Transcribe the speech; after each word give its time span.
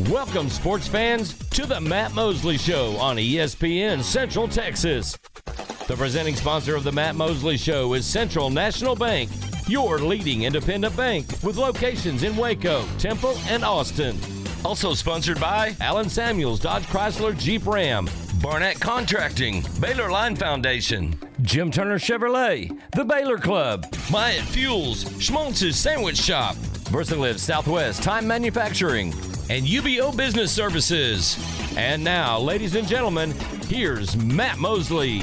Welcome, 0.00 0.50
sports 0.50 0.88
fans, 0.88 1.38
to 1.50 1.66
the 1.66 1.80
Matt 1.80 2.14
Mosley 2.14 2.58
Show 2.58 2.96
on 2.96 3.16
ESPN 3.16 4.02
Central 4.02 4.48
Texas. 4.48 5.16
The 5.86 5.94
presenting 5.96 6.34
sponsor 6.34 6.74
of 6.74 6.82
the 6.82 6.90
Matt 6.90 7.14
Mosley 7.14 7.56
Show 7.56 7.94
is 7.94 8.04
Central 8.04 8.50
National 8.50 8.96
Bank, 8.96 9.30
your 9.68 9.98
leading 10.00 10.42
independent 10.42 10.96
bank 10.96 11.26
with 11.44 11.58
locations 11.58 12.24
in 12.24 12.36
Waco, 12.36 12.84
Temple, 12.98 13.36
and 13.46 13.64
Austin. 13.64 14.18
Also 14.64 14.94
sponsored 14.94 15.38
by 15.38 15.76
Allen 15.80 16.08
Samuels 16.08 16.58
Dodge 16.58 16.84
Chrysler 16.86 17.38
Jeep 17.38 17.64
Ram, 17.64 18.10
Barnett 18.42 18.80
Contracting, 18.80 19.64
Baylor 19.80 20.10
Line 20.10 20.34
Foundation, 20.34 21.16
Jim 21.42 21.70
Turner 21.70 22.00
Chevrolet, 22.00 22.76
The 22.96 23.04
Baylor 23.04 23.38
Club, 23.38 23.86
Myatt 24.10 24.42
Fuels, 24.42 25.04
Schmaltz's 25.22 25.78
Sandwich 25.78 26.18
Shop, 26.18 26.56
Versalift 26.90 27.38
Southwest 27.38 28.02
Time 28.02 28.26
Manufacturing, 28.26 29.14
and 29.50 29.66
UBO 29.66 30.16
Business 30.16 30.50
Services. 30.50 31.38
And 31.76 32.02
now, 32.02 32.38
ladies 32.38 32.74
and 32.76 32.88
gentlemen, 32.88 33.32
here's 33.68 34.16
Matt 34.16 34.58
Mosley. 34.58 35.22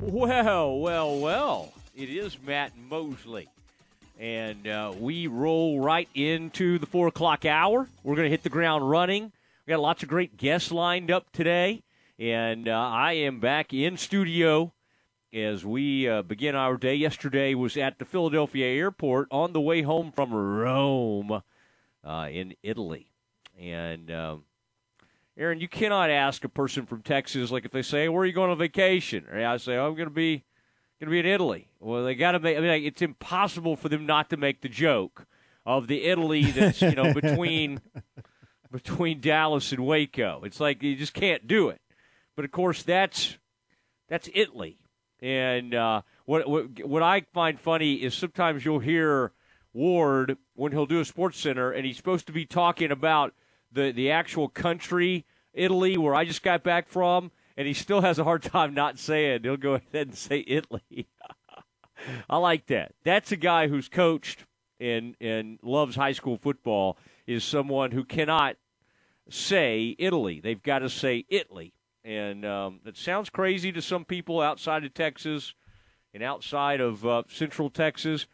Well, 0.00 0.80
well, 0.80 1.18
well. 1.18 1.72
It 1.94 2.10
is 2.10 2.36
Matt 2.44 2.72
Mosley. 2.90 3.48
And 4.18 4.66
uh, 4.66 4.92
we 4.98 5.28
roll 5.28 5.80
right 5.80 6.08
into 6.14 6.78
the 6.78 6.86
four 6.86 7.06
o'clock 7.06 7.44
hour. 7.44 7.88
We're 8.02 8.16
going 8.16 8.26
to 8.26 8.30
hit 8.30 8.42
the 8.42 8.48
ground 8.48 8.90
running. 8.90 9.32
We 9.66 9.70
got 9.70 9.80
lots 9.80 10.02
of 10.02 10.08
great 10.08 10.36
guests 10.36 10.72
lined 10.72 11.10
up 11.10 11.30
today. 11.32 11.82
And 12.18 12.68
uh, 12.68 12.72
I 12.72 13.12
am 13.12 13.38
back 13.38 13.72
in 13.72 13.96
studio 13.96 14.72
as 15.32 15.64
we 15.64 16.08
uh, 16.08 16.22
begin 16.22 16.56
our 16.56 16.76
day. 16.76 16.96
Yesterday 16.96 17.54
was 17.54 17.76
at 17.76 17.98
the 17.98 18.04
Philadelphia 18.04 18.66
airport 18.66 19.28
on 19.30 19.52
the 19.52 19.60
way 19.60 19.82
home 19.82 20.10
from 20.10 20.32
Rome 20.32 21.42
uh, 22.04 22.28
in 22.30 22.54
Italy. 22.62 23.08
And 23.58 24.10
um, 24.10 24.44
Aaron, 25.36 25.60
you 25.60 25.68
cannot 25.68 26.10
ask 26.10 26.44
a 26.44 26.48
person 26.48 26.86
from 26.86 27.02
Texas 27.02 27.50
like 27.50 27.64
if 27.64 27.72
they 27.72 27.82
say, 27.82 28.08
"Where 28.08 28.22
are 28.22 28.26
you 28.26 28.32
going 28.32 28.50
on 28.50 28.58
vacation?" 28.58 29.26
Or 29.30 29.44
I 29.44 29.56
say, 29.56 29.76
oh, 29.76 29.86
"I'm 29.86 29.94
going 29.94 30.08
to 30.08 30.14
be 30.14 30.44
going 31.00 31.06
to 31.06 31.10
be 31.10 31.20
in 31.20 31.26
Italy." 31.26 31.68
Well, 31.80 32.04
they 32.04 32.14
got 32.14 32.32
to 32.32 32.40
make. 32.40 32.56
I 32.56 32.60
mean, 32.60 32.70
like, 32.70 32.82
it's 32.82 33.02
impossible 33.02 33.76
for 33.76 33.88
them 33.88 34.06
not 34.06 34.30
to 34.30 34.36
make 34.36 34.60
the 34.60 34.68
joke 34.68 35.26
of 35.66 35.86
the 35.86 36.04
Italy 36.04 36.42
that's 36.50 36.82
you 36.82 36.92
know 36.92 37.14
between 37.14 37.80
between 38.72 39.20
Dallas 39.20 39.72
and 39.72 39.86
Waco. 39.86 40.42
It's 40.44 40.60
like 40.60 40.82
you 40.82 40.96
just 40.96 41.14
can't 41.14 41.46
do 41.46 41.68
it. 41.68 41.80
But 42.36 42.44
of 42.44 42.50
course, 42.50 42.82
that's 42.82 43.38
that's 44.08 44.28
Italy. 44.34 44.78
And 45.20 45.74
uh, 45.74 46.02
what, 46.26 46.48
what 46.48 46.84
what 46.84 47.02
I 47.02 47.22
find 47.32 47.58
funny 47.58 47.94
is 47.94 48.14
sometimes 48.14 48.64
you'll 48.64 48.80
hear 48.80 49.32
Ward 49.74 50.38
when 50.54 50.72
he'll 50.72 50.86
do 50.86 51.00
a 51.00 51.04
sports 51.04 51.38
center, 51.38 51.70
and 51.70 51.84
he's 51.84 51.96
supposed 51.96 52.26
to 52.28 52.32
be 52.32 52.46
talking 52.46 52.90
about 52.90 53.34
the 53.70 53.92
the 53.92 54.10
actual 54.10 54.48
country, 54.48 55.26
Italy, 55.52 55.98
where 55.98 56.14
I 56.14 56.24
just 56.24 56.42
got 56.42 56.62
back 56.62 56.88
from, 56.88 57.32
and 57.56 57.66
he 57.66 57.74
still 57.74 58.00
has 58.00 58.18
a 58.18 58.24
hard 58.24 58.42
time 58.44 58.72
not 58.72 58.98
saying. 58.98 59.40
He'll 59.42 59.56
go 59.56 59.74
ahead 59.74 60.08
and 60.08 60.16
say 60.16 60.44
Italy. 60.46 61.08
I 62.30 62.38
like 62.38 62.66
that. 62.66 62.92
That's 63.04 63.32
a 63.32 63.36
guy 63.36 63.68
who's 63.68 63.88
coached 63.88 64.46
and 64.80 65.16
and 65.20 65.58
loves 65.62 65.96
high 65.96 66.12
school 66.12 66.38
football. 66.38 66.96
Is 67.26 67.42
someone 67.42 67.90
who 67.90 68.04
cannot 68.04 68.56
say 69.28 69.96
Italy. 69.98 70.40
They've 70.40 70.62
got 70.62 70.80
to 70.80 70.90
say 70.90 71.24
Italy, 71.28 71.72
and 72.04 72.44
um, 72.44 72.80
that 72.84 72.96
sounds 72.96 73.30
crazy 73.30 73.72
to 73.72 73.82
some 73.82 74.04
people 74.04 74.40
outside 74.40 74.84
of 74.84 74.94
Texas 74.94 75.54
and 76.12 76.22
outside 76.22 76.80
of 76.80 77.04
uh, 77.06 77.22
Central 77.28 77.70
Texas. 77.70 78.26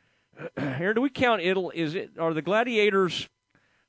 Here, 0.78 0.94
do 0.94 1.00
we 1.00 1.10
count 1.10 1.42
Italy? 1.42 1.77
Is 1.78 1.94
it 1.94 2.12
are 2.19 2.33
the 2.34 2.42
Gladiators? 2.42 3.28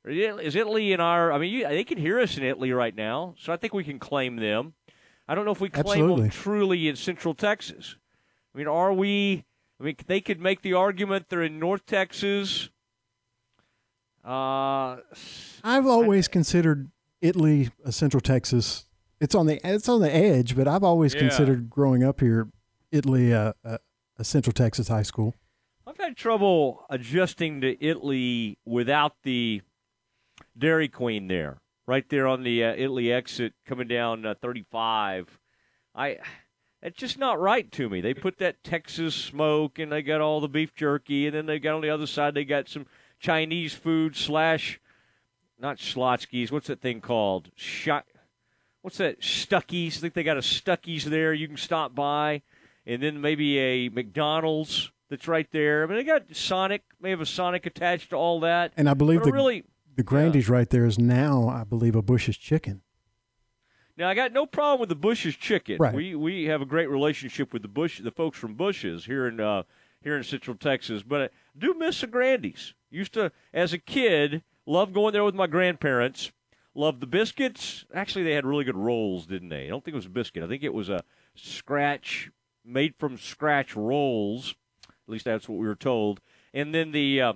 Is 0.05 0.55
Italy 0.55 0.93
in 0.93 0.99
our? 0.99 1.31
I 1.31 1.37
mean, 1.37 1.53
you, 1.53 1.67
they 1.67 1.83
can 1.83 1.97
hear 1.97 2.19
us 2.19 2.37
in 2.37 2.43
Italy 2.43 2.71
right 2.71 2.95
now, 2.95 3.35
so 3.37 3.53
I 3.53 3.57
think 3.57 3.73
we 3.73 3.83
can 3.83 3.99
claim 3.99 4.37
them. 4.37 4.73
I 5.27 5.35
don't 5.35 5.45
know 5.45 5.51
if 5.51 5.61
we 5.61 5.69
claim 5.69 5.85
Absolutely. 5.85 6.21
them 6.23 6.31
truly 6.31 6.87
in 6.87 6.95
Central 6.95 7.33
Texas. 7.35 7.95
I 8.53 8.57
mean, 8.57 8.67
are 8.67 8.91
we? 8.93 9.45
I 9.79 9.83
mean, 9.83 9.95
they 10.07 10.19
could 10.21 10.39
make 10.41 10.61
the 10.61 10.73
argument 10.73 11.27
they're 11.29 11.43
in 11.43 11.59
North 11.59 11.85
Texas. 11.85 12.69
Uh, 14.23 14.97
I've 15.63 15.87
always 15.87 16.27
considered 16.27 16.91
Italy 17.21 17.69
a 17.83 17.91
Central 17.91 18.21
Texas. 18.21 18.85
It's 19.19 19.35
on 19.35 19.45
the 19.45 19.59
it's 19.67 19.89
on 19.89 20.01
the 20.01 20.13
edge, 20.13 20.55
but 20.55 20.67
I've 20.67 20.83
always 20.83 21.13
Yeah. 21.13 21.21
considered 21.21 21.69
growing 21.69 22.03
up 22.03 22.19
here 22.19 22.49
Italy 22.91 23.31
a, 23.31 23.53
a, 23.63 23.79
a 24.17 24.23
Central 24.23 24.53
Texas 24.53 24.87
high 24.87 25.03
school. 25.03 25.35
I've 25.91 25.97
had 25.97 26.15
trouble 26.15 26.85
adjusting 26.89 27.59
to 27.59 27.85
Italy 27.85 28.57
without 28.63 29.23
the 29.23 29.61
Dairy 30.57 30.87
Queen 30.87 31.27
there, 31.27 31.59
right 31.85 32.07
there 32.07 32.27
on 32.27 32.43
the 32.43 32.63
uh, 32.63 32.73
Italy 32.77 33.11
exit 33.11 33.55
coming 33.65 33.89
down 33.89 34.25
uh, 34.25 34.35
35. 34.41 35.37
I, 35.93 36.19
it's 36.81 36.95
just 36.97 37.19
not 37.19 37.41
right 37.41 37.69
to 37.73 37.89
me. 37.89 37.99
They 37.99 38.13
put 38.13 38.37
that 38.37 38.63
Texas 38.63 39.13
smoke, 39.13 39.79
and 39.79 39.91
they 39.91 40.01
got 40.01 40.21
all 40.21 40.39
the 40.39 40.47
beef 40.47 40.73
jerky, 40.73 41.27
and 41.27 41.35
then 41.35 41.45
they 41.45 41.59
got 41.59 41.75
on 41.75 41.81
the 41.81 41.89
other 41.89 42.07
side 42.07 42.35
they 42.35 42.45
got 42.45 42.69
some 42.69 42.85
Chinese 43.19 43.73
food 43.73 44.15
slash, 44.15 44.79
not 45.59 45.75
Schlotzky's. 45.75 46.53
What's 46.53 46.67
that 46.67 46.79
thing 46.79 47.01
called? 47.01 47.49
Shot. 47.55 48.05
What's 48.81 48.99
that? 48.99 49.19
Stuckey's. 49.19 49.97
I 49.97 49.99
think 49.99 50.13
they 50.13 50.23
got 50.23 50.37
a 50.37 50.41
Stuckey's 50.41 51.03
there. 51.03 51.33
You 51.33 51.49
can 51.49 51.57
stop 51.57 51.93
by, 51.93 52.43
and 52.85 53.03
then 53.03 53.19
maybe 53.19 53.59
a 53.59 53.89
McDonald's 53.89 54.89
that's 55.11 55.27
right 55.27 55.47
there. 55.51 55.83
I 55.83 55.87
mean, 55.87 55.97
they 55.97 56.03
got 56.03 56.33
Sonic. 56.33 56.83
They 57.01 57.11
have 57.11 57.21
a 57.21 57.25
Sonic 57.25 57.67
attached 57.67 58.09
to 58.09 58.15
all 58.15 58.39
that. 58.39 58.71
And 58.77 58.89
I 58.89 58.95
believe 58.95 59.21
the 59.21 59.31
really, 59.31 59.65
the 59.95 60.03
Grandy's 60.03 60.49
right 60.49 60.69
there 60.69 60.85
is 60.85 60.97
now, 60.97 61.49
I 61.49 61.65
believe, 61.65 61.95
a 61.95 62.01
Bush's 62.01 62.37
Chicken. 62.37 62.81
Now 63.97 64.09
I 64.09 64.15
got 64.15 64.31
no 64.31 64.45
problem 64.45 64.79
with 64.79 64.89
the 64.89 64.95
Bush's 64.95 65.35
chicken. 65.35 65.77
Right. 65.79 65.93
We 65.93 66.15
we 66.15 66.45
have 66.45 66.61
a 66.61 66.65
great 66.65 66.89
relationship 66.89 67.53
with 67.53 67.61
the 67.61 67.67
Bush, 67.67 68.01
the 68.01 68.09
folks 68.09 68.39
from 68.39 68.55
Bush's 68.55 69.05
here 69.05 69.27
in 69.27 69.39
uh, 69.39 69.63
here 70.01 70.17
in 70.17 70.23
Central 70.23 70.55
Texas. 70.57 71.03
But 71.03 71.21
I 71.21 71.29
do 71.59 71.75
miss 71.75 72.01
the 72.01 72.07
Grandy's. 72.07 72.73
Used 72.89 73.13
to 73.13 73.31
as 73.53 73.73
a 73.73 73.77
kid 73.77 74.43
love 74.65 74.93
going 74.93 75.13
there 75.13 75.25
with 75.25 75.35
my 75.35 75.45
grandparents. 75.45 76.31
Loved 76.73 77.01
the 77.01 77.05
biscuits. 77.05 77.83
Actually, 77.93 78.23
they 78.23 78.31
had 78.31 78.45
really 78.45 78.63
good 78.63 78.77
rolls, 78.77 79.25
didn't 79.25 79.49
they? 79.49 79.65
I 79.65 79.67
don't 79.67 79.83
think 79.83 79.93
it 79.93 79.97
was 79.97 80.05
a 80.05 80.09
biscuit. 80.09 80.41
I 80.41 80.47
think 80.47 80.63
it 80.63 80.73
was 80.73 80.89
a 80.89 81.03
scratch 81.35 82.31
made 82.63 82.95
from 82.97 83.17
scratch 83.17 83.75
rolls. 83.75 84.55
At 85.07 85.11
least 85.11 85.25
that's 85.25 85.49
what 85.49 85.59
we 85.59 85.67
were 85.67 85.75
told. 85.75 86.21
And 86.53 86.73
then 86.73 86.91
the 86.91 87.21
uh, 87.21 87.33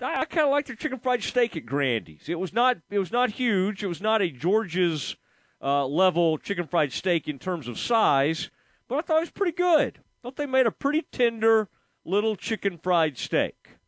I, 0.00 0.20
I 0.20 0.24
kind 0.24 0.44
of 0.46 0.50
liked 0.50 0.68
their 0.68 0.76
chicken 0.76 0.98
fried 0.98 1.22
steak 1.22 1.56
at 1.56 1.66
Grandy's. 1.66 2.28
It 2.28 2.38
was 2.38 2.52
not 2.52 2.78
it 2.90 2.98
was 2.98 3.12
not 3.12 3.30
huge. 3.32 3.82
It 3.82 3.88
was 3.88 4.00
not 4.00 4.22
a 4.22 4.30
George's 4.30 5.16
uh, 5.62 5.86
level 5.86 6.38
chicken 6.38 6.66
fried 6.66 6.92
steak 6.92 7.28
in 7.28 7.38
terms 7.38 7.68
of 7.68 7.78
size, 7.78 8.50
but 8.88 8.96
I 8.96 9.00
thought 9.02 9.16
it 9.18 9.20
was 9.20 9.30
pretty 9.30 9.52
good. 9.52 10.00
thought 10.22 10.36
they 10.36 10.46
made 10.46 10.66
a 10.66 10.70
pretty 10.70 11.02
tender 11.10 11.68
little 12.04 12.36
chicken 12.36 12.78
fried 12.78 13.18
steak. 13.18 13.78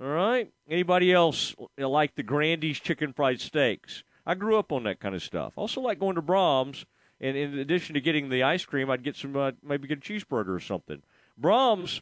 All 0.00 0.08
right. 0.08 0.50
Anybody 0.68 1.12
else 1.12 1.54
like 1.76 2.14
the 2.14 2.22
Grandy's 2.22 2.80
chicken 2.80 3.12
fried 3.12 3.40
steaks? 3.40 4.02
I 4.24 4.34
grew 4.34 4.58
up 4.58 4.72
on 4.72 4.84
that 4.84 5.00
kind 5.00 5.14
of 5.14 5.22
stuff. 5.22 5.54
Also 5.56 5.80
like 5.80 5.98
going 5.98 6.14
to 6.14 6.22
Braum's, 6.22 6.86
and 7.20 7.36
in 7.36 7.58
addition 7.58 7.94
to 7.94 8.00
getting 8.00 8.28
the 8.28 8.42
ice 8.42 8.64
cream, 8.64 8.90
I'd 8.90 9.02
get 9.02 9.16
some 9.16 9.36
uh, 9.36 9.52
maybe 9.62 9.88
get 9.88 9.98
a 9.98 10.00
cheeseburger 10.00 10.54
or 10.54 10.60
something. 10.60 11.02
Braum's, 11.40 12.00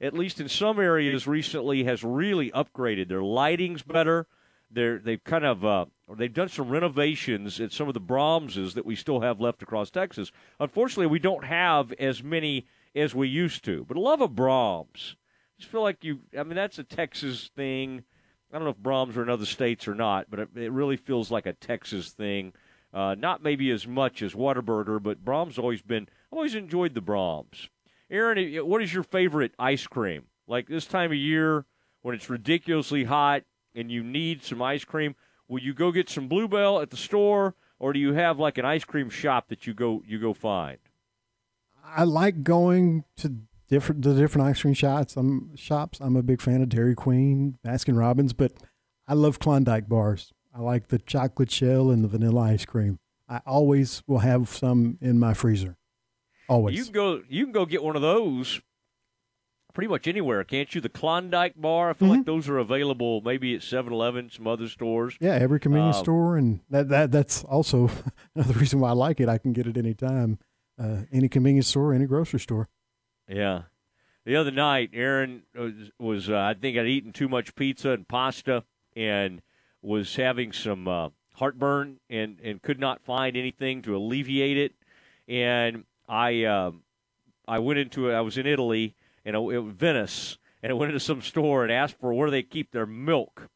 at 0.00 0.14
least 0.14 0.40
in 0.40 0.48
some 0.48 0.78
areas 0.78 1.26
recently, 1.26 1.84
has 1.84 2.04
really 2.04 2.50
upgraded. 2.50 3.08
Their 3.08 3.22
lighting's 3.22 3.82
better. 3.82 4.26
They're 4.70 4.98
they've 4.98 5.22
kind 5.22 5.44
of 5.44 5.64
uh, 5.64 5.86
they've 6.16 6.32
done 6.32 6.48
some 6.48 6.68
renovations 6.68 7.60
at 7.60 7.72
some 7.72 7.88
of 7.88 7.94
the 7.94 8.00
Brahmses 8.00 8.74
that 8.74 8.84
we 8.84 8.96
still 8.96 9.20
have 9.20 9.40
left 9.40 9.62
across 9.62 9.90
Texas. 9.90 10.32
Unfortunately, 10.58 11.06
we 11.06 11.18
don't 11.18 11.44
have 11.44 11.92
as 11.94 12.22
many 12.22 12.66
as 12.94 13.14
we 13.14 13.28
used 13.28 13.64
to. 13.64 13.84
But 13.86 13.96
I 13.96 14.00
love 14.00 14.20
a 14.20 14.28
Braum's. 14.28 15.16
I 15.16 15.60
just 15.60 15.70
feel 15.70 15.82
like 15.82 16.02
you. 16.02 16.20
I 16.36 16.42
mean, 16.42 16.56
that's 16.56 16.78
a 16.78 16.84
Texas 16.84 17.50
thing. 17.54 18.02
I 18.52 18.58
don't 18.58 18.64
know 18.64 18.70
if 18.70 18.78
Braum's 18.78 19.16
are 19.16 19.22
in 19.22 19.30
other 19.30 19.46
states 19.46 19.88
or 19.88 19.94
not, 19.94 20.26
but 20.30 20.40
it, 20.40 20.48
it 20.56 20.72
really 20.72 20.96
feels 20.96 21.30
like 21.30 21.46
a 21.46 21.52
Texas 21.52 22.10
thing. 22.10 22.52
Uh, 22.92 23.14
not 23.14 23.42
maybe 23.42 23.70
as 23.70 23.86
much 23.86 24.22
as 24.22 24.34
Whataburger, 24.34 25.02
but 25.02 25.24
Braum's 25.24 25.58
always 25.58 25.82
been. 25.82 26.08
I've 26.32 26.36
always 26.36 26.54
enjoyed 26.54 26.94
the 26.94 27.02
Braum's. 27.02 27.68
Aaron, 28.10 28.54
what 28.66 28.82
is 28.82 28.92
your 28.94 29.02
favorite 29.02 29.52
ice 29.58 29.86
cream? 29.86 30.24
Like 30.46 30.68
this 30.68 30.86
time 30.86 31.10
of 31.10 31.18
year 31.18 31.64
when 32.02 32.14
it's 32.14 32.30
ridiculously 32.30 33.04
hot 33.04 33.42
and 33.74 33.90
you 33.90 34.02
need 34.02 34.42
some 34.42 34.62
ice 34.62 34.84
cream, 34.84 35.16
will 35.48 35.60
you 35.60 35.74
go 35.74 35.90
get 35.90 36.08
some 36.08 36.28
Blue 36.28 36.48
Bell 36.48 36.80
at 36.80 36.90
the 36.90 36.96
store, 36.96 37.54
or 37.78 37.92
do 37.92 37.98
you 37.98 38.14
have 38.14 38.38
like 38.38 38.58
an 38.58 38.64
ice 38.64 38.84
cream 38.84 39.10
shop 39.10 39.48
that 39.48 39.66
you 39.66 39.74
go 39.74 40.02
you 40.06 40.20
go 40.20 40.32
find? 40.32 40.78
I 41.84 42.04
like 42.04 42.42
going 42.42 43.04
to 43.18 43.36
different 43.68 44.02
the 44.02 44.14
different 44.14 44.48
ice 44.48 44.62
cream 44.62 44.74
shops. 44.74 45.16
I'm 45.16 45.54
shops. 45.56 45.98
I'm 46.00 46.16
a 46.16 46.22
big 46.22 46.40
fan 46.40 46.62
of 46.62 46.68
Dairy 46.68 46.94
Queen, 46.94 47.58
Baskin 47.66 47.98
Robbins, 47.98 48.32
but 48.32 48.52
I 49.08 49.14
love 49.14 49.38
Klondike 49.38 49.88
bars. 49.88 50.32
I 50.54 50.60
like 50.60 50.88
the 50.88 50.98
chocolate 50.98 51.50
shell 51.50 51.90
and 51.90 52.02
the 52.02 52.08
vanilla 52.08 52.40
ice 52.42 52.64
cream. 52.64 52.98
I 53.28 53.40
always 53.44 54.02
will 54.06 54.20
have 54.20 54.48
some 54.48 54.98
in 55.00 55.18
my 55.18 55.34
freezer. 55.34 55.76
Always. 56.48 56.76
You 56.76 56.84
can 56.84 56.92
go 56.92 57.22
you 57.28 57.44
can 57.44 57.52
go 57.52 57.66
get 57.66 57.82
one 57.82 57.96
of 57.96 58.02
those 58.02 58.60
pretty 59.76 59.88
much 59.88 60.08
anywhere, 60.08 60.42
can't 60.42 60.74
you? 60.74 60.80
The 60.80 60.88
Klondike 60.88 61.52
Bar, 61.54 61.90
I 61.90 61.92
feel 61.92 62.08
mm-hmm. 62.08 62.16
like 62.16 62.26
those 62.26 62.48
are 62.48 62.56
available 62.56 63.20
maybe 63.20 63.54
at 63.54 63.60
7-Eleven, 63.60 64.30
some 64.30 64.46
other 64.46 64.68
stores. 64.68 65.18
Yeah, 65.20 65.34
every 65.34 65.60
convenience 65.60 65.98
um, 65.98 66.04
store, 66.04 66.38
and 66.38 66.60
that, 66.70 66.88
that 66.88 67.12
that's 67.12 67.44
also 67.44 67.90
another 68.34 68.54
reason 68.54 68.80
why 68.80 68.88
I 68.88 68.92
like 68.92 69.20
it. 69.20 69.28
I 69.28 69.36
can 69.36 69.52
get 69.52 69.66
it 69.66 69.76
anytime, 69.76 70.38
uh, 70.82 71.02
any 71.12 71.28
convenience 71.28 71.68
store, 71.68 71.92
any 71.92 72.06
grocery 72.06 72.40
store. 72.40 72.68
Yeah. 73.28 73.62
The 74.24 74.36
other 74.36 74.50
night, 74.50 74.90
Aaron 74.94 75.42
was, 75.54 75.74
was 75.98 76.30
uh, 76.30 76.38
I 76.38 76.54
think 76.54 76.78
I'd 76.78 76.86
eaten 76.86 77.12
too 77.12 77.28
much 77.28 77.54
pizza 77.54 77.90
and 77.90 78.08
pasta 78.08 78.64
and 78.96 79.42
was 79.82 80.16
having 80.16 80.52
some 80.52 80.88
uh, 80.88 81.10
heartburn 81.34 82.00
and, 82.08 82.40
and 82.42 82.62
could 82.62 82.80
not 82.80 83.04
find 83.04 83.36
anything 83.36 83.82
to 83.82 83.94
alleviate 83.94 84.56
it. 84.56 84.72
And 85.28 85.84
I 86.08 86.44
um, 86.44 86.82
I 87.48 87.58
went 87.58 87.78
into 87.78 88.10
it. 88.10 88.14
I 88.14 88.20
was 88.20 88.38
in 88.38 88.46
Italy 88.46 88.94
and 89.24 89.36
it, 89.36 89.62
Venice, 89.62 90.38
and 90.62 90.70
I 90.70 90.74
went 90.74 90.90
into 90.90 91.00
some 91.00 91.20
store 91.20 91.64
and 91.64 91.72
asked 91.72 91.98
for 91.98 92.12
where 92.12 92.30
they 92.30 92.42
keep 92.42 92.70
their 92.70 92.86
milk. 92.86 93.48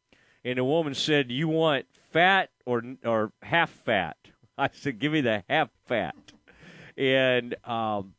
And 0.44 0.58
the 0.58 0.64
woman 0.64 0.94
said, 0.94 1.31
"You 1.31 1.49
want 1.49 1.87
fat 2.12 2.50
or 2.67 2.82
or 3.05 3.32
half 3.43 3.70
fat?" 3.70 4.17
I 4.58 4.69
said, 4.73 4.99
"Give 4.99 5.12
me 5.12 5.20
the 5.20 5.44
half 5.49 5.70
fat," 5.87 6.17
and 6.97 7.55
um, 7.64 8.14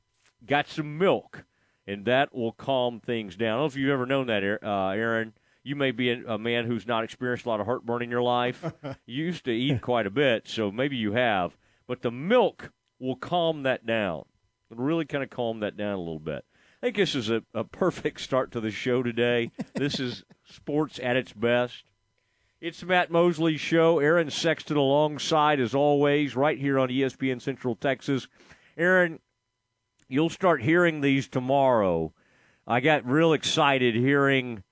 got 0.46 0.68
some 0.68 0.98
milk, 0.98 1.46
and 1.86 2.06
that 2.06 2.34
will 2.34 2.54
calm 2.54 3.00
things 3.00 3.36
down. 3.36 3.50
I 3.50 3.52
don't 3.54 3.62
know 3.62 3.66
if 3.66 3.76
you've 3.76 3.92
ever 3.92 4.06
known 4.06 4.28
that, 4.28 4.44
uh, 4.64 4.90
Aaron. 4.90 5.34
You 5.64 5.76
may 5.76 5.92
be 5.92 6.10
a, 6.10 6.40
man 6.40 6.66
who's 6.66 6.88
not 6.88 7.04
experienced 7.04 7.46
a 7.46 7.50
lot 7.50 7.60
of 7.60 7.68
heartburn 7.68 8.02
in 8.02 8.10
your 8.10 8.24
life. 8.24 8.74
you 9.06 9.26
used 9.26 9.46
to 9.46 9.52
eat 9.52 9.80
quite 9.84 10.08
a 10.08 10.10
bit, 10.10 10.48
so 10.48 10.72
maybe 10.72 10.96
you 10.96 11.12
have. 11.12 11.56
But 11.86 12.02
the 12.02 12.10
milk 12.10 12.72
will 13.02 13.16
calm 13.16 13.64
that 13.64 13.86
down. 13.86 14.24
It'll 14.70 14.84
really 14.84 15.06
kind 15.06 15.24
of 15.24 15.30
calm 15.30 15.60
that 15.62 15.76
down 15.76 15.96
a 15.96 16.00
little 16.00 16.20
bit. 16.20 16.46
I 16.82 16.88
think 16.88 16.98
this 16.98 17.16
is 17.16 17.30
a, 17.30 17.44
a 17.54 17.64
perfect 17.64 18.22
start 18.22 18.52
to 18.52 18.62
the 18.62 18.72
show 18.72 19.04
today. 19.04 19.52
this 19.76 20.00
is 20.00 20.24
sports 20.46 21.00
at 21.02 21.18
its 21.18 21.34
best. 21.34 21.84
It's 22.62 22.84
Matt 22.84 23.12
Mosley's 23.12 23.60
show. 23.60 24.00
Aaron 24.00 24.30
Sexton 24.30 24.78
alongside, 24.78 25.60
as 25.60 25.74
always, 25.74 26.36
right 26.36 26.60
here 26.60 26.78
on 26.80 26.90
ESPN 26.90 27.42
Central 27.42 27.76
Texas. 27.76 28.28
Aaron, 28.78 29.20
you'll 30.08 30.30
start 30.30 30.62
hearing 30.62 31.02
these 31.02 31.28
tomorrow. 31.28 32.14
I 32.68 32.80
got 32.80 33.06
real 33.06 33.34
excited 33.34 33.96
hearing 33.96 34.64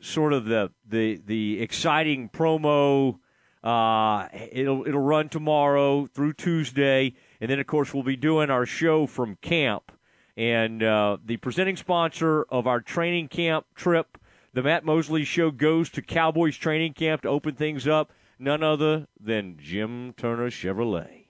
sort 0.00 0.32
of 0.32 0.46
the 0.46 0.72
the 0.86 1.20
the 1.24 1.60
exciting 1.60 2.28
promo. 2.28 3.18
Uh, 3.62 4.28
it'll 4.50 4.86
it'll 4.86 5.00
run 5.00 5.28
tomorrow 5.28 6.06
through 6.06 6.32
Tuesday. 6.32 7.14
And 7.40 7.50
then, 7.50 7.60
of 7.60 7.66
course, 7.66 7.94
we'll 7.94 8.02
be 8.02 8.16
doing 8.16 8.50
our 8.50 8.66
show 8.66 9.06
from 9.06 9.36
camp. 9.36 9.92
And 10.36 10.82
uh, 10.82 11.18
the 11.24 11.36
presenting 11.36 11.76
sponsor 11.76 12.44
of 12.44 12.66
our 12.66 12.80
training 12.80 13.28
camp 13.28 13.66
trip, 13.74 14.18
the 14.52 14.62
Matt 14.62 14.84
Mosley 14.84 15.24
Show, 15.24 15.50
goes 15.50 15.90
to 15.90 16.02
Cowboys 16.02 16.56
training 16.56 16.94
camp 16.94 17.22
to 17.22 17.28
open 17.28 17.54
things 17.54 17.86
up. 17.86 18.12
None 18.38 18.62
other 18.62 19.08
than 19.20 19.58
Jim 19.60 20.14
Turner 20.16 20.48
Chevrolet. 20.48 21.26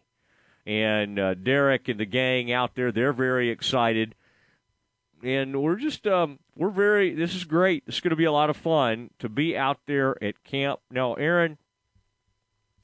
And 0.67 1.19
uh, 1.19 1.33
Derek 1.35 1.89
and 1.89 1.99
the 1.99 2.05
gang 2.05 2.53
out 2.53 2.75
there, 2.75 2.93
they're 2.93 3.15
very 3.15 3.49
excited. 3.49 4.15
And 5.23 5.63
we're 5.63 5.77
just, 5.77 6.07
um, 6.07 6.39
we're 6.55 6.69
very, 6.69 7.15
this 7.15 7.35
is 7.35 7.45
great. 7.45 7.85
It's 7.87 8.01
going 8.01 8.11
to 8.11 8.17
be 8.17 8.25
a 8.25 8.33
lot 8.33 8.51
of 8.51 8.57
fun 8.59 9.11
to 9.19 9.31
be 9.31 9.57
out 9.57 9.79
there 9.87 10.23
at 10.23 10.45
camp. 10.45 10.81
Now, 10.91 11.15
Aaron, 11.15 11.57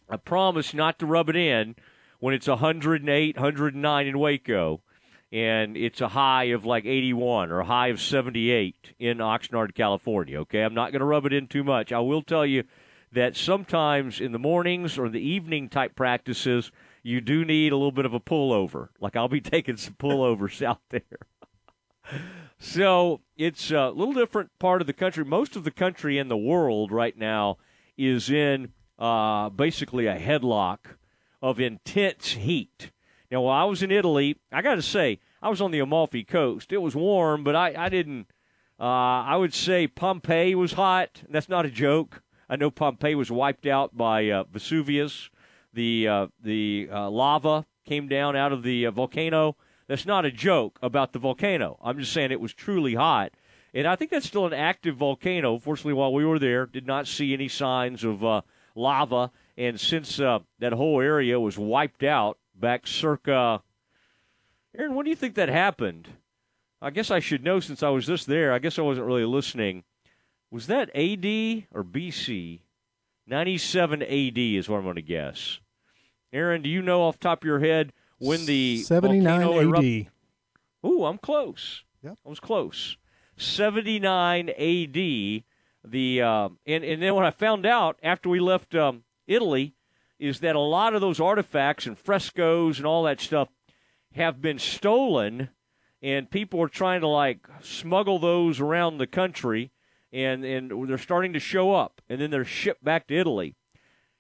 I 0.09 0.17
promise 0.17 0.73
not 0.73 0.99
to 1.00 1.06
rub 1.06 1.29
it 1.29 1.37
in 1.37 1.77
when 2.25 2.32
it's 2.32 2.49
108, 2.49 3.37
109 3.37 4.06
in 4.06 4.19
Waco, 4.19 4.81
and 5.31 5.76
it's 5.76 6.00
a 6.00 6.09
high 6.09 6.44
of 6.44 6.65
like 6.65 6.87
81 6.87 7.53
or 7.53 7.61
a 7.61 7.65
high 7.67 7.88
of 7.88 8.00
78 8.00 8.94
in 8.99 9.19
Oxnard, 9.19 9.75
California. 9.75 10.41
Okay, 10.41 10.62
I'm 10.62 10.73
not 10.73 10.91
going 10.91 11.00
to 11.00 11.05
rub 11.05 11.26
it 11.26 11.35
in 11.35 11.49
too 11.49 11.62
much. 11.62 11.93
I 11.93 11.99
will 11.99 12.23
tell 12.23 12.47
you 12.47 12.65
that 13.12 13.37
sometimes 13.37 14.23
in 14.23 14.32
the 14.32 14.38
mornings 14.38 14.97
or 14.97 15.11
the 15.11 15.21
evening 15.21 15.69
type 15.69 15.94
practices, 15.94 16.73
you 17.03 17.21
do 17.21 17.44
need 17.44 17.73
a 17.73 17.76
little 17.76 17.93
bit 17.93 18.06
of 18.06 18.15
a 18.15 18.21
pullover. 18.21 18.88
Like 18.99 19.17
I'll 19.17 19.29
be 19.29 19.41
taking 19.43 19.77
some 19.77 19.93
pullovers 19.93 20.65
out 20.65 20.81
there. 20.88 21.03
so 22.59 23.20
it's 23.37 23.70
a 23.70 23.91
little 23.91 24.15
different 24.15 24.59
part 24.59 24.81
of 24.81 24.87
the 24.87 24.94
country. 24.94 25.27
Most 25.27 25.56
of 25.56 25.65
the 25.65 25.70
country 25.70 26.17
in 26.17 26.29
the 26.29 26.38
world 26.38 26.91
right 26.91 27.19
now 27.19 27.59
is 27.99 28.31
in 28.31 28.73
uh, 28.99 29.50
basically 29.50 30.06
a 30.06 30.19
headlock 30.19 30.79
of 31.44 31.61
intense 31.61 32.29
heat. 32.32 32.91
Now, 33.31 33.43
while 33.43 33.67
I 33.67 33.69
was 33.69 33.82
in 33.82 33.91
Italy, 33.91 34.41
I 34.50 34.62
got 34.62 34.76
to 34.76 34.82
say, 34.82 35.20
I 35.43 35.50
was 35.50 35.61
on 35.61 35.73
the 35.73 35.79
Amalfi 35.79 36.25
Coast. 36.25 36.73
It 36.73 36.79
was 36.79 36.96
warm, 36.96 37.44
but 37.44 37.55
I, 37.55 37.75
I 37.76 37.91
didn't. 37.91 38.29
Uh, 38.81 38.85
I 39.29 39.37
would 39.37 39.52
say 39.52 39.87
Pompeii 39.87 40.55
was 40.55 40.73
hot. 40.73 41.23
That's 41.29 41.50
not 41.50 41.67
a 41.67 41.70
joke. 41.70 42.23
I 42.49 42.56
know 42.56 42.70
Pompeii 42.70 43.14
was 43.14 43.31
wiped 43.31 43.67
out 43.67 43.94
by 43.94 44.31
uh, 44.31 44.44
Vesuvius. 44.50 45.29
The 45.75 46.08
uh, 46.08 46.26
the 46.43 46.88
uh, 46.91 47.11
lava 47.11 47.67
came 47.85 48.08
down 48.08 48.37
out 48.37 48.52
of 48.52 48.62
the 48.62 48.87
uh, 48.87 48.91
volcano. 48.91 49.56
That's 49.87 50.06
not 50.06 50.25
a 50.25 50.31
joke 50.31 50.79
about 50.81 51.12
the 51.12 51.19
volcano. 51.19 51.79
I'm 51.82 51.99
just 51.99 52.14
saying 52.14 52.32
it 52.32 52.41
was 52.41 52.55
truly 52.55 52.94
hot. 52.94 53.32
And 53.75 53.87
I 53.87 53.96
think 53.96 54.11
that's 54.11 54.26
still 54.26 54.46
an 54.46 54.55
active 54.55 54.96
volcano. 54.96 55.58
Fortunately, 55.58 55.93
while 55.93 56.12
we 56.14 56.25
were 56.25 56.38
there, 56.38 56.64
did 56.64 56.87
not 56.87 57.06
see 57.06 57.35
any 57.35 57.49
signs 57.49 58.02
of 58.02 58.25
uh, 58.25 58.41
lava. 58.75 59.31
And 59.56 59.79
since 59.79 60.19
uh, 60.19 60.41
that 60.59 60.73
whole 60.73 61.01
area 61.01 61.39
was 61.39 61.56
wiped 61.56 62.03
out 62.03 62.39
back 62.55 62.87
circa, 62.87 63.62
Aaron, 64.77 64.95
when 64.95 65.05
do 65.05 65.11
you 65.11 65.17
think 65.17 65.35
that 65.37 65.49
happened? 65.49 66.09
I 66.83 66.91
guess 66.91 67.11
I 67.11 67.21
should 67.21 67.45
know 67.45 67.61
since 67.61 67.83
I 67.83 67.89
was 67.89 68.06
just 68.06 68.27
there. 68.27 68.53
I 68.53 68.59
guess 68.59 68.79
I 68.79 68.83
wasn't 68.83 69.06
really 69.06 69.25
listening. 69.25 69.85
Was 70.51 70.67
that 70.67 70.91
AD 70.95 71.67
or 71.73 71.85
BC? 71.85 72.61
97 73.27 74.03
AD 74.03 74.39
is 74.39 74.69
what 74.69 74.79
I'm 74.79 74.83
going 74.83 74.97
to 74.97 75.03
guess. 75.03 75.61
Aaron, 76.33 76.62
do 76.62 76.69
you 76.69 76.83
know 76.83 77.03
off 77.03 77.19
top 77.19 77.43
of 77.43 77.47
your 77.47 77.61
head 77.61 77.93
when 78.19 78.45
the 78.45 78.83
79 78.83 79.75
AD? 79.75 80.06
Ooh, 80.85 81.05
I'm 81.05 81.19
close. 81.19 81.85
Yep. 82.03 82.19
I 82.27 82.29
was 82.29 82.41
close. 82.41 82.99
79 83.37 84.51
AD. 84.51 85.45
The 85.87 86.23
uh, 86.23 86.49
and 86.67 86.85
and 86.85 87.03
then 87.03 87.15
when 87.15 87.27
I 87.27 87.31
found 87.31 87.67
out 87.67 87.99
after 88.03 88.29
we 88.29 88.41
left 88.41 88.75
um, 88.75 89.04
Italy 89.26 89.75
is 90.19 90.41
that 90.41 90.56
a 90.56 90.61
lot 90.61 90.94
of 90.94 91.00
those 91.00 91.21
artifacts 91.21 91.87
and 91.87 91.99
frescoes 91.99 92.79
and 92.79 92.87
all 92.87 93.03
that 93.05 93.21
stuff 93.21 93.49
have 94.15 94.41
been 94.41 94.59
stolen, 94.59 95.50
and 96.03 96.31
people 96.31 96.62
are 96.62 96.69
trying 96.69 97.00
to 97.00 97.09
like 97.09 97.47
smuggle 97.61 98.19
those 98.19 98.61
around 98.61 98.99
the 98.99 99.06
country, 99.06 99.73
and 100.12 100.44
and 100.44 100.88
they're 100.88 100.99
starting 100.99 101.32
to 101.32 101.41
show 101.41 101.75
up, 101.75 102.00
and 102.09 102.21
then 102.21 102.31
they're 102.31 102.44
shipped 102.44 102.85
back 102.85 103.06
to 103.09 103.17
Italy. 103.17 103.55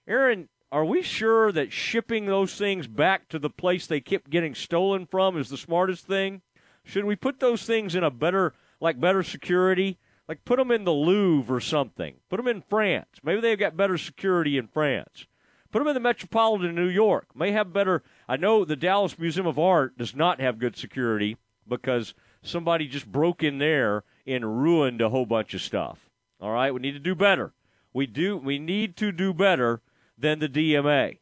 Aaron, 0.06 0.48
are 0.72 0.84
we 0.84 1.02
sure 1.02 1.52
that 1.52 1.72
shipping 1.72 2.26
those 2.26 2.56
things 2.56 2.88
back 2.88 3.28
to 3.28 3.38
the 3.38 3.50
place 3.50 3.86
they 3.86 4.00
kept 4.00 4.30
getting 4.30 4.54
stolen 4.54 5.06
from 5.06 5.38
is 5.38 5.48
the 5.48 5.56
smartest 5.56 6.06
thing? 6.06 6.42
Should 6.82 7.04
we 7.04 7.16
put 7.16 7.40
those 7.40 7.64
things 7.64 7.94
in 7.94 8.02
a 8.02 8.10
better, 8.10 8.54
like 8.80 9.00
better 9.00 9.22
security? 9.22 9.98
Like 10.28 10.44
put 10.44 10.58
them 10.58 10.70
in 10.70 10.84
the 10.84 10.92
Louvre 10.92 11.54
or 11.54 11.60
something. 11.60 12.16
Put 12.30 12.38
them 12.38 12.48
in 12.48 12.62
France. 12.62 13.08
Maybe 13.22 13.40
they've 13.40 13.58
got 13.58 13.76
better 13.76 13.98
security 13.98 14.56
in 14.56 14.68
France. 14.68 15.26
Put 15.70 15.80
them 15.80 15.88
in 15.88 15.94
the 15.94 16.00
Metropolitan 16.00 16.74
New 16.74 16.88
York. 16.88 17.26
May 17.34 17.50
have 17.50 17.72
better. 17.72 18.02
I 18.28 18.36
know 18.36 18.64
the 18.64 18.76
Dallas 18.76 19.18
Museum 19.18 19.46
of 19.46 19.58
Art 19.58 19.98
does 19.98 20.14
not 20.14 20.40
have 20.40 20.58
good 20.58 20.76
security 20.76 21.36
because 21.68 22.14
somebody 22.42 22.86
just 22.86 23.10
broke 23.10 23.42
in 23.42 23.58
there 23.58 24.04
and 24.26 24.62
ruined 24.62 25.00
a 25.00 25.08
whole 25.08 25.26
bunch 25.26 25.52
of 25.52 25.60
stuff. 25.60 26.08
All 26.40 26.52
right, 26.52 26.72
we 26.72 26.80
need 26.80 26.92
to 26.92 26.98
do 26.98 27.14
better. 27.14 27.52
We 27.92 28.06
do. 28.06 28.36
We 28.36 28.58
need 28.58 28.96
to 28.98 29.12
do 29.12 29.34
better 29.34 29.80
than 30.16 30.38
the 30.38 30.48
DMA. 30.48 31.18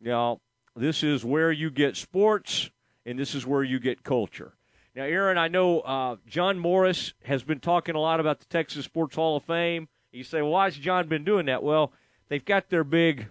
Now, 0.00 0.40
this 0.76 1.02
is 1.02 1.24
where 1.24 1.52
you 1.52 1.70
get 1.70 1.96
sports, 1.96 2.70
and 3.06 3.18
this 3.18 3.34
is 3.34 3.46
where 3.46 3.62
you 3.62 3.78
get 3.78 4.02
culture. 4.02 4.54
Now, 4.94 5.02
Aaron, 5.02 5.38
I 5.38 5.48
know 5.48 5.80
uh, 5.80 6.16
John 6.28 6.56
Morris 6.56 7.14
has 7.24 7.42
been 7.42 7.58
talking 7.58 7.96
a 7.96 8.00
lot 8.00 8.20
about 8.20 8.38
the 8.38 8.46
Texas 8.46 8.84
Sports 8.84 9.16
Hall 9.16 9.36
of 9.36 9.42
Fame. 9.42 9.88
You 10.12 10.22
say, 10.22 10.40
why 10.40 10.66
has 10.66 10.76
John 10.76 11.08
been 11.08 11.24
doing 11.24 11.46
that? 11.46 11.64
Well, 11.64 11.92
they've 12.28 12.44
got 12.44 12.70
their 12.70 12.84
big 12.84 13.26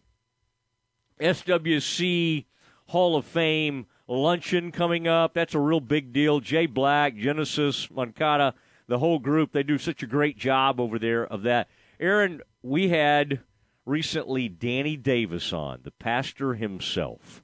SWC 1.22 2.44
Hall 2.88 3.16
of 3.16 3.24
Fame 3.24 3.86
luncheon 4.10 4.74
coming 4.74 5.08
up. 5.08 5.34
That's 5.34 5.56
a 5.56 5.60
real 5.60 5.80
big 5.80 6.12
deal. 6.12 6.42
Jay 6.42 6.66
Black, 6.66 7.16
Genesis, 7.16 7.90
Moncada, 7.90 8.56
the 8.88 9.00
whole 9.00 9.20
group, 9.20 9.54
they 9.54 9.64
do 9.64 9.78
such 9.78 10.04
a 10.04 10.08
great 10.08 10.38
job 10.38 10.82
over 10.82 11.00
there 11.00 11.26
of 11.26 11.44
that. 11.44 11.70
Aaron, 11.98 12.42
we 12.62 12.90
had 12.90 13.40
recently 13.86 14.50
Danny 14.50 14.98
Davis 14.98 15.54
on, 15.54 15.80
the 15.84 15.92
pastor 15.92 16.56
himself 16.56 17.43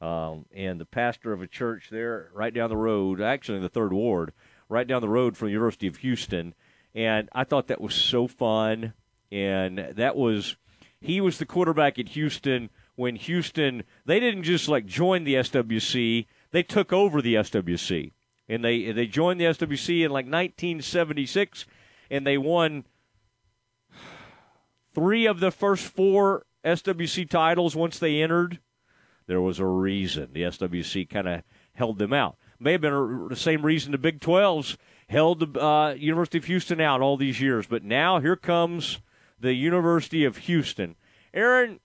um, 0.00 0.46
and 0.54 0.80
the 0.80 0.86
pastor 0.86 1.32
of 1.32 1.42
a 1.42 1.46
church 1.46 1.88
there 1.90 2.30
right 2.32 2.54
down 2.54 2.70
the 2.70 2.76
road, 2.76 3.20
actually 3.20 3.56
in 3.56 3.62
the 3.62 3.68
third 3.68 3.92
ward, 3.92 4.32
right 4.68 4.86
down 4.86 5.02
the 5.02 5.08
road 5.08 5.36
from 5.36 5.48
the 5.48 5.52
University 5.52 5.86
of 5.86 5.96
Houston. 5.98 6.54
And 6.94 7.28
I 7.32 7.44
thought 7.44 7.68
that 7.68 7.80
was 7.80 7.94
so 7.94 8.26
fun. 8.26 8.94
And 9.30 9.78
that 9.78 10.16
was, 10.16 10.56
he 11.00 11.20
was 11.20 11.38
the 11.38 11.46
quarterback 11.46 11.98
at 11.98 12.08
Houston 12.08 12.70
when 13.00 13.16
Houston, 13.16 13.84
they 14.04 14.20
didn't 14.20 14.42
just 14.42 14.68
like 14.68 14.84
join 14.84 15.24
the 15.24 15.34
SWC, 15.34 16.26
they 16.50 16.62
took 16.62 16.92
over 16.92 17.22
the 17.22 17.34
SWC. 17.34 18.12
and 18.46 18.64
they 18.64 18.92
they 18.92 19.06
joined 19.06 19.40
the 19.40 19.44
SWC 19.44 20.04
in 20.04 20.10
like 20.10 20.26
1976, 20.26 21.64
and 22.10 22.26
they 22.26 22.36
won 22.36 22.84
three 24.92 25.24
of 25.24 25.40
the 25.40 25.50
first 25.50 25.86
four 25.86 26.44
SWC 26.64 27.30
titles 27.30 27.74
once 27.74 27.98
they 27.98 28.20
entered. 28.20 28.58
There 29.30 29.40
was 29.40 29.60
a 29.60 29.64
reason 29.64 30.30
the 30.32 30.42
SWC 30.42 31.08
kind 31.08 31.28
of 31.28 31.44
held 31.74 31.98
them 31.98 32.12
out. 32.12 32.36
May 32.58 32.72
have 32.72 32.80
been 32.80 33.28
the 33.28 33.36
same 33.36 33.64
reason 33.64 33.92
the 33.92 33.98
Big 33.98 34.18
12s 34.18 34.76
held 35.08 35.52
the 35.52 35.64
uh, 35.64 35.92
University 35.92 36.38
of 36.38 36.46
Houston 36.46 36.80
out 36.80 37.00
all 37.00 37.16
these 37.16 37.40
years. 37.40 37.68
But 37.68 37.84
now 37.84 38.18
here 38.18 38.34
comes 38.34 38.98
the 39.38 39.54
University 39.54 40.24
of 40.24 40.38
Houston. 40.38 40.96
Aaron, 41.32 41.78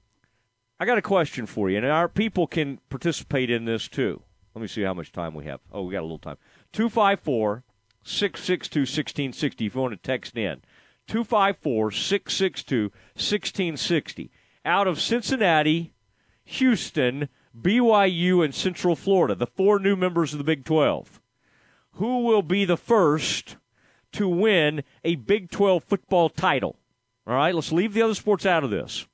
I 0.79 0.87
got 0.87 0.97
a 0.97 1.03
question 1.03 1.45
for 1.45 1.69
you, 1.69 1.77
and 1.77 1.85
our 1.85 2.09
people 2.09 2.47
can 2.47 2.79
participate 2.89 3.51
in 3.51 3.65
this 3.65 3.87
too. 3.87 4.23
Let 4.55 4.63
me 4.63 4.67
see 4.67 4.81
how 4.81 4.95
much 4.95 5.11
time 5.11 5.35
we 5.35 5.45
have. 5.45 5.59
Oh, 5.71 5.83
we 5.83 5.91
got 5.91 6.01
a 6.01 6.01
little 6.01 6.17
time. 6.17 6.37
254 6.73 7.63
662 8.01 8.79
1660 8.79 9.65
if 9.67 9.75
you 9.75 9.81
want 9.81 9.93
to 9.93 9.97
text 9.97 10.35
in. 10.35 10.63
254 11.05 11.91
662 11.91 12.81
1660. 13.13 14.31
Out 14.65 14.87
of 14.87 14.99
Cincinnati, 14.99 15.93
Houston, 16.45 17.29
BYU, 17.59 18.43
and 18.43 18.53
Central 18.53 18.95
Florida, 18.95 19.35
the 19.35 19.47
four 19.47 19.79
new 19.79 19.95
members 19.95 20.33
of 20.33 20.37
the 20.37 20.43
Big 20.43 20.63
12. 20.63 21.19
Who 21.93 22.23
will 22.23 22.41
be 22.41 22.65
the 22.65 22.77
first 22.77 23.57
to 24.13 24.27
win 24.27 24.83
a 25.03 25.15
Big 25.15 25.49
12 25.49 25.83
football 25.83 26.29
title? 26.29 26.77
All 27.27 27.35
right, 27.35 27.55
let's 27.55 27.71
leave 27.71 27.93
the 27.93 28.01
other 28.01 28.13
sports 28.13 28.45
out 28.45 28.63
of 28.63 28.69
this. 28.69 29.07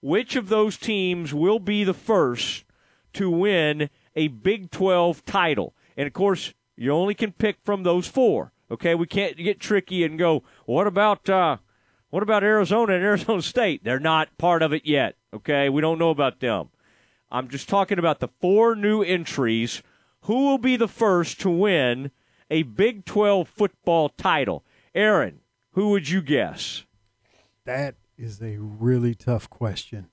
Which 0.00 0.34
of 0.36 0.48
those 0.48 0.76
teams 0.76 1.34
will 1.34 1.58
be 1.58 1.84
the 1.84 1.94
first 1.94 2.64
to 3.12 3.30
win 3.30 3.90
a 4.16 4.28
Big 4.28 4.70
12 4.70 5.24
title? 5.24 5.74
And 5.96 6.06
of 6.06 6.12
course, 6.12 6.54
you 6.76 6.90
only 6.90 7.14
can 7.14 7.32
pick 7.32 7.58
from 7.62 7.82
those 7.82 8.08
four. 8.08 8.52
Okay, 8.70 8.94
we 8.94 9.06
can't 9.06 9.36
get 9.36 9.60
tricky 9.60 10.02
and 10.02 10.18
go. 10.18 10.42
What 10.64 10.86
about 10.86 11.28
uh, 11.28 11.58
what 12.12 12.22
about 12.22 12.44
Arizona 12.44 12.92
and 12.92 13.02
Arizona 13.02 13.40
State? 13.42 13.82
They're 13.84 13.98
not 13.98 14.36
part 14.36 14.60
of 14.60 14.74
it 14.74 14.84
yet. 14.84 15.16
Okay, 15.32 15.70
we 15.70 15.80
don't 15.80 15.98
know 15.98 16.10
about 16.10 16.40
them. 16.40 16.68
I'm 17.30 17.48
just 17.48 17.70
talking 17.70 17.98
about 17.98 18.20
the 18.20 18.28
four 18.28 18.76
new 18.76 19.02
entries. 19.02 19.82
Who 20.24 20.44
will 20.44 20.58
be 20.58 20.76
the 20.76 20.88
first 20.88 21.40
to 21.40 21.48
win 21.48 22.10
a 22.50 22.64
Big 22.64 23.06
12 23.06 23.48
football 23.48 24.10
title? 24.10 24.62
Aaron, 24.94 25.40
who 25.70 25.88
would 25.88 26.10
you 26.10 26.20
guess? 26.20 26.84
That 27.64 27.94
is 28.18 28.42
a 28.42 28.58
really 28.58 29.14
tough 29.14 29.48
question. 29.48 30.10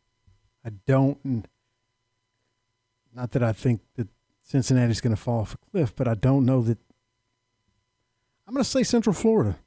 I 0.64 0.70
don't. 0.88 1.50
Not 3.14 3.32
that 3.32 3.44
I 3.44 3.52
think 3.52 3.82
that 3.98 4.08
Cincinnati's 4.42 5.02
going 5.02 5.14
to 5.14 5.22
fall 5.22 5.42
off 5.42 5.56
a 5.56 5.58
cliff, 5.58 5.94
but 5.94 6.08
I 6.08 6.14
don't 6.14 6.46
know 6.46 6.62
that. 6.62 6.78
I'm 8.48 8.54
going 8.54 8.64
to 8.64 8.70
say 8.70 8.84
Central 8.84 9.14
Florida. 9.14 9.58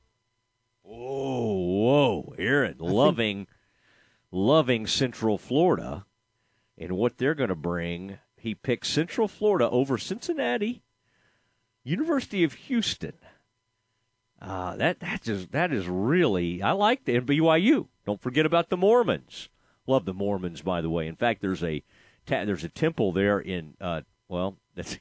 Oh, 0.95 1.55
whoa, 1.55 2.35
Aaron, 2.37 2.77
loving, 2.79 3.47
think... 3.47 3.49
loving 4.31 4.87
Central 4.87 5.39
Florida, 5.39 6.05
and 6.77 6.93
what 6.93 7.17
they're 7.17 7.35
going 7.35 7.49
to 7.49 7.55
bring. 7.55 8.19
He 8.37 8.55
picked 8.55 8.87
Central 8.87 9.27
Florida 9.27 9.71
over 9.71 9.97
Cincinnati, 9.97 10.83
University 11.83 12.45
of 12.45 12.55
Houston. 12.55 13.15
Uh, 14.41 14.77
that 14.77 15.01
that 15.01 15.29
is 15.29 15.47
that 15.49 15.73
is 15.73 15.87
really 15.87 16.61
I 16.61 16.73
like 16.73 17.05
the 17.05 17.21
BYU. 17.21 17.87
Don't 18.05 18.21
forget 18.21 18.45
about 18.45 18.69
the 18.69 18.77
Mormons. 18.77 19.49
Love 19.87 20.05
the 20.05 20.13
Mormons, 20.13 20.63
by 20.63 20.81
the 20.81 20.91
way. 20.91 21.07
In 21.07 21.17
fact, 21.17 21.41
there's 21.41 21.63
a 21.63 21.83
there's 22.27 22.65
a 22.65 22.69
temple 22.69 23.13
there 23.13 23.39
in 23.39 23.75
uh, 23.81 24.03
well, 24.29 24.59
that's 24.75 24.99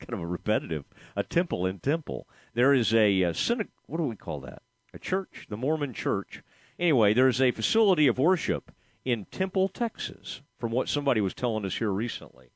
kind 0.00 0.14
of 0.14 0.20
a 0.20 0.26
repetitive 0.26 0.84
a 1.14 1.22
temple 1.22 1.66
in 1.66 1.78
Temple. 1.78 2.26
There 2.54 2.72
is 2.72 2.92
a, 2.92 3.22
a 3.22 3.34
synagogue. 3.34 3.72
What 3.86 3.98
do 3.98 4.04
we 4.04 4.16
call 4.16 4.40
that? 4.40 4.62
A 4.94 4.98
church, 4.98 5.46
the 5.48 5.56
Mormon 5.56 5.92
Church. 5.92 6.42
Anyway, 6.78 7.14
there's 7.14 7.40
a 7.40 7.50
facility 7.50 8.06
of 8.06 8.18
worship 8.18 8.72
in 9.04 9.26
Temple, 9.26 9.68
Texas, 9.68 10.42
from 10.58 10.70
what 10.70 10.88
somebody 10.88 11.20
was 11.20 11.34
telling 11.34 11.64
us 11.64 11.76
here 11.76 11.90
recently. 11.90 12.50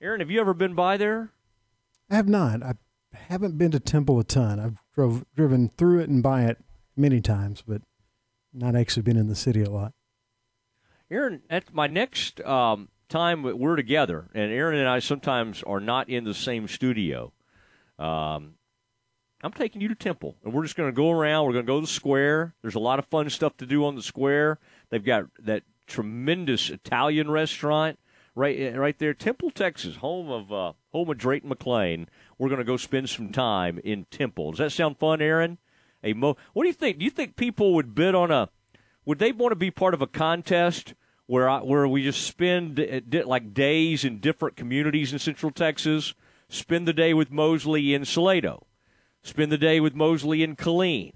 Aaron, 0.00 0.20
have 0.20 0.30
you 0.30 0.40
ever 0.40 0.54
been 0.54 0.74
by 0.74 0.96
there? 0.96 1.32
I 2.10 2.16
have 2.16 2.28
not. 2.28 2.62
I 2.62 2.74
haven't 3.12 3.58
been 3.58 3.70
to 3.72 3.80
Temple 3.80 4.18
a 4.20 4.24
ton. 4.24 4.60
I've 4.60 4.78
drove 4.94 5.24
driven 5.34 5.70
through 5.76 6.00
it 6.00 6.08
and 6.08 6.22
by 6.22 6.44
it 6.44 6.58
many 6.96 7.20
times, 7.20 7.62
but 7.66 7.82
not 8.52 8.76
actually 8.76 9.02
been 9.02 9.16
in 9.16 9.28
the 9.28 9.34
city 9.34 9.62
a 9.62 9.70
lot. 9.70 9.92
Aaron, 11.10 11.42
at 11.48 11.72
my 11.72 11.86
next 11.86 12.40
um, 12.42 12.88
time 13.08 13.42
we're 13.42 13.76
together, 13.76 14.28
and 14.34 14.52
Aaron 14.52 14.78
and 14.78 14.88
I 14.88 14.98
sometimes 14.98 15.62
are 15.62 15.80
not 15.80 16.08
in 16.08 16.24
the 16.24 16.34
same 16.34 16.68
studio, 16.68 17.32
um, 17.98 18.54
I'm 19.42 19.52
taking 19.52 19.80
you 19.80 19.88
to 19.88 19.94
Temple, 19.94 20.36
and 20.44 20.52
we're 20.52 20.64
just 20.64 20.76
going 20.76 20.88
to 20.88 20.96
go 20.96 21.10
around. 21.10 21.46
We're 21.46 21.52
going 21.52 21.66
to 21.66 21.72
go 21.72 21.80
to 21.80 21.86
the 21.86 21.92
square. 21.92 22.54
There's 22.62 22.74
a 22.74 22.80
lot 22.80 22.98
of 22.98 23.06
fun 23.06 23.30
stuff 23.30 23.56
to 23.58 23.66
do 23.66 23.84
on 23.84 23.94
the 23.94 24.02
square. 24.02 24.58
They've 24.90 25.04
got 25.04 25.26
that 25.40 25.62
tremendous 25.86 26.70
Italian 26.70 27.30
restaurant 27.30 27.98
right 28.34 28.76
right 28.76 28.98
there, 28.98 29.14
Temple, 29.14 29.50
Texas, 29.50 29.96
home 29.96 30.30
of 30.30 30.52
uh, 30.52 30.72
home 30.92 31.10
of 31.10 31.18
Drayton 31.18 31.50
McLane. 31.50 32.06
We're 32.38 32.48
going 32.48 32.58
to 32.58 32.64
go 32.64 32.76
spend 32.76 33.10
some 33.10 33.30
time 33.30 33.78
in 33.84 34.06
Temple. 34.10 34.52
Does 34.52 34.58
that 34.58 34.72
sound 34.72 34.98
fun, 34.98 35.20
Aaron? 35.20 35.58
A 36.02 36.12
mo- 36.12 36.36
what 36.52 36.62
do 36.62 36.68
you 36.68 36.74
think? 36.74 36.98
Do 36.98 37.04
you 37.04 37.10
think 37.10 37.36
people 37.36 37.74
would 37.74 37.94
bid 37.94 38.14
on 38.14 38.30
a? 38.30 38.48
Would 39.04 39.18
they 39.18 39.32
want 39.32 39.52
to 39.52 39.56
be 39.56 39.70
part 39.70 39.94
of 39.94 40.02
a 40.02 40.06
contest 40.06 40.94
where 41.26 41.48
I, 41.48 41.60
where 41.60 41.86
we 41.88 42.02
just 42.04 42.22
spend 42.22 42.78
uh, 42.78 43.26
like 43.26 43.54
days 43.54 44.04
in 44.04 44.20
different 44.20 44.56
communities 44.56 45.12
in 45.12 45.18
Central 45.18 45.50
Texas? 45.50 46.14
Spend 46.48 46.88
the 46.88 46.92
day 46.92 47.12
with 47.12 47.30
Mosley 47.30 47.92
in 47.92 48.04
Salado. 48.04 48.67
Spend 49.28 49.52
the 49.52 49.58
day 49.58 49.78
with 49.78 49.94
Mosley 49.94 50.42
and 50.42 50.56
Killeen. 50.56 51.12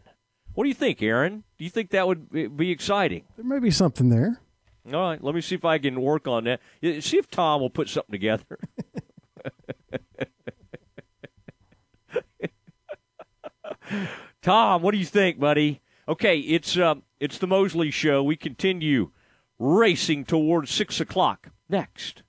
What 0.53 0.65
do 0.65 0.69
you 0.69 0.75
think, 0.75 1.01
Aaron? 1.01 1.45
Do 1.57 1.65
you 1.65 1.71
think 1.71 1.89
that 1.91 2.07
would 2.07 2.31
be 2.59 2.71
exciting? 2.71 3.25
There 3.37 3.45
may 3.47 3.59
be 3.59 3.71
something 3.71 4.11
there. 4.11 4.39
All 4.93 5.01
right, 5.01 5.25
let 5.25 5.35
me 5.35 5.41
see 5.41 5.55
if 5.55 5.65
I 5.65 5.79
can 5.79 5.99
work 5.99 6.29
on 6.29 6.45
that. 6.45 6.61
See 6.83 7.17
if 7.17 7.31
Tom 7.31 7.63
will 7.63 7.71
put 7.71 7.89
something 7.89 8.13
together. 8.13 8.59
Tom, 14.43 14.83
what 14.83 14.93
do 14.93 14.99
you 14.99 15.07
think, 15.07 15.41
buddy? 15.41 15.81
Okay, 16.07 16.39
it's 16.41 16.77
um, 16.77 17.05
it's 17.19 17.39
the 17.39 17.47
Mosley 17.47 17.91
Show. 17.91 18.23
We 18.23 18.37
continue 18.37 19.11
racing 19.59 20.27
towards 20.27 20.71
six 20.71 21.01
o'clock 21.01 21.49
next. 21.67 22.25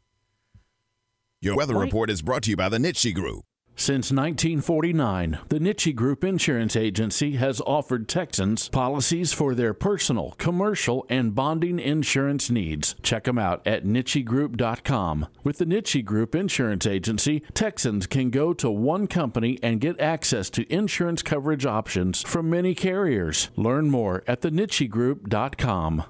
Your 1.41 1.57
weather 1.57 1.77
report 1.77 2.09
is 2.09 2.21
brought 2.21 2.43
to 2.43 2.51
you 2.51 2.55
by 2.55 2.69
the 2.69 2.77
Nitsche 2.77 3.13
Group. 3.13 3.43
Since 3.75 4.11
1949, 4.11 5.39
the 5.49 5.59
Nitsche 5.59 5.95
Group 5.95 6.23
Insurance 6.23 6.75
Agency 6.75 7.33
has 7.33 7.59
offered 7.61 8.07
Texans 8.07 8.69
policies 8.69 9.33
for 9.33 9.55
their 9.55 9.73
personal, 9.73 10.35
commercial, 10.37 11.05
and 11.09 11.33
bonding 11.33 11.79
insurance 11.79 12.49
needs. 12.49 12.95
Check 13.01 13.23
them 13.23 13.39
out 13.39 13.65
at 13.65 13.83
NitscheGroup.com. 13.83 15.27
With 15.43 15.57
the 15.57 15.65
Nitsche 15.65 16.05
Group 16.05 16.35
Insurance 16.35 16.85
Agency, 16.85 17.41
Texans 17.53 18.05
can 18.05 18.29
go 18.29 18.53
to 18.53 18.69
one 18.69 19.07
company 19.07 19.59
and 19.63 19.81
get 19.81 19.99
access 19.99 20.49
to 20.51 20.71
insurance 20.71 21.23
coverage 21.23 21.65
options 21.65 22.21
from 22.21 22.49
many 22.49 22.75
carriers. 22.75 23.49
Learn 23.55 23.89
more 23.89 24.23
at 24.27 24.41
thenitschegroup.com. 24.41 26.03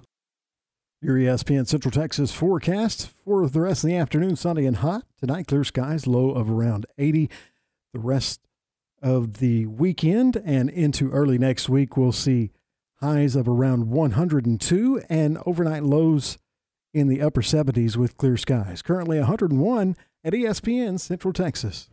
Your 1.01 1.17
ESPN 1.17 1.67
Central 1.67 1.91
Texas 1.91 2.31
forecast 2.31 3.09
for 3.25 3.45
the 3.49 3.59
rest 3.59 3.83
of 3.83 3.89
the 3.89 3.97
afternoon, 3.97 4.37
sunny 4.37 4.65
and 4.65 4.77
hot. 4.77 5.03
Tonight, 5.19 5.47
clear 5.47 5.65
skies, 5.65 6.07
low 6.07 6.31
of 6.31 6.49
around 6.49 6.85
80. 6.97 7.29
The 7.93 7.99
rest 7.99 8.41
of 9.03 9.37
the 9.37 9.67
weekend 9.67 10.41
and 10.43 10.67
into 10.67 11.11
early 11.11 11.37
next 11.37 11.69
week, 11.69 11.95
we'll 11.95 12.11
see 12.11 12.49
highs 13.01 13.35
of 13.35 13.47
around 13.47 13.91
102 13.91 15.03
and 15.09 15.37
overnight 15.45 15.83
lows 15.83 16.39
in 16.91 17.07
the 17.07 17.21
upper 17.21 17.43
70s 17.43 17.95
with 17.95 18.17
clear 18.17 18.35
skies. 18.35 18.81
Currently 18.81 19.19
101 19.19 19.95
at 20.23 20.33
ESPN 20.33 20.99
Central 20.99 21.33
Texas. 21.33 21.87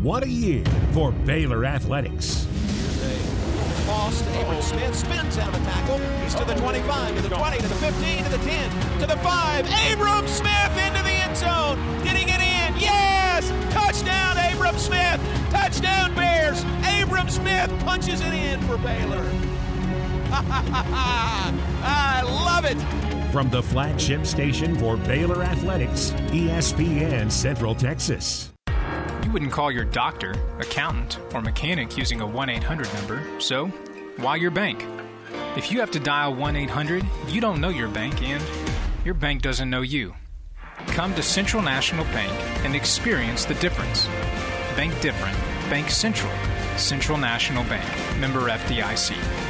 What 0.00 0.22
a 0.22 0.28
year 0.28 0.64
for 0.92 1.10
Baylor 1.10 1.64
Athletics. 1.64 2.46
Moss 3.86 4.22
to 4.22 4.42
Abram 4.42 4.62
Smith, 4.62 4.94
spins 4.94 5.38
out 5.38 5.48
of 5.48 5.60
a 5.60 5.64
tackle. 5.64 5.98
He's 6.22 6.36
to 6.36 6.44
the 6.44 6.54
25, 6.54 7.16
to 7.16 7.22
the 7.22 7.34
20, 7.34 7.56
to 7.56 7.66
the 7.66 7.74
15, 7.74 8.24
to 8.24 8.30
the 8.30 8.38
10, 8.38 9.00
to 9.00 9.06
the 9.06 9.16
5. 9.16 9.66
Abram 9.92 10.28
Smith 10.28 10.86
into 10.86 11.02
the 11.02 11.10
end 11.10 11.36
zone. 11.36 12.04
Getting 12.04 12.28
it 12.28 12.40
in. 12.40 13.09
Yes! 13.40 13.72
Touchdown, 13.72 14.36
Abram 14.52 14.76
Smith. 14.76 15.20
Touchdown, 15.50 16.14
Bears. 16.14 16.62
Abram 16.84 17.30
Smith 17.30 17.70
punches 17.80 18.20
it 18.20 18.34
in 18.34 18.60
for 18.62 18.76
Baylor. 18.78 19.24
I 21.82 22.22
love 22.44 22.64
it. 22.66 22.76
From 23.32 23.48
the 23.48 23.62
flagship 23.62 24.26
station 24.26 24.76
for 24.76 24.96
Baylor 24.96 25.42
Athletics, 25.42 26.10
ESPN 26.32 27.30
Central 27.30 27.74
Texas. 27.74 28.52
You 29.24 29.30
wouldn't 29.32 29.52
call 29.52 29.70
your 29.70 29.84
doctor, 29.84 30.34
accountant, 30.58 31.18
or 31.32 31.40
mechanic 31.40 31.96
using 31.96 32.20
a 32.20 32.26
1 32.26 32.50
800 32.50 32.92
number, 32.94 33.40
so 33.40 33.66
why 34.16 34.36
your 34.36 34.50
bank? 34.50 34.84
If 35.56 35.72
you 35.72 35.80
have 35.80 35.90
to 35.92 36.00
dial 36.00 36.34
1 36.34 36.56
800, 36.56 37.04
you 37.28 37.40
don't 37.40 37.60
know 37.60 37.70
your 37.70 37.88
bank 37.88 38.22
and 38.22 38.42
your 39.04 39.14
bank 39.14 39.42
doesn't 39.42 39.70
know 39.70 39.82
you. 39.82 40.14
Come 40.88 41.14
to 41.14 41.22
Central 41.22 41.62
National 41.62 42.04
Bank 42.06 42.32
and 42.64 42.74
experience 42.74 43.44
the 43.44 43.54
difference. 43.54 44.06
Bank 44.76 44.98
different. 45.00 45.36
Bank 45.70 45.90
Central. 45.90 46.32
Central 46.76 47.18
National 47.18 47.64
Bank. 47.64 48.18
Member 48.18 48.48
FDIC. 48.50 49.49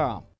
com. 0.01 0.30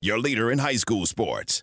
Your 0.00 0.18
leader 0.18 0.50
in 0.50 0.58
high 0.58 0.76
school 0.76 1.06
sports. 1.06 1.62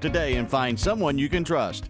today 0.00 0.34
and 0.36 0.48
find 0.48 0.78
someone 0.78 1.18
you 1.18 1.28
can 1.28 1.44
trust. 1.44 1.88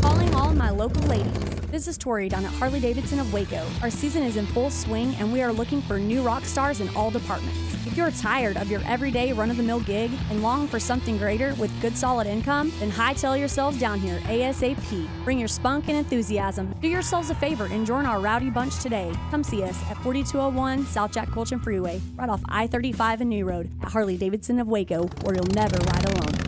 Calling 0.00 0.34
all 0.34 0.52
my 0.54 0.70
local 0.70 1.02
ladies. 1.02 1.48
This 1.70 1.86
is 1.86 1.98
Tori 1.98 2.30
down 2.30 2.46
at 2.46 2.52
Harley 2.54 2.80
Davidson 2.80 3.18
of 3.18 3.30
Waco. 3.32 3.62
Our 3.82 3.90
season 3.90 4.22
is 4.22 4.38
in 4.38 4.46
full 4.46 4.70
swing 4.70 5.14
and 5.16 5.30
we 5.30 5.42
are 5.42 5.52
looking 5.52 5.82
for 5.82 5.98
new 5.98 6.22
rock 6.22 6.46
stars 6.46 6.80
in 6.80 6.88
all 6.96 7.10
departments. 7.10 7.58
If 7.86 7.94
you're 7.94 8.10
tired 8.10 8.56
of 8.56 8.70
your 8.70 8.80
everyday 8.86 9.34
run 9.34 9.50
of 9.50 9.58
the 9.58 9.62
mill 9.62 9.80
gig 9.80 10.10
and 10.30 10.42
long 10.42 10.66
for 10.66 10.80
something 10.80 11.18
greater 11.18 11.54
with 11.54 11.70
good 11.82 11.96
solid 11.96 12.26
income, 12.26 12.72
then 12.80 12.90
hightail 12.90 13.38
yourselves 13.38 13.78
down 13.78 14.00
here 14.00 14.18
ASAP. 14.20 15.08
Bring 15.24 15.38
your 15.38 15.48
spunk 15.48 15.88
and 15.88 15.96
enthusiasm. 15.98 16.74
Do 16.80 16.88
yourselves 16.88 17.28
a 17.28 17.34
favor 17.34 17.66
and 17.66 17.86
join 17.86 18.06
our 18.06 18.18
rowdy 18.18 18.48
bunch 18.48 18.78
today. 18.80 19.12
Come 19.30 19.44
see 19.44 19.62
us 19.62 19.78
at 19.90 19.96
4201 19.98 20.86
South 20.86 21.12
Jack 21.12 21.28
Kultgen 21.28 21.62
Freeway, 21.62 22.00
right 22.16 22.30
off 22.30 22.40
I 22.48 22.66
35 22.66 23.20
and 23.20 23.30
New 23.30 23.44
Road 23.44 23.70
at 23.82 23.92
Harley 23.92 24.16
Davidson 24.16 24.58
of 24.58 24.68
Waco, 24.68 25.06
where 25.22 25.34
you'll 25.34 25.44
never 25.54 25.76
ride 25.76 26.04
alone. 26.06 26.47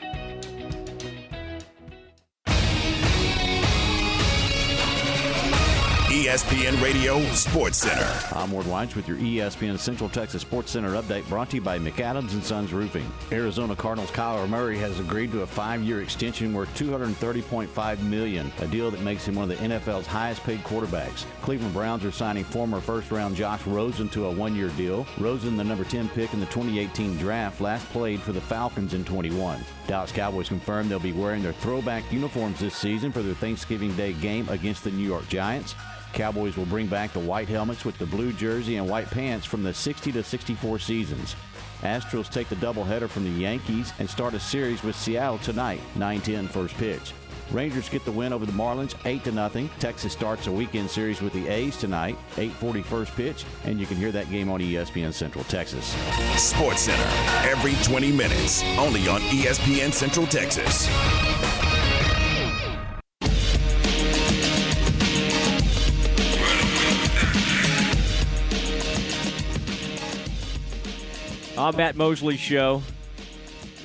ESPN 6.31 6.81
Radio 6.81 7.19
Sports 7.33 7.79
Center. 7.79 8.09
I'm 8.31 8.53
Ward 8.53 8.65
Weitz 8.65 8.95
with 8.95 9.05
your 9.05 9.17
ESPN 9.17 9.77
Central 9.77 10.07
Texas 10.07 10.41
Sports 10.41 10.71
Center 10.71 10.91
update 10.91 11.27
brought 11.27 11.49
to 11.49 11.57
you 11.57 11.61
by 11.61 11.77
McAdams 11.77 12.31
and 12.31 12.41
Sons 12.41 12.71
Roofing. 12.71 13.05
Arizona 13.33 13.75
Cardinals 13.75 14.11
Kyler 14.11 14.47
Murray 14.47 14.77
has 14.77 14.97
agreed 15.01 15.33
to 15.33 15.41
a 15.41 15.45
five-year 15.45 16.01
extension 16.01 16.53
worth 16.53 16.73
230.5 16.79 18.03
million, 18.03 18.49
a 18.59 18.67
deal 18.67 18.89
that 18.89 19.01
makes 19.01 19.27
him 19.27 19.35
one 19.35 19.51
of 19.51 19.57
the 19.59 19.61
NFL's 19.61 20.07
highest-paid 20.07 20.61
quarterbacks. 20.63 21.25
Cleveland 21.41 21.73
Browns 21.73 22.05
are 22.05 22.13
signing 22.13 22.45
former 22.45 22.79
first-round 22.79 23.35
Josh 23.35 23.67
Rosen 23.67 24.07
to 24.07 24.27
a 24.27 24.31
one-year 24.31 24.69
deal. 24.77 25.05
Rosen, 25.17 25.57
the 25.57 25.65
number 25.65 25.83
10 25.83 26.07
pick 26.07 26.33
in 26.33 26.39
the 26.39 26.45
2018 26.45 27.17
draft, 27.17 27.59
last 27.59 27.85
played 27.89 28.21
for 28.21 28.31
the 28.31 28.39
Falcons 28.39 28.93
in 28.93 29.03
21. 29.03 29.59
Dallas 29.85 30.13
Cowboys 30.13 30.47
confirmed 30.47 30.89
they'll 30.89 30.97
be 30.97 31.11
wearing 31.11 31.43
their 31.43 31.51
throwback 31.51 32.09
uniforms 32.09 32.61
this 32.61 32.73
season 32.73 33.11
for 33.11 33.21
their 33.21 33.35
Thanksgiving 33.35 33.93
Day 33.97 34.13
game 34.13 34.47
against 34.47 34.85
the 34.85 34.91
New 34.91 35.05
York 35.05 35.27
Giants. 35.27 35.75
Cowboys 36.13 36.57
will 36.57 36.65
bring 36.65 36.87
back 36.87 37.13
the 37.13 37.19
white 37.19 37.47
helmets 37.47 37.85
with 37.85 37.97
the 37.97 38.05
blue 38.05 38.33
jersey 38.33 38.77
and 38.77 38.89
white 38.89 39.09
pants 39.09 39.45
from 39.45 39.63
the 39.63 39.73
60 39.73 40.11
to 40.11 40.23
64 40.23 40.79
seasons. 40.79 41.35
Astros 41.81 42.29
take 42.29 42.47
the 42.49 42.55
doubleheader 42.57 43.09
from 43.09 43.23
the 43.23 43.41
Yankees 43.41 43.91
and 43.99 44.09
start 44.09 44.33
a 44.33 44.39
series 44.39 44.83
with 44.83 44.95
Seattle 44.95 45.39
tonight, 45.39 45.81
9-10 45.95 46.47
first 46.47 46.75
pitch. 46.75 47.13
Rangers 47.51 47.89
get 47.89 48.05
the 48.05 48.11
win 48.11 48.31
over 48.31 48.45
the 48.45 48.51
Marlins, 48.53 48.95
8 49.05 49.23
to 49.25 49.31
nothing. 49.31 49.69
Texas 49.79 50.13
starts 50.13 50.47
a 50.47 50.51
weekend 50.51 50.89
series 50.89 51.21
with 51.21 51.33
the 51.33 51.47
A's 51.49 51.75
tonight, 51.75 52.17
8:40 52.37 52.81
first 52.81 53.13
pitch, 53.15 53.43
and 53.65 53.79
you 53.79 53.85
can 53.85 53.97
hear 53.97 54.11
that 54.11 54.29
game 54.29 54.49
on 54.49 54.61
ESPN 54.61 55.13
Central 55.13 55.43
Texas. 55.45 55.85
Sports 56.37 56.83
Center, 56.83 57.09
every 57.49 57.73
20 57.83 58.11
minutes, 58.11 58.63
only 58.77 59.07
on 59.09 59.19
ESPN 59.21 59.91
Central 59.91 60.25
Texas. 60.27 60.87
I'm 71.61 71.77
Matt 71.77 71.95
Mosley 71.95 72.37
Show, 72.37 72.81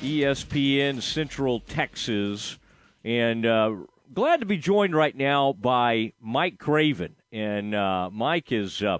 ESPN 0.01 0.99
Central 0.99 1.59
Texas, 1.59 2.57
and 3.03 3.45
uh, 3.45 3.75
glad 4.11 4.39
to 4.39 4.47
be 4.47 4.57
joined 4.57 4.95
right 4.95 5.15
now 5.15 5.53
by 5.53 6.13
Mike 6.19 6.57
Craven. 6.57 7.15
And 7.31 7.75
uh, 7.75 8.09
Mike 8.11 8.51
is, 8.51 8.81
uh, 8.81 8.97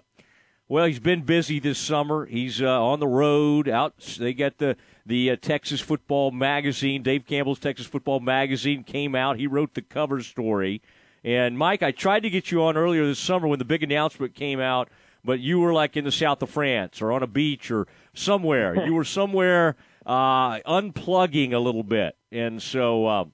well, 0.68 0.86
he's 0.86 1.00
been 1.00 1.24
busy 1.24 1.60
this 1.60 1.80
summer. 1.80 2.28
He's 2.28 2.62
uh, 2.62 2.86
on 2.86 3.00
the 3.00 3.08
road. 3.08 3.68
Out, 3.68 3.98
they 4.20 4.36
got 4.36 4.60
the 4.60 4.78
the 5.08 5.32
uh, 5.32 5.38
Texas 5.38 5.82
Football 5.82 6.30
Magazine. 6.30 7.02
Dave 7.02 7.26
Campbell's 7.26 7.58
Texas 7.58 7.88
Football 7.88 8.20
Magazine 8.20 8.84
came 8.84 9.16
out. 9.16 9.38
He 9.38 9.48
wrote 9.48 9.74
the 9.74 9.82
cover 9.82 10.22
story. 10.22 10.84
And 11.24 11.58
Mike, 11.58 11.82
I 11.82 11.90
tried 11.90 12.22
to 12.22 12.30
get 12.30 12.52
you 12.52 12.62
on 12.62 12.78
earlier 12.78 13.08
this 13.08 13.18
summer 13.18 13.48
when 13.48 13.58
the 13.58 13.66
big 13.66 13.82
announcement 13.82 14.36
came 14.36 14.60
out, 14.60 14.88
but 15.26 15.40
you 15.40 15.60
were 15.60 15.74
like 15.74 15.98
in 15.98 16.06
the 16.06 16.12
south 16.12 16.42
of 16.42 16.50
France 16.50 17.02
or 17.02 17.12
on 17.12 17.24
a 17.24 17.28
beach 17.28 17.72
or 17.72 17.88
somewhere. 18.18 18.86
you 18.86 18.94
were 18.94 19.04
somewhere 19.06 19.76
uh, 20.06 20.60
unplugging 20.60 21.54
a 21.54 21.60
little 21.60 21.84
bit, 21.84 22.16
and 22.32 22.62
so 22.62 23.06
uh, 23.08 23.26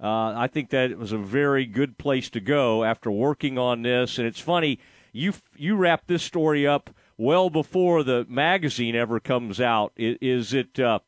uh, 0.00 0.34
I 0.36 0.48
think 0.48 0.70
that 0.70 0.96
was 0.98 1.12
a 1.12 1.18
very 1.18 1.66
good 1.66 1.98
place 1.98 2.30
to 2.30 2.40
go 2.40 2.84
after 2.84 3.10
working 3.10 3.58
on 3.58 3.82
this. 3.82 4.18
And 4.18 4.26
it's 4.26 4.40
funny 4.40 4.78
you 5.12 5.32
you 5.56 5.76
wrapped 5.76 6.08
this 6.08 6.22
story 6.22 6.66
up 6.66 6.90
well 7.16 7.48
before 7.48 8.02
the 8.02 8.26
magazine 8.28 8.94
ever 8.96 9.20
comes 9.20 9.60
out. 9.60 9.92
Is, 9.96 10.18
is 10.20 10.54
it? 10.54 10.78
Uh, 10.78 10.98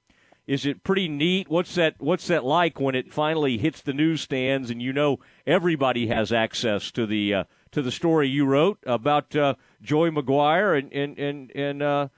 is 0.46 0.64
it 0.64 0.84
pretty 0.84 1.08
neat? 1.08 1.48
What's 1.48 1.74
that? 1.74 1.96
What's 1.98 2.28
that 2.28 2.44
like 2.44 2.78
when 2.78 2.94
it 2.94 3.12
finally 3.12 3.58
hits 3.58 3.80
the 3.80 3.92
newsstands 3.92 4.70
and 4.70 4.80
you 4.80 4.92
know 4.92 5.18
everybody 5.44 6.06
has 6.06 6.32
access 6.32 6.92
to 6.92 7.04
the 7.04 7.34
uh, 7.34 7.44
to 7.72 7.82
the 7.82 7.90
story 7.90 8.28
you 8.28 8.46
wrote 8.46 8.78
about 8.86 9.34
uh, 9.34 9.54
Joey 9.82 10.10
McGuire 10.10 10.78
and 10.78 10.92
and 10.92 11.18
and, 11.18 11.50
and 11.56 11.82
uh, 11.82 12.08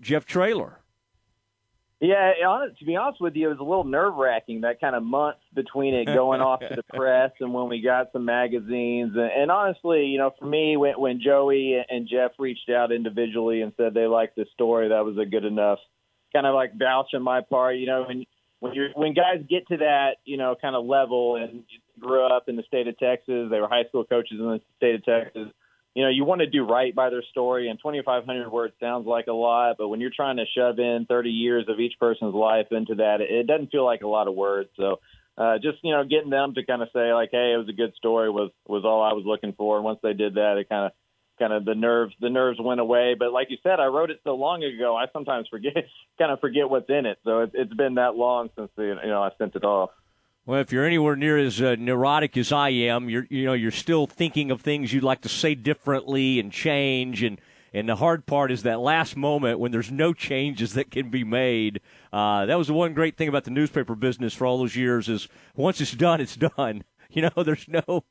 Jeff 0.00 0.26
Traylor. 0.26 0.80
Yeah, 2.00 2.32
honest, 2.46 2.78
to 2.80 2.84
be 2.84 2.96
honest 2.96 3.20
with 3.20 3.34
you, 3.34 3.46
it 3.46 3.52
was 3.52 3.60
a 3.60 3.64
little 3.64 3.84
nerve 3.84 4.14
wracking 4.16 4.60
that 4.60 4.78
kind 4.78 4.94
of 4.94 5.02
month 5.02 5.38
between 5.54 5.94
it 5.94 6.04
going 6.04 6.42
off 6.42 6.60
to 6.60 6.74
the 6.76 6.82
press 6.94 7.30
and 7.40 7.54
when 7.54 7.68
we 7.68 7.80
got 7.80 8.12
some 8.12 8.26
magazines. 8.26 9.12
And, 9.14 9.30
and 9.30 9.50
honestly, 9.50 10.06
you 10.06 10.18
know, 10.18 10.32
for 10.38 10.44
me, 10.44 10.76
when, 10.76 11.00
when 11.00 11.20
Joey 11.24 11.82
and 11.88 12.06
Jeff 12.06 12.32
reached 12.38 12.68
out 12.68 12.92
individually 12.92 13.62
and 13.62 13.72
said 13.78 13.94
they 13.94 14.06
liked 14.06 14.36
the 14.36 14.44
story, 14.52 14.88
that 14.88 15.04
was 15.04 15.16
a 15.16 15.24
good 15.24 15.44
enough 15.44 15.78
kind 16.34 16.46
of 16.46 16.54
like 16.54 16.76
vouch 16.76 17.14
on 17.14 17.22
my 17.22 17.40
part. 17.40 17.76
You 17.76 17.86
know, 17.86 18.04
when 18.06 18.26
when 18.60 18.74
you 18.74 18.88
when 18.94 19.14
guys 19.14 19.42
get 19.48 19.66
to 19.68 19.78
that, 19.78 20.16
you 20.24 20.36
know, 20.36 20.56
kind 20.60 20.76
of 20.76 20.84
level 20.84 21.36
and 21.36 21.62
grew 21.98 22.26
up 22.26 22.48
in 22.48 22.56
the 22.56 22.64
state 22.64 22.88
of 22.88 22.98
Texas, 22.98 23.48
they 23.50 23.60
were 23.60 23.68
high 23.68 23.84
school 23.88 24.04
coaches 24.04 24.38
in 24.38 24.44
the 24.44 24.60
state 24.76 24.96
of 24.96 25.04
Texas 25.04 25.48
you 25.94 26.02
know, 26.02 26.08
you 26.08 26.24
want 26.24 26.40
to 26.40 26.46
do 26.46 26.66
right 26.66 26.94
by 26.94 27.10
their 27.10 27.22
story, 27.30 27.68
and 27.68 27.78
2,500 27.78 28.50
words 28.50 28.74
sounds 28.80 29.06
like 29.06 29.28
a 29.28 29.32
lot, 29.32 29.76
but 29.78 29.88
when 29.88 30.00
you're 30.00 30.10
trying 30.14 30.36
to 30.38 30.44
shove 30.56 30.78
in 30.78 31.06
30 31.08 31.30
years 31.30 31.66
of 31.68 31.78
each 31.78 31.94
person's 32.00 32.34
life 32.34 32.66
into 32.72 32.96
that, 32.96 33.20
it 33.20 33.46
doesn't 33.46 33.70
feel 33.70 33.84
like 33.84 34.02
a 34.02 34.08
lot 34.08 34.26
of 34.26 34.34
words. 34.34 34.70
So, 34.76 35.00
uh, 35.38 35.58
just 35.58 35.78
you 35.82 35.92
know, 35.92 36.04
getting 36.04 36.30
them 36.30 36.54
to 36.54 36.64
kind 36.64 36.82
of 36.82 36.88
say 36.92 37.12
like, 37.12 37.30
"Hey, 37.32 37.52
it 37.54 37.58
was 37.58 37.68
a 37.68 37.72
good 37.72 37.94
story," 37.96 38.30
was 38.30 38.50
was 38.66 38.84
all 38.84 39.02
I 39.02 39.14
was 39.14 39.24
looking 39.24 39.52
for. 39.52 39.76
And 39.76 39.84
once 39.84 39.98
they 40.02 40.12
did 40.12 40.34
that, 40.34 40.58
it 40.58 40.68
kind 40.68 40.86
of 40.86 40.92
kind 41.38 41.52
of 41.52 41.64
the 41.64 41.74
nerves 41.74 42.14
the 42.20 42.30
nerves 42.30 42.58
went 42.60 42.80
away. 42.80 43.14
But 43.18 43.32
like 43.32 43.50
you 43.50 43.58
said, 43.62 43.80
I 43.80 43.86
wrote 43.86 44.10
it 44.10 44.20
so 44.24 44.34
long 44.34 44.62
ago, 44.62 44.96
I 44.96 45.06
sometimes 45.12 45.48
forget 45.48 45.74
kind 46.18 46.30
of 46.32 46.40
forget 46.40 46.70
what's 46.70 46.88
in 46.88 47.06
it. 47.06 47.18
So 47.24 47.40
it, 47.40 47.50
it's 47.54 47.74
been 47.74 47.94
that 47.96 48.14
long 48.14 48.50
since 48.56 48.70
the, 48.76 48.98
you 49.02 49.10
know 49.10 49.22
I 49.22 49.30
sent 49.38 49.56
it 49.56 49.64
off. 49.64 49.90
Well, 50.46 50.60
if 50.60 50.72
you're 50.72 50.84
anywhere 50.84 51.16
near 51.16 51.38
as 51.38 51.62
uh, 51.62 51.76
neurotic 51.78 52.36
as 52.36 52.52
I 52.52 52.68
am, 52.68 53.08
you're 53.08 53.26
you 53.30 53.46
know 53.46 53.54
you're 53.54 53.70
still 53.70 54.06
thinking 54.06 54.50
of 54.50 54.60
things 54.60 54.92
you'd 54.92 55.02
like 55.02 55.22
to 55.22 55.28
say 55.30 55.54
differently 55.54 56.38
and 56.38 56.52
change 56.52 57.22
and 57.22 57.40
and 57.72 57.88
the 57.88 57.96
hard 57.96 58.26
part 58.26 58.52
is 58.52 58.62
that 58.62 58.78
last 58.78 59.16
moment 59.16 59.58
when 59.58 59.72
there's 59.72 59.90
no 59.90 60.12
changes 60.12 60.74
that 60.74 60.90
can 60.90 61.08
be 61.08 61.24
made. 61.24 61.80
Uh, 62.12 62.44
that 62.44 62.58
was 62.58 62.66
the 62.66 62.74
one 62.74 62.92
great 62.92 63.16
thing 63.16 63.26
about 63.26 63.44
the 63.44 63.50
newspaper 63.50 63.94
business 63.94 64.34
for 64.34 64.46
all 64.46 64.58
those 64.58 64.76
years 64.76 65.08
is 65.08 65.28
once 65.56 65.80
it's 65.80 65.92
done, 65.92 66.20
it's 66.20 66.36
done. 66.36 66.84
You 67.10 67.22
know, 67.22 67.44
there's 67.44 67.68
no 67.68 68.02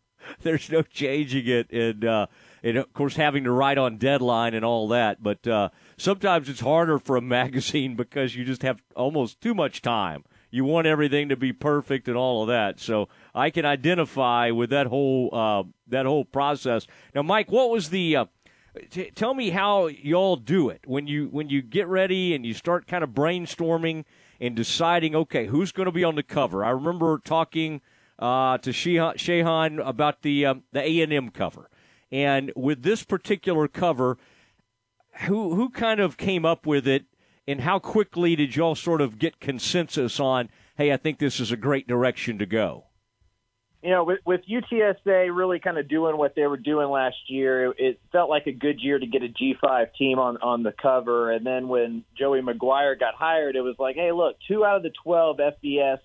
there's 0.43 0.69
no 0.69 0.81
changing 0.81 1.45
it, 1.45 1.69
and 1.73 2.05
uh, 2.05 2.27
and 2.63 2.77
of 2.77 2.93
course 2.93 3.17
having 3.17 3.43
to 3.43 3.51
write 3.51 3.77
on 3.77 3.97
deadline 3.97 4.53
and 4.53 4.63
all 4.63 4.87
that. 4.87 5.21
But 5.21 5.45
uh, 5.45 5.69
sometimes 5.97 6.47
it's 6.47 6.61
harder 6.61 6.99
for 6.99 7.17
a 7.17 7.21
magazine 7.39 7.97
because 7.97 8.33
you 8.33 8.45
just 8.45 8.61
have 8.61 8.81
almost 8.95 9.41
too 9.41 9.53
much 9.53 9.81
time 9.81 10.23
you 10.53 10.63
want 10.63 10.85
everything 10.85 11.29
to 11.29 11.35
be 11.35 11.51
perfect 11.51 12.07
and 12.07 12.15
all 12.15 12.43
of 12.43 12.47
that. 12.47 12.79
So 12.79 13.09
I 13.33 13.49
can 13.49 13.65
identify 13.65 14.51
with 14.51 14.69
that 14.69 14.85
whole 14.85 15.29
uh, 15.33 15.63
that 15.87 16.05
whole 16.05 16.25
process. 16.25 16.85
Now, 17.15 17.23
Mike, 17.23 17.51
what 17.51 17.71
was 17.71 17.89
the 17.89 18.15
uh, 18.15 18.25
t- 18.91 19.09
tell 19.15 19.33
me 19.33 19.49
how 19.49 19.87
y'all 19.87 20.35
do 20.35 20.69
it 20.69 20.81
when 20.85 21.07
you 21.07 21.27
when 21.31 21.49
you 21.49 21.63
get 21.63 21.87
ready 21.87 22.35
and 22.35 22.45
you 22.45 22.53
start 22.53 22.85
kind 22.85 23.03
of 23.03 23.09
brainstorming 23.09 24.05
and 24.39 24.55
deciding, 24.55 25.15
okay, 25.15 25.47
who's 25.47 25.71
going 25.71 25.87
to 25.87 25.91
be 25.91 26.03
on 26.03 26.13
the 26.13 26.21
cover? 26.21 26.63
I 26.63 26.69
remember 26.69 27.17
talking 27.17 27.81
uh, 28.19 28.59
to 28.59 28.69
Shehan 28.69 29.83
about 29.83 30.21
the 30.21 30.45
um, 30.45 30.63
the 30.71 30.87
A 30.87 31.01
and 31.01 31.11
M 31.11 31.29
cover, 31.31 31.67
and 32.11 32.53
with 32.55 32.83
this 32.83 33.03
particular 33.03 33.67
cover, 33.67 34.19
who 35.21 35.55
who 35.55 35.71
kind 35.71 35.99
of 35.99 36.15
came 36.15 36.45
up 36.45 36.67
with 36.67 36.87
it 36.87 37.05
and 37.47 37.61
how 37.61 37.79
quickly 37.79 38.35
did 38.35 38.55
y'all 38.55 38.75
sort 38.75 39.01
of 39.01 39.19
get 39.19 39.39
consensus 39.39 40.19
on, 40.19 40.49
hey, 40.77 40.91
I 40.91 40.97
think 40.97 41.19
this 41.19 41.39
is 41.39 41.51
a 41.51 41.57
great 41.57 41.87
direction 41.87 42.37
to 42.39 42.45
go? 42.45 42.85
You 43.81 43.89
know, 43.89 44.05
with, 44.05 44.19
with 44.25 44.41
UTSA 44.49 45.35
really 45.35 45.59
kind 45.59 45.77
of 45.77 45.89
doing 45.89 46.17
what 46.17 46.35
they 46.35 46.47
were 46.47 46.55
doing 46.55 46.89
last 46.89 47.17
year, 47.27 47.73
it 47.77 47.99
felt 48.13 48.29
like 48.29 48.47
a 48.47 48.53
good 48.53 48.79
year 48.79 48.97
to 48.97 49.05
get 49.05 49.23
a 49.23 49.27
G5 49.27 49.87
team 49.97 50.19
on, 50.19 50.37
on 50.37 50.63
the 50.63 50.71
cover. 50.81 51.33
And 51.33 51.45
then 51.45 51.67
when 51.67 52.05
Joey 52.17 52.41
McGuire 52.41 52.97
got 52.97 53.15
hired, 53.15 53.57
it 53.57 53.61
was 53.61 53.75
like, 53.79 53.97
hey, 53.97 54.13
look, 54.13 54.37
two 54.47 54.63
out 54.63 54.77
of 54.77 54.83
the 54.83 54.91
12 55.03 55.37
FBS 55.37 55.99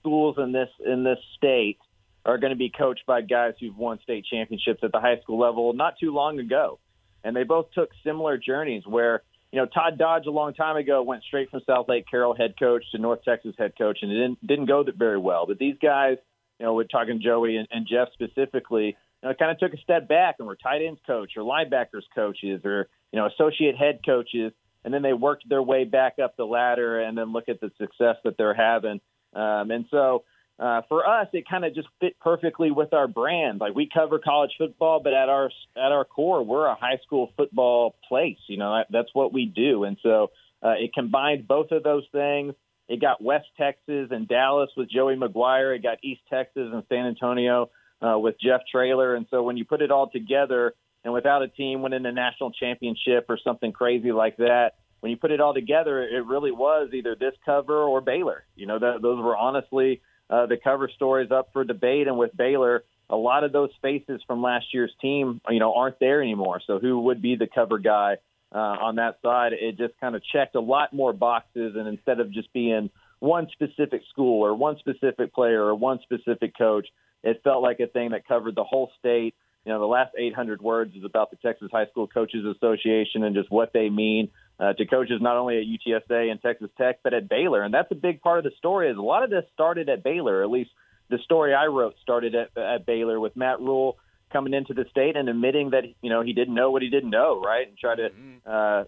schools 0.00 0.36
in 0.38 0.50
this 0.50 0.68
in 0.84 1.04
this 1.04 1.18
state 1.36 1.78
are 2.24 2.38
going 2.38 2.50
to 2.50 2.56
be 2.56 2.72
coached 2.76 3.06
by 3.06 3.20
guys 3.20 3.54
who've 3.60 3.76
won 3.76 4.00
state 4.02 4.24
championships 4.28 4.80
at 4.82 4.90
the 4.90 5.00
high 5.00 5.20
school 5.22 5.38
level 5.38 5.72
not 5.74 5.94
too 6.00 6.12
long 6.12 6.40
ago. 6.40 6.80
And 7.22 7.36
they 7.36 7.44
both 7.44 7.70
took 7.72 7.90
similar 8.02 8.36
journeys 8.36 8.82
where– 8.84 9.22
you 9.56 9.62
know, 9.62 9.68
Todd 9.68 9.96
Dodge 9.96 10.26
a 10.26 10.30
long 10.30 10.52
time 10.52 10.76
ago 10.76 11.02
went 11.02 11.22
straight 11.22 11.48
from 11.48 11.62
Southlake 11.66 12.04
Carroll 12.10 12.36
head 12.36 12.56
coach 12.58 12.84
to 12.92 12.98
North 12.98 13.20
Texas 13.24 13.54
head 13.56 13.72
coach, 13.78 14.00
and 14.02 14.12
it 14.12 14.14
didn't 14.14 14.46
didn't 14.46 14.66
go 14.66 14.84
very 14.94 15.16
well. 15.16 15.46
But 15.46 15.56
these 15.56 15.76
guys, 15.80 16.18
you 16.60 16.66
know, 16.66 16.74
we're 16.74 16.84
talking 16.84 17.22
Joey 17.24 17.56
and, 17.56 17.66
and 17.70 17.88
Jeff 17.90 18.08
specifically, 18.12 18.98
you 19.22 19.28
know, 19.30 19.34
kind 19.34 19.50
of 19.50 19.58
took 19.58 19.72
a 19.72 19.80
step 19.82 20.08
back 20.08 20.34
and 20.38 20.46
were 20.46 20.56
tight 20.56 20.82
ends 20.86 21.00
coach 21.06 21.38
or 21.38 21.42
linebackers 21.42 22.02
coaches 22.14 22.60
or 22.66 22.88
you 23.12 23.18
know 23.18 23.26
associate 23.28 23.78
head 23.78 24.00
coaches, 24.04 24.52
and 24.84 24.92
then 24.92 25.00
they 25.00 25.14
worked 25.14 25.48
their 25.48 25.62
way 25.62 25.84
back 25.84 26.16
up 26.22 26.36
the 26.36 26.44
ladder, 26.44 27.00
and 27.00 27.16
then 27.16 27.32
look 27.32 27.48
at 27.48 27.58
the 27.58 27.70
success 27.78 28.16
that 28.24 28.36
they're 28.36 28.52
having. 28.52 29.00
Um, 29.32 29.70
and 29.70 29.86
so 29.90 30.24
uh, 30.58 30.82
for 30.88 31.06
us, 31.06 31.28
it 31.32 31.48
kind 31.48 31.64
of 31.64 31.74
just 31.74 31.88
fit 32.00 32.18
perfectly 32.20 32.70
with 32.70 32.92
our 32.92 33.06
brand. 33.06 33.60
Like 33.60 33.74
we 33.74 33.88
cover 33.92 34.18
college 34.18 34.52
football, 34.56 35.00
but 35.00 35.12
at 35.12 35.28
our 35.28 35.50
at 35.76 35.92
our 35.92 36.04
core, 36.04 36.42
we're 36.42 36.66
a 36.66 36.74
high 36.74 36.98
school 37.04 37.32
football 37.36 37.94
place. 38.08 38.38
You 38.48 38.56
know, 38.58 38.76
that, 38.76 38.86
that's 38.90 39.10
what 39.12 39.32
we 39.32 39.46
do, 39.46 39.84
and 39.84 39.96
so 40.02 40.30
uh, 40.62 40.74
it 40.78 40.94
combined 40.94 41.46
both 41.46 41.70
of 41.72 41.82
those 41.82 42.04
things. 42.10 42.54
It 42.88 43.00
got 43.00 43.22
West 43.22 43.46
Texas 43.58 44.08
and 44.10 44.28
Dallas 44.28 44.70
with 44.76 44.88
Joey 44.88 45.16
McGuire. 45.16 45.76
It 45.76 45.82
got 45.82 45.98
East 46.02 46.20
Texas 46.30 46.68
and 46.72 46.84
San 46.88 47.06
Antonio 47.06 47.70
uh, 48.00 48.18
with 48.18 48.36
Jeff 48.40 48.60
Traylor. 48.70 49.14
And 49.14 49.26
so 49.30 49.42
when 49.42 49.56
you 49.56 49.64
put 49.64 49.82
it 49.82 49.90
all 49.90 50.08
together, 50.08 50.74
and 51.04 51.12
without 51.12 51.42
a 51.42 51.48
team 51.48 51.82
winning 51.82 52.06
a 52.06 52.12
national 52.12 52.52
championship 52.52 53.26
or 53.28 53.38
something 53.42 53.72
crazy 53.72 54.12
like 54.12 54.36
that, 54.38 54.72
when 55.00 55.10
you 55.10 55.16
put 55.16 55.30
it 55.30 55.40
all 55.40 55.54
together, 55.54 56.02
it 56.02 56.24
really 56.26 56.50
was 56.50 56.90
either 56.92 57.14
this 57.14 57.34
cover 57.44 57.82
or 57.82 58.00
Baylor. 58.00 58.44
You 58.56 58.66
know, 58.66 58.78
that, 58.78 59.02
those 59.02 59.22
were 59.22 59.36
honestly 59.36 60.00
uh, 60.28 60.46
the 60.46 60.56
cover 60.56 60.90
story 60.94 61.24
is 61.24 61.30
up 61.30 61.50
for 61.52 61.64
debate, 61.64 62.08
and 62.08 62.18
with 62.18 62.36
Baylor, 62.36 62.84
a 63.08 63.16
lot 63.16 63.44
of 63.44 63.52
those 63.52 63.70
faces 63.80 64.20
from 64.26 64.42
last 64.42 64.66
year's 64.74 64.92
team, 65.00 65.40
you 65.48 65.60
know, 65.60 65.74
aren't 65.74 66.00
there 66.00 66.22
anymore. 66.22 66.60
So 66.66 66.78
who 66.78 67.00
would 67.00 67.22
be 67.22 67.36
the 67.36 67.46
cover 67.46 67.78
guy 67.78 68.16
uh, 68.52 68.58
on 68.58 68.96
that 68.96 69.18
side? 69.22 69.52
It 69.52 69.78
just 69.78 69.94
kind 70.00 70.16
of 70.16 70.22
checked 70.24 70.56
a 70.56 70.60
lot 70.60 70.92
more 70.92 71.12
boxes, 71.12 71.76
and 71.76 71.86
instead 71.86 72.18
of 72.20 72.32
just 72.32 72.52
being 72.52 72.90
one 73.20 73.48
specific 73.52 74.02
school 74.10 74.44
or 74.44 74.54
one 74.54 74.76
specific 74.78 75.32
player 75.32 75.62
or 75.64 75.74
one 75.74 76.00
specific 76.02 76.56
coach, 76.58 76.88
it 77.22 77.40
felt 77.44 77.62
like 77.62 77.80
a 77.80 77.86
thing 77.86 78.10
that 78.10 78.26
covered 78.26 78.54
the 78.54 78.64
whole 78.64 78.90
state. 78.98 79.34
You 79.66 79.72
know, 79.72 79.80
the 79.80 79.86
last 79.86 80.12
800 80.16 80.62
words 80.62 80.94
is 80.94 81.02
about 81.04 81.30
the 81.32 81.36
Texas 81.38 81.70
High 81.72 81.86
School 81.86 82.06
Coaches 82.06 82.44
Association 82.44 83.24
and 83.24 83.34
just 83.34 83.50
what 83.50 83.72
they 83.72 83.90
mean 83.90 84.30
uh, 84.60 84.74
to 84.74 84.86
coaches 84.86 85.18
not 85.20 85.36
only 85.36 85.58
at 85.58 85.64
UTSA 85.64 86.30
and 86.30 86.40
Texas 86.40 86.70
Tech, 86.78 87.00
but 87.02 87.12
at 87.12 87.28
Baylor. 87.28 87.64
And 87.64 87.74
that's 87.74 87.90
a 87.90 87.96
big 87.96 88.22
part 88.22 88.38
of 88.38 88.44
the 88.44 88.52
story. 88.58 88.88
Is 88.88 88.96
a 88.96 89.00
lot 89.00 89.24
of 89.24 89.30
this 89.30 89.42
started 89.54 89.88
at 89.88 90.04
Baylor. 90.04 90.44
At 90.44 90.50
least 90.50 90.70
the 91.10 91.18
story 91.18 91.52
I 91.52 91.66
wrote 91.66 91.96
started 92.00 92.36
at, 92.36 92.56
at 92.56 92.86
Baylor 92.86 93.18
with 93.18 93.34
Matt 93.34 93.58
Rhule 93.58 93.98
coming 94.32 94.54
into 94.54 94.72
the 94.72 94.84
state 94.88 95.16
and 95.16 95.28
admitting 95.28 95.70
that 95.70 95.82
you 96.00 96.10
know 96.10 96.22
he 96.22 96.32
didn't 96.32 96.54
know 96.54 96.70
what 96.70 96.82
he 96.82 96.88
didn't 96.88 97.10
know, 97.10 97.40
right, 97.40 97.66
and 97.66 97.76
try 97.76 97.96
to. 97.96 98.10
Uh, 98.48 98.84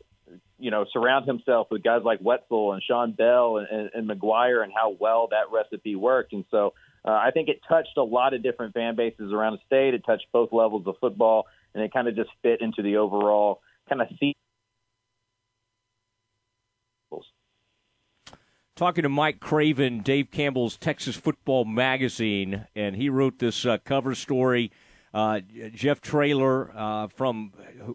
you 0.59 0.71
know, 0.71 0.85
surround 0.93 1.27
himself 1.27 1.69
with 1.71 1.83
guys 1.83 2.03
like 2.05 2.19
Wetzel 2.21 2.75
and 2.75 2.83
Shawn 2.83 3.13
Bell 3.13 3.57
and, 3.57 3.67
and, 3.67 3.91
and 3.95 4.11
McGuire 4.11 4.63
and 4.63 4.71
how 4.71 4.95
well 4.99 5.29
that 5.31 5.51
recipe 5.51 5.97
worked. 5.97 6.35
And 6.35 6.45
so 6.51 6.75
uh, 7.05 7.11
I 7.11 7.31
think 7.33 7.49
it 7.49 7.61
touched 7.69 7.97
a 7.97 8.03
lot 8.03 8.35
of 8.35 8.43
different 8.43 8.75
fan 8.75 8.97
bases 8.97 9.33
around 9.33 9.55
the 9.55 9.61
state. 9.67 9.95
It 9.95 10.05
touched 10.05 10.27
both 10.33 10.53
levels 10.53 10.87
of 10.87 10.97
football, 11.01 11.47
and 11.75 11.83
it 11.83 11.93
kind 11.93 12.09
of 12.09 12.17
just 12.17 12.31
fit 12.43 12.61
into 12.61 12.83
the 12.83 12.97
overall 12.97 13.61
kind 13.89 14.03
of 14.03 14.09
theme 14.21 14.35
talking 18.79 19.03
to 19.03 19.09
Mike 19.09 19.41
Craven, 19.41 20.03
Dave 20.03 20.31
Campbell's 20.31 20.77
Texas 20.77 21.17
Football 21.17 21.65
Magazine, 21.65 22.65
and 22.77 22.95
he 22.95 23.09
wrote 23.09 23.41
this 23.41 23.67
uh, 23.67 23.79
cover 23.85 24.15
story. 24.15 24.71
Uh, 25.13 25.41
Jeff 25.75 26.01
Traylor 26.01 26.71
uh, 26.77 27.09
from 27.09 27.53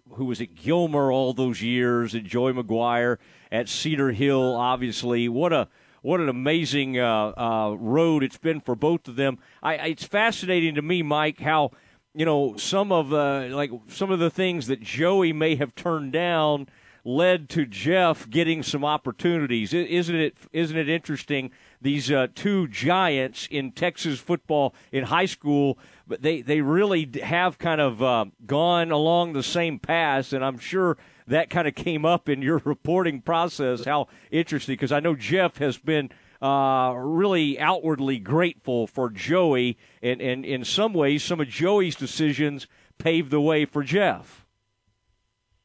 who 0.10 0.26
was 0.26 0.42
at 0.42 0.56
Gilmer 0.56 1.10
all 1.10 1.32
those 1.32 1.62
years, 1.62 2.14
and 2.14 2.26
Joey 2.26 2.52
McGuire 2.52 3.18
at 3.50 3.70
Cedar 3.70 4.12
Hill. 4.12 4.56
Obviously, 4.56 5.30
what 5.30 5.54
a 5.54 5.70
what 6.04 6.20
an 6.20 6.30
amazing 6.30 7.00
uh, 7.00 7.32
uh, 7.36 7.76
road 7.80 8.24
it's 8.24 8.38
been 8.38 8.60
for 8.60 8.76
both 8.76 9.08
of 9.08 9.16
them. 9.16 9.40
I, 9.64 9.76
it's 9.76 10.04
fascinating 10.04 10.76
to 10.76 10.82
me, 10.84 11.02
Mike, 11.02 11.40
how 11.40 11.72
you 12.14 12.26
know 12.26 12.56
some 12.58 12.92
of 12.92 13.12
uh, 13.12 13.48
like 13.50 13.72
some 13.88 14.12
of 14.12 14.20
the 14.20 14.30
things 14.30 14.68
that 14.68 14.82
Joey 14.82 15.34
may 15.34 15.56
have 15.56 15.74
turned 15.74 16.12
down 16.12 16.68
led 17.06 17.50
to 17.50 17.66
Jeff 17.66 18.30
getting 18.30 18.64
some 18.64 18.86
opportunities. 18.86 19.74
Isn't 19.74 20.16
it? 20.16 20.38
Isn't 20.52 20.78
it 20.78 20.90
interesting? 20.90 21.52
These 21.82 22.12
uh, 22.12 22.28
two 22.36 22.68
giants 22.68 23.48
in 23.50 23.72
Texas 23.72 24.20
football 24.20 24.76
in 24.92 25.06
high 25.06 25.26
school, 25.26 25.80
but 26.06 26.22
they 26.22 26.42
they 26.42 26.60
really 26.60 27.10
have 27.24 27.58
kind 27.58 27.80
of 27.80 28.04
uh, 28.04 28.26
gone 28.46 28.92
along 28.92 29.34
the 29.34 29.44
same 29.44 29.80
path, 29.80 30.34
and 30.34 30.44
I'm 30.44 30.60
sure 30.60 30.98
that 31.28 31.50
kind 31.50 31.68
of 31.68 31.76
came 31.76 32.06
up 32.06 32.30
in 32.30 32.42
your 32.42 32.58
reporting 32.66 33.22
process. 33.22 33.86
How 33.86 34.08
interesting! 34.32 34.74
Because 34.74 34.92
I 34.92 35.00
know 35.00 35.16
Jeff 35.16 35.58
has 35.58 35.78
been. 35.78 36.10
Uh, 36.42 36.92
really 36.98 37.58
outwardly 37.58 38.20
grateful 38.20 38.86
for 38.86 39.10
Joey, 39.10 39.78
and, 40.02 40.20
and 40.20 40.44
in 40.44 40.66
some 40.66 40.92
ways, 40.94 41.24
some 41.24 41.40
of 41.40 41.48
Joey's 41.48 41.96
decisions 41.96 42.68
paved 42.98 43.32
the 43.32 43.40
way 43.40 43.64
for 43.64 43.82
Jeff. 43.82 44.44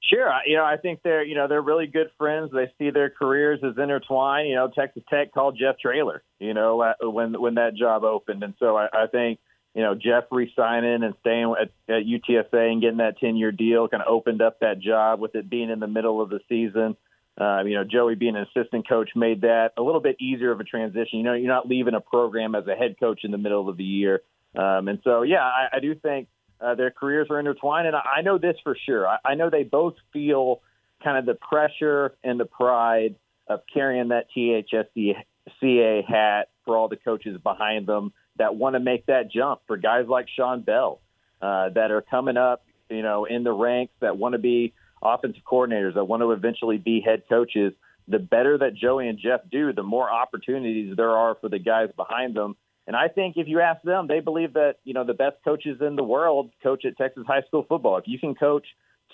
Sure, 0.08 0.32
you 0.46 0.56
know 0.56 0.64
I 0.64 0.76
think 0.76 1.00
they're 1.02 1.22
you 1.22 1.34
know 1.34 1.48
they're 1.48 1.60
really 1.60 1.86
good 1.86 2.10
friends. 2.16 2.50
They 2.52 2.70
see 2.78 2.90
their 2.90 3.10
careers 3.10 3.60
as 3.62 3.76
intertwined. 3.76 4.48
You 4.48 4.54
know, 4.54 4.70
Texas 4.74 5.02
Tech 5.10 5.32
called 5.32 5.58
Jeff 5.58 5.78
Traylor. 5.78 6.22
you 6.38 6.54
know, 6.54 6.80
uh, 6.80 7.10
when 7.10 7.38
when 7.38 7.56
that 7.56 7.74
job 7.74 8.04
opened, 8.04 8.42
and 8.42 8.54
so 8.58 8.76
I, 8.76 8.86
I 8.92 9.06
think 9.08 9.38
you 9.78 9.84
know 9.84 9.94
Jeff 9.94 10.24
re-signing 10.32 11.04
and 11.04 11.14
staying 11.20 11.54
at, 11.60 11.70
at 11.88 12.02
UTSA 12.02 12.72
and 12.72 12.82
getting 12.82 12.96
that 12.96 13.20
ten 13.20 13.36
year 13.36 13.52
deal 13.52 13.86
kind 13.86 14.02
of 14.02 14.08
opened 14.08 14.42
up 14.42 14.58
that 14.58 14.80
job 14.80 15.20
with 15.20 15.36
it 15.36 15.48
being 15.48 15.70
in 15.70 15.78
the 15.78 15.86
middle 15.86 16.20
of 16.20 16.30
the 16.30 16.40
season. 16.48 16.96
Uh, 17.40 17.62
you 17.62 17.74
know, 17.76 17.84
Joey 17.84 18.16
being 18.16 18.34
an 18.34 18.44
assistant 18.52 18.88
coach 18.88 19.10
made 19.14 19.42
that 19.42 19.68
a 19.76 19.82
little 19.82 20.00
bit 20.00 20.16
easier 20.20 20.50
of 20.50 20.58
a 20.58 20.64
transition. 20.64 21.18
You 21.18 21.22
know, 21.22 21.34
you're 21.34 21.46
not 21.46 21.68
leaving 21.68 21.94
a 21.94 22.00
program 22.00 22.56
as 22.56 22.66
a 22.66 22.74
head 22.74 22.96
coach 22.98 23.20
in 23.22 23.30
the 23.30 23.38
middle 23.38 23.68
of 23.68 23.76
the 23.76 23.84
year, 23.84 24.22
um, 24.56 24.88
and 24.88 24.98
so 25.04 25.22
yeah, 25.22 25.44
I, 25.44 25.76
I 25.76 25.78
do 25.78 25.94
think 25.94 26.26
uh, 26.60 26.74
their 26.74 26.90
careers 26.90 27.28
are 27.30 27.38
intertwined, 27.38 27.86
and 27.86 27.94
I, 27.94 28.02
I 28.16 28.22
know 28.22 28.36
this 28.36 28.56
for 28.64 28.76
sure. 28.84 29.06
I, 29.06 29.18
I 29.24 29.34
know 29.36 29.48
they 29.48 29.62
both 29.62 29.94
feel 30.12 30.60
kind 31.04 31.16
of 31.16 31.24
the 31.24 31.34
pressure 31.34 32.16
and 32.24 32.40
the 32.40 32.46
pride 32.46 33.14
of 33.46 33.60
carrying 33.72 34.08
that 34.08 34.26
THSCA 34.36 36.04
hat 36.04 36.48
for 36.64 36.76
all 36.76 36.88
the 36.88 36.96
coaches 36.96 37.38
behind 37.40 37.86
them 37.86 38.12
that 38.38 38.56
want 38.56 38.74
to 38.74 38.80
make 38.80 39.06
that 39.06 39.30
jump. 39.30 39.60
For 39.66 39.76
guys 39.76 40.06
like 40.08 40.26
Shawn 40.34 40.62
Bell 40.62 41.00
uh, 41.40 41.70
that 41.70 41.90
are 41.90 42.02
coming 42.02 42.36
up, 42.36 42.64
you 42.88 43.02
know, 43.02 43.24
in 43.24 43.44
the 43.44 43.52
ranks 43.52 43.92
that 44.00 44.16
want 44.16 44.32
to 44.32 44.38
be 44.38 44.74
offensive 45.02 45.42
coordinators 45.50 45.94
that 45.94 46.04
want 46.04 46.22
to 46.22 46.32
eventually 46.32 46.78
be 46.78 47.00
head 47.00 47.22
coaches. 47.28 47.72
The 48.08 48.18
better 48.18 48.56
that 48.58 48.74
Joey 48.74 49.08
and 49.08 49.18
Jeff 49.18 49.40
do, 49.50 49.72
the 49.72 49.82
more 49.82 50.10
opportunities 50.10 50.96
there 50.96 51.10
are 51.10 51.36
for 51.40 51.48
the 51.48 51.58
guys 51.58 51.90
behind 51.96 52.34
them 52.34 52.56
and 52.88 52.96
I 52.96 53.08
think 53.08 53.36
if 53.36 53.46
you 53.46 53.60
ask 53.60 53.82
them, 53.82 54.06
they 54.06 54.20
believe 54.20 54.54
that, 54.54 54.76
you 54.82 54.94
know, 54.94 55.04
the 55.04 55.12
best 55.12 55.36
coaches 55.44 55.76
in 55.82 55.94
the 55.94 56.02
world 56.02 56.50
coach 56.62 56.86
at 56.86 56.96
Texas 56.96 57.24
high 57.26 57.42
school 57.42 57.66
football. 57.68 57.98
If 57.98 58.04
you 58.06 58.18
can 58.18 58.34
coach 58.34 58.66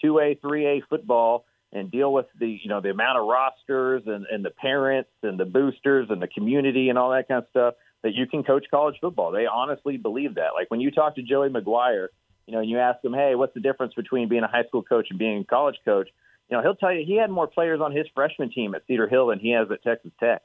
2A, 0.02 0.40
3A 0.40 0.82
football 0.88 1.44
and 1.72 1.90
deal 1.90 2.12
with 2.12 2.26
the, 2.38 2.46
you 2.62 2.68
know, 2.68 2.80
the 2.80 2.90
amount 2.90 3.18
of 3.18 3.26
rosters 3.26 4.04
and, 4.06 4.26
and 4.30 4.44
the 4.44 4.50
parents 4.50 5.10
and 5.24 5.40
the 5.40 5.44
boosters 5.44 6.06
and 6.08 6.22
the 6.22 6.28
community 6.28 6.88
and 6.88 6.96
all 6.96 7.10
that 7.10 7.26
kind 7.26 7.42
of 7.42 7.48
stuff, 7.50 7.74
that 8.04 8.14
you 8.14 8.26
can 8.26 8.44
coach 8.44 8.66
college 8.70 8.96
football. 9.00 9.32
They 9.32 9.46
honestly 9.46 9.96
believe 9.96 10.34
that. 10.36 10.50
Like 10.54 10.70
when 10.70 10.80
you 10.80 10.90
talk 10.90 11.16
to 11.16 11.22
Joey 11.22 11.48
McGuire, 11.48 12.08
you 12.46 12.52
know, 12.52 12.60
and 12.60 12.68
you 12.68 12.78
ask 12.78 13.02
him, 13.02 13.14
hey, 13.14 13.34
what's 13.34 13.54
the 13.54 13.60
difference 13.60 13.94
between 13.94 14.28
being 14.28 14.42
a 14.42 14.46
high 14.46 14.64
school 14.64 14.82
coach 14.82 15.06
and 15.08 15.18
being 15.18 15.40
a 15.40 15.44
college 15.44 15.78
coach? 15.86 16.08
You 16.50 16.56
know, 16.56 16.62
he'll 16.62 16.74
tell 16.74 16.92
you 16.92 17.02
he 17.04 17.16
had 17.16 17.30
more 17.30 17.46
players 17.46 17.80
on 17.80 17.92
his 17.92 18.06
freshman 18.14 18.52
team 18.52 18.74
at 18.74 18.82
Cedar 18.86 19.08
Hill 19.08 19.28
than 19.28 19.38
he 19.38 19.52
has 19.52 19.70
at 19.70 19.82
Texas 19.82 20.12
Tech. 20.20 20.42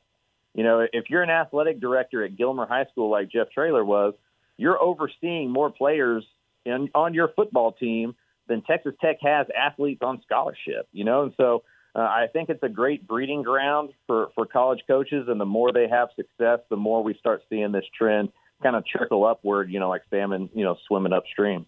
You 0.56 0.64
know, 0.64 0.88
if 0.92 1.10
you're 1.10 1.22
an 1.22 1.30
athletic 1.30 1.82
director 1.82 2.24
at 2.24 2.38
Gilmer 2.38 2.66
High 2.66 2.86
School 2.86 3.12
like 3.12 3.30
Jeff 3.30 3.52
Traylor 3.52 3.84
was, 3.84 4.14
you're 4.56 4.82
overseeing 4.82 5.52
more 5.52 5.70
players 5.70 6.24
in, 6.66 6.90
on 6.96 7.14
your 7.14 7.28
football 7.36 7.74
team 7.74 8.16
than 8.48 8.62
Texas 8.62 8.94
Tech 9.02 9.18
has 9.22 9.48
athletes 9.56 10.02
on 10.02 10.22
scholarship. 10.26 10.88
You 10.94 11.04
know, 11.04 11.24
and 11.24 11.34
so 11.36 11.64
uh, 11.96 12.00
I 12.00 12.28
think 12.32 12.50
it's 12.50 12.64
a 12.64 12.70
great 12.70 13.08
breeding 13.08 13.44
ground 13.44 13.90
for 14.08 14.30
for 14.36 14.46
college 14.46 14.82
coaches, 14.88 15.28
and 15.28 15.40
the 15.40 15.46
more 15.46 15.72
they 15.72 15.88
have 15.88 16.10
success, 16.16 16.60
the 16.70 16.78
more 16.78 17.04
we 17.04 17.16
start 17.16 17.42
seeing 17.50 17.72
this 17.72 17.86
trend 17.98 18.30
kind 18.62 18.76
of 18.76 18.86
trickle 18.86 19.26
upward. 19.26 19.72
You 19.72 19.80
know, 19.80 19.90
like 19.90 20.04
salmon, 20.10 20.50
you 20.54 20.64
know, 20.64 20.78
swimming 20.88 21.14
upstream. 21.14 21.66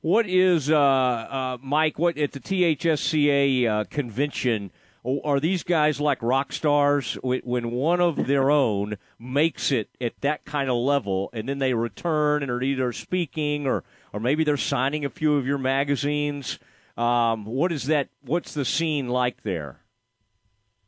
What 0.00 0.26
is 0.26 0.70
uh, 0.70 0.78
uh, 0.78 1.58
Mike? 1.62 1.98
What 1.98 2.16
at 2.16 2.32
the 2.32 2.40
THSCA 2.40 3.66
uh, 3.68 3.84
convention? 3.84 4.70
are 5.24 5.40
these 5.40 5.62
guys 5.62 5.98
like 5.98 6.18
rock 6.20 6.52
stars 6.52 7.16
when 7.22 7.70
one 7.70 8.00
of 8.00 8.26
their 8.26 8.50
own 8.50 8.98
makes 9.18 9.72
it 9.72 9.88
at 10.00 10.12
that 10.20 10.44
kind 10.44 10.68
of 10.68 10.76
level 10.76 11.30
and 11.32 11.48
then 11.48 11.58
they 11.58 11.72
return 11.72 12.42
and 12.42 12.50
are 12.50 12.62
either 12.62 12.92
speaking 12.92 13.66
or, 13.66 13.82
or 14.12 14.20
maybe 14.20 14.44
they're 14.44 14.58
signing 14.58 15.04
a 15.04 15.10
few 15.10 15.36
of 15.36 15.46
your 15.46 15.56
magazines 15.58 16.58
um, 17.00 17.44
what 17.44 17.72
is 17.72 17.84
that 17.84 18.08
what's 18.22 18.54
the 18.54 18.64
scene 18.64 19.08
like 19.08 19.42
there 19.42 19.80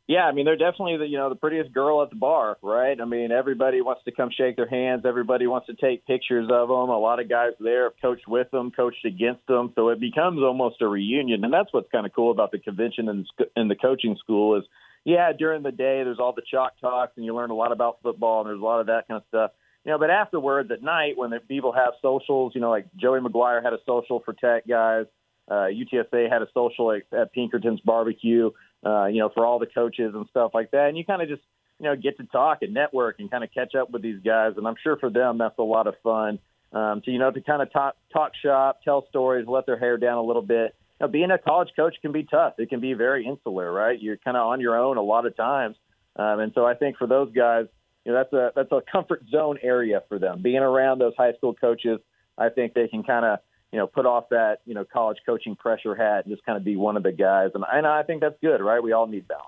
yeah, 0.05 0.25
I 0.25 0.33
mean 0.33 0.43
they're 0.43 0.57
definitely 0.57 0.97
the 0.97 1.07
you 1.07 1.17
know 1.17 1.29
the 1.29 1.35
prettiest 1.35 1.73
girl 1.73 2.03
at 2.03 2.09
the 2.09 2.17
bar, 2.17 2.57
right? 2.61 2.99
I 2.99 3.05
mean 3.05 3.31
everybody 3.31 3.81
wants 3.81 4.03
to 4.03 4.11
come 4.11 4.29
shake 4.37 4.57
their 4.57 4.67
hands, 4.67 5.03
everybody 5.05 5.47
wants 5.47 5.67
to 5.67 5.75
take 5.75 6.05
pictures 6.05 6.49
of 6.51 6.67
them. 6.67 6.89
A 6.89 6.99
lot 6.99 7.21
of 7.21 7.29
guys 7.29 7.51
there 7.59 7.85
have 7.85 7.93
coached 8.01 8.27
with 8.27 8.51
them, 8.51 8.71
coached 8.71 9.05
against 9.05 9.47
them, 9.47 9.71
so 9.75 9.89
it 9.89 10.01
becomes 10.01 10.41
almost 10.43 10.81
a 10.81 10.87
reunion. 10.87 11.45
And 11.45 11.53
that's 11.53 11.71
what's 11.71 11.89
kind 11.89 12.05
of 12.05 12.11
cool 12.11 12.31
about 12.31 12.51
the 12.51 12.59
convention 12.59 13.07
and 13.07 13.25
in 13.55 13.69
the 13.69 13.75
coaching 13.75 14.17
school 14.19 14.57
is, 14.57 14.65
yeah, 15.05 15.31
during 15.31 15.63
the 15.63 15.71
day 15.71 16.03
there's 16.03 16.19
all 16.19 16.33
the 16.33 16.43
chalk 16.51 16.73
talks 16.81 17.13
and 17.15 17.25
you 17.25 17.33
learn 17.33 17.49
a 17.49 17.55
lot 17.55 17.71
about 17.71 17.99
football 18.03 18.41
and 18.41 18.49
there's 18.49 18.59
a 18.59 18.63
lot 18.63 18.81
of 18.81 18.87
that 18.87 19.07
kind 19.07 19.21
of 19.21 19.23
stuff. 19.29 19.51
You 19.85 19.93
know, 19.93 19.99
but 19.99 20.09
afterwards 20.09 20.69
at 20.69 20.83
night 20.83 21.13
when 21.17 21.29
the 21.29 21.39
people 21.39 21.71
have 21.71 21.93
socials, 22.01 22.51
you 22.55 22.59
know, 22.59 22.69
like 22.69 22.87
Joey 22.97 23.21
McGuire 23.21 23.63
had 23.63 23.71
a 23.71 23.79
social 23.85 24.19
for 24.19 24.33
Tech 24.33 24.67
guys, 24.67 25.05
uh, 25.49 25.67
UTSA 25.71 26.29
had 26.31 26.41
a 26.41 26.47
social 26.53 26.91
at, 26.91 27.03
at 27.11 27.33
Pinkerton's 27.33 27.81
barbecue 27.81 28.51
uh, 28.85 29.05
you 29.05 29.19
know, 29.19 29.29
for 29.29 29.45
all 29.45 29.59
the 29.59 29.65
coaches 29.65 30.13
and 30.13 30.25
stuff 30.29 30.51
like 30.53 30.71
that. 30.71 30.89
And 30.89 30.97
you 30.97 31.05
kind 31.05 31.21
of 31.21 31.29
just, 31.29 31.41
you 31.79 31.85
know, 31.85 31.95
get 31.95 32.17
to 32.17 32.25
talk 32.25 32.59
and 32.61 32.73
network 32.73 33.19
and 33.19 33.31
kind 33.31 33.43
of 33.43 33.51
catch 33.53 33.75
up 33.75 33.91
with 33.91 34.01
these 34.01 34.19
guys. 34.23 34.53
And 34.57 34.67
I'm 34.67 34.75
sure 34.83 34.97
for 34.97 35.09
them 35.09 35.37
that's 35.37 35.57
a 35.57 35.63
lot 35.63 35.87
of 35.87 35.95
fun. 36.03 36.39
Um, 36.71 37.01
to 37.01 37.11
you 37.11 37.19
know, 37.19 37.29
to 37.29 37.39
kind 37.41 37.61
of 37.61 37.71
talk 37.71 37.95
talk 38.11 38.31
shop, 38.41 38.81
tell 38.83 39.05
stories, 39.09 39.45
let 39.47 39.65
their 39.65 39.77
hair 39.77 39.97
down 39.97 40.17
a 40.17 40.23
little 40.23 40.41
bit. 40.41 40.75
You 40.99 41.05
know, 41.05 41.07
being 41.07 41.29
a 41.29 41.37
college 41.37 41.69
coach 41.75 41.95
can 42.01 42.11
be 42.11 42.23
tough. 42.23 42.55
It 42.57 42.69
can 42.69 42.79
be 42.79 42.93
very 42.93 43.25
insular, 43.25 43.71
right? 43.71 44.01
You're 44.01 44.17
kind 44.17 44.35
of 44.35 44.47
on 44.47 44.59
your 44.59 44.77
own 44.77 44.97
a 44.97 45.01
lot 45.01 45.25
of 45.25 45.37
times. 45.37 45.75
Um, 46.15 46.39
and 46.39 46.51
so 46.55 46.65
I 46.65 46.73
think 46.73 46.97
for 46.97 47.07
those 47.07 47.31
guys, 47.31 47.67
you 48.05 48.11
know, 48.11 48.17
that's 48.17 48.33
a 48.33 48.51
that's 48.55 48.71
a 48.71 48.81
comfort 48.91 49.23
zone 49.29 49.59
area 49.61 50.01
for 50.09 50.17
them. 50.17 50.41
Being 50.41 50.57
around 50.57 50.99
those 50.99 51.13
high 51.15 51.33
school 51.33 51.53
coaches, 51.53 51.99
I 52.37 52.49
think 52.49 52.73
they 52.73 52.87
can 52.87 53.03
kind 53.03 53.23
of 53.23 53.39
you 53.73 53.79
know, 53.79 53.87
put 53.87 54.05
off 54.05 54.29
that, 54.29 54.59
you 54.65 54.75
know, 54.75 54.85
college 54.85 55.17
coaching 55.25 55.55
pressure 55.55 55.95
hat 55.95 56.25
and 56.25 56.33
just 56.33 56.45
kind 56.45 56.59
of 56.59 56.63
be 56.63 56.75
one 56.75 56.95
of 56.95 57.01
the 57.01 57.11
guys. 57.11 57.49
And, 57.55 57.65
and 57.73 57.87
I 57.87 58.03
think 58.03 58.21
that's 58.21 58.39
good, 58.39 58.61
right? 58.61 58.81
We 58.81 58.93
all 58.93 59.07
need 59.07 59.27
balance. 59.27 59.47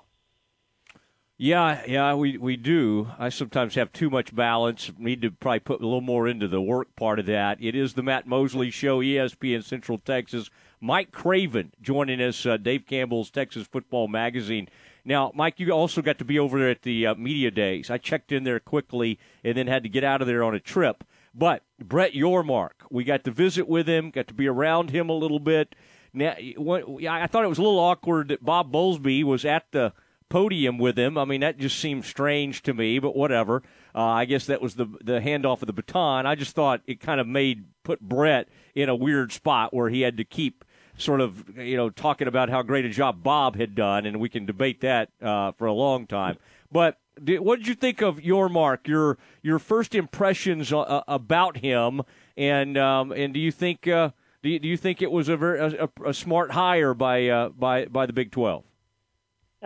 Yeah, 1.38 1.82
yeah, 1.86 2.14
we 2.14 2.38
we 2.38 2.56
do. 2.56 3.08
I 3.18 3.28
sometimes 3.28 3.74
have 3.74 3.92
too 3.92 4.08
much 4.08 4.34
balance. 4.34 4.90
Need 4.98 5.20
to 5.22 5.30
probably 5.30 5.60
put 5.60 5.80
a 5.80 5.84
little 5.84 6.00
more 6.00 6.26
into 6.26 6.48
the 6.48 6.62
work 6.62 6.96
part 6.96 7.18
of 7.18 7.26
that. 7.26 7.58
It 7.60 7.76
is 7.76 7.92
the 7.92 8.02
Matt 8.02 8.26
Mosley 8.26 8.70
Show, 8.70 9.00
ESPN 9.00 9.62
Central 9.62 9.98
Texas. 9.98 10.50
Mike 10.80 11.12
Craven 11.12 11.72
joining 11.80 12.20
us, 12.20 12.44
uh, 12.46 12.56
Dave 12.56 12.86
Campbell's 12.86 13.30
Texas 13.30 13.66
Football 13.66 14.08
Magazine. 14.08 14.68
Now, 15.04 15.30
Mike, 15.34 15.60
you 15.60 15.70
also 15.70 16.02
got 16.02 16.18
to 16.18 16.24
be 16.24 16.38
over 16.38 16.58
there 16.58 16.70
at 16.70 16.82
the 16.82 17.06
uh, 17.06 17.14
media 17.14 17.50
days. 17.50 17.90
I 17.90 17.98
checked 17.98 18.32
in 18.32 18.44
there 18.44 18.58
quickly 18.58 19.18
and 19.44 19.56
then 19.56 19.68
had 19.68 19.84
to 19.84 19.88
get 19.88 20.02
out 20.04 20.20
of 20.20 20.26
there 20.26 20.42
on 20.42 20.54
a 20.54 20.60
trip. 20.60 21.04
But 21.36 21.62
Brett 21.78 22.14
Yormark, 22.14 22.86
we 22.90 23.04
got 23.04 23.24
to 23.24 23.30
visit 23.30 23.68
with 23.68 23.86
him, 23.86 24.10
got 24.10 24.26
to 24.28 24.34
be 24.34 24.46
around 24.46 24.90
him 24.90 25.10
a 25.10 25.12
little 25.12 25.38
bit. 25.38 25.74
Now, 26.14 26.30
I 26.30 27.26
thought 27.26 27.44
it 27.44 27.48
was 27.48 27.58
a 27.58 27.62
little 27.62 27.78
awkward 27.78 28.28
that 28.28 28.42
Bob 28.42 28.72
Bowlesby 28.72 29.22
was 29.22 29.44
at 29.44 29.70
the 29.72 29.92
podium 30.30 30.78
with 30.78 30.98
him. 30.98 31.18
I 31.18 31.26
mean, 31.26 31.42
that 31.42 31.58
just 31.58 31.78
seemed 31.78 32.06
strange 32.06 32.62
to 32.62 32.72
me, 32.72 32.98
but 32.98 33.14
whatever. 33.14 33.62
Uh, 33.94 34.04
I 34.04 34.24
guess 34.24 34.46
that 34.46 34.62
was 34.62 34.74
the 34.74 34.86
the 35.02 35.20
handoff 35.20 35.62
of 35.62 35.66
the 35.66 35.72
baton. 35.72 36.26
I 36.26 36.34
just 36.34 36.54
thought 36.54 36.80
it 36.86 37.00
kind 37.00 37.20
of 37.20 37.26
made 37.26 37.66
put 37.82 38.00
Brett 38.00 38.48
in 38.74 38.88
a 38.88 38.94
weird 38.94 39.32
spot 39.32 39.74
where 39.74 39.90
he 39.90 40.00
had 40.00 40.16
to 40.16 40.24
keep 40.24 40.64
sort 40.98 41.20
of 41.20 41.58
you 41.58 41.76
know 41.76 41.90
talking 41.90 42.28
about 42.28 42.48
how 42.48 42.62
great 42.62 42.84
a 42.84 42.90
job 42.90 43.22
Bob 43.22 43.56
had 43.56 43.74
done, 43.74 44.06
and 44.06 44.20
we 44.20 44.28
can 44.28 44.46
debate 44.46 44.80
that 44.80 45.10
uh, 45.22 45.52
for 45.52 45.66
a 45.66 45.72
long 45.72 46.06
time. 46.06 46.38
But 46.72 46.98
what 47.20 47.58
did 47.58 47.68
you 47.68 47.74
think 47.74 48.02
of 48.02 48.18
Yormark? 48.18 48.86
Your 48.86 49.18
your 49.42 49.58
first 49.58 49.94
impressions 49.94 50.72
uh, 50.72 50.80
uh, 50.80 51.02
about 51.08 51.58
him, 51.58 52.02
and 52.36 52.76
um, 52.76 53.12
and 53.12 53.32
do 53.32 53.40
you 53.40 53.50
think 53.50 53.88
uh, 53.88 54.10
do 54.42 54.50
you, 54.50 54.58
do 54.58 54.68
you 54.68 54.76
think 54.76 55.02
it 55.02 55.10
was 55.10 55.28
a 55.28 55.36
very 55.36 55.58
a, 55.58 55.88
a 56.04 56.14
smart 56.14 56.52
hire 56.52 56.94
by 56.94 57.28
uh, 57.28 57.48
by 57.50 57.86
by 57.86 58.06
the 58.06 58.12
Big 58.12 58.30
Twelve? 58.30 58.64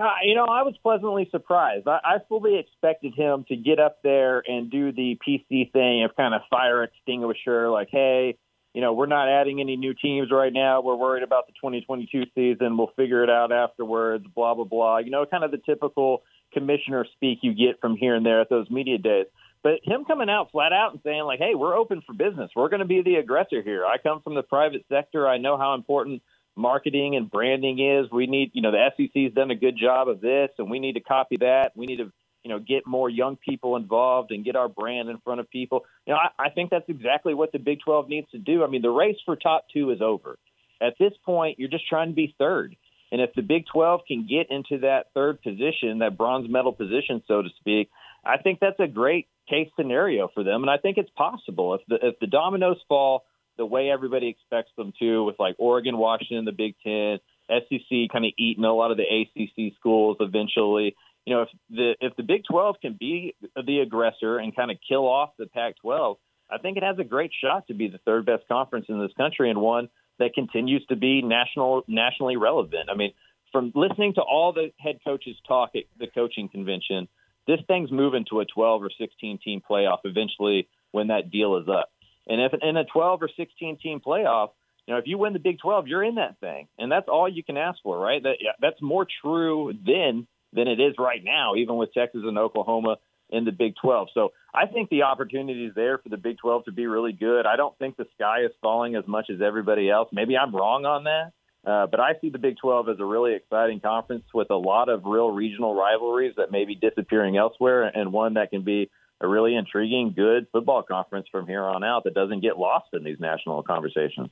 Uh, 0.01 0.05
you 0.25 0.35
know, 0.35 0.45
I 0.45 0.63
was 0.63 0.75
pleasantly 0.83 1.29
surprised. 1.31 1.89
I, 1.89 1.99
I 2.03 2.17
fully 2.29 2.59
expected 2.59 3.13
him 3.15 3.45
to 3.49 3.57
get 3.57 3.81
up 3.81 3.99
there 4.03 4.43
and 4.47 4.71
do 4.71 4.93
the 4.93 5.19
PC 5.27 5.73
thing 5.73 6.05
of 6.05 6.17
kind 6.17 6.33
of 6.33 6.43
fire 6.49 6.85
extinguisher, 6.85 7.69
like, 7.69 7.89
hey, 7.91 8.39
you 8.73 8.81
know, 8.81 8.93
we're 8.93 9.07
not 9.07 9.29
adding 9.29 9.61
any 9.61 9.77
new 9.77 9.95
teams 9.95 10.31
right 10.31 10.53
now. 10.53 10.81
We're 10.81 10.95
worried 10.95 11.25
about 11.25 11.49
the 11.49 11.53
2022 11.55 12.27
season. 12.35 12.79
We'll 12.79 12.93
figure 12.97 13.25
it 13.25 13.31
out 13.31 13.51
afterwards. 13.51 14.25
Blah 14.35 14.55
blah 14.55 14.65
blah. 14.65 14.99
You 14.99 15.11
know, 15.11 15.27
kind 15.27 15.43
of 15.43 15.51
the 15.51 15.59
typical 15.59 16.23
commissioner 16.53 17.07
speak 17.13 17.41
you 17.43 17.55
get 17.55 17.81
from 17.81 17.97
here 17.97 18.15
and 18.15 18.25
there 18.25 18.41
at 18.41 18.51
those 18.51 18.71
media 18.71 18.99
days. 18.99 19.27
But 19.63 19.81
him 19.85 20.05
coming 20.07 20.31
out 20.31 20.51
flat 20.53 20.73
out 20.73 20.93
and 20.93 21.01
saying 21.03 21.23
like, 21.25 21.39
"Hey, 21.39 21.55
we're 21.55 21.77
open 21.77 22.03
for 22.07 22.15
business. 22.15 22.51
We're 22.57 22.71
going 22.71 22.81
to 22.81 22.87
be 22.87 23.03
the 23.03 23.17
aggressor 23.17 23.63
here. 23.63 23.85
I 23.85 23.99
come 23.99 24.23
from 24.23 24.35
the 24.35 24.43
private 24.43 24.87
sector. 24.89 25.29
I 25.29 25.39
know 25.39 25.59
how 25.59 25.75
important 25.75 26.23
marketing 26.57 27.17
and 27.17 27.31
branding 27.31 27.79
is. 27.79 28.11
We 28.11 28.27
need, 28.27 28.53
you 28.55 28.63
know, 28.63 28.73
the 28.73 28.91
SEC's 28.97 29.35
done 29.35 29.51
a 29.51 29.55
good 29.55 29.77
job 29.77 30.09
of 30.09 30.21
this, 30.21 30.51
and 30.59 30.71
we 30.71 30.79
need 30.79 30.95
to 30.95 31.01
copy 31.01 31.37
that. 31.39 31.73
We 31.77 31.87
need 31.87 31.97
to, 31.97 32.13
you 32.43 32.51
know, 32.51 32.59
get 32.59 32.87
more 32.87 33.11
young 33.11 33.37
people 33.37 33.77
involved 33.77 34.31
and 34.31 34.45
get 34.45 34.57
our 34.57 34.69
brand 34.69 35.09
in 35.09 35.19
front 35.19 35.41
of 35.41 35.51
people. 35.51 35.85
You 36.07 36.15
know, 36.15 36.19
I, 36.19 36.47
I 36.47 36.51
think 36.51 36.71
that's 36.71 36.89
exactly 36.89 37.35
what 37.35 37.53
the 37.53 37.59
Big 37.59 37.81
12 37.85 38.09
needs 38.09 38.31
to 38.31 38.39
do. 38.39 38.65
I 38.65 38.67
mean, 38.67 38.83
the 38.83 38.91
race 38.91 39.19
for 39.25 39.37
top 39.37 39.67
two 39.73 39.91
is 39.91 40.01
over. 40.01 40.39
At 40.81 40.95
this 40.99 41.13
point, 41.25 41.59
you're 41.59 41.69
just 41.69 41.87
trying 41.87 42.09
to 42.09 42.15
be 42.15 42.35
third. 42.39 42.77
And 43.13 43.21
if 43.21 43.31
the 43.35 43.43
Big 43.43 43.67
12 43.67 44.03
can 44.07 44.27
get 44.29 44.51
into 44.51 44.79
that 44.87 45.07
third 45.15 45.43
position, 45.43 45.99
that 45.99 46.17
bronze 46.17 46.49
medal 46.49 46.73
position, 46.73 47.23
so 47.27 47.43
to 47.43 47.49
speak, 47.59 47.91
I 48.25 48.39
think 48.39 48.61
that's 48.61 48.79
a 48.79 48.87
great 48.87 49.29
case 49.49 49.69
scenario 49.77 50.29
for 50.33 50.45
them. 50.45 50.63
And 50.63 50.71
I 50.71 50.77
think 50.77 50.97
it's 50.97 51.11
possible 51.17 51.75
if 51.75 51.81
the 51.89 51.99
if 52.07 52.19
the 52.21 52.27
dominoes 52.27 52.79
fall 52.89 53.25
the 53.57 53.67
way 53.67 53.91
everybody 53.91 54.29
expects 54.29 54.71
them 54.77 54.93
to, 55.01 55.25
with 55.25 55.37
like 55.39 55.57
Oregon, 55.59 55.99
Washington, 55.99 56.45
the 56.45 56.53
Big 56.53 56.77
Ten, 56.85 57.19
SEC 57.49 58.09
kind 58.13 58.25
of 58.25 58.33
eating 58.39 58.65
a 58.65 58.73
lot 58.73 58.91
of 58.91 58.97
the 58.97 59.05
ACC 59.05 59.75
schools 59.77 60.17
eventually. 60.21 60.95
You 61.27 61.35
know, 61.35 61.43
if 61.43 61.49
the 61.69 61.95
if 62.01 62.17
the 62.17 62.23
Big 62.23 62.45
12 62.51 62.77
can 62.81 62.97
be 62.99 63.35
the 63.55 63.81
aggressor 63.81 64.39
and 64.39 64.55
kind 64.55 64.71
of 64.71 64.79
kill 64.89 65.07
off 65.07 65.31
the 65.39 65.47
Pac-12, 65.47 66.17
I 66.51 66.59
think 66.59 66.77
it 66.77 66.83
has 66.83 66.99
a 66.99 67.05
great 67.05 67.33
shot 67.43 67.67
to 67.69 67.75
be 67.75 67.89
the 67.89 67.99
third 67.99 68.25
best 68.25 68.45
conference 68.49 68.87
in 68.89 69.01
this 69.01 69.13
country 69.17 69.51
and 69.51 69.61
one 69.61 69.89
that 70.21 70.35
continues 70.35 70.87
to 70.87 70.97
be 70.97 71.23
national 71.23 71.83
nationally 71.89 72.37
relevant. 72.37 72.89
I 72.91 72.95
mean, 72.95 73.13
from 73.51 73.73
listening 73.75 74.15
to 74.15 74.21
all 74.21 74.53
the 74.53 74.71
head 74.79 75.01
coaches 75.05 75.37
talk 75.49 75.71
at 75.75 75.85
the 75.99 76.07
coaching 76.07 76.49
convention, 76.49 77.09
this 77.47 77.59
thing's 77.67 77.91
moving 77.91 78.25
to 78.31 78.41
a 78.41 78.45
12 78.45 78.85
or 78.85 78.91
16 78.97 79.41
team 79.43 79.61
playoff 79.69 79.99
eventually 80.05 80.69
when 80.93 81.09
that 81.09 81.31
deal 81.31 81.57
is 81.57 81.69
up. 81.69 81.91
And 82.29 82.41
if 82.41 82.53
in 82.63 82.77
a 82.77 82.85
12 82.85 83.23
or 83.23 83.31
16 83.37 83.79
team 83.79 84.01
playoff, 84.01 84.51
you 84.87 84.95
know, 84.95 84.99
if 84.99 85.07
you 85.07 85.19
win 85.19 85.33
the 85.33 85.39
Big 85.39 85.59
12, 85.59 85.89
you're 85.89 86.05
in 86.05 86.17
that 86.17 86.39
thing, 86.41 86.69
and 86.79 86.93
that's 86.93 87.09
all 87.09 87.29
you 87.29 87.43
can 87.43 87.57
ask 87.57 87.79
for, 87.83 87.99
right? 87.99 88.23
That 88.23 88.37
that's 88.61 88.81
more 88.81 89.07
true 89.23 89.73
then 89.87 90.27
than 90.53 90.69
it 90.69 90.81
is 90.81 90.95
right 90.99 91.23
now, 91.23 91.55
even 91.57 91.77
with 91.77 91.93
Texas 91.95 92.23
and 92.25 92.39
Oklahoma 92.39 92.97
in 93.31 93.45
the 93.45 93.53
Big 93.53 93.75
12. 93.81 94.09
So 94.15 94.33
I 94.55 94.67
think 94.67 94.91
the 94.91 95.03
opportunity 95.03 95.67
is 95.67 95.75
there 95.75 95.99
for 95.99 96.09
the 96.09 96.17
Big 96.17 96.39
12 96.39 96.67
to 96.67 96.73
be 96.73 96.87
really 96.87 97.13
good. 97.13 97.47
I 97.47 97.57
don't 97.57 97.77
think 97.79 97.97
the 97.97 98.07
sky 98.15 98.41
is 98.45 98.53
falling 98.61 98.95
as 98.97 99.07
much 99.07 99.31
as 99.31 99.41
everybody 99.41 99.91
else. 99.91 100.09
Maybe 100.13 100.37
I'm 100.37 100.55
wrong 100.55 100.85
on 100.85 101.05
that, 101.05 101.33
uh, 101.65 101.87
but 101.87 102.01
I 102.01 102.13
see 102.21 102.31
the 102.31 102.39
Big 102.39 102.57
12 102.61 102.89
as 102.89 102.97
a 103.01 103.05
really 103.05 103.35
exciting 103.35 103.81
conference 103.81 104.25
with 104.35 104.51
a 104.51 104.57
lot 104.57 104.89
of 104.89 105.05
real 105.05 105.31
regional 105.31 105.75
rivalries 105.75 106.35
that 106.37 106.51
may 106.51 106.65
be 106.65 106.75
disappearing 106.75 107.37
elsewhere, 107.37 107.85
and 107.85 108.13
one 108.13 108.35
that 108.35 108.51
can 108.51 108.63
be 108.63 108.91
a 109.21 109.29
really 109.29 109.55
intriguing, 109.55 110.13
good 110.17 110.47
football 110.51 110.83
conference 110.83 111.27
from 111.31 111.47
here 111.47 111.65
on 111.65 111.85
out 111.85 112.05
that 112.05 112.15
doesn't 112.15 112.41
get 112.41 112.59
lost 112.59 112.87
in 112.93 113.05
these 113.05 113.21
national 113.21 113.63
conversations. 113.63 114.31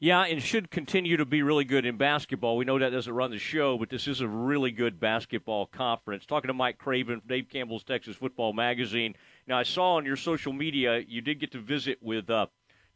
Yeah, 0.00 0.22
and 0.22 0.40
should 0.40 0.70
continue 0.70 1.16
to 1.16 1.24
be 1.24 1.42
really 1.42 1.64
good 1.64 1.84
in 1.84 1.96
basketball. 1.96 2.56
We 2.56 2.64
know 2.64 2.78
that 2.78 2.90
doesn't 2.90 3.12
run 3.12 3.32
the 3.32 3.38
show, 3.38 3.76
but 3.76 3.90
this 3.90 4.06
is 4.06 4.20
a 4.20 4.28
really 4.28 4.70
good 4.70 5.00
basketball 5.00 5.66
conference. 5.66 6.24
Talking 6.24 6.46
to 6.46 6.54
Mike 6.54 6.78
Craven, 6.78 7.18
from 7.18 7.28
Dave 7.28 7.48
Campbell's 7.48 7.82
Texas 7.82 8.14
Football 8.14 8.52
Magazine. 8.52 9.16
Now, 9.48 9.58
I 9.58 9.64
saw 9.64 9.96
on 9.96 10.04
your 10.04 10.14
social 10.14 10.52
media 10.52 10.98
you 11.00 11.20
did 11.20 11.40
get 11.40 11.50
to 11.50 11.58
visit 11.58 11.98
with 12.00 12.30
uh, 12.30 12.46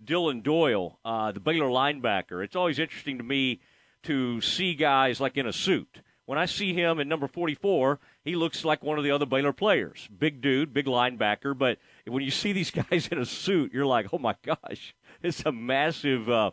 Dillon 0.04 0.42
Doyle, 0.42 1.00
uh, 1.04 1.32
the 1.32 1.40
Baylor 1.40 1.66
linebacker. 1.66 2.44
It's 2.44 2.54
always 2.54 2.78
interesting 2.78 3.18
to 3.18 3.24
me 3.24 3.60
to 4.04 4.40
see 4.40 4.74
guys 4.74 5.20
like 5.20 5.36
in 5.36 5.48
a 5.48 5.52
suit. 5.52 6.02
When 6.26 6.38
I 6.38 6.46
see 6.46 6.72
him 6.72 7.00
in 7.00 7.08
number 7.08 7.26
44, 7.26 7.98
he 8.24 8.36
looks 8.36 8.64
like 8.64 8.84
one 8.84 8.96
of 8.96 9.02
the 9.02 9.10
other 9.10 9.26
Baylor 9.26 9.52
players. 9.52 10.08
Big 10.16 10.40
dude, 10.40 10.72
big 10.72 10.86
linebacker. 10.86 11.58
But 11.58 11.78
when 12.06 12.22
you 12.22 12.30
see 12.30 12.52
these 12.52 12.70
guys 12.90 13.08
in 13.08 13.18
a 13.18 13.26
suit, 13.26 13.72
you're 13.72 13.86
like, 13.86 14.06
oh 14.12 14.18
my 14.18 14.36
gosh, 14.42 14.94
it's 15.20 15.42
a 15.44 15.50
massive. 15.50 16.30
Uh, 16.30 16.52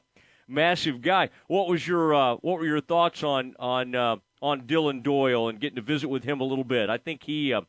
massive 0.49 1.01
guy. 1.01 1.29
What 1.47 1.67
was 1.67 1.88
your 1.88 2.13
uh, 2.13 2.35
what 2.35 2.59
were 2.59 2.65
your 2.65 2.81
thoughts 2.81 3.23
on 3.23 3.55
on 3.59 3.95
uh, 3.95 4.17
on 4.41 4.65
Dillon 4.65 5.01
Doyle 5.01 5.47
and 5.47 5.59
getting 5.59 5.75
to 5.75 5.81
visit 5.81 6.09
with 6.09 6.23
him 6.23 6.41
a 6.41 6.45
little 6.45 6.63
bit? 6.63 6.89
I 6.89 6.97
think 6.97 7.23
he 7.23 7.53
uh, 7.53 7.62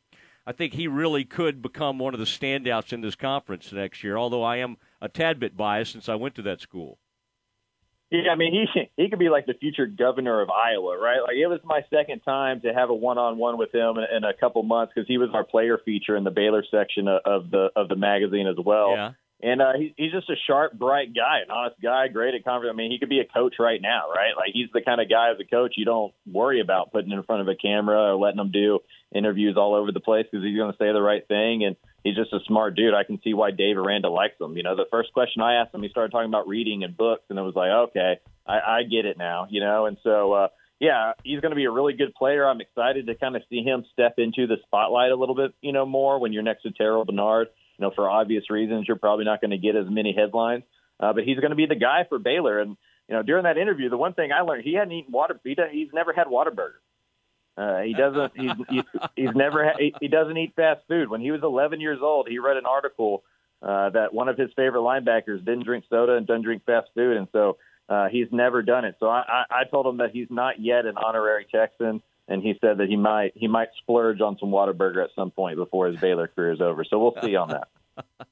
I 0.45 0.51
think 0.51 0.73
he 0.73 0.87
really 0.87 1.23
could 1.23 1.61
become 1.61 1.99
one 1.99 2.13
of 2.13 2.19
the 2.19 2.25
standouts 2.25 2.91
in 2.93 3.01
this 3.01 3.15
conference 3.15 3.71
next 3.71 4.03
year. 4.03 4.17
Although 4.17 4.43
I 4.43 4.57
am 4.57 4.77
a 5.01 5.09
tad 5.09 5.39
bit 5.39 5.55
biased 5.55 5.93
since 5.93 6.09
I 6.09 6.15
went 6.15 6.35
to 6.35 6.41
that 6.43 6.61
school. 6.61 6.97
Yeah, 8.09 8.31
I 8.31 8.35
mean 8.35 8.51
he 8.51 8.89
he 8.97 9.09
could 9.09 9.19
be 9.19 9.29
like 9.29 9.45
the 9.45 9.53
future 9.53 9.85
governor 9.85 10.41
of 10.41 10.49
Iowa, 10.49 10.97
right? 10.97 11.21
Like 11.21 11.37
it 11.37 11.47
was 11.47 11.61
my 11.63 11.85
second 11.89 12.19
time 12.21 12.59
to 12.61 12.73
have 12.73 12.89
a 12.89 12.93
one-on-one 12.93 13.57
with 13.57 13.73
him 13.73 13.97
in, 13.97 14.17
in 14.17 14.23
a 14.25 14.33
couple 14.33 14.63
months 14.63 14.91
because 14.93 15.07
he 15.07 15.17
was 15.17 15.29
our 15.33 15.45
player 15.45 15.79
feature 15.85 16.17
in 16.17 16.25
the 16.25 16.31
Baylor 16.31 16.65
section 16.69 17.07
of, 17.07 17.21
of 17.23 17.51
the 17.51 17.69
of 17.75 17.87
the 17.87 17.95
magazine 17.95 18.47
as 18.47 18.57
well. 18.63 18.91
Yeah. 18.91 19.11
And 19.43 19.61
uh, 19.61 19.73
he, 19.75 19.93
he's 19.97 20.11
just 20.11 20.29
a 20.29 20.35
sharp, 20.47 20.73
bright 20.73 21.15
guy, 21.15 21.39
an 21.43 21.51
honest 21.51 21.81
guy, 21.81 22.07
great 22.07 22.35
at 22.35 22.43
conference. 22.43 22.71
I 22.73 22.77
mean, 22.77 22.91
he 22.91 22.99
could 22.99 23.09
be 23.09 23.19
a 23.19 23.25
coach 23.25 23.55
right 23.59 23.81
now, 23.81 24.03
right? 24.13 24.33
Like 24.37 24.51
he's 24.53 24.69
the 24.73 24.81
kind 24.81 25.01
of 25.01 25.09
guy 25.09 25.31
as 25.31 25.39
a 25.39 25.49
coach 25.49 25.73
you 25.77 25.85
don't 25.85 26.13
worry 26.31 26.61
about 26.61 26.91
putting 26.91 27.11
in 27.11 27.23
front 27.23 27.41
of 27.41 27.47
a 27.47 27.55
camera 27.55 28.13
or 28.13 28.15
letting 28.15 28.39
him 28.39 28.51
do 28.51 28.79
interviews 29.13 29.57
all 29.57 29.73
over 29.73 29.91
the 29.91 29.99
place 29.99 30.25
because 30.31 30.45
he's 30.45 30.57
going 30.57 30.71
to 30.71 30.77
say 30.77 30.93
the 30.93 31.01
right 31.01 31.27
thing. 31.27 31.63
And 31.65 31.75
he's 32.03 32.15
just 32.15 32.33
a 32.33 32.39
smart 32.47 32.75
dude. 32.75 32.93
I 32.93 33.03
can 33.03 33.19
see 33.23 33.33
why 33.33 33.51
Dave 33.51 33.77
Aranda 33.77 34.09
likes 34.09 34.39
him. 34.39 34.55
You 34.55 34.63
know, 34.63 34.75
the 34.75 34.85
first 34.91 35.11
question 35.13 35.41
I 35.41 35.55
asked 35.55 35.73
him, 35.73 35.81
he 35.83 35.89
started 35.89 36.11
talking 36.11 36.29
about 36.29 36.47
reading 36.47 36.83
and 36.83 36.95
books, 36.95 37.23
and 37.29 37.39
it 37.39 37.43
was 37.43 37.55
like, 37.55 37.71
okay, 37.89 38.19
I, 38.47 38.59
I 38.59 38.83
get 38.83 39.05
it 39.05 39.17
now. 39.17 39.47
You 39.49 39.61
know, 39.61 39.85
and 39.85 39.97
so. 40.03 40.33
uh 40.33 40.47
yeah, 40.81 41.13
he's 41.23 41.39
going 41.41 41.51
to 41.51 41.55
be 41.55 41.65
a 41.65 41.71
really 41.71 41.93
good 41.93 42.15
player. 42.15 42.43
I'm 42.43 42.59
excited 42.59 43.05
to 43.05 43.13
kind 43.13 43.35
of 43.35 43.43
see 43.51 43.61
him 43.61 43.85
step 43.93 44.15
into 44.17 44.47
the 44.47 44.55
spotlight 44.65 45.11
a 45.11 45.15
little 45.15 45.35
bit, 45.35 45.53
you 45.61 45.73
know, 45.73 45.85
more 45.85 46.19
when 46.19 46.33
you're 46.33 46.41
next 46.41 46.63
to 46.63 46.71
Terrell 46.71 47.05
Bernard. 47.05 47.49
You 47.81 47.87
know, 47.87 47.93
for 47.95 48.07
obvious 48.07 48.49
reasons, 48.51 48.87
you're 48.87 48.97
probably 48.97 49.25
not 49.25 49.41
going 49.41 49.49
to 49.51 49.57
get 49.57 49.75
as 49.75 49.87
many 49.89 50.13
headlines. 50.13 50.63
Uh, 50.99 51.13
but 51.13 51.23
he's 51.23 51.39
going 51.39 51.49
to 51.49 51.55
be 51.55 51.65
the 51.65 51.75
guy 51.75 52.05
for 52.07 52.19
Baylor. 52.19 52.59
And 52.59 52.77
you 53.09 53.15
know, 53.15 53.23
during 53.23 53.45
that 53.45 53.57
interview, 53.57 53.89
the 53.89 53.97
one 53.97 54.13
thing 54.13 54.31
I 54.31 54.41
learned, 54.41 54.63
he 54.63 54.75
hadn't 54.75 54.91
eaten 54.91 55.11
water. 55.11 55.39
He 55.43 55.57
he's 55.71 55.89
never 55.91 56.13
had 56.13 56.27
Whataburger. 56.27 56.77
Uh, 57.57 57.79
he 57.81 57.93
doesn't. 57.93 58.33
He's, 58.35 58.51
he's 58.69 58.83
he's 59.15 59.35
never. 59.35 59.65
Ha- 59.65 59.77
he, 59.79 59.95
he 59.99 60.07
doesn't 60.07 60.37
eat 60.37 60.53
fast 60.55 60.81
food. 60.87 61.09
When 61.09 61.21
he 61.21 61.31
was 61.31 61.41
11 61.43 61.81
years 61.81 61.99
old, 62.03 62.27
he 62.29 62.37
read 62.37 62.57
an 62.57 62.67
article 62.67 63.23
uh, 63.63 63.89
that 63.89 64.13
one 64.13 64.29
of 64.29 64.37
his 64.37 64.51
favorite 64.55 64.81
linebackers 64.81 65.43
didn't 65.43 65.65
drink 65.65 65.85
soda 65.89 66.15
and 66.15 66.27
doesn't 66.27 66.43
drink 66.43 66.63
fast 66.65 66.89
food, 66.93 67.17
and 67.17 67.27
so 67.31 67.57
uh, 67.89 68.09
he's 68.09 68.27
never 68.31 68.61
done 68.61 68.85
it. 68.85 68.95
So 68.99 69.07
I, 69.07 69.23
I, 69.27 69.43
I 69.61 69.63
told 69.63 69.87
him 69.87 69.97
that 69.97 70.11
he's 70.11 70.27
not 70.29 70.59
yet 70.59 70.85
an 70.85 70.97
honorary 70.97 71.47
Texan 71.51 72.03
and 72.31 72.41
he 72.41 72.53
said 72.61 72.77
that 72.77 72.87
he 72.87 72.95
might 72.95 73.33
he 73.35 73.47
might 73.47 73.69
splurge 73.77 74.21
on 74.21 74.37
some 74.39 74.49
Whataburger 74.49 75.03
at 75.03 75.09
some 75.15 75.31
point 75.31 75.57
before 75.57 75.87
his 75.87 75.99
Baylor 75.99 76.27
career 76.27 76.53
is 76.53 76.61
over. 76.61 76.85
So 76.85 76.97
we'll 76.97 77.15
see 77.21 77.35
on 77.35 77.49
that. 77.49 77.67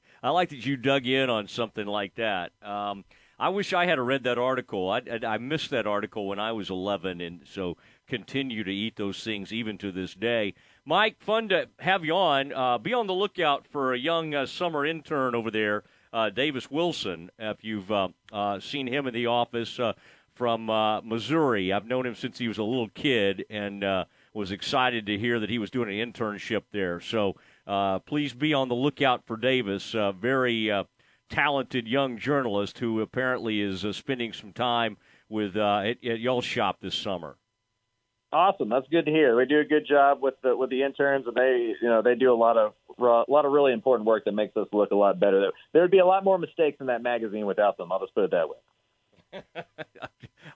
I 0.22 0.30
like 0.30 0.48
that 0.50 0.64
you 0.64 0.76
dug 0.76 1.06
in 1.06 1.28
on 1.28 1.48
something 1.48 1.86
like 1.86 2.14
that. 2.16 2.52
Um, 2.62 3.04
I 3.38 3.48
wish 3.50 3.72
I 3.72 3.86
had 3.86 3.98
read 3.98 4.24
that 4.24 4.38
article. 4.38 4.90
I, 4.90 4.98
I, 5.10 5.26
I, 5.26 5.38
missed 5.38 5.70
that 5.70 5.86
article 5.86 6.28
when 6.28 6.38
I 6.38 6.52
was 6.52 6.68
11, 6.68 7.22
and 7.22 7.40
so 7.46 7.78
continue 8.06 8.62
to 8.64 8.70
eat 8.70 8.96
those 8.96 9.24
things 9.24 9.50
even 9.50 9.78
to 9.78 9.90
this 9.90 10.14
day. 10.14 10.52
Mike, 10.84 11.16
fun 11.20 11.48
to 11.48 11.68
have 11.78 12.04
you 12.04 12.14
on. 12.14 12.52
Uh, 12.52 12.76
be 12.76 12.92
on 12.92 13.06
the 13.06 13.14
lookout 13.14 13.66
for 13.66 13.94
a 13.94 13.98
young 13.98 14.34
uh, 14.34 14.44
summer 14.44 14.84
intern 14.84 15.34
over 15.34 15.50
there, 15.50 15.84
uh, 16.12 16.28
Davis 16.28 16.70
Wilson. 16.70 17.30
If 17.38 17.64
you've 17.64 17.90
uh, 17.90 18.08
uh, 18.30 18.60
seen 18.60 18.86
him 18.86 19.06
in 19.06 19.14
the 19.14 19.26
office 19.26 19.78
uh, 19.80 19.94
from 20.40 20.70
uh, 20.70 21.02
Missouri. 21.02 21.70
I've 21.70 21.84
known 21.84 22.06
him 22.06 22.14
since 22.14 22.38
he 22.38 22.48
was 22.48 22.56
a 22.56 22.62
little 22.62 22.88
kid 22.88 23.44
and 23.50 23.84
uh, 23.84 24.06
was 24.32 24.52
excited 24.52 25.04
to 25.04 25.18
hear 25.18 25.38
that 25.38 25.50
he 25.50 25.58
was 25.58 25.70
doing 25.70 25.90
an 25.90 26.12
internship 26.12 26.62
there. 26.72 26.98
So 26.98 27.36
uh, 27.66 27.98
please 27.98 28.32
be 28.32 28.54
on 28.54 28.70
the 28.70 28.74
lookout 28.74 29.26
for 29.26 29.36
Davis, 29.36 29.92
a 29.92 30.14
very 30.18 30.70
uh, 30.70 30.84
talented 31.28 31.86
young 31.86 32.16
journalist 32.16 32.78
who 32.78 33.02
apparently 33.02 33.60
is 33.60 33.84
uh, 33.84 33.92
spending 33.92 34.32
some 34.32 34.54
time 34.54 34.96
with 35.28 35.58
uh, 35.58 35.82
at, 35.84 36.02
at 36.02 36.20
y'all's 36.20 36.46
shop 36.46 36.78
this 36.80 36.94
summer. 36.94 37.36
Awesome, 38.32 38.70
that's 38.70 38.88
good 38.88 39.04
to 39.04 39.12
hear. 39.12 39.36
They 39.36 39.44
do 39.44 39.60
a 39.60 39.64
good 39.64 39.86
job 39.86 40.22
with 40.22 40.36
the 40.42 40.56
with 40.56 40.70
the 40.70 40.84
interns, 40.84 41.26
and 41.26 41.36
they 41.36 41.74
you 41.82 41.88
know 41.88 42.00
they 42.00 42.14
do 42.14 42.32
a 42.32 42.34
lot 42.34 42.56
of 42.56 42.72
a 42.98 43.30
lot 43.30 43.44
of 43.44 43.52
really 43.52 43.74
important 43.74 44.06
work 44.06 44.24
that 44.24 44.32
makes 44.32 44.56
us 44.56 44.68
look 44.72 44.90
a 44.90 44.96
lot 44.96 45.20
better. 45.20 45.50
There 45.74 45.82
would 45.82 45.90
be 45.90 45.98
a 45.98 46.06
lot 46.06 46.24
more 46.24 46.38
mistakes 46.38 46.78
in 46.80 46.86
that 46.86 47.02
magazine 47.02 47.44
without 47.44 47.76
them. 47.76 47.92
I'll 47.92 48.00
just 48.00 48.14
put 48.14 48.24
it 48.24 48.30
that 48.30 48.48
way. 48.48 48.56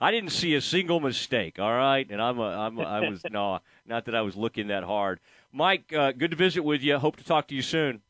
I 0.01 0.11
didn't 0.11 0.31
see 0.31 0.55
a 0.55 0.61
single 0.61 1.01
mistake. 1.01 1.59
All 1.59 1.73
right, 1.73 2.07
and 2.11 2.21
I'm 2.21 2.39
a, 2.39 2.49
I'm 2.49 2.79
a, 2.79 2.83
I 2.83 3.09
was 3.09 3.23
no, 3.31 3.61
not 3.87 4.07
that 4.07 4.15
I 4.15 4.23
was 4.23 4.37
looking 4.37 4.69
that 4.69 4.85
hard. 4.85 5.21
Mike, 5.53 5.93
uh, 5.93 6.13
good 6.13 6.31
to 6.31 6.37
visit 6.37 6.63
with 6.63 6.83
you. 6.83 6.99
Hope 6.99 7.17
to 7.17 7.25
talk 7.25 7.49
to 7.49 7.55
you 7.55 7.63
soon. 7.63 8.03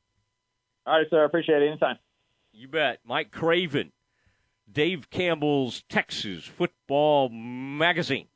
All 0.86 0.98
right, 0.98 1.06
sir. 1.10 1.24
Appreciate 1.24 1.62
it. 1.62 1.68
Anytime. 1.68 1.98
You 2.52 2.68
bet. 2.68 3.00
Mike 3.04 3.30
Craven, 3.30 3.92
Dave 4.70 5.10
Campbell's 5.10 5.82
Texas 5.88 6.44
Football 6.44 7.28
Magazine, 7.28 8.28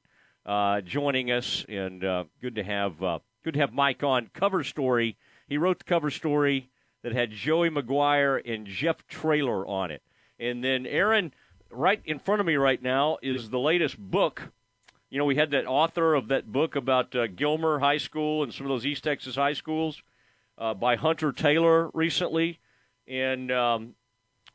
uh, 0.44 0.80
joining 0.80 1.30
us, 1.30 1.64
and 1.68 2.04
uh, 2.04 2.24
good 2.40 2.54
to 2.56 2.62
have 2.62 3.02
uh, 3.02 3.18
good 3.44 3.54
to 3.54 3.60
have 3.60 3.72
Mike 3.72 4.02
on. 4.02 4.30
Cover 4.34 4.64
story. 4.64 5.16
He 5.46 5.56
wrote 5.56 5.78
the 5.78 5.84
cover 5.84 6.10
story 6.10 6.70
that 7.02 7.12
had 7.12 7.30
Joey 7.30 7.70
McGuire 7.70 8.40
and 8.44 8.66
Jeff 8.66 9.06
Traylor 9.06 9.66
on 9.66 9.90
it, 9.90 10.02
and 10.38 10.62
then 10.62 10.86
Aaron 10.86 11.32
right 11.70 12.00
in 12.04 12.18
front 12.18 12.40
of 12.40 12.46
me 12.46 12.57
right 12.57 12.83
now 12.83 13.18
is 13.22 13.50
the 13.50 13.59
latest 13.59 13.98
book. 13.98 14.52
You 15.11 15.18
know, 15.18 15.24
we 15.24 15.37
had 15.37 15.50
that 15.52 15.66
author 15.66 16.14
of 16.14 16.28
that 16.28 16.50
book 16.50 16.76
about 16.76 17.14
uh, 17.14 17.26
Gilmer 17.28 17.78
High 17.78 17.98
School 17.98 18.42
and 18.42 18.52
some 18.52 18.66
of 18.66 18.70
those 18.70 18.85
East 18.85 19.04
Texas 19.04 19.37
high 19.37 19.54
schools 19.54 20.02
uh, 20.59 20.74
by 20.74 20.96
Hunter 20.96 21.33
Taylor 21.33 21.90
recently, 21.94 22.59
and 23.07 23.50
um, 23.50 23.94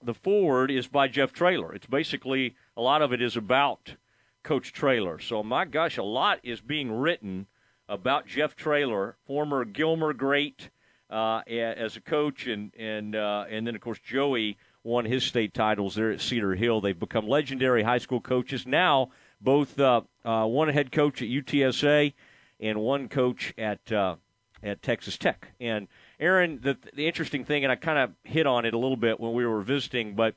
the 0.03 0.13
forward 0.13 0.69
is 0.69 0.87
by 0.87 1.07
Jeff 1.07 1.33
Traylor. 1.33 1.73
It's 1.73 1.87
basically 1.87 2.55
a 2.77 2.81
lot 2.81 3.01
of 3.01 3.13
it 3.13 3.21
is 3.21 3.35
about 3.35 3.95
Coach 4.43 4.73
Traylor. 4.73 5.19
So 5.19 5.41
my 5.41 5.65
gosh, 5.65 5.97
a 5.97 6.03
lot 6.03 6.39
is 6.43 6.61
being 6.61 6.91
written 6.91 7.47
about 7.87 8.27
Jeff 8.27 8.55
Traylor, 8.55 9.17
former 9.25 9.65
Gilmer 9.65 10.13
great 10.13 10.69
uh, 11.09 11.41
as 11.47 11.95
a 11.95 12.01
coach, 12.01 12.47
and 12.47 12.73
and 12.77 13.15
uh, 13.15 13.45
and 13.49 13.65
then 13.65 13.75
of 13.75 13.81
course 13.81 13.99
Joey 13.99 14.57
won 14.83 15.05
his 15.05 15.23
state 15.23 15.53
titles 15.53 15.95
there 15.95 16.11
at 16.11 16.21
Cedar 16.21 16.55
Hill. 16.55 16.81
They've 16.81 16.97
become 16.97 17.27
legendary 17.27 17.83
high 17.83 17.97
school 17.97 18.21
coaches. 18.21 18.67
Now, 18.67 19.09
both 19.39 19.79
uh, 19.79 20.01
uh, 20.23 20.45
one 20.45 20.69
head 20.69 20.91
coach 20.91 21.21
at 21.21 21.27
UTSA 21.27 22.13
and 22.59 22.79
one 22.81 23.09
coach 23.09 23.53
at 23.57 23.91
uh, 23.91 24.15
at 24.63 24.81
Texas 24.81 25.17
Tech. 25.17 25.49
And 25.59 25.87
Aaron, 26.19 26.59
the, 26.61 26.77
the 26.93 27.05
interesting 27.05 27.43
thing, 27.43 27.63
and 27.63 27.71
I 27.71 27.75
kind 27.75 27.99
of 27.99 28.11
hit 28.23 28.47
on 28.47 28.65
it 28.65 28.73
a 28.73 28.77
little 28.77 28.97
bit 28.97 29.19
when 29.19 29.33
we 29.33 29.45
were 29.45 29.61
visiting, 29.61 30.15
but 30.15 30.35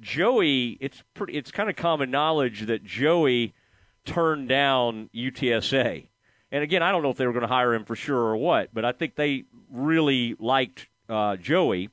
Joey, 0.00 0.78
it's 0.80 1.02
pretty, 1.14 1.34
it's 1.34 1.50
kind 1.50 1.70
of 1.70 1.76
common 1.76 2.10
knowledge 2.10 2.66
that 2.66 2.84
Joey 2.84 3.54
turned 4.04 4.48
down 4.48 5.10
UTSA. 5.14 6.08
And 6.50 6.64
again, 6.64 6.82
I 6.82 6.92
don't 6.92 7.02
know 7.02 7.10
if 7.10 7.16
they 7.16 7.26
were 7.26 7.32
going 7.32 7.42
to 7.42 7.48
hire 7.48 7.74
him 7.74 7.84
for 7.84 7.94
sure 7.94 8.18
or 8.18 8.36
what, 8.36 8.70
but 8.72 8.84
I 8.84 8.92
think 8.92 9.16
they 9.16 9.44
really 9.70 10.34
liked 10.38 10.88
uh, 11.08 11.36
Joey. 11.36 11.90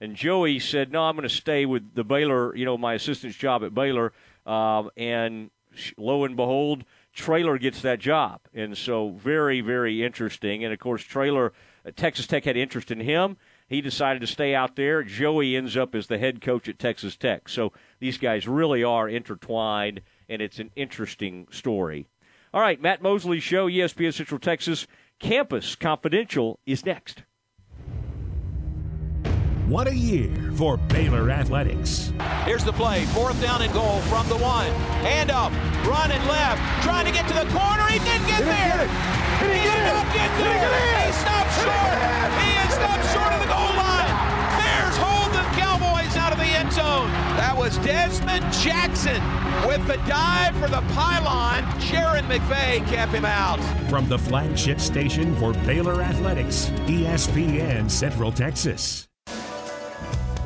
And 0.00 0.14
Joey 0.14 0.58
said, 0.58 0.92
"No, 0.92 1.02
I'm 1.02 1.16
going 1.16 1.28
to 1.28 1.34
stay 1.34 1.66
with 1.66 1.94
the 1.94 2.04
Baylor. 2.04 2.54
You 2.56 2.64
know, 2.64 2.78
my 2.78 2.94
assistant's 2.94 3.36
job 3.36 3.64
at 3.64 3.74
Baylor." 3.74 4.12
Um, 4.46 4.90
and 4.96 5.50
lo 5.96 6.24
and 6.24 6.36
behold, 6.36 6.84
Traylor 7.12 7.58
gets 7.58 7.82
that 7.82 7.98
job, 7.98 8.40
and 8.54 8.78
so 8.78 9.10
very, 9.10 9.60
very 9.60 10.04
interesting. 10.04 10.64
And 10.64 10.72
of 10.72 10.78
course, 10.78 11.02
Traylor, 11.02 11.52
uh, 11.84 11.90
Texas 11.94 12.26
Tech 12.26 12.44
had 12.44 12.56
interest 12.56 12.90
in 12.90 13.00
him. 13.00 13.36
He 13.68 13.80
decided 13.80 14.20
to 14.20 14.26
stay 14.26 14.54
out 14.54 14.76
there. 14.76 15.02
Joey 15.02 15.56
ends 15.56 15.76
up 15.76 15.94
as 15.94 16.06
the 16.06 16.16
head 16.16 16.40
coach 16.40 16.68
at 16.68 16.78
Texas 16.78 17.16
Tech. 17.16 17.48
So 17.48 17.72
these 18.00 18.16
guys 18.16 18.48
really 18.48 18.82
are 18.82 19.08
intertwined, 19.08 20.00
and 20.28 20.40
it's 20.40 20.58
an 20.58 20.70
interesting 20.76 21.48
story. 21.50 22.06
All 22.54 22.62
right, 22.62 22.80
Matt 22.80 23.02
Mosley 23.02 23.40
Show, 23.40 23.68
ESPN 23.68 24.14
Central 24.14 24.38
Texas. 24.40 24.86
Campus 25.18 25.74
Confidential 25.74 26.60
is 26.64 26.86
next. 26.86 27.24
What 29.68 29.86
a 29.86 29.94
year 29.94 30.32
for 30.56 30.78
Baylor 30.78 31.30
Athletics. 31.30 32.10
Here's 32.46 32.64
the 32.64 32.72
play. 32.72 33.04
Fourth 33.12 33.38
down 33.42 33.60
and 33.60 33.70
goal 33.74 34.00
from 34.08 34.26
the 34.30 34.38
one. 34.38 34.72
Hand 35.04 35.30
up. 35.30 35.52
Running 35.84 36.24
left. 36.24 36.56
Trying 36.82 37.04
to 37.04 37.12
get 37.12 37.28
to 37.28 37.34
the 37.34 37.44
corner. 37.52 37.84
He 37.92 37.98
didn't 38.00 38.26
get 38.32 38.48
there. 38.48 38.88
He 39.44 39.60
did 39.60 39.84
not 39.84 40.08
get 40.16 40.32
there. 40.40 41.04
He 41.04 41.12
stopped 41.12 41.52
short. 41.60 42.00
He 42.40 42.56
is 42.64 42.72
stopped 42.80 43.04
short 43.12 43.28
of 43.28 43.44
the 43.44 43.50
goal 43.52 43.72
line. 43.76 44.08
Bears 44.56 44.96
hold 44.96 45.36
the 45.36 45.44
Cowboys 45.60 46.16
out 46.16 46.32
of 46.32 46.38
the 46.38 46.48
end 46.48 46.72
zone. 46.72 47.12
That 47.36 47.52
was 47.54 47.76
Dezmon 47.84 48.40
Jackson 48.64 49.20
with 49.68 49.86
the 49.86 50.00
dive 50.08 50.56
for 50.56 50.72
the 50.72 50.80
pylon. 50.96 51.62
Jairon 51.76 52.24
McVea 52.24 52.88
kept 52.88 53.12
him 53.12 53.26
out. 53.26 53.60
From 53.90 54.08
the 54.08 54.18
flagship 54.18 54.80
station 54.80 55.36
for 55.36 55.52
Baylor 55.68 56.00
Athletics, 56.00 56.70
ESPN 56.88 57.90
Central 57.90 58.32
Texas. 58.32 59.07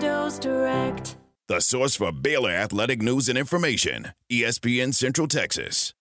Direct. 0.00 1.16
The 1.48 1.60
source 1.60 1.96
for 1.96 2.12
Baylor 2.12 2.52
athletic 2.52 3.02
news 3.02 3.28
and 3.28 3.38
information, 3.38 4.12
ESPN 4.30 4.94
Central 4.94 5.26
Texas. 5.26 5.94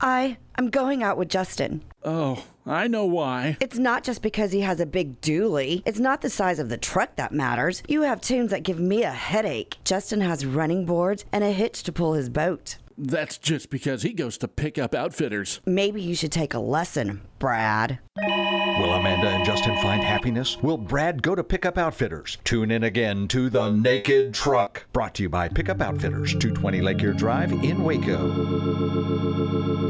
I 0.00 0.38
I'm 0.56 0.70
going 0.70 1.02
out 1.02 1.16
with 1.16 1.28
Justin. 1.28 1.82
Oh, 2.04 2.44
I 2.66 2.86
know 2.86 3.04
why. 3.04 3.56
It's 3.60 3.78
not 3.78 4.04
just 4.04 4.22
because 4.22 4.52
he 4.52 4.60
has 4.60 4.80
a 4.80 4.86
big 4.86 5.20
dually. 5.20 5.82
It's 5.84 5.98
not 5.98 6.20
the 6.20 6.30
size 6.30 6.58
of 6.58 6.68
the 6.68 6.78
truck 6.78 7.16
that 7.16 7.32
matters. 7.32 7.82
You 7.88 8.02
have 8.02 8.20
tunes 8.20 8.50
that 8.50 8.62
give 8.62 8.78
me 8.78 9.02
a 9.02 9.10
headache. 9.10 9.78
Justin 9.84 10.20
has 10.20 10.46
running 10.46 10.86
boards 10.86 11.24
and 11.32 11.42
a 11.42 11.50
hitch 11.50 11.82
to 11.84 11.92
pull 11.92 12.14
his 12.14 12.28
boat. 12.28 12.76
That's 12.96 13.38
just 13.38 13.70
because 13.70 14.02
he 14.02 14.12
goes 14.12 14.38
to 14.38 14.46
pick 14.46 14.78
up 14.78 14.94
outfitters. 14.94 15.60
Maybe 15.66 16.00
you 16.00 16.14
should 16.14 16.30
take 16.30 16.54
a 16.54 16.60
lesson, 16.60 17.22
Brad. 17.40 17.98
Will 18.16 18.92
Amanda 18.92 19.28
and 19.28 19.44
Justin 19.44 19.74
find 19.82 20.02
happiness? 20.02 20.56
Will 20.62 20.78
Brad 20.78 21.22
go 21.22 21.34
to 21.34 21.42
Pickup 21.42 21.76
Outfitters? 21.76 22.38
Tune 22.44 22.70
in 22.70 22.84
again 22.84 23.26
to 23.28 23.50
The 23.50 23.70
Naked 23.70 24.34
Truck, 24.34 24.86
brought 24.92 25.14
to 25.14 25.24
you 25.24 25.28
by 25.28 25.48
Pickup 25.48 25.80
Outfitters, 25.80 26.32
220 26.32 26.80
Lake 26.80 27.02
Erie 27.02 27.16
Drive 27.16 27.52
in 27.52 27.82
Waco. 27.82 29.83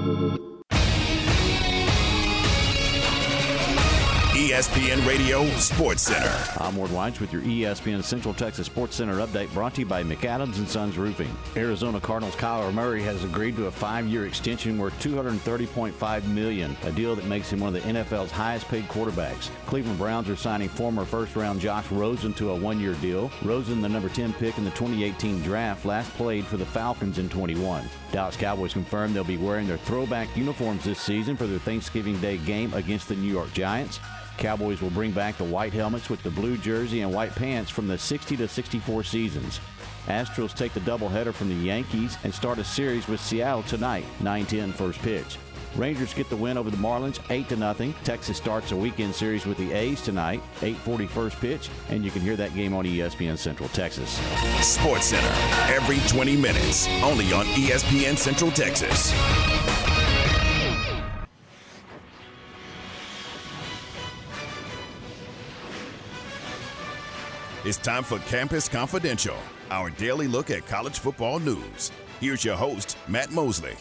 ESPN 4.54 5.04
Radio 5.04 5.44
Sports 5.56 6.02
Center. 6.02 6.32
I'm 6.62 6.76
Ward 6.76 6.90
Weitz 6.92 7.18
with 7.18 7.32
your 7.32 7.42
ESPN 7.42 8.04
Central 8.04 8.32
Texas 8.32 8.66
Sports 8.66 8.94
Center 8.94 9.16
update 9.16 9.52
brought 9.52 9.74
to 9.74 9.80
you 9.80 9.86
by 9.86 10.04
McAdams 10.04 10.58
and 10.58 10.68
Sons 10.68 10.96
Roofing. 10.96 11.36
Arizona 11.56 12.00
Cardinals 12.00 12.36
Kyler 12.36 12.72
Murray 12.72 13.02
has 13.02 13.24
agreed 13.24 13.56
to 13.56 13.66
a 13.66 13.70
five-year 13.72 14.26
extension 14.26 14.78
worth 14.78 14.96
230.5 15.02 16.28
million, 16.28 16.76
a 16.84 16.92
deal 16.92 17.16
that 17.16 17.24
makes 17.24 17.52
him 17.52 17.58
one 17.58 17.74
of 17.74 17.82
the 17.82 17.88
NFL's 17.92 18.30
highest-paid 18.30 18.84
quarterbacks. 18.84 19.50
Cleveland 19.66 19.98
Browns 19.98 20.28
are 20.28 20.36
signing 20.36 20.68
former 20.68 21.04
first-round 21.04 21.60
Josh 21.60 21.90
Rosen 21.90 22.32
to 22.34 22.50
a 22.50 22.56
one-year 22.56 22.94
deal. 23.00 23.32
Rosen, 23.42 23.82
the 23.82 23.88
number 23.88 24.08
10 24.08 24.34
pick 24.34 24.56
in 24.56 24.64
the 24.64 24.70
2018 24.70 25.42
draft, 25.42 25.84
last 25.84 26.12
played 26.12 26.46
for 26.46 26.58
the 26.58 26.66
Falcons 26.66 27.18
in 27.18 27.28
21. 27.28 27.84
Dallas 28.12 28.36
Cowboys 28.36 28.74
confirmed 28.74 29.16
they'll 29.16 29.24
be 29.24 29.36
wearing 29.36 29.66
their 29.66 29.78
throwback 29.78 30.28
uniforms 30.36 30.84
this 30.84 31.00
season 31.00 31.36
for 31.36 31.48
their 31.48 31.58
Thanksgiving 31.58 32.20
Day 32.20 32.36
game 32.36 32.72
against 32.74 33.08
the 33.08 33.16
New 33.16 33.32
York 33.32 33.52
Giants. 33.52 33.98
Cowboys 34.38 34.80
will 34.80 34.90
bring 34.90 35.12
back 35.12 35.36
the 35.36 35.44
white 35.44 35.72
helmets 35.72 36.10
with 36.10 36.22
the 36.22 36.30
blue 36.30 36.56
jersey 36.56 37.02
and 37.02 37.12
white 37.12 37.34
pants 37.34 37.70
from 37.70 37.88
the 37.88 37.98
60 37.98 38.36
to 38.36 38.48
64 38.48 39.04
seasons. 39.04 39.60
Astros 40.06 40.54
take 40.54 40.74
the 40.74 40.80
doubleheader 40.80 41.32
from 41.32 41.48
the 41.48 41.54
Yankees 41.54 42.18
and 42.24 42.34
start 42.34 42.58
a 42.58 42.64
series 42.64 43.08
with 43.08 43.20
Seattle 43.20 43.62
tonight, 43.62 44.04
9-10 44.20 44.72
first 44.72 45.00
pitch. 45.00 45.38
Rangers 45.76 46.14
get 46.14 46.28
the 46.28 46.36
win 46.36 46.56
over 46.56 46.70
the 46.70 46.76
Marlins, 46.76 47.18
8 47.30 47.48
to 47.48 47.56
nothing. 47.56 47.94
Texas 48.04 48.36
starts 48.36 48.70
a 48.70 48.76
weekend 48.76 49.14
series 49.14 49.44
with 49.44 49.58
the 49.58 49.72
A's 49.72 50.00
tonight, 50.00 50.40
8:40 50.60 51.08
first 51.08 51.40
pitch, 51.40 51.68
and 51.88 52.04
you 52.04 52.10
can 52.10 52.22
hear 52.22 52.36
that 52.36 52.54
game 52.54 52.74
on 52.74 52.84
ESPN 52.84 53.36
Central 53.36 53.68
Texas. 53.70 54.20
Sports 54.60 55.06
Center 55.06 55.34
every 55.74 55.98
20 56.08 56.36
minutes, 56.36 56.86
only 57.02 57.32
on 57.32 57.44
ESPN 57.56 58.16
Central 58.16 58.52
Texas. 58.52 59.12
It's 67.66 67.78
time 67.78 68.04
for 68.04 68.18
Campus 68.18 68.68
Confidential, 68.68 69.38
our 69.70 69.88
daily 69.88 70.28
look 70.28 70.50
at 70.50 70.66
college 70.66 70.98
football 70.98 71.40
news. 71.40 71.90
Here's 72.20 72.44
your 72.44 72.56
host, 72.56 72.98
Matt 73.08 73.30
Mosley. 73.30 73.72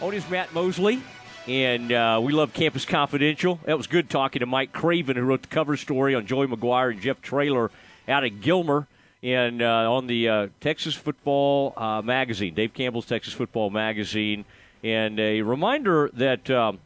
Oh, 0.00 0.10
it 0.10 0.14
is 0.14 0.30
Matt 0.30 0.54
Mosley, 0.54 1.02
and 1.48 1.90
uh, 1.90 2.20
we 2.22 2.32
love 2.32 2.52
Campus 2.52 2.84
Confidential. 2.84 3.58
That 3.64 3.76
was 3.76 3.88
good 3.88 4.08
talking 4.08 4.38
to 4.38 4.46
Mike 4.46 4.72
Craven, 4.72 5.16
who 5.16 5.24
wrote 5.24 5.42
the 5.42 5.48
cover 5.48 5.76
story 5.76 6.14
on 6.14 6.24
Joey 6.24 6.46
McGuire 6.46 6.92
and 6.92 7.00
Jeff 7.00 7.20
Traylor 7.20 7.72
out 8.06 8.22
of 8.22 8.40
Gilmer 8.40 8.86
and 9.24 9.60
uh, 9.60 9.92
on 9.92 10.06
the 10.06 10.28
uh, 10.28 10.46
Texas 10.60 10.94
Football 10.94 11.72
uh, 11.76 12.00
Magazine, 12.00 12.54
Dave 12.54 12.74
Campbell's 12.74 13.06
Texas 13.06 13.34
Football 13.34 13.70
Magazine. 13.70 14.44
And 14.84 15.18
a 15.18 15.42
reminder 15.42 16.10
that 16.12 16.48
um, 16.48 16.78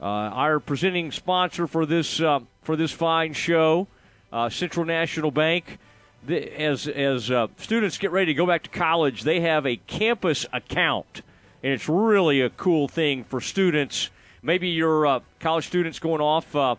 uh, 0.00 0.04
our 0.04 0.60
presenting 0.60 1.12
sponsor 1.12 1.66
for 1.66 1.84
this 1.84 2.22
uh, 2.22 2.40
for 2.62 2.74
this 2.74 2.90
fine 2.90 3.34
show, 3.34 3.86
uh, 4.32 4.48
Central 4.48 4.86
National 4.86 5.30
Bank, 5.30 5.78
the, 6.24 6.60
as 6.60 6.88
as 6.88 7.30
uh, 7.30 7.48
students 7.58 7.98
get 7.98 8.10
ready 8.10 8.26
to 8.26 8.34
go 8.34 8.46
back 8.46 8.62
to 8.62 8.70
college, 8.70 9.22
they 9.22 9.40
have 9.40 9.66
a 9.66 9.76
campus 9.76 10.46
account, 10.52 11.22
and 11.62 11.72
it's 11.72 11.88
really 11.88 12.40
a 12.40 12.50
cool 12.50 12.88
thing 12.88 13.24
for 13.24 13.40
students. 13.40 14.10
Maybe 14.42 14.68
your 14.68 15.06
uh, 15.06 15.20
college 15.40 15.66
students 15.66 15.98
going 15.98 16.20
off. 16.20 16.54
Uh, 16.56 16.76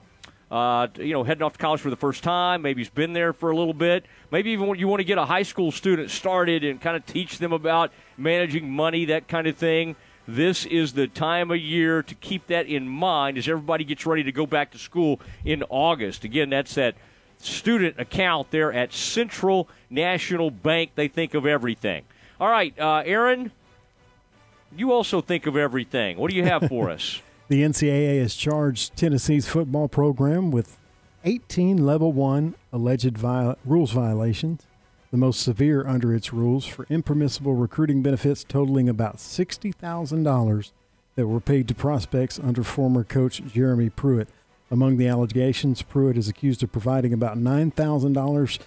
uh, 0.51 0.87
you 0.99 1.13
know, 1.13 1.23
heading 1.23 1.41
off 1.41 1.53
to 1.53 1.57
college 1.57 1.81
for 1.81 1.89
the 1.89 1.95
first 1.95 2.21
time. 2.21 2.61
Maybe 2.61 2.81
he's 2.81 2.89
been 2.89 3.13
there 3.13 3.33
for 3.33 3.49
a 3.49 3.55
little 3.55 3.73
bit. 3.73 4.05
Maybe 4.29 4.51
even 4.51 4.75
you 4.75 4.87
want 4.87 4.99
to 4.99 5.03
get 5.03 5.17
a 5.17 5.25
high 5.25 5.41
school 5.41 5.71
student 5.71 6.11
started 6.11 6.63
and 6.63 6.79
kind 6.79 6.95
of 6.95 7.03
teach 7.07 7.39
them 7.39 7.51
about 7.51 7.91
managing 8.17 8.69
money, 8.69 9.05
that 9.05 9.27
kind 9.27 9.47
of 9.47 9.57
thing. 9.57 9.95
This 10.27 10.67
is 10.67 10.93
the 10.93 11.07
time 11.07 11.49
of 11.49 11.57
year 11.57 12.03
to 12.03 12.13
keep 12.13 12.45
that 12.47 12.67
in 12.67 12.87
mind 12.87 13.39
as 13.39 13.47
everybody 13.47 13.83
gets 13.83 14.05
ready 14.05 14.21
to 14.23 14.31
go 14.31 14.45
back 14.45 14.69
to 14.73 14.77
school 14.77 15.19
in 15.43 15.63
August. 15.69 16.23
Again, 16.23 16.51
that's 16.51 16.75
that 16.75 16.93
student 17.45 17.99
account 17.99 18.51
there 18.51 18.71
at 18.71 18.93
Central 18.93 19.67
National 19.89 20.49
Bank. 20.51 20.91
They 20.95 21.07
think 21.07 21.33
of 21.33 21.45
everything. 21.45 22.03
All 22.39 22.49
right, 22.49 22.77
uh, 22.79 23.03
Aaron, 23.05 23.51
you 24.75 24.91
also 24.91 25.21
think 25.21 25.45
of 25.45 25.55
everything. 25.55 26.17
What 26.17 26.31
do 26.31 26.35
you 26.37 26.43
have 26.43 26.67
for 26.67 26.89
us? 26.91 27.21
The 27.47 27.61
NCAA 27.61 28.21
has 28.21 28.35
charged 28.35 28.95
Tennessee's 28.95 29.47
football 29.47 29.87
program 29.87 30.49
with 30.49 30.77
18 31.25 31.85
level 31.85 32.11
1 32.11 32.55
alleged 32.71 33.17
viol- 33.17 33.57
rules 33.65 33.91
violations, 33.91 34.63
the 35.11 35.17
most 35.17 35.41
severe 35.41 35.85
under 35.87 36.13
its 36.15 36.33
rules 36.33 36.65
for 36.65 36.87
impermissible 36.89 37.53
recruiting 37.53 38.01
benefits 38.01 38.43
totaling 38.43 38.89
about 38.89 39.17
$60,000 39.17 40.71
that 41.15 41.27
were 41.27 41.39
paid 41.39 41.67
to 41.67 41.75
prospects 41.75 42.39
under 42.39 42.63
former 42.63 43.03
coach 43.03 43.43
Jeremy 43.45 43.89
Pruitt. 43.89 44.27
Among 44.73 44.97
the 44.97 45.07
allegations, 45.07 45.83
Pruitt 45.83 46.17
is 46.17 46.27
accused 46.27 46.63
of 46.63 46.71
providing 46.71 47.13
about 47.13 47.37
$9,000 47.37 48.59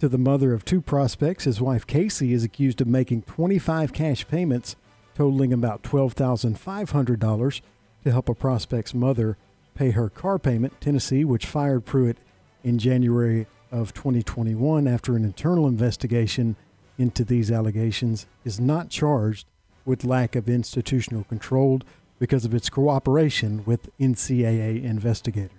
to 0.00 0.08
the 0.08 0.18
mother 0.18 0.52
of 0.52 0.64
two 0.64 0.80
prospects. 0.80 1.44
His 1.44 1.60
wife 1.60 1.86
Casey 1.86 2.32
is 2.32 2.42
accused 2.42 2.80
of 2.80 2.88
making 2.88 3.22
25 3.22 3.92
cash 3.92 4.26
payments 4.26 4.74
totaling 5.14 5.52
about 5.52 5.84
$12,500 5.84 7.60
to 8.02 8.10
help 8.10 8.28
a 8.28 8.34
prospect's 8.34 8.94
mother 8.94 9.36
pay 9.76 9.92
her 9.92 10.08
car 10.08 10.40
payment. 10.40 10.80
Tennessee, 10.80 11.24
which 11.24 11.46
fired 11.46 11.84
Pruitt 11.84 12.16
in 12.64 12.80
January 12.80 13.46
of 13.70 13.94
2021 13.94 14.88
after 14.88 15.14
an 15.14 15.24
internal 15.24 15.68
investigation 15.68 16.56
into 16.98 17.24
these 17.24 17.52
allegations, 17.52 18.26
is 18.44 18.58
not 18.58 18.90
charged 18.90 19.46
with 19.84 20.04
lack 20.04 20.34
of 20.34 20.48
institutional 20.48 21.22
control 21.22 21.80
because 22.18 22.44
of 22.44 22.54
its 22.54 22.70
cooperation 22.70 23.64
with 23.64 23.96
NCAA 23.98 24.82
investigators. 24.84 25.50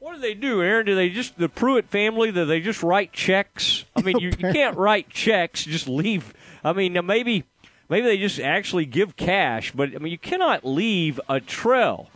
What 0.00 0.14
do 0.14 0.20
they 0.20 0.34
do, 0.34 0.62
Aaron? 0.62 0.86
Do 0.86 0.94
they 0.94 1.08
just 1.08 1.36
the 1.36 1.48
Pruitt 1.48 1.88
family? 1.88 2.30
Do 2.30 2.44
they 2.44 2.60
just 2.60 2.82
write 2.82 3.12
checks? 3.12 3.84
I 3.96 4.02
mean, 4.02 4.18
you, 4.18 4.28
you 4.28 4.52
can't 4.52 4.76
write 4.76 5.10
checks. 5.10 5.64
Just 5.64 5.88
leave. 5.88 6.32
I 6.62 6.72
mean, 6.72 6.98
maybe 7.04 7.44
maybe 7.88 8.06
they 8.06 8.18
just 8.18 8.38
actually 8.38 8.86
give 8.86 9.16
cash, 9.16 9.72
but 9.72 9.94
I 9.94 9.98
mean, 9.98 10.12
you 10.12 10.18
cannot 10.18 10.64
leave 10.64 11.20
a 11.28 11.40
trail. 11.40 12.08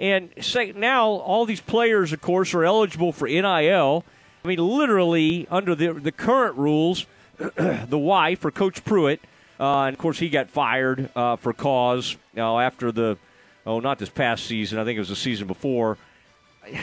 And 0.00 0.30
say 0.40 0.72
now, 0.72 1.08
all 1.08 1.46
these 1.46 1.60
players, 1.60 2.12
of 2.12 2.20
course, 2.20 2.54
are 2.54 2.64
eligible 2.64 3.12
for 3.12 3.28
NIL. 3.28 4.04
I 4.44 4.48
mean, 4.48 4.58
literally 4.58 5.46
under 5.50 5.74
the 5.74 5.92
the 5.92 6.12
current 6.12 6.56
rules, 6.56 7.06
the 7.36 7.98
wife 7.98 8.44
or 8.44 8.50
Coach 8.50 8.84
Pruitt, 8.84 9.20
uh, 9.58 9.82
and 9.82 9.94
of 9.94 9.98
course 9.98 10.18
he 10.18 10.28
got 10.28 10.50
fired 10.50 11.10
uh, 11.14 11.36
for 11.36 11.52
cause. 11.52 12.16
Know, 12.34 12.58
after 12.58 12.90
the 12.92 13.16
oh, 13.66 13.80
not 13.80 13.98
this 13.98 14.08
past 14.08 14.46
season. 14.46 14.78
I 14.78 14.84
think 14.84 14.96
it 14.96 15.00
was 15.00 15.08
the 15.08 15.16
season 15.16 15.46
before. 15.46 15.98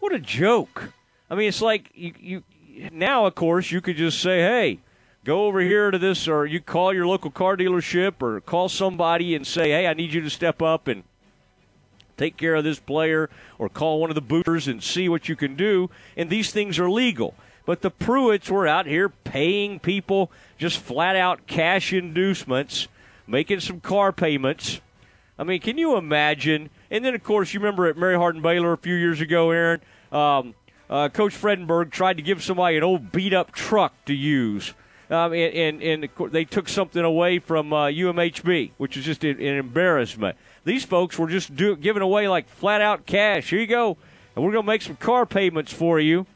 What 0.00 0.12
a 0.12 0.18
joke! 0.18 0.92
I 1.30 1.34
mean, 1.34 1.48
it's 1.48 1.62
like 1.62 1.90
you, 1.94 2.12
you 2.20 2.42
now, 2.92 3.24
of 3.24 3.34
course, 3.34 3.70
you 3.70 3.80
could 3.80 3.96
just 3.96 4.20
say, 4.20 4.40
"Hey, 4.40 4.80
go 5.24 5.46
over 5.46 5.60
here 5.60 5.90
to 5.90 5.96
this," 5.96 6.28
or 6.28 6.44
you 6.44 6.60
call 6.60 6.92
your 6.92 7.06
local 7.06 7.30
car 7.30 7.56
dealership, 7.56 8.20
or 8.20 8.42
call 8.42 8.68
somebody 8.68 9.34
and 9.34 9.46
say, 9.46 9.70
"Hey, 9.70 9.86
I 9.86 9.94
need 9.94 10.12
you 10.12 10.20
to 10.20 10.28
step 10.28 10.60
up 10.60 10.88
and 10.88 11.04
take 12.18 12.36
care 12.36 12.54
of 12.54 12.64
this 12.64 12.78
player," 12.78 13.30
or 13.58 13.70
call 13.70 13.98
one 13.98 14.10
of 14.10 14.14
the 14.14 14.20
booters 14.20 14.68
and 14.68 14.82
see 14.82 15.08
what 15.08 15.26
you 15.26 15.36
can 15.36 15.56
do. 15.56 15.88
And 16.18 16.28
these 16.28 16.50
things 16.50 16.78
are 16.78 16.90
legal. 16.90 17.34
But 17.66 17.80
the 17.80 17.90
Pruitts 17.90 18.50
were 18.50 18.66
out 18.66 18.86
here 18.86 19.08
paying 19.08 19.78
people 19.78 20.30
just 20.58 20.78
flat 20.78 21.16
out 21.16 21.46
cash 21.46 21.92
inducements, 21.92 22.88
making 23.26 23.60
some 23.60 23.80
car 23.80 24.12
payments. 24.12 24.80
I 25.38 25.44
mean, 25.44 25.60
can 25.60 25.78
you 25.78 25.96
imagine? 25.96 26.70
And 26.90 27.04
then, 27.04 27.14
of 27.14 27.24
course, 27.24 27.54
you 27.54 27.60
remember 27.60 27.86
at 27.86 27.96
Mary 27.96 28.16
Hardin 28.16 28.42
Baylor 28.42 28.72
a 28.72 28.78
few 28.78 28.94
years 28.94 29.20
ago, 29.20 29.50
Aaron, 29.50 29.80
um, 30.12 30.54
uh, 30.90 31.08
Coach 31.08 31.34
Fredenburg 31.34 31.90
tried 31.90 32.18
to 32.18 32.22
give 32.22 32.42
somebody 32.42 32.76
an 32.76 32.82
old 32.82 33.10
beat 33.10 33.32
up 33.32 33.52
truck 33.52 33.92
to 34.04 34.14
use. 34.14 34.74
Um, 35.10 35.32
and, 35.32 35.82
and, 35.82 35.82
and 35.82 36.32
they 36.32 36.44
took 36.44 36.68
something 36.68 37.02
away 37.02 37.38
from 37.38 37.72
uh, 37.72 37.86
UMHB, 37.86 38.72
which 38.78 38.96
is 38.96 39.04
just 39.04 39.24
an, 39.24 39.38
an 39.38 39.56
embarrassment. 39.56 40.36
These 40.64 40.84
folks 40.84 41.18
were 41.18 41.28
just 41.28 41.54
do, 41.54 41.76
giving 41.76 42.02
away 42.02 42.28
like 42.28 42.48
flat 42.48 42.80
out 42.80 43.06
cash. 43.06 43.50
Here 43.50 43.60
you 43.60 43.66
go, 43.66 43.96
and 44.34 44.44
we're 44.44 44.52
going 44.52 44.64
to 44.64 44.70
make 44.70 44.82
some 44.82 44.96
car 44.96 45.26
payments 45.26 45.72
for 45.72 46.00
you. 46.00 46.26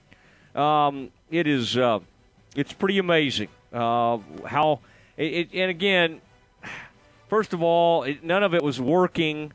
Um, 0.54 1.10
it 1.30 1.46
is, 1.46 1.76
uh, 1.76 2.00
it's 2.56 2.72
pretty 2.72 2.98
amazing 2.98 3.48
uh, 3.72 4.18
how. 4.46 4.80
It, 5.16 5.50
and 5.52 5.70
again, 5.70 6.20
first 7.28 7.52
of 7.52 7.62
all, 7.62 8.04
it, 8.04 8.22
none 8.22 8.42
of 8.42 8.54
it 8.54 8.62
was 8.62 8.80
working 8.80 9.52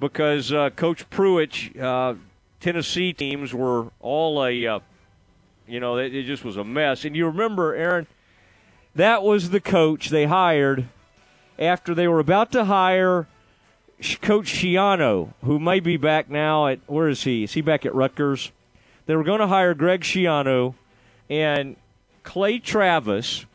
because 0.00 0.52
uh, 0.52 0.70
Coach 0.70 1.08
Pruitt, 1.10 1.76
uh, 1.78 2.14
Tennessee 2.60 3.12
teams 3.12 3.52
were 3.52 3.88
all 4.00 4.44
a, 4.44 4.66
uh, 4.66 4.80
you 5.66 5.80
know, 5.80 5.98
it, 5.98 6.14
it 6.14 6.24
just 6.24 6.44
was 6.44 6.56
a 6.56 6.64
mess. 6.64 7.04
And 7.04 7.14
you 7.14 7.26
remember, 7.26 7.74
Aaron, 7.74 8.06
that 8.94 9.22
was 9.22 9.50
the 9.50 9.60
coach 9.60 10.08
they 10.08 10.24
hired 10.24 10.86
after 11.58 11.94
they 11.94 12.08
were 12.08 12.18
about 12.18 12.52
to 12.52 12.64
hire 12.64 13.28
Coach 14.20 14.52
Schiano, 14.52 15.32
who 15.44 15.60
may 15.60 15.78
be 15.78 15.96
back 15.96 16.28
now 16.28 16.66
at 16.66 16.80
where 16.86 17.08
is 17.08 17.22
he? 17.22 17.44
Is 17.44 17.52
he 17.52 17.60
back 17.60 17.86
at 17.86 17.94
Rutgers? 17.94 18.50
They 19.06 19.14
were 19.14 19.22
going 19.22 19.40
to 19.40 19.46
hire 19.46 19.74
Greg 19.74 20.00
Schiano 20.00 20.74
and 21.28 21.76
Clay 22.22 22.58
Travis 22.58 23.46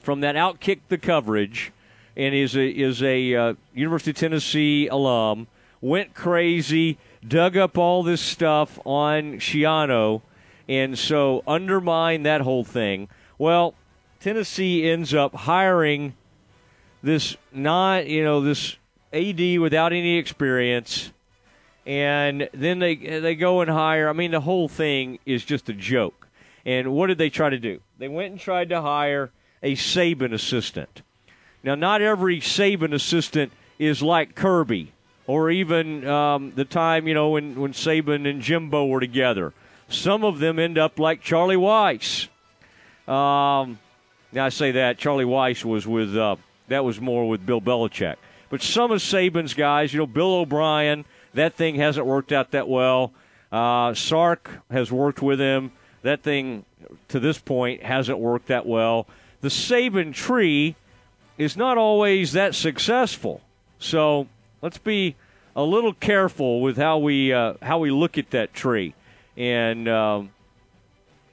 from 0.00 0.20
that 0.20 0.34
outkick 0.34 0.80
the 0.88 0.98
coverage 0.98 1.72
and 2.16 2.34
is 2.34 2.56
a 2.56 2.68
is 2.68 3.02
a 3.02 3.34
uh, 3.34 3.54
University 3.74 4.10
of 4.10 4.16
Tennessee 4.16 4.88
alum. 4.88 5.46
Went 5.80 6.14
crazy, 6.14 6.98
dug 7.26 7.56
up 7.56 7.76
all 7.76 8.02
this 8.02 8.20
stuff 8.20 8.78
on 8.86 9.34
Schiano, 9.34 10.22
and 10.68 10.98
so 10.98 11.42
undermined 11.46 12.24
that 12.24 12.40
whole 12.40 12.64
thing. 12.64 13.08
Well, 13.36 13.74
Tennessee 14.20 14.88
ends 14.88 15.12
up 15.12 15.34
hiring 15.34 16.14
this 17.02 17.36
not 17.52 18.06
you 18.06 18.24
know 18.24 18.40
this 18.40 18.76
AD 19.12 19.58
without 19.58 19.92
any 19.92 20.16
experience, 20.16 21.12
and 21.86 22.48
then 22.52 22.78
they 22.78 22.94
they 22.96 23.34
go 23.34 23.60
and 23.60 23.70
hire. 23.70 24.08
I 24.08 24.12
mean, 24.12 24.30
the 24.30 24.40
whole 24.40 24.68
thing 24.68 25.18
is 25.26 25.44
just 25.44 25.68
a 25.68 25.74
joke. 25.74 26.23
And 26.66 26.92
what 26.92 27.08
did 27.08 27.18
they 27.18 27.30
try 27.30 27.50
to 27.50 27.58
do? 27.58 27.80
They 27.98 28.08
went 28.08 28.32
and 28.32 28.40
tried 28.40 28.70
to 28.70 28.80
hire 28.80 29.30
a 29.62 29.74
Saban 29.74 30.32
assistant. 30.32 31.02
Now, 31.62 31.74
not 31.74 32.02
every 32.02 32.40
Saban 32.40 32.92
assistant 32.92 33.52
is 33.78 34.02
like 34.02 34.34
Kirby, 34.34 34.92
or 35.26 35.50
even 35.50 36.06
um, 36.06 36.52
the 36.54 36.64
time 36.64 37.08
you 37.08 37.14
know 37.14 37.30
when 37.30 37.60
when 37.60 37.72
Saban 37.72 38.28
and 38.28 38.40
Jimbo 38.40 38.86
were 38.86 39.00
together. 39.00 39.52
Some 39.88 40.24
of 40.24 40.38
them 40.38 40.58
end 40.58 40.78
up 40.78 40.98
like 40.98 41.20
Charlie 41.20 41.56
Weis. 41.56 42.28
Um, 43.06 43.78
now 44.32 44.46
I 44.46 44.48
say 44.48 44.72
that 44.72 44.98
Charlie 44.98 45.24
Weis 45.24 45.64
was 45.64 45.86
with 45.86 46.16
uh, 46.16 46.36
that 46.68 46.84
was 46.84 47.00
more 47.00 47.28
with 47.28 47.44
Bill 47.44 47.60
Belichick. 47.60 48.16
But 48.50 48.62
some 48.62 48.92
of 48.92 49.00
Saban's 49.00 49.54
guys, 49.54 49.92
you 49.92 49.98
know, 49.98 50.06
Bill 50.06 50.34
O'Brien, 50.34 51.04
that 51.34 51.54
thing 51.54 51.74
hasn't 51.76 52.06
worked 52.06 52.32
out 52.32 52.52
that 52.52 52.68
well. 52.68 53.12
Uh, 53.50 53.94
Sark 53.94 54.50
has 54.70 54.92
worked 54.92 55.22
with 55.22 55.40
him. 55.40 55.72
That 56.04 56.22
thing, 56.22 56.66
to 57.08 57.18
this 57.18 57.38
point, 57.38 57.82
hasn't 57.82 58.18
worked 58.18 58.48
that 58.48 58.66
well. 58.66 59.06
The 59.40 59.48
Saban 59.48 60.12
tree 60.12 60.76
is 61.38 61.56
not 61.56 61.78
always 61.78 62.32
that 62.32 62.54
successful. 62.54 63.40
So 63.78 64.28
let's 64.60 64.76
be 64.76 65.16
a 65.56 65.62
little 65.62 65.94
careful 65.94 66.60
with 66.60 66.76
how 66.76 66.98
we 66.98 67.32
uh, 67.32 67.54
how 67.62 67.78
we 67.78 67.90
look 67.90 68.18
at 68.18 68.30
that 68.32 68.52
tree. 68.52 68.94
And 69.38 69.88
um, 69.88 70.30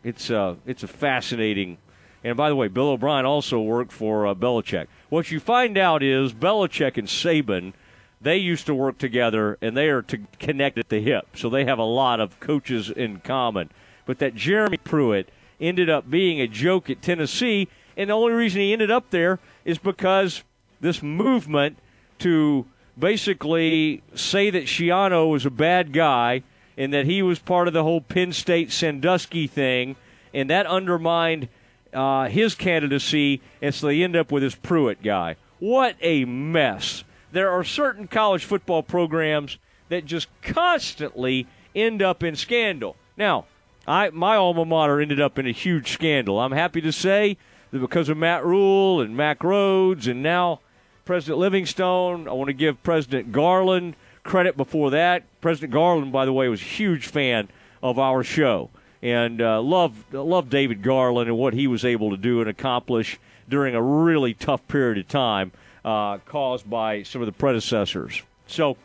it's 0.05 0.31
uh, 0.31 0.55
it's 0.65 0.83
a 0.83 0.87
fascinating. 0.87 1.77
And 2.23 2.37
by 2.37 2.47
the 2.47 2.55
way, 2.55 2.69
Bill 2.69 2.91
O'Brien 2.91 3.25
also 3.25 3.59
worked 3.59 3.91
for 3.91 4.25
uh, 4.25 4.33
Belichick. 4.35 4.87
What 5.09 5.31
you 5.31 5.41
find 5.41 5.77
out 5.77 6.01
is 6.01 6.31
Belichick 6.31 6.97
and 6.97 7.09
Saban, 7.09 7.73
they 8.21 8.37
used 8.37 8.67
to 8.67 8.73
work 8.73 8.99
together, 8.99 9.57
and 9.61 9.75
they 9.75 9.89
are 9.89 10.03
to 10.03 10.19
connect 10.39 10.77
at 10.77 10.87
the 10.87 11.01
hip. 11.01 11.35
So 11.35 11.49
they 11.49 11.65
have 11.65 11.79
a 11.79 11.83
lot 11.83 12.21
of 12.21 12.39
coaches 12.39 12.89
in 12.89 13.19
common. 13.19 13.69
But 14.05 14.19
that 14.19 14.35
Jeremy 14.35 14.77
Pruitt 14.77 15.29
ended 15.59 15.89
up 15.89 16.09
being 16.09 16.41
a 16.41 16.47
joke 16.47 16.89
at 16.89 17.01
Tennessee, 17.01 17.67
and 17.95 18.09
the 18.09 18.13
only 18.13 18.33
reason 18.33 18.61
he 18.61 18.73
ended 18.73 18.91
up 18.91 19.11
there 19.11 19.39
is 19.63 19.77
because 19.77 20.43
this 20.79 21.03
movement 21.03 21.77
to 22.19 22.65
basically 22.97 24.01
say 24.15 24.49
that 24.49 24.65
Schiano 24.65 25.29
was 25.29 25.45
a 25.45 25.51
bad 25.51 25.93
guy 25.93 26.43
and 26.77 26.93
that 26.93 27.05
he 27.05 27.21
was 27.21 27.39
part 27.39 27.67
of 27.67 27.73
the 27.73 27.83
whole 27.83 28.01
Penn 28.01 28.33
State 28.33 28.71
Sandusky 28.71 29.45
thing, 29.45 29.95
and 30.33 30.49
that 30.49 30.65
undermined 30.65 31.47
uh, 31.93 32.27
his 32.27 32.55
candidacy, 32.55 33.41
and 33.61 33.73
so 33.75 33.87
they 33.87 34.01
end 34.01 34.15
up 34.15 34.31
with 34.31 34.41
this 34.41 34.55
Pruitt 34.55 35.03
guy. 35.03 35.35
What 35.59 35.95
a 36.01 36.25
mess. 36.25 37.03
There 37.31 37.51
are 37.51 37.63
certain 37.63 38.07
college 38.07 38.45
football 38.45 38.83
programs 38.83 39.57
that 39.89 40.05
just 40.05 40.27
constantly 40.41 41.47
end 41.75 42.01
up 42.01 42.23
in 42.23 42.35
scandal. 42.35 42.95
Now, 43.17 43.45
I 43.87 44.09
my 44.11 44.35
alma 44.35 44.65
mater 44.65 44.99
ended 44.99 45.19
up 45.19 45.39
in 45.39 45.47
a 45.47 45.51
huge 45.51 45.91
scandal. 45.91 46.39
I'm 46.39 46.51
happy 46.51 46.81
to 46.81 46.91
say 46.91 47.37
that 47.71 47.79
because 47.79 48.09
of 48.09 48.17
Matt 48.17 48.45
Rhule 48.45 49.01
and 49.01 49.15
Mack 49.15 49.39
Rhoades 49.39 50.07
and 50.07 50.21
now 50.21 50.59
President 51.05 51.39
Livingstone, 51.39 52.27
I 52.27 52.33
want 52.33 52.49
to 52.49 52.53
give 52.53 52.81
President 52.83 53.31
Garland 53.31 53.95
credit 54.23 54.55
before 54.55 54.91
that. 54.91 55.23
President 55.41 55.73
Garland, 55.73 56.11
by 56.11 56.25
the 56.25 56.33
way, 56.33 56.47
was 56.47 56.61
a 56.61 56.65
huge 56.65 57.07
fan 57.07 57.49
of 57.81 57.97
our 57.97 58.23
show 58.23 58.69
and 59.01 59.41
uh, 59.41 59.61
love 59.61 60.13
love 60.13 60.49
David 60.49 60.83
Garland 60.83 61.27
and 61.27 61.37
what 61.37 61.53
he 61.53 61.67
was 61.67 61.83
able 61.83 62.11
to 62.11 62.17
do 62.17 62.39
and 62.39 62.49
accomplish 62.49 63.19
during 63.49 63.75
a 63.75 63.81
really 63.81 64.33
tough 64.33 64.65
period 64.67 64.97
of 64.97 65.07
time 65.07 65.51
uh, 65.83 66.19
caused 66.19 66.69
by 66.69 67.03
some 67.03 67.21
of 67.21 67.25
the 67.25 67.31
predecessors. 67.31 68.21
So, 68.47 68.77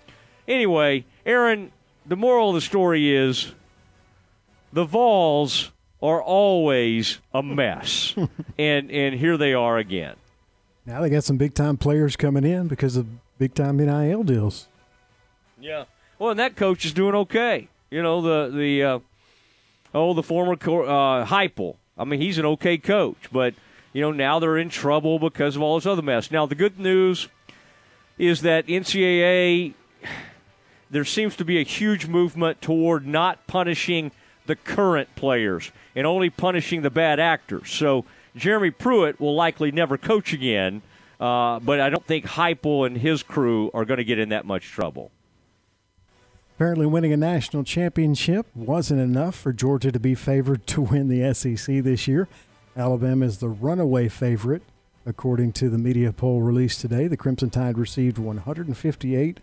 anyway, 0.49 1.05
Aaron, 1.25 1.71
the 2.07 2.17
moral 2.17 2.51
of 2.51 2.55
the 2.55 2.61
story 2.61 3.15
is 3.15 3.53
the 4.77 4.85
Vols 4.85 5.73
are 6.03 6.23
always 6.23 7.19
a 7.33 7.43
mess, 7.43 8.15
and 8.59 8.91
and 8.91 9.15
here 9.15 9.39
they 9.39 9.55
are 9.55 9.79
again. 9.79 10.17
Now 10.85 11.01
they 11.01 11.09
got 11.09 11.25
some 11.25 11.39
big 11.39 11.55
time 11.55 11.79
players 11.79 12.15
coming 12.15 12.45
in 12.45 12.69
because 12.69 12.95
of 12.95 13.07
big 13.39 13.55
time 13.55 13.79
NIL 13.79 14.23
deals. 14.23 14.69
Yeah. 15.59 15.85
Well, 16.19 16.31
and 16.31 16.39
that 16.39 16.57
coach 16.57 16.85
is 16.85 16.93
doing 16.93 17.15
okay. 17.15 17.69
You 17.91 18.03
know 18.03 18.21
the 18.21 18.55
the 18.55 18.83
uh, 18.83 18.99
oh 19.95 20.13
the 20.13 20.23
former 20.23 20.53
uh, 20.53 21.25
Heupel. 21.25 21.77
I 21.97 22.05
mean, 22.05 22.21
he's 22.21 22.37
an 22.37 22.45
okay 22.45 22.77
coach, 22.77 23.31
but 23.33 23.55
you 23.95 24.03
know 24.03 24.13
now 24.13 24.39
they're 24.39 24.59
in 24.59 24.69
trouble 24.69 25.19
because 25.19 25.57
of 25.57 25.63
all 25.63 25.77
this 25.79 25.87
other 25.87 26.03
mess. 26.03 26.31
Now 26.31 26.45
the 26.45 26.55
good 26.55 26.79
news 26.79 27.29
is 28.19 28.43
that 28.43 28.67
NCAA 28.67 29.73
there 30.91 31.07
seems 31.07 31.35
to 31.37 31.47
be 31.47 31.59
a 31.59 31.65
huge 31.65 32.07
movement 32.07 32.61
toward 32.61 33.07
not 33.07 33.47
punishing 33.47 34.13
the 34.47 34.57
current 34.57 35.15
players 35.17 35.71
and 35.95 36.07
only 36.07 36.31
punishing 36.31 36.83
the 36.83 36.91
bad 36.91 37.21
actors. 37.21 37.71
So 37.71 38.05
Jeremy 38.35 38.71
Pruitt 38.71 39.21
will 39.21 39.35
likely 39.35 39.73
never 39.73 39.97
coach 39.97 40.33
again, 40.33 40.83
uh, 41.19 41.59
but 41.61 41.81
I 41.81 41.91
don't 41.91 42.05
think 42.05 42.27
Heupel 42.27 42.87
and 42.87 42.99
his 42.99 43.23
crew 43.23 43.71
are 43.73 43.85
going 43.85 43.99
to 43.99 44.05
get 44.05 44.19
in 44.19 44.29
that 44.31 44.45
much 44.45 44.67
trouble. 44.67 45.11
Apparently, 46.57 46.87
winning 46.87 47.13
a 47.13 47.19
national 47.19 47.65
championship 47.65 48.47
wasn't 48.55 49.01
enough 49.01 49.35
for 49.35 49.53
Georgia 49.53 49.93
to 49.93 50.01
be 50.01 50.15
favored 50.15 50.67
to 50.69 50.81
win 50.81 51.09
the 51.09 51.35
SEC 51.35 51.83
this 51.83 52.09
year. 52.09 52.29
Alabama 52.75 53.27
is 53.27 53.39
the 53.39 53.49
runaway 53.49 54.09
favorite. 54.09 54.63
According 55.05 55.53
to 55.53 55.69
the 55.69 55.79
media 55.79 56.13
poll 56.13 56.41
released 56.41 56.81
today, 56.81 57.09
the 57.09 57.17
Crimson 57.17 57.51
Tide 57.51 57.79
received 57.79 58.19
158 58.19 59.39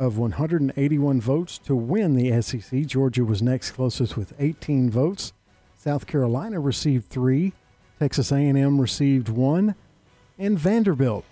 of 0.00 0.16
181 0.16 1.20
votes 1.20 1.58
to 1.58 1.76
win 1.76 2.14
the 2.14 2.40
SEC. 2.40 2.86
Georgia 2.86 3.22
was 3.22 3.42
next 3.42 3.72
closest 3.72 4.16
with 4.16 4.32
18 4.38 4.90
votes. 4.90 5.34
South 5.76 6.06
Carolina 6.06 6.58
received 6.58 7.08
three. 7.08 7.52
Texas 7.98 8.32
A&M 8.32 8.80
received 8.80 9.28
one, 9.28 9.74
and 10.38 10.58
Vanderbilt 10.58 11.26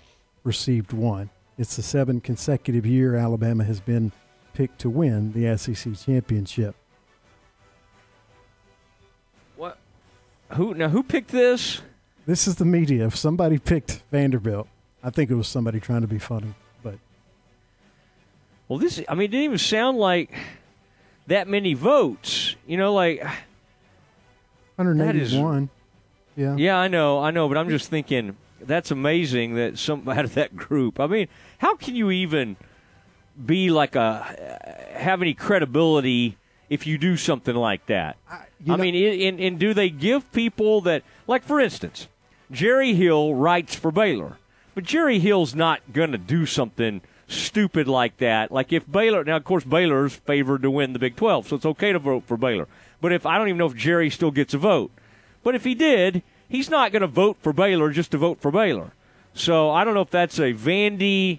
received 0.45 0.93
one. 0.93 1.31
It's 1.57 1.77
the 1.77 1.83
seventh 1.83 2.23
consecutive 2.23 2.85
year 2.85 3.17
Alabama 3.17 3.65
has 3.65 3.81
been 3.81 4.13
picked 4.53 4.79
to 4.81 4.91
win 4.91 5.33
the 5.33 5.57
SEC 5.57 5.95
championship. 5.95 6.77
What? 9.57 9.79
Who 10.53 10.75
now? 10.75 10.91
Who 10.91 11.03
picked 11.03 11.31
this? 11.31 11.81
This 12.27 12.47
is 12.47 12.57
the 12.57 12.67
media. 12.67 13.07
If 13.07 13.17
somebody 13.17 13.59
picked 13.59 14.03
Vanderbilt, 14.11 14.69
I 15.03 15.09
think 15.09 15.31
it 15.31 15.37
was 15.37 15.49
somebody 15.49 15.81
trying 15.81 16.03
to 16.03 16.07
be 16.07 16.19
funny. 16.19 16.55
Well, 18.69 18.79
this 18.79 19.03
I 19.09 19.15
mean, 19.15 19.25
it 19.27 19.31
didn't 19.31 19.45
even 19.45 19.59
sound 19.59 19.99
like 19.99 20.31
that 21.27 21.49
many 21.49 21.75
votes. 21.75 22.55
You 22.67 22.77
know, 22.77 22.93
like 22.93 23.23
181. 24.77 25.71
Yeah. 26.37 26.55
Yeah, 26.57 26.77
I 26.77 26.87
know, 26.87 27.19
I 27.19 27.33
know, 27.33 27.49
but 27.49 27.59
I'm 27.59 27.69
just 27.69 27.91
thinking 27.91 28.37
that's 28.61 28.91
amazing 28.91 29.55
that 29.55 29.79
some 29.79 30.09
out 30.09 30.25
of 30.25 30.35
that 30.35 30.55
group. 30.57 31.01
I 31.01 31.07
mean, 31.07 31.29
how 31.59 31.77
can 31.77 31.97
you 31.97 32.11
even 32.11 32.57
be 33.45 33.71
like 33.71 33.97
a 33.97 34.87
have 34.95 35.23
any 35.23 35.35
credibility 35.35 36.37
if 36.69 36.87
you 36.87 36.99
do 36.99 37.17
something 37.17 37.57
like 37.57 37.87
that? 37.87 38.17
I, 38.31 38.45
I 38.69 38.77
mean, 38.77 38.95
and, 38.95 39.41
and 39.41 39.59
do 39.59 39.75
they 39.75 39.91
give 39.91 40.31
people 40.33 40.81
that, 40.83 41.03
like 41.27 41.43
for 41.43 41.59
instance, 41.59 42.09
Jerry 42.51 42.95
Hill 42.95 43.35
writes 43.35 43.75
for 43.75 43.91
Baylor, 43.91 44.39
but 44.75 44.85
Jerry 44.85 45.19
Hill's 45.19 45.55
not 45.55 45.93
going 45.93 46.13
to 46.13 46.19
do 46.19 46.47
something 46.47 47.01
stupid 47.29 47.87
like 47.87 48.17
that. 48.17 48.51
Like 48.51 48.73
if 48.73 48.91
Baylor, 48.91 49.23
now 49.23 49.37
of 49.37 49.45
course 49.45 49.65
Baylor's 49.65 50.15
favored 50.15 50.63
to 50.63 50.71
win 50.71 50.95
the 50.95 50.99
Big 50.99 51.15
12, 51.15 51.49
so 51.49 51.57
it's 51.57 51.67
okay 51.67 51.93
to 51.93 51.99
vote 51.99 52.25
for 52.27 52.37
Baylor. 52.37 52.67
But 53.01 53.13
if 53.13 53.27
I 53.27 53.39
don't 53.39 53.49
even 53.49 53.59
know 53.59 53.67
if 53.67 53.77
Jerry 53.77 54.11
still 54.11 54.31
gets 54.31 54.55
a 54.55 54.59
vote, 54.59 54.91
but 55.45 55.55
if 55.55 55.65
he 55.65 55.75
did, 55.75 56.23
he's 56.49 56.69
not 56.69 56.91
going 56.91 57.03
to 57.03 57.07
vote 57.07 57.37
for 57.41 57.53
Baylor 57.53 57.91
just 57.91 58.11
to 58.11 58.19
vote 58.19 58.41
for 58.41 58.51
Baylor. 58.51 58.93
So 59.35 59.71
I 59.71 59.85
don't 59.85 59.95
know 59.95 60.01
if 60.01 60.11
that's 60.11 60.39
a 60.39 60.53
Vandy, 60.53 61.39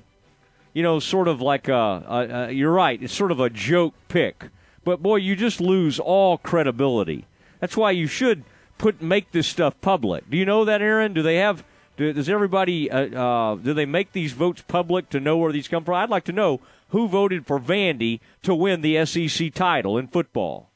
you 0.73 0.83
know, 0.83 0.99
sort 0.99 1.27
of 1.27 1.41
like 1.41 1.67
a, 1.67 1.73
a, 1.73 2.27
a 2.47 2.51
you're 2.51 2.71
right, 2.71 3.01
it's 3.01 3.13
sort 3.13 3.31
of 3.31 3.39
a 3.39 3.49
joke 3.49 3.93
pick. 4.07 4.45
But 4.85 5.01
boy, 5.01 5.17
you 5.17 5.35
just 5.35 5.59
lose 5.59 5.99
all 5.99 6.37
credibility. 6.37 7.25
That's 7.59 7.75
why 7.75 7.91
you 7.91 8.07
should 8.07 8.43
put 8.77 9.01
make 9.01 9.31
this 9.31 9.47
stuff 9.47 9.79
public. 9.81 10.29
Do 10.29 10.37
you 10.37 10.45
know 10.45 10.63
that, 10.65 10.81
Aaron? 10.81 11.13
Do 11.13 11.21
they 11.21 11.35
have? 11.37 11.63
Do, 11.99 12.13
does 12.13 12.29
everybody? 12.29 12.89
Uh, 12.89 13.09
uh, 13.09 13.55
do 13.55 13.73
they 13.73 13.85
make 13.85 14.13
these 14.13 14.31
votes 14.31 14.63
public 14.65 15.09
to 15.09 15.19
know 15.19 15.35
where 15.35 15.51
these 15.51 15.67
come 15.67 15.83
from? 15.83 15.95
I'd 15.95 16.09
like 16.09 16.23
to 16.23 16.31
know 16.31 16.61
who 16.91 17.09
voted 17.09 17.45
for 17.45 17.59
Vandy 17.59 18.21
to 18.43 18.55
win 18.55 18.79
the 18.79 19.05
SEC 19.05 19.53
title 19.53 19.97
in 19.97 20.07
football. 20.07 20.69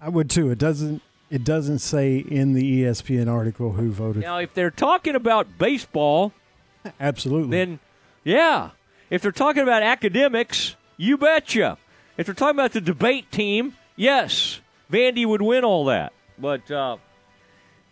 I 0.00 0.08
would 0.08 0.30
too. 0.30 0.50
It 0.50 0.58
doesn't. 0.58 1.02
It 1.28 1.42
doesn't 1.42 1.80
say 1.80 2.18
in 2.18 2.52
the 2.52 2.82
ESPN 2.84 3.28
article 3.28 3.72
who 3.72 3.90
voted. 3.90 4.22
Now, 4.22 4.38
if 4.38 4.54
they're 4.54 4.70
talking 4.70 5.16
about 5.16 5.58
baseball, 5.58 6.32
absolutely. 7.00 7.50
Then, 7.50 7.80
yeah. 8.22 8.70
If 9.10 9.22
they're 9.22 9.32
talking 9.32 9.64
about 9.64 9.82
academics, 9.82 10.76
you 10.96 11.18
betcha. 11.18 11.78
if 12.16 12.26
they're 12.26 12.34
talking 12.34 12.56
about 12.56 12.72
the 12.72 12.80
debate 12.80 13.32
team, 13.32 13.74
yes, 13.96 14.60
Vandy 14.88 15.26
would 15.26 15.42
win 15.42 15.64
all 15.64 15.86
that. 15.86 16.12
But 16.38 16.70
uh, 16.70 16.98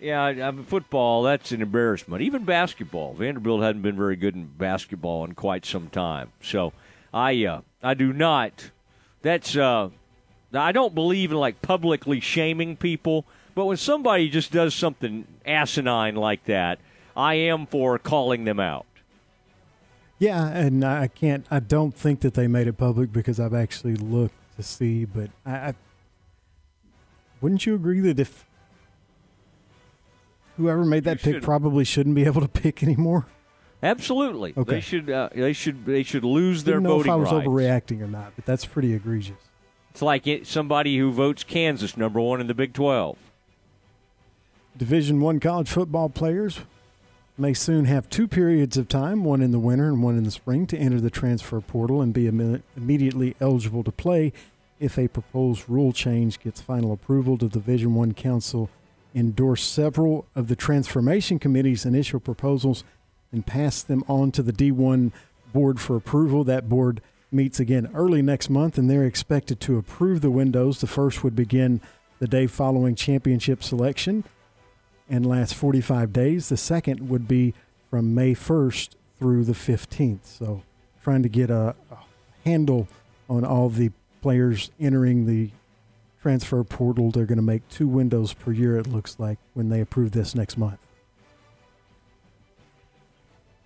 yeah, 0.03 0.23
I, 0.23 0.51
mean, 0.51 0.65
football 0.65 1.23
that's 1.23 1.53
an 1.53 1.63
embarrassment. 1.63 2.23
Even 2.23 2.45
basketball, 2.45 3.15
Vanderbilt 3.15 3.63
hadn't 3.63 3.83
been 3.83 3.97
very 3.97 4.17
good 4.17 4.35
in 4.35 4.47
basketball 4.47 5.25
in 5.25 5.35
quite 5.35 5.65
some 5.65 5.89
time. 5.89 6.33
So 6.43 6.73
I 7.15 7.45
uh, 7.45 7.61
I 7.83 7.95
do 7.95 8.13
not. 8.13 8.71
That's 9.23 9.57
uh, 9.57 9.91
I 10.53 10.73
don't 10.73 10.95
believe 10.95 11.31
in 11.31 11.39
like 11.39 11.63
publicly 11.63 12.19
shaming 12.19 12.77
people, 12.77 13.25
but 13.55 13.67
when 13.67 13.77
somebody 13.77 14.29
just 14.29 14.51
does 14.51 14.75
something 14.75 15.25
asinine 15.47 16.17
like 16.17 16.45
that, 16.47 16.81
I 17.17 17.35
am 17.35 17.67
for 17.67 17.99
calling 17.99 18.45
them 18.45 18.59
out. 18.59 18.87
Yeah, 20.19 20.49
and 20.49 20.85
I 20.85 21.07
can't. 21.07 21.47
I 21.49 21.61
don't 21.61 21.95
think 21.95 22.21
that 22.21 22.35
they 22.35 22.49
made 22.49 22.67
it 22.67 22.77
public 22.77 23.13
because 23.13 23.39
I've 23.39 23.55
actually 23.55 23.95
looked 23.95 24.35
to 24.57 24.65
see. 24.65 25.05
But 25.05 25.31
I, 25.47 25.53
I 25.53 25.75
wouldn't 27.41 27.67
you 27.67 27.77
agree 27.77 28.01
that 28.01 28.19
if 28.19 28.45
whoever 30.63 30.85
made 30.85 31.05
that 31.05 31.21
pick 31.21 31.35
should- 31.35 31.43
probably 31.43 31.85
shouldn't 31.85 32.15
be 32.15 32.25
able 32.27 32.41
to 32.41 32.49
pick 32.49 32.83
anymore? 32.83 33.27
Absolutely, 33.83 34.55
Okay. 34.57 34.75
they 34.75 34.81
should. 34.81 35.11
Uh, 35.11 35.29
they 35.35 35.53
should. 35.53 35.85
They 35.87 36.05
should 36.05 36.23
lose 36.25 36.63
their 36.65 36.77
Didn't 36.77 36.85
know 36.85 36.97
voting 36.99 37.11
if 37.11 37.13
I 37.13 37.17
was 37.17 37.33
rights. 37.33 37.47
overreacting 37.49 38.01
or 38.01 38.07
not, 38.07 38.33
but 38.37 38.47
that's 38.47 38.65
pretty 38.65 38.95
egregious. 38.95 39.37
It's 39.91 40.01
like 40.03 40.27
it, 40.29 40.47
somebody 40.47 40.97
who 40.99 41.11
votes 41.11 41.43
Kansas 41.43 41.97
number 41.97 42.21
one 42.21 42.41
in 42.41 42.47
the 42.47 42.55
Big 42.55 42.73
Twelve. 42.75 43.19
Division 44.77 45.21
One 45.21 45.41
college 45.41 45.69
football 45.69 46.09
players 46.09 46.61
may 47.37 47.53
soon 47.55 47.85
have 47.87 48.09
two 48.09 48.29
periods 48.29 48.77
of 48.77 48.89
time, 48.89 49.25
one 49.25 49.43
in 49.43 49.51
the 49.51 49.59
winter 49.59 49.89
and 49.89 50.03
one 50.03 50.17
in 50.17 50.25
the 50.25 50.31
spring, 50.31 50.67
to 50.69 50.79
enter 50.79 51.01
the 51.01 51.11
transfer 51.11 51.61
portal 51.61 52.01
and 52.01 52.15
be 52.15 52.25
imme- 52.25 52.63
immediately 52.77 53.35
eligible 53.41 53.83
to 53.85 53.91
play 53.93 54.33
if 54.81 54.99
a 54.99 55.09
proposed 55.09 55.69
rule 55.69 55.93
change 55.93 56.41
gets 56.41 56.61
final 56.61 56.93
approval. 56.93 57.37
To 57.39 57.49
the 57.49 57.59
Division 57.59 57.95
One 57.95 58.15
Council 58.15 58.71
endorsed 59.15 59.73
several 59.73 60.27
of 60.35 60.49
the 60.49 60.57
transformation 60.57 61.39
committee's 61.39 61.85
initial 61.85 62.21
proposals 62.21 62.85
and 63.31 63.47
passed 63.47 63.89
them 63.89 64.05
on 64.09 64.31
to 64.33 64.43
the 64.43 64.53
D1 64.53 65.13
board 65.53 65.81
for 65.81 65.97
approval. 65.97 66.45
That 66.45 66.69
board 66.69 67.01
meets 67.31 67.59
again 67.59 67.91
early 67.95 68.23
next 68.23 68.51
month, 68.51 68.77
and 68.79 68.89
they're 68.89 69.07
expected 69.07 69.61
to 69.61 69.79
approve 69.79 70.21
the 70.21 70.31
windows. 70.31 70.81
The 70.81 70.87
first 70.87 71.25
would 71.25 71.35
begin 71.35 71.81
the 72.19 72.29
day 72.29 72.47
following 72.47 72.95
championship 72.95 73.63
selection 73.63 74.25
and 75.09 75.27
last 75.27 75.55
45 75.55 76.13
days. 76.13 76.49
The 76.49 76.57
second 76.57 77.09
would 77.09 77.27
be 77.27 77.55
from 77.91 78.15
May 78.15 78.35
1st 78.35 78.91
through 79.19 79.45
the 79.45 79.53
15th. 79.53 80.25
So, 80.25 80.63
trying 81.03 81.23
to 81.23 81.29
get 81.29 81.51
a, 81.51 81.75
a 81.91 81.99
handle 82.45 82.89
on 83.29 83.45
all 83.45 83.69
the 83.69 83.91
players 84.21 84.71
entering 84.79 85.27
the 85.27 85.51
transfer 86.23 86.63
portal. 86.63 87.11
They're 87.11 87.27
going 87.27 87.37
to 87.37 87.43
make 87.43 87.69
two 87.69 87.89
windows 87.89 88.33
per 88.33 88.53
year, 88.53 88.79
it 88.79 88.87
looks 88.87 89.19
like, 89.19 89.39
when 89.55 89.69
they 89.69 89.81
approve 89.81 90.13
this 90.13 90.35
next 90.35 90.57
month. 90.57 90.79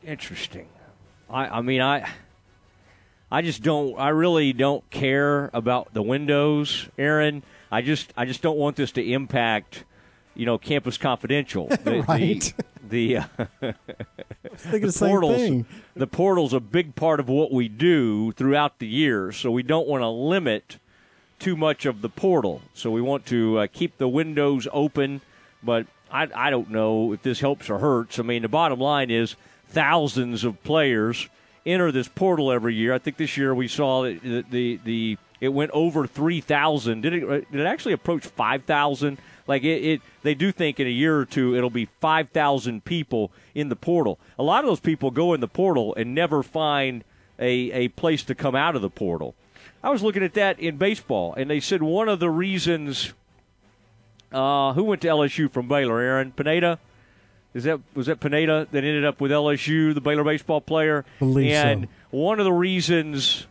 Interesting. 0.03 0.67
I, 1.29 1.59
I 1.59 1.61
mean, 1.61 1.83
I, 1.83 2.09
I 3.31 3.43
just 3.43 3.63
don't. 3.63 3.99
I 3.99 4.11
really 4.11 4.53
don't 4.53 4.89
care 4.91 5.51
about 5.53 5.93
the 5.93 6.03
windows, 6.03 6.89
Aaron. 6.97 7.43
I 7.71 7.83
just, 7.83 8.13
I 8.17 8.25
just 8.25 8.41
don't 8.41 8.57
want 8.57 8.77
this 8.77 8.93
to 8.93 9.05
impact, 9.05 9.85
you 10.35 10.47
know, 10.47 10.57
Campus 10.59 10.97
Confidential. 10.97 11.69
The, 11.85 12.05
Right. 12.09 12.55
The, 12.89 13.15
the, 13.15 13.17
uh, 13.17 13.73
thinking 14.57 14.83
the 14.83 14.93
same 14.93 15.11
portals. 15.11 15.65
The 15.97 16.07
portal's 16.07 16.53
a 16.53 16.61
big 16.61 16.95
part 16.95 17.19
of 17.19 17.29
what 17.29 17.51
we 17.51 17.69
do 17.69 18.31
throughout 18.33 18.79
the 18.79 18.87
year, 18.87 19.33
so 19.33 19.51
we 19.51 19.65
don't 19.65 19.89
want 19.89 20.03
to 20.03 20.09
limit 20.09 20.79
too 21.39 21.57
much 21.57 21.87
of 21.87 22.03
the 22.03 22.09
portal. 22.09 22.63
So 22.75 22.91
we 22.91 23.01
want 23.01 23.27
to 23.27 23.59
uh, 23.59 23.67
keep 23.73 23.99
the 23.99 24.09
windows 24.09 24.67
open, 24.73 25.21
but 25.63 25.87
I, 26.11 26.29
I 26.35 26.51
don't 26.51 26.71
know 26.71 27.13
if 27.13 27.23
this 27.23 27.41
helps 27.41 27.69
or 27.69 27.79
hurts. 27.79 28.19
I 28.19 28.23
mean, 28.23 28.43
the 28.43 28.49
bottom 28.49 28.81
line 28.81 29.11
is 29.11 29.37
thousands 29.69 30.45
of 30.45 30.63
players 30.63 31.29
enter 31.67 31.91
this 31.91 32.09
portal 32.09 32.53
every 32.53 32.75
year. 32.75 32.95
I 32.95 32.99
think 32.99 33.17
this 33.17 33.37
year 33.37 33.55
we 33.55 33.69
saw 33.69 34.03
the 34.03 34.45
the, 34.49 34.81
the 34.85 35.19
it 35.41 35.49
went 35.49 35.73
over 35.73 36.07
three 36.07 36.41
thousand. 36.41 37.03
Did 37.03 37.13
it? 37.13 37.51
Did 37.51 37.61
it 37.61 37.67
actually 37.67 37.93
approach 37.93 38.25
five 38.25 38.65
thousand? 38.65 39.19
Like 39.49 39.63
it, 39.63 39.85
it, 39.85 40.01
they 40.23 40.35
do 40.35 40.51
think 40.51 40.81
in 40.81 40.87
a 40.87 40.91
year 40.91 41.19
or 41.19 41.25
two 41.25 41.55
it'll 41.55 41.71
be 41.71 41.89
five 42.01 42.31
thousand 42.31 42.85
people 42.85 43.33
in 43.55 43.69
the 43.69 43.77
portal. 43.77 44.19
A 44.39 44.43
lot 44.43 44.65
of 44.65 44.71
those 44.71 44.81
people 44.81 45.11
go 45.11 45.35
in 45.35 45.41
the 45.41 45.49
portal 45.49 45.95
and 45.97 46.15
never 46.15 46.43
find 46.43 47.05
a 47.39 47.71
a 47.73 47.89
place 47.89 48.23
to 48.25 48.35
come 48.35 48.55
out 48.55 48.77
of 48.77 48.83
the 48.83 48.91
portal. 48.91 49.35
I 49.83 49.91
was 49.91 50.03
looking 50.03 50.23
at 50.23 50.35
that 50.35 50.59
in 50.59 50.77
baseball, 50.77 51.35
and 51.35 51.49
they 51.49 51.61
said 51.61 51.83
one 51.83 52.09
of 52.09 52.19
the 52.21 52.31
reasons. 52.31 53.13
Uh, 54.33 54.73
who 54.73 54.83
went 54.83 55.01
to 55.03 55.09
LSU 55.09 55.51
from 55.51 55.69
Baylor? 55.69 56.01
Aaron 56.01 56.33
Pineda. 56.33 56.79
Is 57.55 57.65
that 57.65 57.81
was 57.95 58.07
that 58.07 58.19
Pineda 58.21 58.67
that 58.73 58.85
ended 58.85 59.05
up 59.05 59.21
with 59.21 59.31
LSU, 59.31 59.95
the 59.95 60.01
Baylor 60.01 60.25
baseball 60.25 60.61
player? 60.61 61.05
Believe 61.21 61.53
so. 61.53 61.59
and 61.69 61.89
one 62.11 62.39
of 62.41 62.45
the 62.45 62.53
reasons 62.53 63.47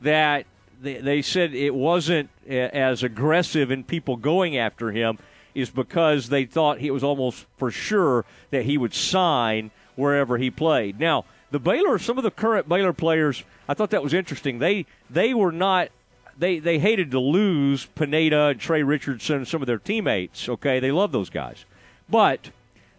that 0.00 0.46
they, 0.80 0.94
they 0.98 1.22
said 1.22 1.52
it 1.54 1.74
wasn't 1.74 2.30
a- 2.48 2.74
as 2.74 3.02
aggressive 3.02 3.70
in 3.70 3.84
people 3.84 4.16
going 4.16 4.56
after 4.56 4.90
him 4.92 5.18
is 5.54 5.68
because 5.68 6.28
they 6.30 6.44
thought 6.46 6.78
it 6.80 6.92
was 6.92 7.02
almost 7.04 7.44
for 7.58 7.70
sure 7.70 8.24
that 8.50 8.62
he 8.64 8.78
would 8.78 8.94
sign 8.94 9.70
wherever 9.96 10.38
he 10.38 10.50
played. 10.50 10.98
Now, 10.98 11.24
the 11.52 11.60
Baylor, 11.60 11.98
some 11.98 12.18
of 12.18 12.24
the 12.24 12.30
current 12.30 12.68
Baylor 12.68 12.92
players, 12.92 13.44
I 13.68 13.74
thought 13.74 13.90
that 13.90 14.02
was 14.02 14.14
interesting. 14.14 14.58
They 14.58 14.86
they 15.08 15.34
were 15.34 15.52
not 15.52 15.90
they 16.36 16.58
they 16.58 16.78
hated 16.78 17.10
to 17.12 17.20
lose 17.20 17.86
Pineda 17.86 18.46
and 18.46 18.60
Trey 18.60 18.82
Richardson 18.82 19.36
and 19.36 19.48
some 19.48 19.62
of 19.62 19.66
their 19.66 19.78
teammates. 19.78 20.48
Okay, 20.48 20.80
they 20.80 20.90
love 20.90 21.12
those 21.12 21.30
guys, 21.30 21.64
but 22.08 22.50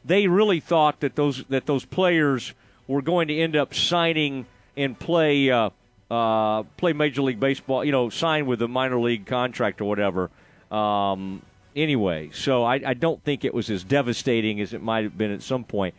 they 0.06 0.28
really 0.28 0.60
thought 0.60 1.00
that 1.00 1.16
those 1.16 1.44
that 1.46 1.66
those 1.66 1.84
players 1.84 2.54
were 2.88 3.02
going 3.02 3.28
to 3.28 3.38
end 3.38 3.56
up 3.56 3.74
signing 3.74 4.46
and 4.78 4.98
play 4.98 5.50
uh, 5.50 5.72
uh, 6.12 6.64
play 6.78 6.94
Major 6.94 7.24
League 7.24 7.40
Baseball. 7.40 7.84
You 7.84 7.92
know, 7.92 8.10
sign 8.10 8.46
with 8.46 8.62
a 8.62 8.68
minor 8.68 9.00
league 9.00 9.26
contract 9.26 9.82
or 9.82 9.86
whatever. 9.86 10.30
Um, 10.72 11.42
anyway, 11.76 12.30
so 12.34 12.64
I, 12.64 12.82
I 12.86 12.94
don't 12.94 13.24
think 13.24 13.46
it 13.46 13.54
was 13.54 13.72
as 13.72 13.84
devastating 13.84 14.62
as 14.62 14.74
it 14.74 14.82
might 14.84 15.04
have 15.04 15.18
been 15.18 15.32
at 15.32 15.42
some 15.42 15.64
point. 15.64 15.96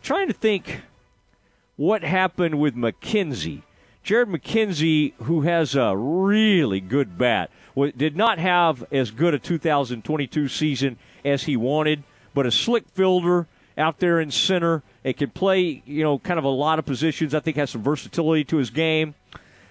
Trying 0.00 0.28
to 0.28 0.32
think 0.32 0.82
what 1.78 2.02
happened 2.02 2.58
with 2.60 2.74
McKenzie. 2.74 3.62
Jared 4.02 4.28
McKenzie, 4.28 5.14
who 5.22 5.42
has 5.42 5.74
a 5.74 5.96
really 5.96 6.80
good 6.80 7.16
bat, 7.16 7.50
did 7.96 8.16
not 8.16 8.38
have 8.38 8.84
as 8.92 9.10
good 9.10 9.32
a 9.32 9.38
2022 9.38 10.48
season 10.48 10.98
as 11.24 11.44
he 11.44 11.56
wanted, 11.56 12.02
but 12.34 12.46
a 12.46 12.50
slick 12.50 12.88
fielder 12.88 13.46
out 13.76 14.00
there 14.00 14.20
in 14.20 14.30
center. 14.30 14.82
It 15.04 15.16
can 15.16 15.30
play, 15.30 15.82
you 15.86 16.02
know, 16.02 16.18
kind 16.18 16.38
of 16.38 16.44
a 16.44 16.48
lot 16.48 16.80
of 16.80 16.84
positions. 16.84 17.32
I 17.32 17.40
think 17.40 17.56
has 17.56 17.70
some 17.70 17.82
versatility 17.82 18.44
to 18.44 18.56
his 18.56 18.70
game, 18.70 19.14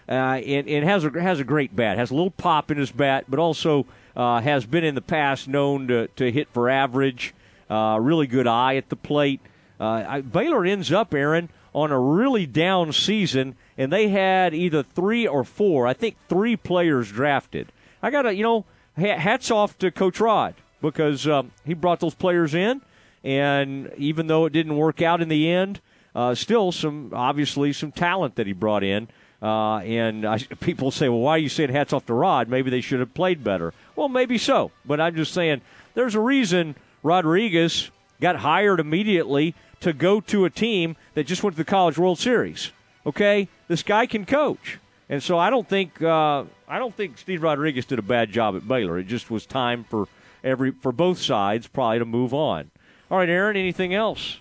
uh, 0.07 0.11
and, 0.11 0.67
and 0.67 0.85
has 0.85 1.03
a 1.03 1.09
has 1.21 1.41
a 1.41 1.43
great 1.43 1.75
bat. 1.75 1.97
Has 1.97 2.11
a 2.11 2.15
little 2.15 2.31
pop 2.31 2.71
in 2.71 2.77
his 2.77 2.91
bat, 2.91 3.25
but 3.27 3.39
also 3.39 3.85
uh, 4.15 4.39
has 4.39 4.65
been 4.65 4.85
in 4.85 4.95
the 4.95 5.01
past 5.01 5.49
known 5.49 5.87
to, 5.89 6.07
to 6.15 6.31
hit 6.31 6.47
for 6.53 6.69
average. 6.69 7.33
Uh, 7.69 7.97
really 7.99 8.27
good 8.27 8.47
eye 8.47 8.77
at 8.77 8.87
the 8.87 8.95
plate. 8.95 9.41
Uh, 9.79 10.05
I, 10.07 10.21
Baylor 10.21 10.65
ends 10.65 10.91
up, 10.91 11.13
Aaron, 11.13 11.49
on 11.77 11.91
a 11.91 11.99
really 11.99 12.47
down 12.47 12.91
season, 12.91 13.55
and 13.77 13.93
they 13.93 14.09
had 14.09 14.51
either 14.51 14.81
three 14.81 15.27
or 15.27 15.43
four, 15.43 15.85
I 15.85 15.93
think 15.93 16.17
three 16.27 16.55
players 16.55 17.11
drafted. 17.11 17.71
I 18.01 18.09
got 18.09 18.23
to, 18.23 18.33
you 18.33 18.41
know, 18.41 18.65
hats 18.95 19.51
off 19.51 19.77
to 19.77 19.91
Coach 19.91 20.19
Rod 20.19 20.55
because 20.81 21.27
um, 21.27 21.51
he 21.65 21.75
brought 21.75 21.99
those 21.99 22.15
players 22.15 22.55
in, 22.55 22.81
and 23.23 23.91
even 23.95 24.25
though 24.25 24.45
it 24.45 24.53
didn't 24.53 24.75
work 24.75 25.03
out 25.03 25.21
in 25.21 25.29
the 25.29 25.51
end, 25.51 25.79
uh, 26.15 26.33
still 26.33 26.71
some 26.71 27.11
obviously 27.13 27.71
some 27.73 27.91
talent 27.91 28.37
that 28.37 28.47
he 28.47 28.53
brought 28.53 28.83
in. 28.83 29.07
Uh, 29.39 29.77
and 29.77 30.25
I, 30.25 30.39
people 30.59 30.89
say, 30.89 31.09
well, 31.09 31.19
why 31.19 31.33
are 31.33 31.37
you 31.37 31.49
saying 31.49 31.69
hats 31.69 31.93
off 31.93 32.07
to 32.07 32.13
Rod? 32.15 32.49
Maybe 32.49 32.71
they 32.71 32.81
should 32.81 33.01
have 33.01 33.13
played 33.13 33.43
better. 33.43 33.71
Well, 33.95 34.09
maybe 34.09 34.39
so, 34.39 34.71
but 34.83 34.99
I'm 34.99 35.15
just 35.15 35.31
saying 35.31 35.61
there's 35.93 36.15
a 36.15 36.19
reason 36.19 36.73
Rodriguez 37.03 37.91
got 38.19 38.37
hired 38.37 38.79
immediately 38.79 39.53
to 39.81 39.93
go 39.93 40.19
to 40.21 40.45
a 40.45 40.49
team 40.49 40.95
that 41.13 41.25
just 41.27 41.43
went 41.43 41.55
to 41.55 41.57
the 41.57 41.65
College 41.69 41.97
World 41.97 42.19
Series. 42.19 42.71
Okay, 43.05 43.47
this 43.67 43.83
guy 43.83 44.05
can 44.05 44.25
coach, 44.25 44.79
and 45.09 45.23
so 45.23 45.37
I 45.37 45.49
don't 45.49 45.67
think 45.67 46.01
uh, 46.01 46.43
I 46.67 46.77
don't 46.79 46.95
think 46.95 47.17
Steve 47.17 47.41
Rodriguez 47.43 47.85
did 47.85 47.99
a 47.99 48.03
bad 48.03 48.31
job 48.31 48.55
at 48.55 48.67
Baylor. 48.67 48.97
It 48.97 49.05
just 49.07 49.31
was 49.31 49.45
time 49.45 49.83
for 49.85 50.07
every 50.43 50.71
for 50.71 50.91
both 50.91 51.19
sides 51.19 51.67
probably 51.67 51.99
to 51.99 52.05
move 52.05 52.33
on. 52.33 52.69
All 53.09 53.17
right, 53.17 53.29
Aaron. 53.29 53.55
Anything 53.55 53.93
else? 53.93 54.39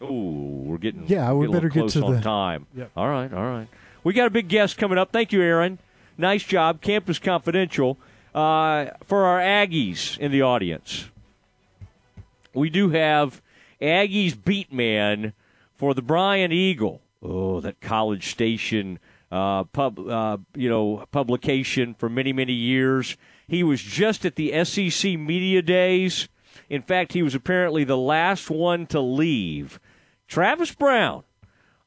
Oh, 0.00 0.22
we're 0.64 0.78
getting 0.78 1.04
Yeah, 1.08 1.32
we 1.32 1.48
better 1.48 1.68
get 1.68 1.88
to 1.90 2.00
the- 2.00 2.20
time. 2.20 2.66
Yep. 2.76 2.90
All 2.96 3.08
right, 3.08 3.32
all 3.32 3.42
right. 3.44 3.66
We 4.04 4.12
got 4.12 4.26
a 4.26 4.30
big 4.30 4.48
guest 4.48 4.78
coming 4.78 4.96
up. 4.98 5.10
Thank 5.10 5.32
you, 5.32 5.42
Aaron. 5.42 5.78
Nice 6.16 6.44
job. 6.44 6.80
Campus 6.80 7.18
Confidential. 7.18 7.98
Uh, 8.34 8.90
for 9.06 9.24
our 9.24 9.40
Aggies 9.40 10.16
in 10.18 10.30
the 10.30 10.42
audience, 10.42 11.08
we 12.54 12.70
do 12.70 12.90
have 12.90 13.40
Aggies 13.80 14.42
beat 14.42 14.72
man 14.72 15.32
for 15.74 15.94
the 15.94 16.02
Bryan 16.02 16.52
Eagle. 16.52 17.02
Oh, 17.22 17.60
that 17.60 17.80
College 17.80 18.30
Station 18.30 19.00
uh, 19.30 19.64
pub, 19.64 19.98
uh, 19.98 20.38
you 20.54 20.68
know, 20.68 21.04
publication 21.10 21.94
for 21.94 22.08
many, 22.08 22.32
many 22.32 22.52
years. 22.52 23.16
He 23.46 23.62
was 23.62 23.82
just 23.82 24.24
at 24.24 24.36
the 24.36 24.64
SEC 24.64 25.18
media 25.18 25.62
days. 25.62 26.28
In 26.68 26.82
fact, 26.82 27.12
he 27.12 27.22
was 27.22 27.34
apparently 27.34 27.84
the 27.84 27.96
last 27.96 28.50
one 28.50 28.86
to 28.86 29.00
leave. 29.00 29.80
Travis 30.26 30.74
Brown, 30.74 31.24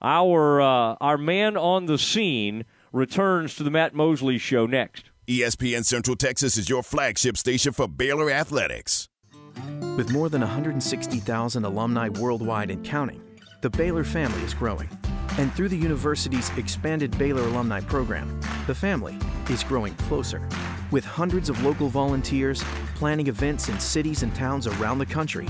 our 0.02 0.62
uh, 0.62 0.96
our 1.00 1.18
man 1.18 1.56
on 1.56 1.86
the 1.86 1.98
scene, 1.98 2.66
returns 2.92 3.56
to 3.56 3.64
the 3.64 3.72
Matt 3.72 3.94
Mosley 3.94 4.38
Show 4.38 4.66
next. 4.66 5.12
ESPN 5.28 5.86
Central 5.86 6.16
Texas 6.16 6.58
is 6.58 6.68
your 6.68 6.84
flagship 6.84 7.38
station 7.38 7.74
for 7.74 7.88
Baylor 7.88 8.32
Athletics. 8.32 9.08
With 9.98 10.14
more 10.14 10.30
than 10.30 10.40
160,000 10.40 11.66
alumni 11.66 12.08
worldwide 12.08 12.72
and 12.72 12.82
counting, 12.84 13.22
the 13.60 13.70
Baylor 13.70 14.06
family 14.06 14.42
is 14.42 14.54
growing. 14.54 14.90
And 15.38 15.54
through 15.54 15.68
the 15.68 15.78
university's 15.78 16.50
expanded 16.58 17.18
Baylor 17.18 17.42
Alumni 17.42 17.82
Program, 17.82 18.40
the 18.68 18.76
family 18.76 19.18
is 19.50 19.66
growing 19.66 19.94
closer. 19.96 20.48
With 20.92 21.04
hundreds 21.04 21.50
of 21.50 21.62
local 21.62 21.90
volunteers 21.90 22.64
planning 22.96 23.28
events 23.28 23.68
in 23.68 23.78
cities 23.82 24.24
and 24.24 24.34
towns 24.34 24.66
around 24.66 25.00
the 25.00 25.06
country, 25.06 25.50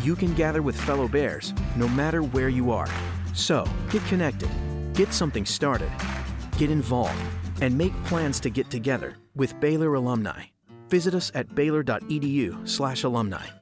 you 0.00 0.16
can 0.16 0.32
gather 0.32 0.62
with 0.62 0.80
fellow 0.80 1.06
Bears 1.06 1.52
no 1.76 1.86
matter 1.88 2.22
where 2.22 2.48
you 2.48 2.72
are. 2.72 2.88
So, 3.34 3.68
get 3.90 4.02
connected, 4.06 4.48
get 4.94 5.12
something 5.12 5.44
started, 5.44 5.92
get 6.56 6.70
involved, 6.70 7.20
and 7.60 7.76
make 7.76 7.92
plans 8.04 8.40
to 8.40 8.48
get 8.48 8.70
together 8.70 9.16
with 9.34 9.60
Baylor 9.60 9.92
alumni. 9.94 10.44
Visit 10.88 11.14
us 11.14 11.30
at 11.34 11.54
baylor.edu/alumni. 11.54 13.61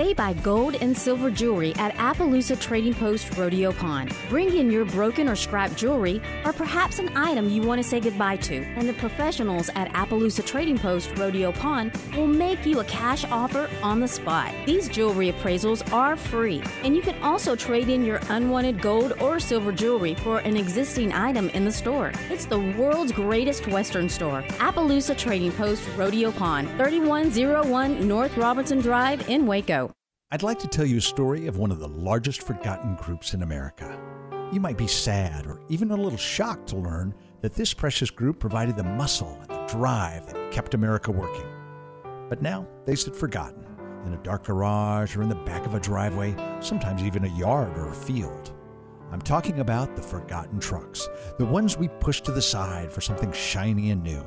They 0.00 0.14
buy 0.14 0.32
gold 0.32 0.76
and 0.76 0.96
silver 0.96 1.30
jewelry 1.30 1.74
at 1.74 1.94
Appaloosa 1.96 2.58
Trading 2.58 2.94
Post 2.94 3.36
Rodeo 3.36 3.70
Pond. 3.70 4.16
Bring 4.30 4.56
in 4.56 4.70
your 4.70 4.86
broken 4.86 5.28
or 5.28 5.36
scrap 5.36 5.76
jewelry, 5.76 6.22
or 6.46 6.54
perhaps 6.54 6.98
an 6.98 7.14
item 7.14 7.50
you 7.50 7.60
want 7.60 7.82
to 7.82 7.86
say 7.86 8.00
goodbye 8.00 8.36
to, 8.36 8.62
and 8.76 8.88
the 8.88 8.94
professionals 8.94 9.68
at 9.74 9.92
Appaloosa 9.92 10.46
Trading 10.46 10.78
Post 10.78 11.10
Rodeo 11.18 11.52
Pond 11.52 11.92
will 12.16 12.26
make 12.26 12.64
you 12.64 12.80
a 12.80 12.84
cash 12.84 13.26
offer 13.26 13.68
on 13.82 14.00
the 14.00 14.08
spot. 14.08 14.54
These 14.64 14.88
jewelry 14.88 15.32
appraisals 15.32 15.92
are 15.92 16.16
free, 16.16 16.62
and 16.82 16.96
you 16.96 17.02
can 17.02 17.22
also 17.22 17.54
trade 17.54 17.90
in 17.90 18.02
your 18.02 18.20
unwanted 18.30 18.80
gold 18.80 19.12
or 19.20 19.38
silver 19.38 19.70
jewelry 19.70 20.14
for 20.14 20.38
an 20.38 20.56
existing 20.56 21.12
item 21.12 21.50
in 21.50 21.66
the 21.66 21.72
store. 21.72 22.12
It's 22.30 22.46
the 22.46 22.58
world's 22.58 23.12
greatest 23.12 23.66
Western 23.66 24.08
store, 24.08 24.44
Appaloosa 24.60 25.14
Trading 25.14 25.52
Post 25.52 25.86
Rodeo 25.94 26.32
Pond, 26.32 26.70
3101 26.78 28.08
North 28.08 28.34
Robinson 28.38 28.80
Drive 28.80 29.28
in 29.28 29.46
Waco. 29.46 29.89
I'd 30.32 30.44
like 30.44 30.60
to 30.60 30.68
tell 30.68 30.86
you 30.86 30.98
a 30.98 31.00
story 31.00 31.48
of 31.48 31.58
one 31.58 31.72
of 31.72 31.80
the 31.80 31.88
largest 31.88 32.44
forgotten 32.44 32.94
groups 32.94 33.34
in 33.34 33.42
America. 33.42 33.98
You 34.52 34.60
might 34.60 34.78
be 34.78 34.86
sad 34.86 35.44
or 35.44 35.60
even 35.68 35.90
a 35.90 35.96
little 35.96 36.16
shocked 36.16 36.68
to 36.68 36.76
learn 36.76 37.16
that 37.40 37.54
this 37.54 37.74
precious 37.74 38.10
group 38.10 38.38
provided 38.38 38.76
the 38.76 38.84
muscle 38.84 39.36
and 39.40 39.50
the 39.50 39.66
drive 39.66 40.28
that 40.28 40.52
kept 40.52 40.74
America 40.74 41.10
working. 41.10 41.48
But 42.28 42.42
now 42.42 42.64
they 42.86 42.94
sit 42.94 43.16
forgotten 43.16 43.66
in 44.06 44.12
a 44.12 44.22
dark 44.22 44.44
garage 44.44 45.16
or 45.16 45.22
in 45.24 45.28
the 45.28 45.34
back 45.34 45.66
of 45.66 45.74
a 45.74 45.80
driveway, 45.80 46.36
sometimes 46.60 47.02
even 47.02 47.24
a 47.24 47.36
yard 47.36 47.76
or 47.76 47.88
a 47.88 47.92
field. 47.92 48.52
I'm 49.10 49.22
talking 49.22 49.58
about 49.58 49.96
the 49.96 50.02
forgotten 50.02 50.60
trucks, 50.60 51.08
the 51.38 51.44
ones 51.44 51.76
we 51.76 51.88
push 51.88 52.20
to 52.20 52.30
the 52.30 52.40
side 52.40 52.92
for 52.92 53.00
something 53.00 53.32
shiny 53.32 53.90
and 53.90 54.04
new. 54.04 54.24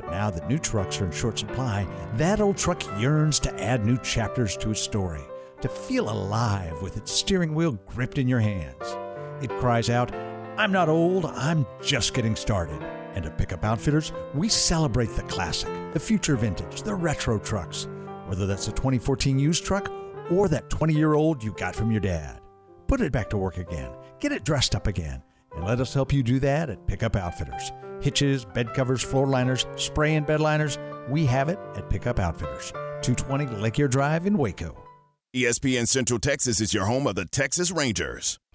But 0.00 0.10
now 0.10 0.30
that 0.30 0.48
new 0.48 0.58
trucks 0.58 1.00
are 1.00 1.04
in 1.04 1.10
short 1.10 1.38
supply, 1.38 1.86
that 2.14 2.40
old 2.40 2.56
truck 2.56 2.82
yearns 2.98 3.38
to 3.40 3.62
add 3.62 3.84
new 3.84 3.98
chapters 3.98 4.56
to 4.58 4.70
its 4.70 4.80
story, 4.80 5.22
to 5.60 5.68
feel 5.68 6.08
alive 6.10 6.80
with 6.80 6.96
its 6.96 7.12
steering 7.12 7.54
wheel 7.54 7.72
gripped 7.86 8.16
in 8.16 8.26
your 8.26 8.40
hands. 8.40 8.96
It 9.42 9.50
cries 9.58 9.90
out, 9.90 10.14
I'm 10.56 10.72
not 10.72 10.88
old, 10.88 11.26
I'm 11.26 11.66
just 11.82 12.14
getting 12.14 12.34
started. 12.34 12.82
And 13.14 13.26
at 13.26 13.36
Pickup 13.36 13.64
Outfitters, 13.64 14.12
we 14.34 14.48
celebrate 14.48 15.10
the 15.10 15.22
classic, 15.22 15.68
the 15.92 16.00
future 16.00 16.36
vintage, 16.36 16.82
the 16.82 16.94
retro 16.94 17.38
trucks, 17.38 17.86
whether 18.26 18.46
that's 18.46 18.68
a 18.68 18.72
2014 18.72 19.38
used 19.38 19.64
truck 19.64 19.90
or 20.30 20.48
that 20.48 20.70
20 20.70 20.94
year 20.94 21.14
old 21.14 21.42
you 21.42 21.52
got 21.52 21.74
from 21.74 21.90
your 21.90 22.00
dad. 22.00 22.40
Put 22.86 23.00
it 23.00 23.12
back 23.12 23.28
to 23.30 23.36
work 23.36 23.58
again, 23.58 23.92
get 24.18 24.32
it 24.32 24.44
dressed 24.44 24.74
up 24.74 24.86
again, 24.86 25.22
and 25.54 25.64
let 25.64 25.80
us 25.80 25.92
help 25.92 26.12
you 26.12 26.22
do 26.22 26.38
that 26.38 26.70
at 26.70 26.86
Pickup 26.86 27.16
Outfitters 27.16 27.72
hitches, 28.00 28.44
bed 28.44 28.74
covers, 28.74 29.02
floor 29.02 29.26
liners, 29.26 29.66
spray 29.76 30.16
and 30.16 30.26
bed 30.26 30.40
liners. 30.40 30.78
We 31.08 31.26
have 31.26 31.48
it 31.48 31.58
at 31.76 31.88
Pickup 31.90 32.18
Outfitters, 32.18 32.72
220 33.02 33.46
Lake 33.56 33.78
Erie 33.78 33.88
Drive 33.88 34.26
in 34.26 34.36
Waco. 34.36 34.76
ESPN 35.34 35.86
Central 35.86 36.18
Texas 36.18 36.60
is 36.60 36.74
your 36.74 36.86
home 36.86 37.06
of 37.06 37.14
the 37.14 37.24
Texas 37.24 37.70
Rangers. 37.70 38.40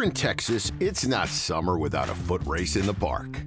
Here 0.00 0.06
in 0.06 0.14
Texas, 0.14 0.72
it's 0.80 1.06
not 1.06 1.28
summer 1.28 1.76
without 1.76 2.08
a 2.08 2.14
foot 2.14 2.40
race 2.46 2.76
in 2.76 2.86
the 2.86 2.94
park. 2.94 3.38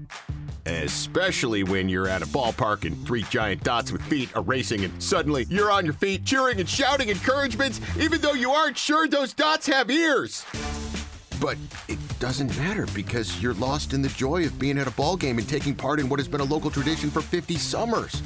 Especially 0.68 1.64
when 1.64 1.90
you're 1.90 2.08
at 2.08 2.22
a 2.22 2.28
ballpark 2.28 2.86
and 2.86 2.96
three 3.08 3.24
giant 3.24 3.64
dots 3.64 3.92
with 3.92 4.04
feet 4.04 4.30
are 4.36 4.44
racing, 4.44 4.84
and 4.84 5.02
suddenly 5.02 5.48
you're 5.50 5.72
on 5.72 5.84
your 5.84 5.96
feet 5.96 6.26
cheering 6.26 6.60
and 6.60 6.70
shouting 6.70 7.10
encouragements, 7.10 7.82
even 8.00 8.22
though 8.22 8.34
you 8.34 8.52
aren't 8.52 8.78
sure 8.78 9.08
those 9.08 9.34
dots 9.34 9.66
have 9.66 9.90
ears. 9.90 10.46
But 11.42 11.58
it 11.88 11.98
doesn't 12.20 12.56
matter 12.60 12.86
because 12.94 13.42
you're 13.42 13.56
lost 13.56 13.94
in 13.94 14.04
the 14.04 14.10
joy 14.10 14.46
of 14.46 14.60
being 14.60 14.78
at 14.78 14.86
a 14.86 14.92
ball 14.92 15.18
game 15.18 15.40
and 15.40 15.50
taking 15.50 15.74
part 15.74 16.00
in 16.00 16.08
what 16.08 16.20
has 16.20 16.28
been 16.28 16.42
a 16.42 16.44
local 16.44 16.70
tradition 16.70 17.10
for 17.10 17.22
50 17.22 17.56
summers. 17.56 18.22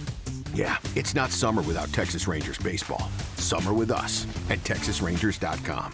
Yeah, 0.54 0.76
it's 0.98 1.16
not 1.16 1.32
summer 1.32 1.62
without 1.62 1.94
Texas 1.94 2.28
Rangers 2.28 2.58
baseball. 2.58 3.08
Summer 3.38 3.72
with 3.72 3.90
us 3.90 4.28
at 4.50 4.60
TexasRangers.com. 4.66 5.94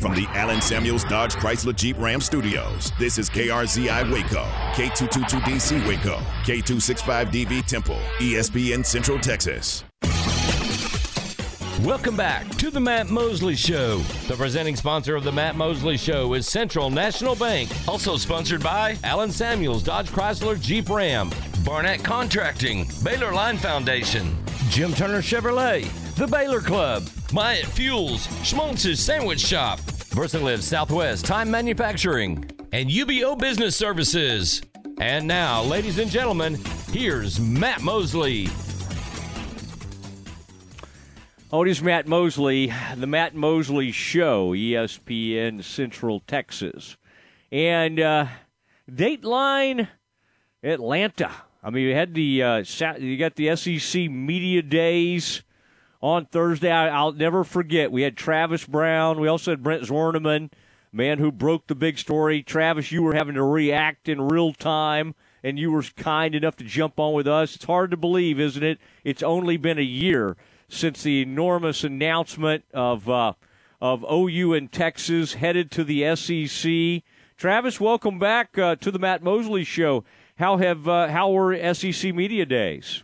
From 0.00 0.14
the 0.14 0.26
Allen 0.28 0.62
Samuels 0.62 1.04
Dodge 1.04 1.34
Chrysler 1.34 1.76
Jeep 1.76 1.98
Ram 1.98 2.22
Studios, 2.22 2.90
this 2.98 3.18
is 3.18 3.28
KRZI 3.28 4.10
Waco, 4.10 4.44
K222DC 4.72 5.86
Waco, 5.86 6.16
K265DV 6.44 7.66
Temple, 7.66 7.98
ESPN 8.18 8.84
Central 8.84 9.18
Texas. 9.18 9.84
Welcome 11.84 12.16
back 12.16 12.48
to 12.56 12.70
the 12.70 12.80
Matt 12.80 13.10
Mosley 13.10 13.54
Show. 13.54 13.98
The 14.26 14.36
presenting 14.36 14.74
sponsor 14.74 15.16
of 15.16 15.24
the 15.24 15.32
Matt 15.32 15.56
Mosley 15.56 15.98
Show 15.98 16.32
is 16.32 16.48
Central 16.48 16.88
National 16.88 17.34
Bank. 17.34 17.70
Also 17.86 18.16
sponsored 18.16 18.62
by 18.62 18.96
Allen 19.04 19.30
Samuels 19.30 19.82
Dodge 19.82 20.08
Chrysler 20.08 20.58
Jeep 20.58 20.88
Ram, 20.88 21.30
Barnett 21.62 22.02
Contracting, 22.02 22.88
Baylor 23.04 23.34
Line 23.34 23.58
Foundation, 23.58 24.34
Jim 24.70 24.94
Turner 24.94 25.20
Chevrolet, 25.20 25.84
the 26.14 26.26
Baylor 26.26 26.60
Club, 26.60 27.02
Myatt 27.32 27.66
Fuels, 27.66 28.26
Schmaltz's 28.44 28.98
Sandwich 28.98 29.40
Shop, 29.40 29.78
Versalift 29.80 30.62
Southwest 30.62 31.24
Time 31.24 31.48
Manufacturing, 31.48 32.44
and 32.72 32.90
UBO 32.90 33.38
Business 33.38 33.76
Services. 33.76 34.60
And 34.98 35.28
now, 35.28 35.62
ladies 35.62 35.98
and 35.98 36.10
gentlemen, 36.10 36.58
here's 36.92 37.38
Matt 37.38 37.82
Mosley. 37.82 38.48
Oh, 41.52 41.62
it 41.62 41.68
is 41.68 41.80
Matt 41.82 42.08
Mosley, 42.08 42.72
the 42.96 43.06
Matt 43.06 43.34
Mosley 43.34 43.92
Show, 43.92 44.52
ESPN 44.52 45.62
Central 45.62 46.20
Texas. 46.26 46.96
And 47.52 48.00
uh, 48.00 48.26
Dateline 48.90 49.88
Atlanta. 50.64 51.30
I 51.62 51.70
mean, 51.70 51.86
you 51.86 51.94
had 51.94 52.14
the 52.14 52.42
uh, 52.42 52.64
you 52.98 53.16
got 53.16 53.36
the 53.36 53.54
SEC 53.54 54.10
media 54.10 54.62
days 54.62 55.42
on 56.00 56.26
Thursday. 56.26 56.70
I, 56.70 57.04
will 57.04 57.12
never 57.12 57.44
forget. 57.44 57.92
We 57.92 58.02
had 58.02 58.16
Travis 58.16 58.64
Brown. 58.64 59.20
We 59.20 59.28
also 59.28 59.52
had 59.52 59.62
Brent 59.62 59.84
Zwerneman, 59.84 60.50
man 60.92 61.18
who 61.18 61.30
broke 61.30 61.66
the 61.66 61.74
big 61.74 61.98
story. 61.98 62.42
Travis, 62.42 62.92
you 62.92 63.02
were 63.02 63.14
having 63.14 63.34
to 63.34 63.44
react 63.44 64.08
in 64.08 64.28
real 64.28 64.52
time, 64.52 65.14
and 65.42 65.58
you 65.58 65.70
were 65.70 65.82
kind 65.82 66.34
enough 66.34 66.56
to 66.56 66.64
jump 66.64 66.98
on 66.98 67.14
with 67.14 67.28
us. 67.28 67.54
It's 67.54 67.64
hard 67.64 67.90
to 67.90 67.96
believe, 67.96 68.40
isn't 68.40 68.62
it? 68.62 68.78
It's 69.04 69.22
only 69.22 69.56
been 69.56 69.78
a 69.78 69.82
year 69.82 70.36
since 70.68 71.02
the 71.02 71.22
enormous 71.22 71.84
announcement 71.84 72.64
of 72.72 73.08
uh, 73.08 73.34
of 73.80 74.04
OU 74.10 74.54
and 74.54 74.70
Texas 74.70 75.34
headed 75.34 75.70
to 75.70 75.84
the 75.84 76.14
SEC. 76.14 77.02
Travis, 77.36 77.80
welcome 77.80 78.18
back 78.18 78.58
uh, 78.58 78.76
to 78.76 78.90
the 78.90 78.98
Matt 78.98 79.22
Mosley 79.22 79.64
Show. 79.64 80.04
How 80.36 80.58
have 80.58 80.86
uh, 80.86 81.08
how 81.08 81.30
were 81.30 81.74
SEC 81.74 82.14
media 82.14 82.46
days? 82.46 83.02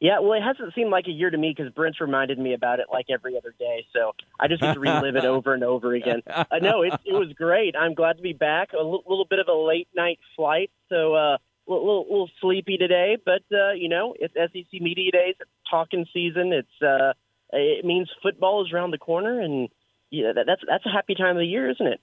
Yeah, 0.00 0.20
well, 0.20 0.34
it 0.34 0.42
hasn't 0.42 0.74
seemed 0.74 0.90
like 0.90 1.08
a 1.08 1.10
year 1.12 1.28
to 1.28 1.36
me 1.36 1.52
because 1.56 1.72
Brent's 1.72 2.00
reminded 2.00 2.38
me 2.38 2.54
about 2.54 2.78
it 2.78 2.86
like 2.92 3.06
every 3.10 3.36
other 3.36 3.52
day. 3.58 3.84
So 3.92 4.12
I 4.38 4.46
just 4.46 4.62
get 4.62 4.74
to 4.74 4.80
relive 4.80 5.16
it 5.16 5.24
over 5.24 5.54
and 5.54 5.64
over 5.64 5.92
again. 5.92 6.22
Uh, 6.26 6.44
no, 6.62 6.82
it, 6.82 6.92
it 7.04 7.14
was 7.14 7.32
great. 7.32 7.74
I'm 7.76 7.94
glad 7.94 8.16
to 8.16 8.22
be 8.22 8.32
back. 8.32 8.72
A 8.74 8.78
l- 8.78 9.02
little 9.08 9.24
bit 9.28 9.40
of 9.40 9.48
a 9.48 9.52
late 9.52 9.88
night 9.96 10.20
flight, 10.36 10.70
so 10.88 11.14
uh, 11.14 11.36
a 11.36 11.38
little, 11.68 12.02
little 12.08 12.30
sleepy 12.40 12.76
today. 12.76 13.16
But 13.24 13.42
uh, 13.52 13.72
you 13.72 13.88
know, 13.88 14.14
it's 14.18 14.34
SEC 14.34 14.80
media 14.80 15.10
days. 15.10 15.34
It's 15.40 15.50
talking 15.68 16.06
season. 16.14 16.52
It's 16.52 16.82
uh, 16.82 17.14
it 17.52 17.84
means 17.84 18.08
football 18.22 18.64
is 18.64 18.72
around 18.72 18.92
the 18.92 18.98
corner, 18.98 19.40
and 19.40 19.68
yeah, 20.10 20.32
that, 20.32 20.46
that's 20.46 20.62
that's 20.66 20.86
a 20.86 20.90
happy 20.90 21.16
time 21.16 21.36
of 21.36 21.40
the 21.40 21.46
year, 21.46 21.68
isn't 21.70 21.86
it? 21.86 22.00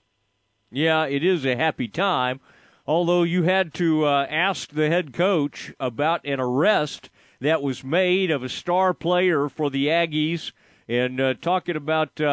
Yeah, 0.70 1.06
it 1.06 1.24
is 1.24 1.46
a 1.46 1.56
happy 1.56 1.88
time. 1.88 2.40
Although 2.86 3.22
you 3.22 3.44
had 3.44 3.72
to 3.74 4.04
uh, 4.04 4.26
ask 4.28 4.70
the 4.70 4.88
head 4.88 5.12
coach 5.12 5.72
about 5.80 6.24
an 6.24 6.40
arrest 6.40 7.10
that 7.40 7.62
was 7.62 7.84
made 7.84 8.30
of 8.30 8.42
a 8.42 8.48
star 8.48 8.94
player 8.94 9.48
for 9.48 9.70
the 9.70 9.86
Aggies, 9.86 10.52
and 10.88 11.20
uh, 11.20 11.34
talking 11.34 11.76
about 11.76 12.20
uh, 12.20 12.26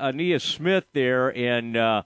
uh 0.00 0.38
Smith 0.38 0.86
there, 0.92 1.36
and 1.36 1.76
uh, 1.76 2.02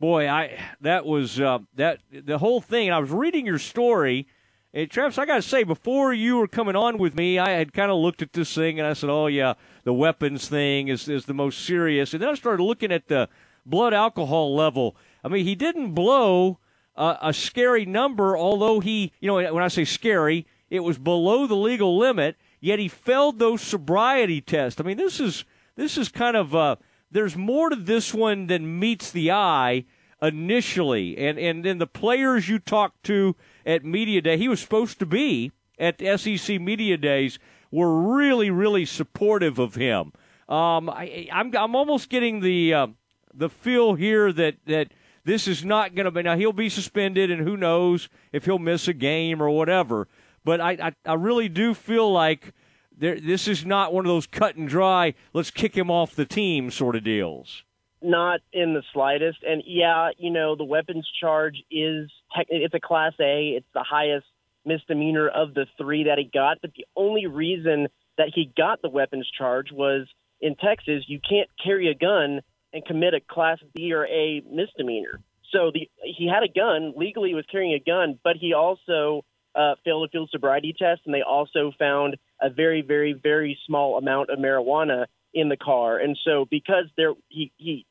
boy, 0.00 0.28
I 0.28 0.58
that 0.80 1.06
was 1.06 1.40
uh, 1.40 1.60
that 1.74 2.00
the 2.10 2.38
whole 2.38 2.60
thing. 2.60 2.90
I 2.90 2.98
was 2.98 3.10
reading 3.10 3.46
your 3.46 3.58
story. 3.58 4.26
And 4.74 4.90
Travis, 4.90 5.16
I 5.16 5.24
got 5.24 5.36
to 5.36 5.42
say, 5.42 5.64
before 5.64 6.12
you 6.12 6.36
were 6.36 6.46
coming 6.46 6.76
on 6.76 6.98
with 6.98 7.14
me, 7.14 7.38
I 7.38 7.50
had 7.50 7.72
kind 7.72 7.90
of 7.90 7.96
looked 7.96 8.20
at 8.20 8.34
this 8.34 8.54
thing 8.54 8.78
and 8.78 8.86
I 8.86 8.92
said, 8.92 9.08
"Oh 9.08 9.26
yeah, 9.26 9.54
the 9.84 9.94
weapons 9.94 10.46
thing 10.46 10.88
is 10.88 11.08
is 11.08 11.24
the 11.24 11.34
most 11.34 11.64
serious." 11.64 12.12
And 12.12 12.22
then 12.22 12.28
I 12.28 12.34
started 12.34 12.62
looking 12.62 12.92
at 12.92 13.08
the 13.08 13.30
blood 13.64 13.94
alcohol 13.94 14.54
level. 14.54 14.94
I 15.24 15.28
mean, 15.28 15.46
he 15.46 15.54
didn't 15.54 15.92
blow 15.92 16.58
uh, 16.96 17.16
a 17.22 17.32
scary 17.32 17.86
number, 17.86 18.36
although 18.36 18.80
he, 18.80 19.12
you 19.20 19.28
know, 19.28 19.36
when 19.52 19.62
I 19.62 19.68
say 19.68 19.84
scary, 19.84 20.46
it 20.70 20.80
was 20.80 20.98
below 20.98 21.46
the 21.46 21.56
legal 21.56 21.96
limit, 21.96 22.36
yet 22.60 22.78
he 22.78 22.88
failed 22.88 23.38
those 23.38 23.62
sobriety 23.62 24.40
tests. 24.40 24.80
I 24.80 24.84
mean, 24.84 24.96
this 24.96 25.20
is 25.20 25.44
this 25.76 25.96
is 25.96 26.08
kind 26.08 26.36
of 26.36 26.54
uh, 26.54 26.76
there's 27.10 27.36
more 27.36 27.70
to 27.70 27.76
this 27.76 28.12
one 28.12 28.46
than 28.46 28.78
meets 28.78 29.10
the 29.10 29.30
eye 29.30 29.84
initially, 30.20 31.16
and 31.16 31.38
and 31.38 31.64
then 31.64 31.78
the 31.78 31.86
players 31.86 32.48
you 32.48 32.58
talked 32.58 33.02
to 33.04 33.36
at 33.64 33.84
media 33.84 34.20
day, 34.20 34.36
he 34.36 34.48
was 34.48 34.60
supposed 34.60 34.98
to 34.98 35.06
be 35.06 35.52
at 35.78 36.00
SEC 36.20 36.60
media 36.60 36.96
days, 36.96 37.38
were 37.70 38.16
really 38.16 38.50
really 38.50 38.84
supportive 38.84 39.58
of 39.58 39.74
him. 39.74 40.12
Um, 40.48 40.88
I, 40.88 41.28
I'm 41.32 41.54
I'm 41.56 41.76
almost 41.76 42.08
getting 42.08 42.40
the 42.40 42.74
uh, 42.74 42.86
the 43.32 43.48
feel 43.48 43.94
here 43.94 44.32
that 44.32 44.56
that 44.66 44.88
this 45.24 45.46
is 45.46 45.64
not 45.64 45.94
going 45.94 46.06
to 46.06 46.10
be 46.10 46.22
now. 46.22 46.36
He'll 46.36 46.52
be 46.52 46.70
suspended, 46.70 47.30
and 47.30 47.46
who 47.46 47.56
knows 47.56 48.08
if 48.32 48.46
he'll 48.46 48.58
miss 48.58 48.88
a 48.88 48.94
game 48.94 49.42
or 49.42 49.50
whatever. 49.50 50.08
But 50.48 50.62
I, 50.62 50.70
I, 50.70 50.92
I 51.04 51.12
really 51.12 51.50
do 51.50 51.74
feel 51.74 52.10
like 52.10 52.54
there, 52.96 53.20
this 53.20 53.46
is 53.46 53.66
not 53.66 53.92
one 53.92 54.06
of 54.06 54.08
those 54.08 54.26
cut 54.26 54.56
and 54.56 54.66
dry, 54.66 55.12
let's 55.34 55.50
kick 55.50 55.76
him 55.76 55.90
off 55.90 56.14
the 56.14 56.24
team 56.24 56.70
sort 56.70 56.96
of 56.96 57.04
deals. 57.04 57.64
Not 58.00 58.40
in 58.50 58.72
the 58.72 58.82
slightest. 58.94 59.40
And 59.46 59.62
yeah, 59.66 60.08
you 60.16 60.30
know, 60.30 60.56
the 60.56 60.64
weapons 60.64 61.06
charge 61.20 61.56
is 61.70 62.10
it's 62.48 62.72
a 62.72 62.80
class 62.80 63.12
A. 63.20 63.56
It's 63.58 63.68
the 63.74 63.82
highest 63.82 64.24
misdemeanor 64.64 65.28
of 65.28 65.52
the 65.52 65.66
three 65.76 66.04
that 66.04 66.16
he 66.16 66.30
got. 66.32 66.62
But 66.62 66.72
the 66.74 66.86
only 66.96 67.26
reason 67.26 67.88
that 68.16 68.32
he 68.34 68.50
got 68.56 68.80
the 68.80 68.88
weapons 68.88 69.30
charge 69.36 69.70
was 69.70 70.08
in 70.40 70.56
Texas, 70.56 71.04
you 71.08 71.20
can't 71.20 71.50
carry 71.62 71.90
a 71.90 71.94
gun 71.94 72.40
and 72.72 72.86
commit 72.86 73.12
a 73.12 73.20
class 73.20 73.58
B 73.74 73.92
or 73.92 74.06
A 74.06 74.42
misdemeanor. 74.50 75.20
So 75.52 75.72
the 75.74 75.90
he 76.02 76.26
had 76.26 76.42
a 76.42 76.48
gun 76.50 76.94
legally 76.96 77.34
was 77.34 77.44
carrying 77.50 77.74
a 77.74 77.84
gun, 77.84 78.18
but 78.24 78.36
he 78.36 78.54
also 78.54 79.26
uh, 79.54 79.74
failed 79.84 80.08
a 80.08 80.10
field 80.10 80.30
sobriety 80.30 80.74
test, 80.78 81.02
and 81.04 81.14
they 81.14 81.22
also 81.22 81.72
found 81.78 82.16
a 82.40 82.50
very, 82.50 82.82
very, 82.82 83.12
very 83.12 83.58
small 83.66 83.98
amount 83.98 84.30
of 84.30 84.38
marijuana 84.38 85.06
in 85.34 85.48
the 85.48 85.56
car. 85.56 85.98
And 85.98 86.18
so, 86.24 86.46
because 86.50 86.84
there 86.96 87.12
he 87.28 87.52
he 87.56 87.86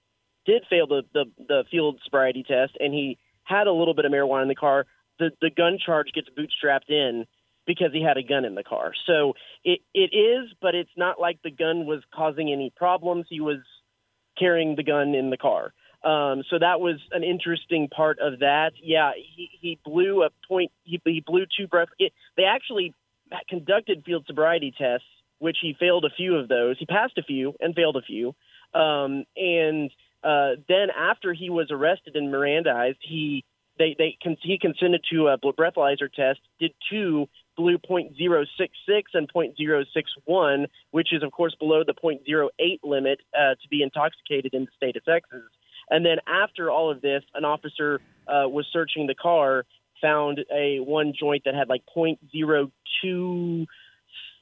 did 0.45 0.63
fail 0.69 0.87
the, 0.87 1.03
the 1.13 1.25
the 1.37 1.63
field 1.69 1.99
sobriety 2.03 2.43
test, 2.43 2.77
and 2.79 2.93
he 2.93 3.17
had 3.43 3.67
a 3.67 3.73
little 3.73 3.93
bit 3.93 4.05
of 4.05 4.11
marijuana 4.11 4.43
in 4.43 4.47
the 4.47 4.55
car, 4.55 4.85
the 5.19 5.31
the 5.41 5.49
gun 5.49 5.77
charge 5.83 6.07
gets 6.13 6.27
bootstrapped 6.29 6.89
in 6.89 7.25
because 7.65 7.91
he 7.91 8.01
had 8.01 8.17
a 8.17 8.23
gun 8.23 8.45
in 8.45 8.55
the 8.55 8.63
car. 8.63 8.93
So 9.05 9.33
it 9.63 9.81
it 9.93 10.15
is, 10.15 10.49
but 10.61 10.75
it's 10.75 10.89
not 10.97 11.19
like 11.19 11.39
the 11.43 11.51
gun 11.51 11.85
was 11.85 12.01
causing 12.13 12.51
any 12.51 12.71
problems. 12.75 13.25
He 13.29 13.41
was 13.41 13.59
carrying 14.37 14.75
the 14.75 14.83
gun 14.83 15.15
in 15.15 15.29
the 15.29 15.37
car. 15.37 15.73
Um, 16.07 16.43
so 16.49 16.57
that 16.57 16.79
was 16.79 17.01
an 17.11 17.25
interesting 17.25 17.89
part 17.89 18.19
of 18.19 18.39
that. 18.39 18.71
Yeah, 18.81 19.11
he, 19.15 19.49
he 19.59 19.79
blew 19.83 20.23
a 20.23 20.29
point. 20.47 20.71
He, 20.85 21.01
he 21.03 21.19
blew 21.19 21.45
two 21.45 21.67
breath. 21.67 21.89
It, 21.99 22.13
they 22.37 22.43
actually 22.43 22.93
conducted 23.49 24.03
field 24.05 24.23
sobriety 24.25 24.73
tests, 24.77 25.05
which 25.39 25.57
he 25.61 25.75
failed 25.77 26.05
a 26.05 26.09
few 26.15 26.37
of 26.37 26.47
those. 26.47 26.77
He 26.79 26.85
passed 26.85 27.17
a 27.17 27.23
few 27.23 27.55
and 27.59 27.75
failed 27.75 27.97
a 27.97 28.01
few. 28.01 28.35
Um, 28.73 29.25
and 29.35 29.91
uh, 30.23 30.51
then 30.69 30.87
after 30.97 31.33
he 31.33 31.49
was 31.49 31.71
arrested 31.71 32.15
and 32.15 32.33
Mirandized, 32.33 32.99
he 33.01 33.43
they 33.77 33.93
they 33.97 34.17
he 34.41 34.57
consented 34.57 35.03
to 35.11 35.27
a 35.27 35.37
breathalyzer 35.37 36.11
test. 36.11 36.39
Did 36.57 36.71
two 36.89 37.27
blew 37.57 37.77
.066 37.79 38.45
and 39.13 39.29
.061, 39.33 40.67
which 40.91 41.11
is 41.11 41.21
of 41.21 41.31
course 41.31 41.55
below 41.59 41.83
the 41.85 41.93
.08 41.93 42.79
limit 42.83 43.19
uh, 43.37 43.55
to 43.61 43.67
be 43.69 43.83
intoxicated 43.83 44.53
in 44.53 44.65
the 44.65 44.71
state 44.77 44.95
of 44.95 45.03
Texas. 45.03 45.43
And 45.89 46.05
then 46.05 46.17
after 46.27 46.69
all 46.69 46.91
of 46.91 47.01
this, 47.01 47.23
an 47.33 47.45
officer 47.45 48.01
uh, 48.27 48.47
was 48.47 48.65
searching 48.71 49.07
the 49.07 49.15
car, 49.15 49.65
found 50.01 50.39
a 50.53 50.79
one 50.79 51.13
joint 51.17 51.43
that 51.45 51.55
had 51.55 51.69
like 51.69 51.83
.02 51.95 53.65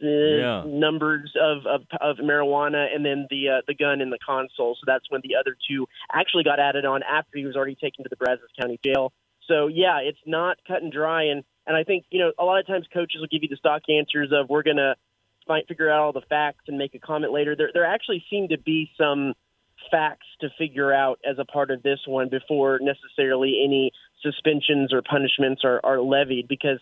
uh, 0.04 0.08
yeah. 0.08 0.64
numbers 0.68 1.34
of, 1.40 1.66
of, 1.66 1.82
of 2.02 2.18
marijuana, 2.18 2.94
and 2.94 3.06
then 3.06 3.28
the 3.30 3.50
uh, 3.50 3.62
the 3.68 3.74
gun 3.74 4.02
in 4.02 4.10
the 4.10 4.20
console. 4.26 4.76
So 4.76 4.84
that's 4.86 5.10
when 5.10 5.22
the 5.24 5.36
other 5.40 5.56
two 5.70 5.88
actually 6.12 6.44
got 6.44 6.60
added 6.60 6.86
on 6.86 7.02
after 7.04 7.38
he 7.38 7.46
was 7.46 7.56
already 7.56 7.76
taken 7.76 8.04
to 8.04 8.10
the 8.10 8.18
Brazos 8.18 8.50
County 8.60 8.80
Jail. 8.84 9.14
So 9.48 9.68
yeah, 9.68 10.00
it's 10.00 10.20
not 10.26 10.58
cut 10.68 10.82
and 10.82 10.92
dry, 10.92 11.26
and 11.26 11.44
and 11.66 11.78
I 11.78 11.84
think 11.84 12.06
you 12.10 12.20
know 12.20 12.32
a 12.38 12.44
lot 12.44 12.60
of 12.60 12.68
times 12.68 12.88
coaches 12.94 13.22
will 13.22 13.28
give 13.28 13.44
you 13.44 13.50
the 13.50 13.58
stock 13.58 13.84
answers 13.90 14.32
of 14.34 14.50
we're 14.50 14.64
gonna 14.64 14.96
find, 15.48 15.66
figure 15.68 15.90
out 15.90 16.02
all 16.02 16.14
the 16.14 16.22
facts 16.28 16.66
and 16.68 16.78
make 16.78 16.94
a 16.96 17.00
comment 17.00 17.32
later. 17.32 17.56
There 17.56 17.70
there 17.74 17.86
actually 17.86 18.24
seem 18.30 18.50
to 18.50 18.58
be 18.58 18.92
some 18.98 19.34
facts 19.92 20.28
to 20.42 20.50
figure 20.58 20.94
out 20.94 21.20
as 21.30 21.38
a 21.40 21.46
part 21.46 21.72
of 21.72 21.84
this 21.84 22.00
one 22.06 22.30
before 22.30 22.80
necessarily 22.82 23.62
any 23.64 23.92
suspensions 24.22 24.94
or 24.94 25.02
punishments 25.02 25.62
are, 25.64 25.80
are 25.84 26.02
levied 26.02 26.48
because 26.48 26.80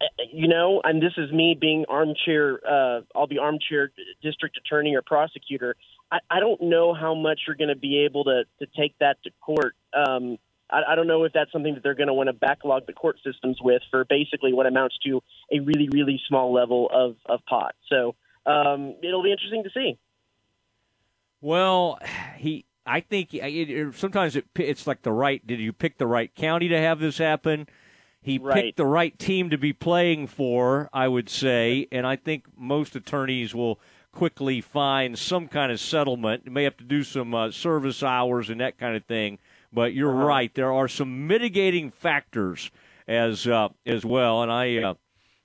uh, 0.00 0.06
you 0.32 0.48
know 0.48 0.80
and 0.84 1.02
this 1.02 1.12
is 1.16 1.30
me 1.32 1.56
being 1.58 1.84
armchair 1.88 2.60
uh, 2.66 3.00
i'll 3.14 3.26
be 3.26 3.38
armchair 3.38 3.90
district 4.22 4.56
attorney 4.56 4.94
or 4.94 5.02
prosecutor. 5.02 5.76
I, 6.10 6.18
I 6.30 6.40
don't 6.40 6.62
know 6.62 6.94
how 6.94 7.14
much 7.14 7.42
you're 7.46 7.56
going 7.56 7.68
to 7.68 7.76
be 7.76 8.04
able 8.04 8.24
to, 8.24 8.44
to 8.58 8.66
take 8.76 8.98
that 8.98 9.22
to 9.24 9.30
court. 9.40 9.74
Um, 9.94 10.38
I, 10.70 10.92
I 10.92 10.94
don't 10.94 11.06
know 11.06 11.24
if 11.24 11.32
that's 11.32 11.52
something 11.52 11.74
that 11.74 11.82
they're 11.82 11.94
going 11.94 12.08
to 12.08 12.14
want 12.14 12.28
to 12.28 12.32
backlog 12.32 12.86
the 12.86 12.92
court 12.92 13.16
systems 13.24 13.58
with 13.60 13.82
for 13.90 14.04
basically 14.04 14.52
what 14.52 14.66
amounts 14.66 14.96
to 15.06 15.22
a 15.52 15.60
really 15.60 15.88
really 15.90 16.20
small 16.28 16.52
level 16.52 16.88
of, 16.92 17.16
of 17.26 17.44
pot. 17.46 17.74
So 17.88 18.14
um, 18.46 18.94
it'll 19.02 19.22
be 19.22 19.32
interesting 19.32 19.64
to 19.64 19.70
see 19.70 19.98
well, 21.40 21.98
he. 22.36 22.66
I 22.86 23.00
think 23.00 23.34
it, 23.34 23.44
it, 23.44 23.94
sometimes 23.94 24.36
it, 24.36 24.46
it's 24.56 24.86
like 24.86 25.02
the 25.02 25.12
right. 25.12 25.46
Did 25.46 25.60
you 25.60 25.72
pick 25.72 25.98
the 25.98 26.06
right 26.06 26.34
county 26.34 26.68
to 26.68 26.78
have 26.78 26.98
this 26.98 27.18
happen? 27.18 27.68
He 28.22 28.38
right. 28.38 28.54
picked 28.54 28.76
the 28.76 28.86
right 28.86 29.16
team 29.18 29.50
to 29.50 29.58
be 29.58 29.72
playing 29.72 30.26
for, 30.26 30.90
I 30.92 31.08
would 31.08 31.28
say, 31.28 31.86
and 31.90 32.06
I 32.06 32.16
think 32.16 32.44
most 32.56 32.94
attorneys 32.94 33.54
will 33.54 33.80
quickly 34.12 34.60
find 34.60 35.18
some 35.18 35.48
kind 35.48 35.72
of 35.72 35.80
settlement. 35.80 36.42
You 36.44 36.50
may 36.50 36.64
have 36.64 36.76
to 36.78 36.84
do 36.84 37.02
some 37.02 37.34
uh, 37.34 37.50
service 37.50 38.02
hours 38.02 38.50
and 38.50 38.60
that 38.60 38.78
kind 38.78 38.96
of 38.96 39.04
thing, 39.04 39.38
but 39.72 39.94
you're 39.94 40.14
uh-huh. 40.14 40.26
right. 40.26 40.54
There 40.54 40.72
are 40.72 40.88
some 40.88 41.26
mitigating 41.26 41.90
factors 41.90 42.70
as 43.08 43.46
uh, 43.46 43.68
as 43.86 44.04
well, 44.04 44.42
and 44.42 44.52
I 44.52 44.76
uh, 44.82 44.94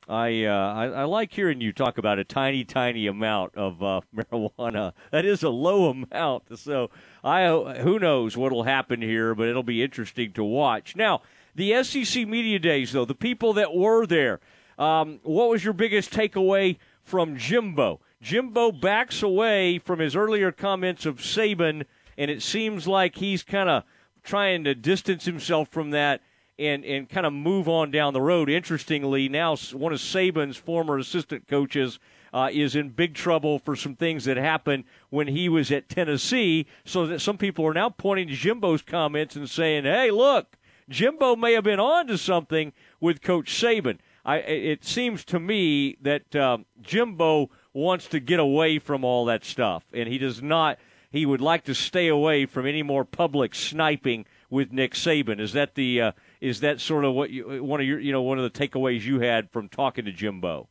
I, 0.08 0.45
uh, 0.45 0.74
I, 0.74 0.86
I 0.86 1.03
like 1.06 1.34
hearing 1.34 1.62
you 1.62 1.74
talk 1.74 1.97
about 1.97 2.20
a 2.20 2.24
tiny, 2.24 2.64
tiny 2.64 3.08
amount 3.08 3.56
of 3.56 3.82
uh, 3.82 4.01
marijuana. 4.16 4.93
That 5.12 5.26
is 5.26 5.43
a 5.43 5.49
low 5.49 5.89
amount. 5.89 6.58
So 6.58 6.89
I 7.24 7.47
who 7.82 7.99
knows 7.99 8.38
what'll 8.38 8.64
happen 8.64 9.01
here, 9.01 9.34
but 9.34 9.47
it'll 9.47 9.64
be 9.64 9.84
interesting 9.84 10.32
to 10.34 10.43
watch. 10.43 10.95
Now, 10.95 11.22
the 11.56 11.84
SEC 11.84 12.28
media 12.28 12.60
days, 12.60 12.91
though, 12.91 13.06
the 13.06 13.16
people 13.16 13.53
that 13.53 13.74
were 13.74 14.06
there, 14.06 14.39
um, 14.78 15.20
what 15.24 15.49
was 15.49 15.64
your 15.64 15.74
biggest 15.74 16.12
takeaway 16.12 16.78
from 17.03 17.38
Jimbo? 17.38 18.01
Jimbo 18.22 18.72
backs 18.72 19.24
away 19.24 19.80
from 19.80 19.99
his 19.99 20.16
earlier 20.16 20.51
comments 20.51 21.06
of 21.06 21.18
Saban, 21.18 21.86
and 22.18 22.30
it 22.30 22.41
seems 22.41 22.88
like 22.88 23.16
he's 23.16 23.43
kind 23.43 23.70
of 23.70 23.84
trying 24.24 24.64
to 24.66 24.76
distance 24.76 25.26
himself 25.26 25.70
from 25.70 25.91
that 25.91 26.22
and, 26.58 26.86
and 26.86 27.10
kind 27.10 27.26
of 27.26 27.34
move 27.34 27.68
on 27.68 27.91
down 27.91 28.14
the 28.14 28.22
road. 28.22 28.49
Interestingly, 28.49 29.30
now 29.30 29.56
one 29.74 29.93
of 29.93 29.99
Saban's 29.99 30.58
former 30.58 30.97
assistant 30.97 31.47
coaches 31.47 31.99
uh, 32.34 32.49
is 32.51 32.76
in 32.76 32.89
big 32.89 33.14
trouble 33.14 33.60
for 33.60 33.76
some 33.76 33.95
things 33.95 34.26
that 34.26 34.38
happened 34.38 34.84
when 35.10 35.28
he 35.28 35.47
was 35.47 35.72
at 35.72 35.88
Tennessee. 35.88 36.66
So 36.84 37.06
that 37.08 37.22
some 37.22 37.38
people 37.38 37.66
are 37.66 37.74
now 37.74 37.89
pointing 37.89 38.28
to 38.28 38.36
Jimbo's 38.36 38.82
comments 38.82 39.36
and 39.36 39.49
saying, 39.49 39.86
"Hey, 39.86 40.12
look, 40.12 40.58
Jimbo 40.89 41.36
may 41.36 41.53
have 41.53 41.64
been 41.64 41.80
on 41.80 42.08
to 42.08 42.18
something 42.18 42.74
with 42.99 43.22
Coach 43.22 43.53
Saban." 43.53 43.99
I, 44.26 44.38
it 44.38 44.84
seems 44.84 45.24
to 45.26 45.39
me 45.39 45.97
that 46.01 46.36
um, 46.36 46.66
Jimbo 46.82 47.51
wants 47.74 48.08
to 48.08 48.20
get 48.20 48.39
away 48.39 48.80
from 48.80 49.06
all 49.06 49.26
that 49.26 49.45
stuff, 49.45 49.84
and 49.93 50.10
he 50.10 50.18
does 50.18 50.41
not. 50.41 50.80
He 51.12 51.26
would 51.26 51.41
like 51.41 51.64
to 51.66 51.76
stay 51.76 52.08
away 52.08 52.45
from 52.45 52.66
any 52.66 52.84
more 52.84 53.06
public 53.06 53.56
sniping 53.56 54.26
with 54.49 54.74
Nick 54.74 54.93
Saban. 54.93 55.39
Is 55.39 55.53
that 55.53 55.76
the 55.76 56.01
uh, 56.01 56.12
is 56.41 56.61
that 56.61 56.79
sort 56.79 57.05
of 57.05 57.13
what 57.13 57.29
you 57.29 57.63
one 57.63 57.79
of 57.79 57.86
your 57.86 57.99
you 57.99 58.11
know 58.11 58.21
one 58.21 58.39
of 58.39 58.43
the 58.43 58.67
takeaways 58.67 59.01
you 59.01 59.19
had 59.19 59.51
from 59.51 59.69
talking 59.69 60.05
to 60.05 60.11
Jimbo? 60.11 60.69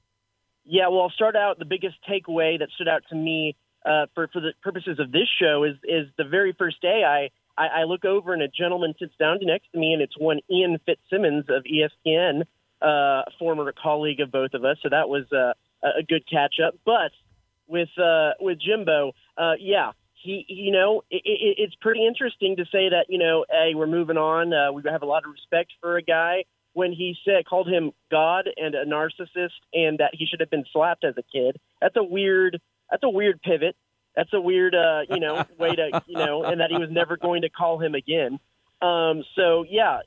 Yeah, 0.64 0.88
well, 0.88 1.02
I'll 1.02 1.10
start 1.10 1.36
out. 1.36 1.58
The 1.58 1.66
biggest 1.66 1.96
takeaway 2.08 2.58
that 2.58 2.68
stood 2.74 2.88
out 2.88 3.02
to 3.10 3.14
me 3.14 3.56
uh, 3.84 4.06
for 4.14 4.28
for 4.28 4.40
the 4.40 4.52
purposes 4.62 4.98
of 4.98 5.12
this 5.12 5.28
show 5.40 5.64
is 5.64 5.76
is 5.84 6.08
the 6.16 6.24
very 6.24 6.52
first 6.52 6.80
day 6.80 7.02
I, 7.06 7.30
I 7.60 7.80
I 7.80 7.84
look 7.84 8.04
over 8.04 8.32
and 8.32 8.42
a 8.42 8.48
gentleman 8.48 8.94
sits 8.98 9.14
down 9.18 9.38
next 9.42 9.70
to 9.72 9.78
me, 9.78 9.92
and 9.92 10.02
it's 10.02 10.18
one 10.18 10.40
Ian 10.50 10.78
Fitzsimmons 10.86 11.44
of 11.48 11.64
ESPN, 11.64 12.42
uh, 12.80 13.22
former 13.38 13.72
colleague 13.72 14.20
of 14.20 14.30
both 14.32 14.54
of 14.54 14.64
us. 14.64 14.78
So 14.82 14.88
that 14.90 15.08
was 15.08 15.24
uh, 15.32 15.52
a 15.82 16.02
good 16.02 16.28
catch 16.28 16.54
up. 16.66 16.74
But 16.84 17.12
with 17.66 17.90
uh, 17.98 18.32
with 18.40 18.58
Jimbo, 18.58 19.12
uh, 19.36 19.54
yeah, 19.58 19.92
he, 20.24 20.46
you 20.48 20.72
know, 20.72 21.04
it, 21.10 21.22
it, 21.24 21.56
it's 21.58 21.74
pretty 21.76 22.06
interesting 22.06 22.56
to 22.56 22.64
say 22.64 22.88
that, 22.88 23.06
you 23.08 23.18
know, 23.18 23.44
hey, 23.50 23.74
we're 23.74 23.86
moving 23.86 24.16
on. 24.16 24.52
Uh, 24.54 24.72
we 24.72 24.82
have 24.90 25.02
a 25.02 25.06
lot 25.06 25.24
of 25.24 25.30
respect 25.30 25.72
for 25.80 25.96
a 25.96 26.02
guy 26.02 26.44
when 26.72 26.92
he 26.92 27.14
said 27.24 27.44
called 27.46 27.68
him 27.68 27.92
God 28.10 28.48
and 28.56 28.74
a 28.74 28.86
narcissist 28.86 29.60
and 29.72 29.98
that 29.98 30.10
he 30.14 30.26
should 30.26 30.40
have 30.40 30.50
been 30.50 30.64
slapped 30.72 31.04
as 31.04 31.14
a 31.18 31.22
kid. 31.22 31.60
That's 31.80 31.96
a 31.96 32.02
weird 32.02 32.60
that's 32.90 33.02
a 33.02 33.08
weird 33.08 33.42
pivot. 33.42 33.76
That's 34.16 34.32
a 34.32 34.40
weird 34.40 34.74
uh, 34.74 35.02
you 35.10 35.20
know, 35.20 35.44
way 35.58 35.76
to 35.76 36.02
you 36.06 36.16
know, 36.16 36.42
and 36.42 36.60
that 36.60 36.70
he 36.70 36.78
was 36.78 36.88
never 36.90 37.16
going 37.18 37.42
to 37.42 37.50
call 37.50 37.78
him 37.78 37.94
again. 37.94 38.40
Um, 38.80 39.24
so 39.36 39.64
yeah, 39.68 40.00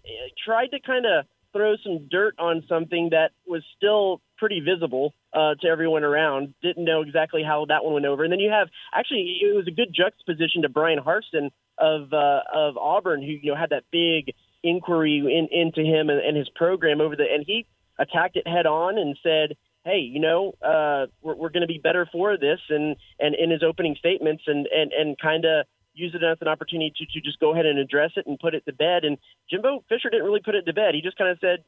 tried 0.43 0.67
to 0.67 0.79
kind 0.79 1.05
of 1.05 1.25
throw 1.57 1.75
some 1.83 2.07
dirt 2.09 2.35
on 2.39 2.63
something 2.69 3.09
that 3.11 3.31
was 3.45 3.63
still 3.75 4.21
pretty 4.37 4.59
visible 4.59 5.13
uh, 5.33 5.55
to 5.61 5.67
everyone 5.67 6.03
around. 6.03 6.53
Didn't 6.61 6.85
know 6.85 7.01
exactly 7.01 7.43
how 7.43 7.65
that 7.65 7.83
one 7.83 7.93
went 7.93 8.05
over. 8.05 8.23
And 8.23 8.31
then 8.31 8.39
you 8.39 8.51
have 8.51 8.69
actually 8.93 9.39
it 9.41 9.55
was 9.55 9.67
a 9.67 9.71
good 9.71 9.93
juxtaposition 9.93 10.61
to 10.61 10.69
Bryan 10.69 10.99
Harsin 10.99 11.49
of 11.77 12.13
uh, 12.13 12.41
of 12.53 12.77
Auburn, 12.77 13.21
who 13.21 13.31
you 13.31 13.51
know 13.51 13.57
had 13.57 13.71
that 13.71 13.83
big 13.91 14.33
inquiry 14.63 15.17
in, 15.17 15.47
into 15.51 15.81
him 15.81 16.09
and, 16.09 16.19
and 16.19 16.37
his 16.37 16.49
program 16.55 17.01
over 17.01 17.15
the, 17.15 17.23
and 17.23 17.43
he 17.45 17.65
attacked 17.99 18.35
it 18.35 18.47
head 18.47 18.65
on 18.65 18.97
and 18.97 19.17
said, 19.21 19.57
"Hey, 19.83 19.99
you 19.99 20.19
know, 20.19 20.53
uh, 20.61 21.07
we're, 21.21 21.35
we're 21.35 21.49
going 21.49 21.61
to 21.61 21.67
be 21.67 21.79
better 21.79 22.07
for 22.11 22.37
this," 22.37 22.59
and 22.69 22.95
and 23.19 23.35
in 23.35 23.51
his 23.51 23.63
opening 23.63 23.95
statements, 23.97 24.43
and 24.47 24.67
and 24.67 24.91
and 24.91 25.17
kind 25.19 25.45
of 25.45 25.65
use 25.97 26.15
it 26.15 26.23
as 26.23 26.37
an 26.41 26.47
opportunity 26.47 26.93
to, 26.97 27.05
to 27.05 27.21
just 27.21 27.39
go 27.39 27.53
ahead 27.53 27.65
and 27.65 27.79
address 27.79 28.11
it 28.15 28.25
and 28.27 28.39
put 28.39 28.55
it 28.55 28.65
to 28.65 28.73
bed. 28.73 29.03
And 29.03 29.17
Jimbo 29.49 29.83
Fisher 29.89 30.09
didn't 30.09 30.25
really 30.25 30.41
put 30.43 30.55
it 30.55 30.63
to 30.63 30.73
bed. 30.73 30.93
He 30.93 31.01
just 31.01 31.17
kind 31.17 31.31
of 31.31 31.37
said, 31.39 31.63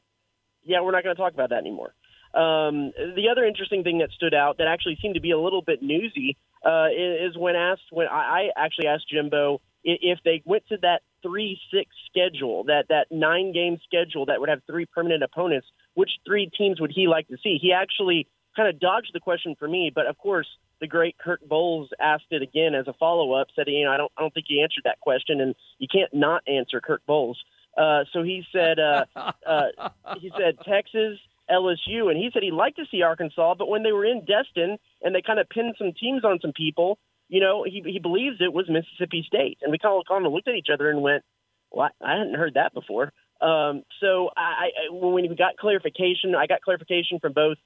"Yeah, 0.62 0.80
we're 0.80 0.92
not 0.92 1.04
going 1.04 1.14
to 1.14 1.20
talk 1.20 1.34
about 1.34 1.50
that 1.50 1.58
anymore." 1.58 1.94
Um, 2.32 2.92
the 3.16 3.28
other 3.30 3.44
interesting 3.44 3.82
thing 3.82 3.98
that 3.98 4.10
stood 4.12 4.34
out 4.34 4.58
that 4.58 4.68
actually 4.68 4.98
seemed 5.02 5.16
to 5.16 5.20
be 5.20 5.32
a 5.32 5.38
little 5.38 5.62
bit 5.62 5.82
newsy 5.82 6.36
uh, 6.64 6.86
is 6.94 7.36
when 7.36 7.56
asked 7.56 7.90
when 7.90 8.06
I, 8.06 8.50
I 8.56 8.64
actually 8.64 8.86
asked 8.86 9.08
Jimbo 9.10 9.60
if 9.82 10.18
they 10.24 10.42
went 10.44 10.66
to 10.68 10.76
that 10.82 11.02
three 11.22 11.58
six 11.72 11.90
schedule, 12.06 12.64
that 12.64 12.86
that 12.88 13.06
nine 13.10 13.52
game 13.52 13.78
schedule 13.84 14.26
that 14.26 14.40
would 14.40 14.48
have 14.48 14.60
three 14.66 14.86
permanent 14.86 15.22
opponents, 15.22 15.66
which 15.94 16.10
three 16.26 16.50
teams 16.56 16.80
would 16.80 16.92
he 16.94 17.08
like 17.08 17.28
to 17.28 17.36
see? 17.42 17.58
He 17.60 17.72
actually 17.72 18.28
kind 18.56 18.68
of 18.68 18.80
dodged 18.80 19.10
the 19.12 19.20
question 19.20 19.56
for 19.58 19.66
me, 19.66 19.90
but 19.94 20.06
of 20.06 20.18
course 20.18 20.46
the 20.80 20.86
great 20.86 21.16
Kirk 21.18 21.40
Bohls 21.48 21.88
asked 22.00 22.30
it 22.30 22.42
again 22.42 22.74
as 22.74 22.88
a 22.88 22.92
follow 22.94 23.32
up, 23.32 23.48
said, 23.54 23.66
you 23.68 23.84
know, 23.84 23.92
I 23.92 23.96
don't 23.96 24.12
I 24.16 24.22
don't 24.22 24.34
think 24.34 24.46
he 24.48 24.62
answered 24.62 24.84
that 24.84 25.00
question, 25.00 25.40
and 25.40 25.54
you 25.78 25.88
can't 25.90 26.12
not 26.12 26.42
answer 26.48 26.80
Kirk 26.80 27.02
Bohls. 27.08 27.36
Uh, 27.76 28.04
so 28.12 28.22
he 28.22 28.44
said 28.52 28.78
uh, 28.78 29.04
uh, 29.16 29.90
he 30.20 30.30
said 30.36 30.58
Texas. 30.66 31.18
LSU, 31.50 32.08
and 32.08 32.16
he 32.16 32.30
said 32.32 32.44
he'd 32.44 32.52
like 32.52 32.76
to 32.76 32.84
see 32.92 33.02
Arkansas, 33.02 33.56
but 33.58 33.68
when 33.68 33.82
they 33.82 33.90
were 33.90 34.04
in 34.04 34.24
Destin 34.24 34.78
and 35.02 35.12
they 35.12 35.20
kind 35.20 35.40
of 35.40 35.48
pinned 35.48 35.74
some 35.78 35.92
teams 36.00 36.24
on 36.24 36.38
some 36.40 36.52
people, 36.52 36.96
you 37.28 37.40
know, 37.40 37.64
he 37.64 37.82
he 37.86 37.98
believes 37.98 38.36
it 38.40 38.52
was 38.52 38.68
Mississippi 38.68 39.24
State, 39.26 39.58
and 39.62 39.72
we 39.72 39.78
kind 39.78 39.98
of, 39.98 40.04
kind 40.06 40.26
of 40.26 40.32
looked 40.32 40.46
at 40.46 40.54
each 40.54 40.68
other 40.72 40.90
and 40.90 41.02
went, 41.02 41.24
"Well, 41.72 41.90
I 42.00 42.18
hadn't 42.18 42.34
heard 42.34 42.54
that 42.54 42.72
before." 42.72 43.12
Um, 43.40 43.82
so 44.00 44.30
I, 44.36 44.42
I 44.42 44.92
when 44.92 45.12
we 45.14 45.34
got 45.34 45.56
clarification, 45.56 46.34
I 46.34 46.46
got 46.46 46.60
clarification 46.60 47.20
from 47.20 47.32
both 47.32 47.56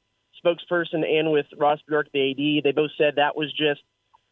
spokesperson 0.45 1.05
and 1.05 1.33
with 1.33 1.47
Ross 1.57 1.81
Bjork, 1.89 2.09
the 2.13 2.31
AD. 2.31 2.65
They 2.65 2.73
both 2.73 2.91
said 2.99 3.15
that 3.17 3.37
was 3.37 3.51
just 3.53 3.81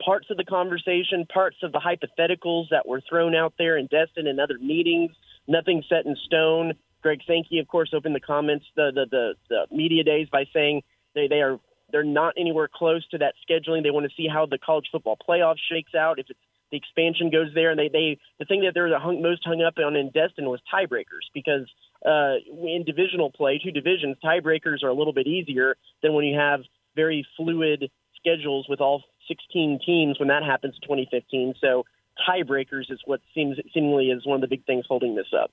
parts 0.05 0.27
of 0.31 0.37
the 0.37 0.45
conversation, 0.45 1.27
parts 1.33 1.57
of 1.63 1.73
the 1.73 1.81
hypotheticals 1.81 2.67
that 2.71 2.87
were 2.87 3.01
thrown 3.09 3.35
out 3.35 3.55
there 3.59 3.77
in 3.77 3.87
Destin 3.87 4.27
and 4.27 4.41
other 4.41 4.59
meetings. 4.59 5.13
Nothing 5.47 5.83
set 5.89 6.07
in 6.07 6.17
stone. 6.25 6.75
Greg 7.03 7.21
Sankey, 7.27 7.59
of 7.59 7.69
course, 7.69 7.91
opened 7.95 8.15
the 8.15 8.21
comments, 8.21 8.65
the 8.77 8.93
the, 8.95 9.07
the, 9.11 9.35
the 9.49 9.77
media 9.77 10.05
days 10.05 10.29
by 10.31 10.45
saying 10.53 10.83
they, 11.15 11.27
they 11.29 11.41
are 11.41 11.59
they're 11.91 12.05
not 12.05 12.35
anywhere 12.39 12.69
close 12.73 13.07
to 13.09 13.19
that 13.19 13.35
scheduling. 13.49 13.83
They 13.83 13.91
want 13.91 14.07
to 14.09 14.15
see 14.17 14.29
how 14.33 14.47
the 14.47 14.59
college 14.59 14.87
football 14.91 15.19
playoff 15.29 15.57
shakes 15.71 15.95
out. 15.95 16.19
If 16.19 16.27
it's 16.31 16.41
the 16.73 16.79
expansion 16.79 17.31
goes 17.31 17.51
there, 17.55 17.71
and 17.71 17.79
they 17.79 17.89
they 17.89 18.19
the 18.41 18.47
thing 18.47 18.63
that 18.63 18.73
they're 18.75 18.99
hung, 18.99 19.23
most 19.23 19.43
hung 19.45 19.63
up 19.63 19.75
on 19.79 19.95
in 19.95 20.11
Destin 20.11 20.49
was 20.49 20.61
tiebreakers 20.73 21.29
because 21.33 21.69
uh, 22.05 22.41
in 22.67 22.83
divisional 22.85 23.31
play, 23.31 23.61
two 23.63 23.71
divisions, 23.71 24.17
tiebreakers 24.25 24.83
are 24.83 24.89
a 24.89 24.95
little 24.95 25.13
bit 25.13 25.29
easier 25.29 25.77
than 26.03 26.15
when 26.15 26.25
you 26.25 26.37
have 26.37 26.61
very 26.97 27.25
fluid 27.37 27.91
schedules 28.17 28.67
with 28.69 28.81
all 28.81 29.03
16 29.29 29.81
teams 29.85 30.19
when 30.19 30.29
that 30.29 30.43
happens 30.43 30.75
in 30.75 30.81
2015. 30.81 31.55
So 31.61 31.85
tiebreakers 32.29 32.91
is 32.91 33.01
what 33.05 33.21
seems 33.35 33.59
seemingly 33.73 34.07
is 34.07 34.27
one 34.27 34.37
of 34.37 34.41
the 34.41 34.49
big 34.49 34.65
things 34.65 34.87
holding 34.89 35.15
this 35.15 35.33
up. 35.39 35.51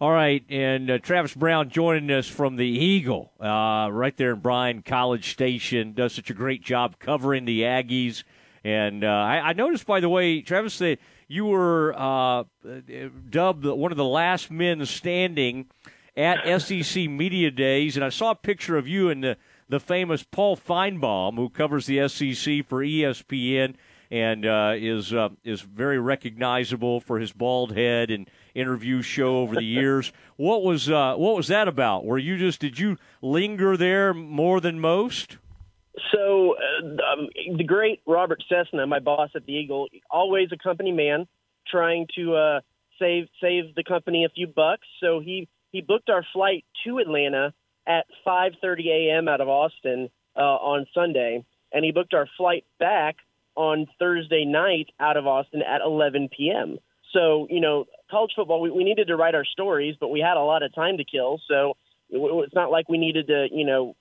All 0.00 0.10
right, 0.10 0.42
and 0.48 0.90
uh, 0.90 0.98
Travis 0.98 1.34
Brown 1.34 1.68
joining 1.68 2.10
us 2.10 2.26
from 2.26 2.56
the 2.56 2.66
Eagle, 2.66 3.32
uh, 3.38 3.90
right 3.92 4.16
there 4.16 4.32
in 4.32 4.40
Bryan 4.40 4.80
College 4.80 5.30
Station, 5.30 5.92
does 5.92 6.14
such 6.14 6.30
a 6.30 6.34
great 6.34 6.64
job 6.64 6.98
covering 6.98 7.44
the 7.44 7.60
Aggies. 7.60 8.24
And 8.64 9.04
uh, 9.04 9.08
I, 9.08 9.50
I, 9.50 9.52
noticed, 9.54 9.86
by 9.86 10.00
the 10.00 10.08
way, 10.08 10.42
Travis, 10.42 10.78
that 10.78 10.98
you 11.28 11.46
were 11.46 11.94
uh, 11.96 12.44
dubbed 13.30 13.64
one 13.64 13.90
of 13.90 13.96
the 13.96 14.04
last 14.04 14.50
men 14.50 14.84
standing 14.84 15.66
at 16.16 16.60
SEC 16.60 17.08
Media 17.08 17.50
Days, 17.50 17.96
and 17.96 18.04
I 18.04 18.10
saw 18.10 18.32
a 18.32 18.34
picture 18.34 18.76
of 18.76 18.86
you 18.86 19.08
and 19.08 19.24
the, 19.24 19.36
the 19.68 19.80
famous 19.80 20.22
Paul 20.22 20.56
Finebaum, 20.56 21.36
who 21.36 21.48
covers 21.48 21.86
the 21.86 22.06
SEC 22.08 22.66
for 22.66 22.84
ESPN 22.84 23.76
and 24.10 24.44
uh, 24.44 24.74
is 24.76 25.14
uh, 25.14 25.28
is 25.44 25.60
very 25.60 25.98
recognizable 25.98 27.00
for 27.00 27.20
his 27.20 27.32
bald 27.32 27.76
head 27.76 28.10
and 28.10 28.28
interview 28.54 29.02
show 29.02 29.36
over 29.38 29.54
the 29.54 29.62
years. 29.62 30.12
what 30.36 30.62
was 30.62 30.90
uh, 30.90 31.14
what 31.14 31.36
was 31.36 31.48
that 31.48 31.68
about? 31.68 32.04
Were 32.04 32.18
you 32.18 32.36
just 32.36 32.60
did 32.60 32.78
you 32.78 32.98
linger 33.22 33.76
there 33.76 34.12
more 34.12 34.60
than 34.60 34.80
most? 34.80 35.38
So 36.12 36.56
uh, 36.56 36.86
um, 36.86 37.28
the 37.56 37.64
great 37.64 38.00
Robert 38.06 38.42
Cessna, 38.48 38.86
my 38.86 38.98
boss 38.98 39.30
at 39.34 39.46
the 39.46 39.52
Eagle, 39.52 39.88
always 40.10 40.48
a 40.52 40.56
company 40.56 40.92
man, 40.92 41.26
trying 41.70 42.06
to 42.16 42.34
uh, 42.34 42.60
save 42.98 43.28
save 43.40 43.74
the 43.74 43.84
company 43.84 44.24
a 44.24 44.28
few 44.28 44.46
bucks. 44.46 44.86
So 45.00 45.20
he 45.20 45.48
he 45.72 45.80
booked 45.80 46.10
our 46.10 46.24
flight 46.32 46.64
to 46.84 46.98
Atlanta 46.98 47.52
at 47.86 48.06
5:30 48.26 48.86
a.m. 48.88 49.28
out 49.28 49.40
of 49.40 49.48
Austin 49.48 50.10
uh, 50.36 50.40
on 50.40 50.86
Sunday, 50.94 51.44
and 51.72 51.84
he 51.84 51.92
booked 51.92 52.14
our 52.14 52.28
flight 52.36 52.64
back 52.78 53.16
on 53.56 53.86
Thursday 53.98 54.44
night 54.44 54.90
out 54.98 55.16
of 55.16 55.26
Austin 55.26 55.62
at 55.62 55.80
11 55.82 56.30
p.m. 56.36 56.78
So, 57.12 57.46
you 57.50 57.60
know, 57.60 57.86
college 58.10 58.30
football, 58.36 58.60
we, 58.60 58.70
we 58.70 58.84
needed 58.84 59.08
to 59.08 59.16
write 59.16 59.34
our 59.34 59.44
stories, 59.44 59.96
but 59.98 60.08
we 60.08 60.20
had 60.20 60.36
a 60.36 60.42
lot 60.42 60.62
of 60.62 60.74
time 60.74 60.98
to 60.98 61.04
kill. 61.04 61.40
So 61.48 61.76
it's 62.08 62.54
not 62.54 62.70
like 62.70 62.88
we 62.88 62.98
needed 62.98 63.26
to, 63.28 63.48
you 63.50 63.66
know, 63.66 63.96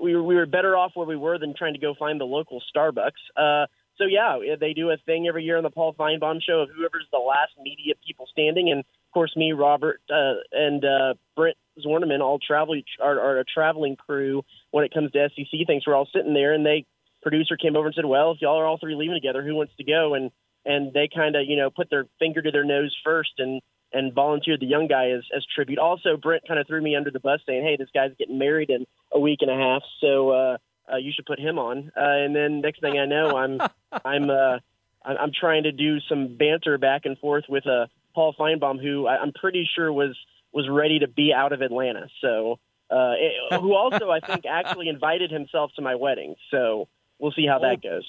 we 0.00 0.14
were, 0.14 0.22
we 0.22 0.34
were 0.34 0.46
better 0.46 0.76
off 0.76 0.92
where 0.94 1.06
we 1.06 1.16
were 1.16 1.38
than 1.38 1.54
trying 1.54 1.74
to 1.74 1.80
go 1.80 1.94
find 1.98 2.20
the 2.20 2.24
local 2.24 2.62
Starbucks. 2.74 3.10
Uh, 3.36 3.66
so 3.98 4.04
yeah, 4.04 4.38
they 4.58 4.72
do 4.72 4.90
a 4.90 4.96
thing 4.96 5.28
every 5.28 5.44
year 5.44 5.56
on 5.56 5.62
the 5.62 5.70
Paul 5.70 5.94
Finebaum 5.94 6.40
show 6.42 6.60
of 6.60 6.70
whoever's 6.74 7.06
the 7.12 7.18
last 7.18 7.52
media 7.62 7.94
people 8.06 8.26
standing, 8.30 8.70
and 8.70 8.80
of 8.80 9.12
course 9.12 9.36
me, 9.36 9.52
Robert, 9.52 10.00
uh, 10.10 10.40
and 10.50 10.84
uh, 10.84 11.14
Brent 11.36 11.56
Zwerneman 11.84 12.20
all 12.20 12.38
travel 12.38 12.74
are, 13.00 13.20
are 13.20 13.38
a 13.38 13.44
traveling 13.44 13.96
crew 13.96 14.44
when 14.70 14.84
it 14.84 14.94
comes 14.94 15.12
to 15.12 15.28
SEC 15.36 15.66
things. 15.66 15.84
We're 15.86 15.94
all 15.94 16.08
sitting 16.12 16.34
there, 16.34 16.54
and 16.54 16.64
they 16.64 16.86
producer 17.22 17.56
came 17.56 17.76
over 17.76 17.86
and 17.86 17.94
said, 17.94 18.06
"Well, 18.06 18.32
if 18.32 18.40
y'all 18.40 18.58
are 18.58 18.66
all 18.66 18.78
three 18.78 18.94
leaving 18.94 19.14
together, 19.14 19.42
who 19.42 19.54
wants 19.54 19.74
to 19.76 19.84
go?" 19.84 20.14
And 20.14 20.30
and 20.64 20.92
they 20.92 21.08
kind 21.14 21.36
of 21.36 21.42
you 21.46 21.56
know 21.56 21.70
put 21.70 21.90
their 21.90 22.06
finger 22.18 22.40
to 22.40 22.50
their 22.50 22.64
nose 22.64 22.96
first 23.04 23.32
and 23.38 23.60
and 23.92 24.14
volunteered 24.14 24.60
the 24.60 24.66
young 24.66 24.86
guy 24.88 25.10
as 25.10 25.22
as 25.36 25.44
tribute. 25.54 25.78
Also, 25.78 26.16
Brent 26.16 26.46
kind 26.46 26.58
of 26.60 26.66
threw 26.66 26.80
me 26.82 26.96
under 26.96 27.10
the 27.10 27.20
bus 27.20 27.40
saying, 27.46 27.62
"Hey, 27.62 27.76
this 27.76 27.88
guy's 27.94 28.12
getting 28.18 28.38
married 28.38 28.70
in 28.70 28.86
a 29.12 29.20
week 29.20 29.40
and 29.42 29.50
a 29.50 29.56
half, 29.56 29.82
so 30.00 30.30
uh, 30.30 30.56
Uh, 30.92 30.96
you 30.96 31.12
should 31.14 31.26
put 31.26 31.38
him 31.38 31.58
on. 31.58 31.92
Uh, 31.96 32.24
and 32.24 32.34
then 32.34 32.60
next 32.60 32.80
thing 32.80 32.98
I 32.98 33.06
know, 33.06 33.36
I'm 33.36 33.60
I'm 34.04 34.28
uh, 34.28 34.58
I'm 35.04 35.32
trying 35.32 35.62
to 35.62 35.72
do 35.72 36.00
some 36.00 36.36
banter 36.36 36.76
back 36.76 37.02
and 37.04 37.16
forth 37.18 37.44
with 37.48 37.66
uh, 37.66 37.86
Paul 38.14 38.34
Finebaum, 38.38 38.82
who 38.82 39.06
I, 39.06 39.16
I'm 39.18 39.32
pretty 39.32 39.68
sure 39.74 39.92
was 39.92 40.16
was 40.52 40.68
ready 40.68 40.98
to 40.98 41.08
be 41.08 41.32
out 41.32 41.52
of 41.52 41.62
Atlanta. 41.62 42.08
So 42.20 42.58
uh, 42.90 43.14
it, 43.16 43.60
who 43.60 43.74
also 43.74 44.10
I 44.10 44.20
think 44.20 44.44
actually 44.44 44.88
invited 44.88 45.30
himself 45.30 45.70
to 45.76 45.82
my 45.82 45.94
wedding. 45.94 46.34
So 46.50 46.88
we'll 47.18 47.32
see 47.32 47.46
how 47.46 47.60
that 47.60 47.80
goes. 47.82 48.04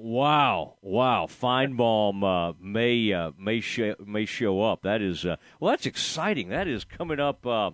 Wow, 0.00 0.76
wow! 0.80 1.26
Finebaum 1.26 2.22
uh, 2.22 2.52
may 2.60 3.12
uh, 3.12 3.32
may 3.36 3.60
sh- 3.60 3.96
may 4.06 4.26
show 4.26 4.62
up. 4.62 4.82
That 4.82 5.02
is 5.02 5.26
uh, 5.26 5.36
well, 5.58 5.72
that's 5.72 5.86
exciting. 5.86 6.50
That 6.50 6.68
is 6.68 6.84
coming 6.84 7.18
up 7.18 7.44
uh, 7.44 7.72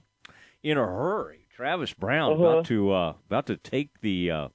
in 0.62 0.78
a 0.78 0.86
hurry. 0.86 1.46
Travis 1.54 1.92
Brown 1.92 2.32
Uh-huh. 2.32 2.42
about 2.42 2.64
to 2.66 2.92
uh, 2.92 3.14
about 3.28 3.46
to 3.48 3.58
take 3.58 4.00
the 4.00 4.30
uh, 4.30 4.48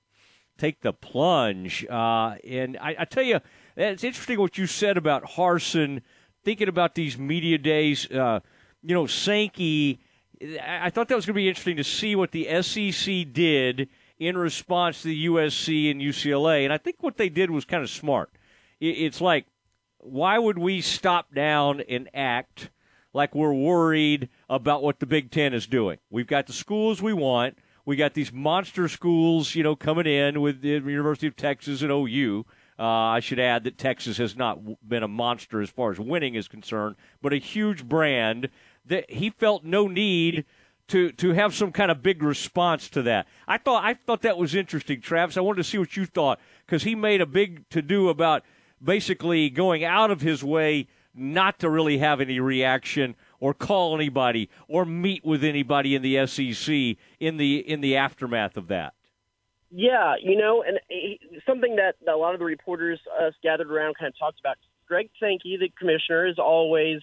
take 0.58 0.82
the 0.82 0.92
plunge. 0.94 1.86
Uh, 1.88 2.38
and 2.44 2.76
I, 2.82 2.96
I 3.00 3.06
tell 3.06 3.22
you, 3.24 3.40
it's 3.78 4.04
interesting 4.04 4.40
what 4.40 4.58
you 4.58 4.66
said 4.66 4.98
about 4.98 5.24
Harsin. 5.24 6.02
Thinking 6.44 6.70
about 6.70 6.96
these 6.96 7.20
media 7.20 7.60
days, 7.60 8.10
uh, 8.10 8.40
you 8.82 8.96
know, 8.96 9.06
Sankey. 9.06 10.00
I 10.42 10.86
I 10.86 10.90
thought 10.90 11.08
that 11.10 11.16
was 11.16 11.28
going 11.28 11.36
to 11.36 11.40
be 11.40 11.48
interesting 11.50 11.78
to 11.78 11.84
see 11.84 12.16
what 12.16 12.32
the 12.32 12.48
SEC 12.64 13.32
did 13.32 13.90
in 14.20 14.38
response 14.38 15.02
to 15.02 15.08
the 15.08 15.26
USC 15.26 15.90
and 15.90 16.02
UCLA. 16.02 16.66
And 16.66 16.74
I 16.74 16.78
think 16.78 16.98
what 17.00 17.18
they 17.18 17.30
did 17.30 17.50
was 17.50 17.66
kind 17.66 17.82
of 17.82 17.90
smart. 17.90 18.32
It's 18.80 19.22
like, 19.22 19.46
why 19.98 20.38
would 20.38 20.60
we 20.60 20.82
stop 20.82 21.34
down 21.34 21.82
and 21.82 22.10
act 22.14 22.70
like 23.14 23.34
we're 23.34 23.54
worried 23.54 24.30
about 24.50 24.84
what 24.84 25.00
the 25.00 25.06
Big 25.06 25.32
Ten 25.32 25.54
is 25.54 25.68
doing? 25.68 25.98
We've 26.10 26.28
got 26.28 26.48
the 26.48 26.54
schools 26.54 27.02
we 27.02 27.14
want. 27.14 27.58
We 27.86 27.96
got 27.96 28.14
these 28.14 28.32
monster 28.32 28.88
schools, 28.88 29.56
you 29.56 29.64
know, 29.64 29.76
coming 29.76 30.06
in 30.06 30.42
with 30.42 30.62
the 30.62 30.70
University 30.70 31.28
of 31.28 31.36
Texas 31.36 31.82
and 31.82 31.92
OU. 31.92 32.46
Uh, 32.78 32.84
I 32.84 33.20
should 33.20 33.40
add 33.40 33.64
that 33.66 33.78
Texas 33.78 34.18
has 34.18 34.38
not 34.38 34.60
been 34.88 35.04
a 35.04 35.08
monster 35.08 35.62
as 35.62 35.70
far 35.70 35.92
as 35.92 36.00
winning 36.00 36.36
is 36.36 36.48
concerned, 36.48 36.96
but 37.22 37.34
a 37.34 37.38
huge 37.38 37.84
brand 37.84 38.50
that 38.86 39.10
he 39.12 39.30
felt 39.32 39.66
no 39.66 39.88
need 39.88 40.46
to 40.90 41.12
to 41.14 41.34
have 41.34 41.56
some 41.56 41.72
kind 41.72 41.90
of 41.92 42.04
big 42.04 42.22
response 42.22 42.90
to 42.90 43.02
that. 43.04 43.28
I 43.48 43.58
thought 43.58 43.84
I 43.84 43.94
thought 43.94 44.22
that 44.24 44.38
was 44.38 44.56
interesting, 44.56 45.02
Travis. 45.02 45.38
I 45.38 45.42
wanted 45.42 45.58
to 45.58 45.64
see 45.64 45.78
what 45.78 45.96
you 45.96 46.06
thought 46.06 46.40
because 46.66 46.84
he 46.84 46.96
made 46.96 47.22
a 47.22 47.26
big 47.26 47.68
to 47.70 47.82
do 47.82 48.10
about 48.10 48.44
basically 48.84 49.50
going 49.50 49.84
out 49.84 50.12
of 50.12 50.22
his 50.22 50.44
way 50.44 50.88
not 51.14 51.60
to 51.60 51.70
really 51.70 51.98
have 51.98 52.22
any 52.22 52.40
reaction 52.40 53.16
or 53.40 53.54
call 53.54 53.96
anybody 53.96 54.50
or 54.68 54.86
meet 54.86 55.26
with 55.26 55.44
anybody 55.44 55.96
in 55.96 56.02
the 56.02 56.26
SEC 56.28 56.98
in 57.20 57.38
the 57.38 57.58
in 57.60 57.82
the 57.82 57.96
aftermath 57.96 58.58
of 58.58 58.68
that. 58.68 58.94
Yeah, 59.72 60.16
you 60.22 60.36
know, 60.36 60.64
and 60.64 60.80
something 61.46 61.76
that 61.76 61.96
a 62.12 62.18
lot 62.18 62.34
of 62.34 62.40
the 62.40 62.46
reporters 62.46 63.00
uh, 63.22 63.30
gathered 63.44 63.72
around 63.72 63.96
kind 64.00 64.12
of 64.12 64.18
talked 64.18 64.40
about. 64.40 64.58
Greg 64.88 65.12
Sankey, 65.20 65.58
the 65.60 65.72
commissioner, 65.78 66.26
is 66.26 66.40
always 66.40 67.02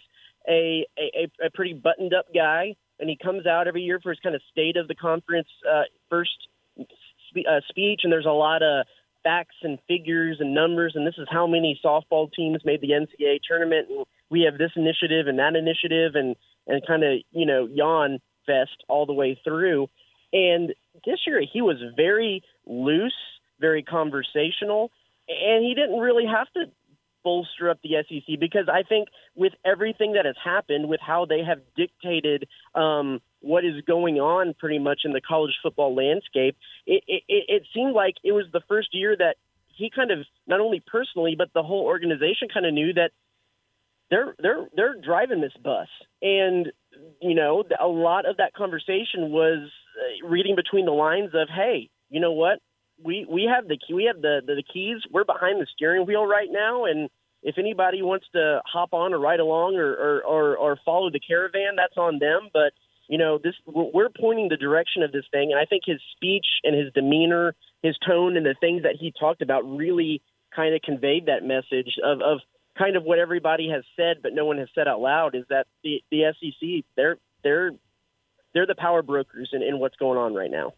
a 0.49 0.85
a, 0.99 1.31
a 1.45 1.51
pretty 1.55 1.75
buttoned 1.75 2.13
up 2.15 2.27
guy, 2.35 2.75
and 2.99 3.09
he 3.09 3.17
comes 3.17 3.47
out 3.47 3.69
every 3.69 3.83
year 3.83 4.01
for 4.03 4.11
his 4.11 4.21
kind 4.21 4.35
of 4.35 4.43
state 4.51 4.77
of 4.77 4.89
the 4.89 4.95
conference 4.95 5.49
uh, 5.71 5.83
first 6.11 6.49
spe- 7.31 7.47
uh, 7.49 7.61
speech, 7.69 8.01
and 8.05 8.13
there's 8.13 8.27
a 8.27 8.31
lot 8.31 8.63
of 8.63 8.87
facts 9.23 9.57
and 9.63 9.79
figures 9.89 10.37
and 10.39 10.55
numbers, 10.55 10.93
and 10.95 11.07
this 11.07 11.17
is 11.19 11.27
how 11.31 11.47
many 11.47 11.79
softball 11.85 12.33
teams 12.33 12.65
made 12.65 12.81
the 12.81 12.91
NCAA 12.91 13.41
tournament, 13.47 13.89
and 13.91 14.07
we 14.31 14.43
have 14.43 14.59
this 14.59 14.71
initiative 14.77 15.27
and 15.27 15.39
that 15.39 15.57
initiative, 15.57 16.15
and 16.15 16.37
and 16.67 16.87
kind 16.87 17.05
of 17.05 17.19
you 17.33 17.47
know 17.47 17.67
yawn 17.67 18.21
fest 18.47 18.85
all 18.89 19.07
the 19.07 19.13
way 19.13 19.39
through. 19.45 19.89
And 20.33 20.75
this 21.05 21.21
year 21.27 21.43
he 21.53 21.63
was 21.63 21.77
very 21.97 22.43
loose, 22.67 23.17
very 23.61 23.83
conversational, 23.83 24.91
and 25.29 25.65
he 25.65 25.75
didn't 25.75 25.99
really 25.99 26.27
have 26.27 26.51
to 26.53 26.71
bolster 27.27 27.69
up 27.69 27.81
the 27.83 27.97
SEC 28.09 28.39
because 28.39 28.69
I 28.73 28.85
think 28.85 29.09
with 29.35 29.53
everything 29.65 30.13
that 30.13 30.27
has 30.27 30.37
happened, 30.43 30.89
with 30.89 31.01
how 31.05 31.25
they 31.25 31.43
have 31.43 31.59
dictated 31.77 32.47
um, 32.73 33.21
what 33.41 33.65
is 33.65 33.83
going 33.85 34.21
on 34.21 34.55
pretty 34.55 34.79
much 34.79 35.01
in 35.05 35.13
the 35.13 35.21
college 35.21 35.55
football 35.61 35.93
landscape, 35.93 36.57
it, 36.87 37.03
it, 37.09 37.23
it 37.27 37.63
seemed 37.75 37.95
like 37.95 38.15
it 38.23 38.31
was 38.31 38.45
the 38.53 38.63
first 38.69 38.91
year 38.93 39.17
that 39.17 39.35
he 39.67 39.91
kind 39.91 40.13
of 40.13 40.21
not 40.47 40.61
only 40.61 40.81
personally 40.87 41.35
but 41.37 41.49
the 41.53 41.65
whole 41.65 41.85
organization 41.85 42.47
kind 42.55 42.65
of 42.65 42.73
knew 42.73 42.93
that 42.93 43.11
they're 44.09 44.37
they're 44.39 44.69
they're 44.77 44.95
driving 45.05 45.41
this 45.41 45.57
bus. 45.61 45.89
And 46.23 46.71
you 47.21 47.35
know 47.35 47.65
a 47.81 47.89
lot 47.89 48.25
of 48.31 48.37
that 48.37 48.55
conversation 48.55 49.31
was 49.33 49.69
uh, 49.99 50.29
reading 50.29 50.55
between 50.55 50.87
the 50.87 50.93
lines 50.93 51.31
of 51.35 51.49
hey 51.49 51.91
you 52.09 52.21
know 52.21 52.33
what 52.33 52.61
we 53.03 53.27
we 53.29 53.51
have 53.53 53.69
the 53.69 53.77
key 53.77 53.95
we 53.95 54.05
have 54.05 54.21
the, 54.23 54.41
the 54.47 54.55
the 54.55 54.63
keys 54.63 55.03
we're 55.11 55.25
behind 55.25 55.61
the 55.61 55.67
steering 55.75 56.07
wheel 56.07 56.27
right 56.27 56.49
now 56.51 56.85
and 56.85 57.09
if 57.43 57.59
anybody 57.59 58.03
wants 58.03 58.27
to 58.33 58.61
hop 58.67 58.93
on 58.93 59.13
or 59.13 59.19
ride 59.19 59.41
along 59.41 59.77
or 59.77 59.93
or 59.93 60.23
or, 60.23 60.57
or 60.57 60.79
follow 60.85 61.11
the 61.11 61.21
caravan 61.21 61.77
that's 61.77 61.97
on 61.97 62.19
them 62.19 62.49
but 62.53 62.73
you 63.09 63.19
know 63.19 63.39
this 63.39 63.55
we're 63.67 63.91
we're 63.93 64.09
pointing 64.09 64.49
the 64.49 64.57
direction 64.57 65.03
of 65.03 65.13
this 65.13 65.25
thing 65.31 65.51
and 65.53 65.61
i 65.61 65.65
think 65.65 65.83
his 65.87 66.01
speech 66.17 66.47
and 66.65 66.75
his 66.75 66.93
demeanor 66.95 67.55
his 67.83 67.97
tone 68.07 68.37
and 68.37 68.47
the 68.47 68.55
things 68.61 68.83
that 68.83 68.97
he 68.99 69.13
talked 69.19 69.43
about 69.43 69.63
really 69.63 70.23
kind 70.55 70.75
of 70.75 70.81
conveyed 70.83 71.27
that 71.27 71.45
message 71.45 71.97
of 72.03 72.21
of 72.21 72.39
kind 72.79 72.97
of 72.97 73.05
what 73.05 73.19
everybody 73.19 73.69
has 73.69 73.85
said 73.95 74.19
but 74.23 74.33
no 74.33 74.45
one 74.45 74.59
has 74.59 74.69
said 74.75 74.89
out 74.89 75.01
loud 75.01 75.35
is 75.35 75.45
that 75.51 75.67
the 75.85 76.03
the 76.11 76.33
SEC 76.41 76.85
they're 76.97 77.19
they're 77.43 77.73
they're 78.57 78.67
the 78.67 78.75
power 78.75 79.03
brokers 79.03 79.51
in, 79.53 79.63
in 79.63 79.79
what's 79.79 79.97
going 79.97 80.19
on 80.19 80.33
right 80.33 80.51
now. 80.51 80.73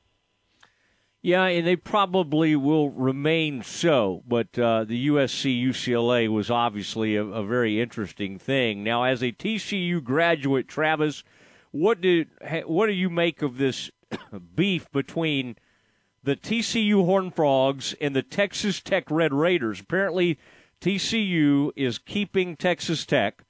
Yeah, 1.28 1.44
and 1.44 1.66
they 1.66 1.76
probably 1.76 2.56
will 2.56 2.88
remain 2.88 3.62
so. 3.62 4.22
But 4.26 4.58
uh, 4.58 4.84
the 4.84 5.08
USC 5.08 5.62
UCLA 5.62 6.26
was 6.26 6.50
obviously 6.50 7.16
a, 7.16 7.22
a 7.22 7.44
very 7.44 7.82
interesting 7.82 8.38
thing. 8.38 8.82
Now, 8.82 9.02
as 9.02 9.22
a 9.22 9.30
TCU 9.30 10.02
graduate, 10.02 10.68
Travis, 10.68 11.24
what 11.70 12.00
did 12.00 12.30
what 12.64 12.86
do 12.86 12.92
you 12.92 13.10
make 13.10 13.42
of 13.42 13.58
this 13.58 13.90
beef 14.54 14.90
between 14.90 15.56
the 16.22 16.34
TCU 16.34 17.04
Horned 17.04 17.36
Frogs 17.36 17.94
and 18.00 18.16
the 18.16 18.22
Texas 18.22 18.80
Tech 18.80 19.10
Red 19.10 19.34
Raiders? 19.34 19.80
Apparently, 19.80 20.38
TCU 20.80 21.72
is 21.76 21.98
keeping 21.98 22.56
Texas 22.56 23.04
Tech 23.04 23.44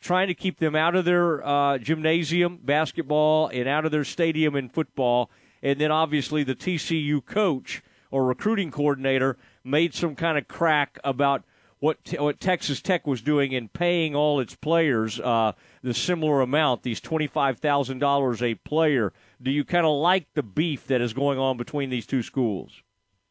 trying 0.00 0.26
to 0.26 0.34
keep 0.34 0.58
them 0.58 0.74
out 0.74 0.96
of 0.96 1.04
their 1.04 1.46
uh, 1.46 1.78
gymnasium 1.78 2.58
basketball 2.60 3.46
and 3.54 3.68
out 3.68 3.84
of 3.84 3.92
their 3.92 4.02
stadium 4.02 4.56
in 4.56 4.68
football. 4.68 5.30
And 5.64 5.80
then 5.80 5.90
obviously 5.90 6.44
the 6.44 6.54
TCU 6.54 7.24
coach 7.24 7.82
or 8.10 8.26
recruiting 8.26 8.70
coordinator 8.70 9.38
made 9.64 9.94
some 9.94 10.14
kind 10.14 10.36
of 10.36 10.46
crack 10.46 11.00
about 11.02 11.42
what 11.80 11.98
what 12.18 12.38
Texas 12.38 12.80
Tech 12.80 13.06
was 13.06 13.20
doing 13.20 13.52
in 13.52 13.68
paying 13.68 14.14
all 14.14 14.40
its 14.40 14.54
players 14.54 15.18
uh, 15.20 15.52
the 15.82 15.94
similar 15.94 16.40
amount, 16.42 16.82
these 16.82 17.00
twenty 17.00 17.26
five 17.26 17.58
thousand 17.58 17.98
dollars 17.98 18.42
a 18.42 18.54
player. 18.56 19.12
Do 19.42 19.50
you 19.50 19.64
kind 19.64 19.84
of 19.84 19.96
like 19.96 20.26
the 20.34 20.42
beef 20.42 20.86
that 20.86 21.00
is 21.00 21.12
going 21.12 21.38
on 21.38 21.56
between 21.56 21.90
these 21.90 22.06
two 22.06 22.22
schools? 22.22 22.82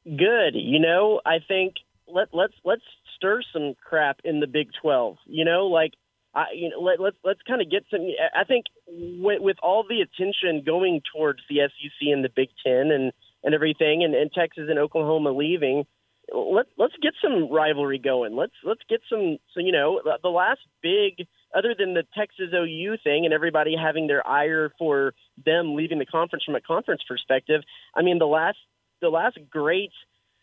Good. 0.06 0.56
You 0.56 0.80
know, 0.80 1.22
I 1.26 1.38
think 1.48 1.76
let 2.08 2.30
let's 2.34 2.54
let's 2.66 2.84
stir 3.16 3.42
some 3.54 3.76
crap 3.88 4.20
in 4.24 4.40
the 4.40 4.48
Big 4.48 4.70
Twelve. 4.82 5.18
You 5.26 5.46
know, 5.46 5.68
like 5.68 5.94
I 6.36 6.46
you 6.56 6.70
know 6.70 6.80
let 6.80 7.00
let's 7.00 7.18
let's 7.24 7.42
kind 7.48 7.62
of 7.62 7.70
get 7.70 7.86
some. 7.92 8.02
I 8.36 8.44
think 8.44 8.66
with, 8.88 9.42
with 9.42 9.58
all 9.62 9.86
the 9.88 10.02
attention 10.02 10.64
going 10.66 11.02
towards 11.16 11.40
the 11.50 11.58
SEC 11.68 12.08
and 12.08 12.24
the 12.24 12.30
Big 12.36 12.50
Ten 12.66 12.92
and 12.92 13.12
and 13.44 13.54
everything, 13.54 14.04
and, 14.04 14.16
and 14.16 14.32
Texas 14.32 14.66
and 14.70 14.80
Oklahoma 14.80 15.32
leaving. 15.32 15.86
Let 16.34 16.68
let's 16.78 16.96
get 17.02 17.14
some 17.22 17.52
rivalry 17.52 18.00
going. 18.00 18.36
Let's 18.36 18.54
let's 18.64 18.82
get 18.90 19.02
some. 19.10 19.38
So 19.54 19.60
you 19.60 19.72
know, 19.74 20.00
the- 20.04 20.20
the 20.24 20.30
last 20.30 20.62
big, 20.82 21.28
other 21.54 21.76
than 21.78 21.94
the 21.94 22.06
Texas 22.18 22.54
OU 22.54 22.98
thing 23.04 23.26
and 23.26 23.34
everybody 23.34 23.76
having 23.76 24.08
their 24.08 24.26
ire 24.26 24.72
for 24.80 25.14
them 25.46 25.76
leaving 25.76 26.00
the 26.00 26.06
conference 26.06 26.46
from 26.46 26.56
a 26.56 26.62
conference 26.62 27.02
perspective. 27.08 27.62
I 27.94 28.02
mean, 28.04 28.20
the 28.20 28.26
last 28.28 28.58
the 29.02 29.10
last 29.10 29.38
great 29.50 29.92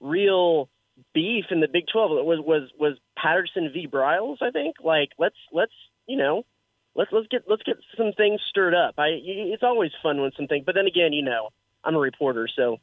real 0.00 0.68
beef 1.14 1.46
in 1.50 1.60
the 1.60 1.68
Big 1.68 1.84
Twelve 1.92 2.10
was 2.10 2.40
was 2.44 2.70
was 2.78 2.98
Patterson 3.16 3.70
v. 3.72 3.86
Briles. 3.86 4.42
I 4.42 4.50
think. 4.50 4.76
Like 4.82 5.10
let's 5.18 5.36
let's 5.52 5.72
you 6.06 6.16
know 6.16 6.44
let's 6.94 7.10
let's 7.12 7.26
get 7.28 7.42
let's 7.48 7.62
get 7.62 7.76
some 7.96 8.12
things 8.12 8.40
stirred 8.48 8.74
up. 8.74 8.94
I 8.98 9.08
it's 9.22 9.62
always 9.62 9.90
fun 10.02 10.20
when 10.20 10.32
something. 10.36 10.62
But 10.64 10.74
then 10.74 10.86
again, 10.86 11.12
you 11.12 11.22
know, 11.22 11.50
I'm 11.84 11.94
a 11.94 11.98
reporter, 11.98 12.48
so 12.54 12.78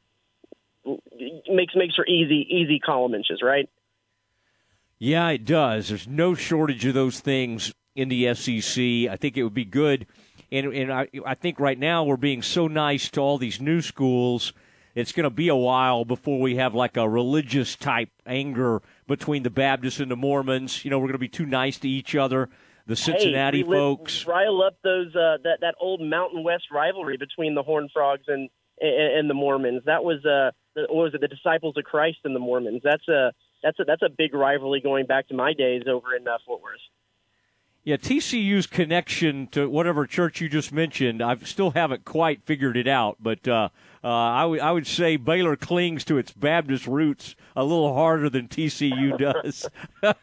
makes 1.50 1.76
makes 1.76 1.96
for 1.96 2.06
easy 2.06 2.48
easy 2.50 2.80
column 2.80 3.14
inches, 3.14 3.42
right? 3.42 3.70
Yeah, 5.00 5.30
it 5.30 5.46
does. 5.46 5.90
There's 5.90 6.08
no 6.08 6.34
shortage 6.34 6.86
of 6.86 6.94
those 6.94 7.20
things 7.20 7.74
in 7.96 8.10
the 8.10 8.34
SEC. 8.34 9.12
I 9.12 9.16
think 9.16 9.38
it 9.38 9.44
would 9.44 9.54
be 9.54 9.66
good, 9.66 10.08
and 10.52 10.74
and 10.74 10.92
I 10.92 11.08
I 11.26 11.36
think 11.36 11.60
right 11.60 11.78
now 11.78 12.04
we're 12.04 12.18
being 12.18 12.42
so 12.42 12.68
nice 12.68 13.10
to 13.12 13.22
all 13.22 13.38
these 13.38 13.62
new 13.62 13.82
schools. 13.82 14.54
It's 14.98 15.12
going 15.12 15.26
to 15.26 15.30
be 15.30 15.48
a 15.48 15.56
while 15.56 16.06
before 16.06 16.40
we 16.40 16.56
have 16.56 16.74
like 16.74 16.98
a 16.98 17.08
religious 17.08 17.76
type 17.76 18.10
anger 18.26 18.82
between 19.06 19.44
the 19.44 19.52
Baptists 19.52 20.00
and 20.00 20.10
the 20.10 20.16
Mormons. 20.16 20.84
You 20.84 20.90
know, 20.90 20.98
we're 20.98 21.06
going 21.06 21.14
to 21.14 21.20
be 21.20 21.28
too 21.28 21.46
nice 21.46 21.78
to 21.80 21.88
each 21.88 22.16
other. 22.16 22.50
The 22.88 22.96
Cincinnati 22.96 23.60
hey, 23.60 23.64
folks. 23.64 24.26
rile 24.26 24.64
up 24.64 24.78
those 24.84 25.16
uh, 25.16 25.38
that 25.44 25.60
that 25.62 25.76
old 25.80 26.02
Mountain 26.02 26.44
West 26.44 26.72
rivalry 26.72 27.18
between 27.18 27.54
the 27.54 27.62
Horned 27.62 27.92
Frogs 27.94 28.24
and 28.28 28.50
and, 28.82 29.20
and 29.20 29.30
the 29.30 29.36
Mormons. 29.36 29.84
That 29.86 30.04
was 30.04 30.26
uh 30.26 30.50
the, 30.74 30.88
what 30.90 31.04
was 31.04 31.14
it, 31.14 31.22
the 31.22 31.28
Disciples 31.28 31.78
of 31.78 31.84
Christ 31.84 32.18
and 32.24 32.36
the 32.36 32.40
Mormons. 32.40 32.82
That's 32.84 33.08
a 33.08 33.34
that's 33.62 33.80
a 33.80 33.84
that's 33.84 34.02
a 34.02 34.10
big 34.10 34.34
rivalry 34.34 34.82
going 34.82 35.06
back 35.06 35.28
to 35.28 35.36
my 35.36 35.54
days 35.54 35.84
over 35.88 36.16
in 36.16 36.28
uh, 36.28 36.38
Fort 36.44 36.64
Worth. 36.64 36.80
Yeah, 37.88 37.96
TCU's 37.96 38.68
connection 38.68 39.48
to 39.52 39.70
whatever 39.70 40.06
church 40.06 40.42
you 40.42 40.50
just 40.50 40.74
mentioned, 40.74 41.22
I 41.22 41.38
still 41.38 41.72
haven't 41.72 42.04
quite 42.04 42.44
figured 42.44 42.76
it 42.76 42.86
out. 42.86 43.16
But 43.18 43.48
uh, 43.48 43.70
uh, 44.08 44.10
I, 44.10 44.42
w- 44.44 44.62
I 44.62 44.72
would 44.72 44.88
say 44.88 45.18
Baylor 45.18 45.58
clings 45.58 46.06
to 46.06 46.18
its 46.18 46.32
Baptist 46.32 46.88
roots 46.88 47.36
a 47.58 47.64
little 47.66 47.94
harder 47.94 48.30
than 48.30 48.48
TCU 48.48 49.18
does 49.20 49.68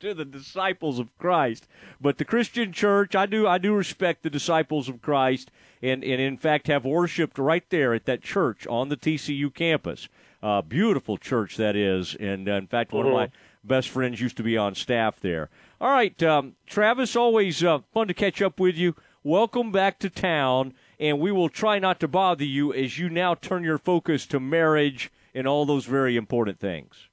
to 0.00 0.14
the 0.14 0.24
disciples 0.24 0.98
of 0.98 1.16
Christ. 1.16 1.68
But 2.00 2.18
the 2.18 2.24
Christian 2.24 2.72
church, 2.72 3.14
I 3.14 3.26
do 3.26 3.46
I 3.46 3.58
do 3.58 3.72
respect 3.72 4.24
the 4.24 4.30
disciples 4.30 4.88
of 4.88 5.00
Christ, 5.00 5.52
and, 5.80 6.02
and 6.02 6.20
in 6.20 6.38
fact 6.38 6.66
have 6.66 6.84
worshipped 6.84 7.38
right 7.38 7.62
there 7.70 7.94
at 7.94 8.04
that 8.06 8.20
church 8.20 8.66
on 8.66 8.88
the 8.88 8.96
TCU 8.96 9.54
campus. 9.54 10.08
Uh, 10.42 10.60
beautiful 10.60 11.16
church 11.16 11.56
that 11.56 11.76
is, 11.76 12.16
and 12.16 12.48
uh, 12.48 12.54
in 12.54 12.66
fact, 12.66 12.92
one 12.92 13.06
of 13.06 13.12
my 13.12 13.30
best 13.62 13.90
friends 13.90 14.20
used 14.20 14.38
to 14.38 14.42
be 14.42 14.56
on 14.56 14.74
staff 14.74 15.20
there. 15.20 15.50
All 15.80 15.90
right, 15.90 16.20
um, 16.24 16.56
Travis, 16.66 17.14
always 17.14 17.62
uh, 17.62 17.78
fun 17.94 18.08
to 18.08 18.14
catch 18.14 18.42
up 18.42 18.58
with 18.58 18.74
you. 18.74 18.96
Welcome 19.22 19.70
back 19.70 20.00
to 20.00 20.10
town, 20.10 20.72
and 21.00 21.18
we 21.18 21.32
will 21.32 21.48
try 21.48 21.78
not 21.78 21.98
to 21.98 22.06
bother 22.06 22.44
you 22.44 22.72
as 22.72 22.98
you 22.98 23.08
now 23.08 23.34
turn 23.34 23.64
your 23.64 23.78
focus 23.78 24.26
to 24.26 24.38
marriage 24.38 25.10
and 25.34 25.48
all 25.48 25.64
those 25.64 25.86
very 25.86 26.16
important 26.16 26.60
things. 26.60 27.08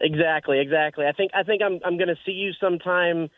Exactly, 0.00 0.58
exactly. 0.58 1.06
I 1.06 1.12
think 1.12 1.30
I 1.32 1.44
think 1.44 1.62
I'm 1.62 1.78
I'm 1.84 1.96
going 1.96 2.08
to 2.08 2.18
see 2.26 2.32
you 2.32 2.50
sometime 2.60 3.30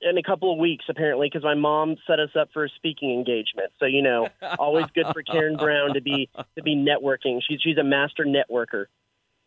in 0.00 0.18
a 0.18 0.22
couple 0.22 0.52
of 0.52 0.58
weeks, 0.58 0.86
apparently, 0.88 1.28
because 1.28 1.44
my 1.44 1.54
mom 1.54 1.96
set 2.06 2.18
us 2.18 2.30
up 2.38 2.48
for 2.52 2.64
a 2.64 2.68
speaking 2.70 3.12
engagement. 3.12 3.70
So 3.78 3.86
you 3.86 4.02
know, 4.02 4.28
always 4.58 4.86
good 4.92 5.06
for 5.12 5.22
Karen 5.22 5.56
Brown 5.56 5.94
to 5.94 6.00
be 6.00 6.28
to 6.56 6.62
be 6.62 6.74
networking. 6.74 7.40
She's 7.48 7.60
she's 7.62 7.78
a 7.78 7.84
master 7.84 8.24
networker. 8.24 8.86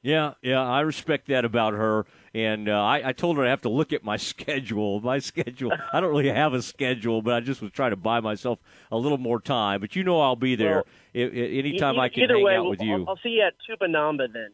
Yeah, 0.08 0.36
yeah, 0.42 0.62
I 0.62 0.80
respect 0.82 1.28
that 1.28 1.44
about 1.44 1.74
her, 1.74 2.06
and 2.34 2.70
uh, 2.70 2.82
I, 2.82 3.10
I 3.10 3.12
told 3.12 3.36
her 3.36 3.44
I 3.46 3.50
have 3.50 3.64
to 3.64 3.70
look 3.70 3.92
at 3.92 4.06
my 4.06 4.16
schedule. 4.32 5.02
My 5.02 5.20
schedule, 5.20 5.74
I 5.92 6.00
don't 6.00 6.12
really 6.12 6.30
have 6.30 6.54
a 6.54 6.62
schedule, 6.62 7.22
but 7.22 7.34
I 7.34 7.42
just 7.42 7.62
was 7.62 7.72
trying 7.74 7.90
to 7.90 7.98
buy 7.98 8.22
myself 8.22 8.60
a 8.90 8.98
little 8.98 9.18
more 9.18 9.42
time. 9.42 9.82
But 9.82 9.98
you 9.98 10.06
know, 10.06 10.22
I'll 10.22 10.38
be 10.38 10.56
there 10.56 10.76
Well, 10.76 10.84
I- 11.14 11.20
I- 11.20 11.48
anytime 11.60 11.96
E- 11.96 12.00
I 12.00 12.08
can 12.08 12.30
hang 12.30 12.42
way, 12.42 12.56
out 12.56 12.70
with 12.70 12.82
you. 12.82 12.94
I'll, 12.94 13.10
I'll 13.10 13.20
see 13.22 13.32
you 13.32 13.42
at 13.42 13.56
Tupanamba 13.70 14.32
then. 14.32 14.52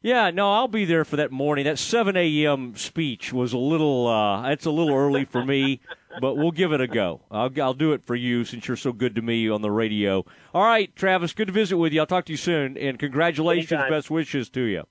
Yeah, 0.00 0.30
no, 0.30 0.52
I'll 0.52 0.68
be 0.68 0.84
there 0.84 1.04
for 1.04 1.16
that 1.16 1.32
morning. 1.32 1.64
That 1.64 1.78
7 1.78 2.16
a.m. 2.16 2.76
speech 2.76 3.32
was 3.32 3.52
a 3.52 3.58
little, 3.58 4.06
uh, 4.06 4.48
it's 4.48 4.64
a 4.64 4.70
little 4.70 4.94
early 4.94 5.24
for 5.24 5.44
me, 5.44 5.80
but 6.20 6.36
we'll 6.36 6.52
give 6.52 6.72
it 6.72 6.80
a 6.80 6.86
go. 6.86 7.22
I'll, 7.32 7.50
I'll 7.60 7.74
do 7.74 7.92
it 7.92 8.04
for 8.04 8.14
you 8.14 8.44
since 8.44 8.68
you're 8.68 8.76
so 8.76 8.92
good 8.92 9.16
to 9.16 9.22
me 9.22 9.50
on 9.50 9.60
the 9.60 9.72
radio. 9.72 10.24
All 10.54 10.62
right, 10.62 10.94
Travis, 10.94 11.32
good 11.32 11.48
to 11.48 11.52
visit 11.52 11.76
with 11.78 11.92
you. 11.92 11.98
I'll 11.98 12.06
talk 12.06 12.26
to 12.26 12.32
you 12.32 12.36
soon, 12.36 12.78
and 12.78 12.96
congratulations, 12.96 13.72
Anytime. 13.72 13.90
best 13.90 14.08
wishes 14.08 14.48
to 14.50 14.60
you. 14.60 14.84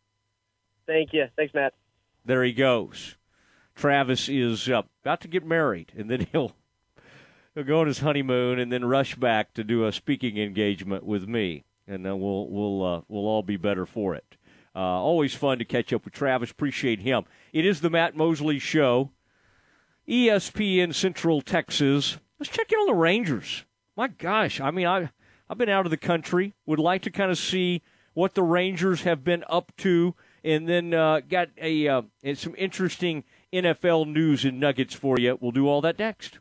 Thank 0.88 1.14
you. 1.14 1.28
Thanks, 1.38 1.54
Matt. 1.54 1.74
There 2.26 2.44
he 2.44 2.52
goes. 2.52 3.16
Travis 3.76 4.28
is 4.28 4.68
uh, 4.68 4.82
about 5.04 5.22
to 5.22 5.30
get 5.30 5.46
married, 5.46 5.94
and 5.98 6.10
then 6.10 6.28
he'll 6.34 6.52
he'll 7.56 7.64
go 7.64 7.80
on 7.80 7.88
his 7.88 8.00
honeymoon, 8.00 8.60
and 8.60 8.74
then 8.74 8.84
rush 8.84 9.16
back 9.16 9.54
to 9.54 9.64
do 9.64 9.86
a 9.86 9.94
speaking 9.94 10.38
engagement 10.38 11.06
with 11.06 11.30
me, 11.30 11.64
and 11.88 12.06
then 12.06 12.20
we'll 12.20 12.50
we'll 12.50 12.84
uh, 12.84 13.02
we'll 13.08 13.26
all 13.28 13.44
be 13.44 13.56
better 13.56 13.86
for 13.86 14.14
it. 14.16 14.36
Uh, 14.78 15.02
always 15.02 15.34
fun 15.34 15.58
to 15.58 15.66
catch 15.66 15.92
up 15.92 16.06
with 16.06 16.14
Travis. 16.14 16.52
Appreciate 16.52 17.00
him. 17.00 17.24
It 17.52 17.66
is 17.66 17.82
the 17.82 17.90
Matt 17.90 18.16
Mosley 18.16 18.60
Show, 18.60 19.10
ESPN 20.08 20.94
Central 20.94 21.42
Texas. 21.42 22.20
Let's 22.40 22.52
check 22.52 22.72
in 22.72 22.78
on 22.78 22.86
the 22.86 22.94
Rangers. 22.94 23.66
My 23.96 24.08
gosh, 24.08 24.62
I 24.62 24.70
mean, 24.70 24.86
I 24.86 25.10
I've 25.50 25.58
been 25.58 25.68
out 25.68 25.88
of 25.88 25.90
the 25.90 25.98
country. 25.98 26.54
Would 26.68 26.78
like 26.78 27.02
to 27.02 27.10
kind 27.10 27.32
of 27.32 27.40
see 27.40 27.82
what 28.14 28.36
the 28.36 28.44
Rangers 28.44 29.02
have 29.02 29.24
been 29.24 29.44
up 29.50 29.72
to, 29.78 30.14
and 30.44 30.70
then 30.70 30.94
uh, 30.94 31.22
got 31.22 31.50
a 31.60 31.88
uh, 31.88 32.04
some 32.36 32.54
interesting 32.56 33.24
NFL 33.52 34.08
news 34.14 34.46
and 34.46 34.60
nuggets 34.60 34.94
for 34.94 35.20
you. 35.20 35.40
We'll 35.42 35.52
do 35.52 35.68
all 35.68 35.82
that 35.82 35.98
next. 35.98 36.38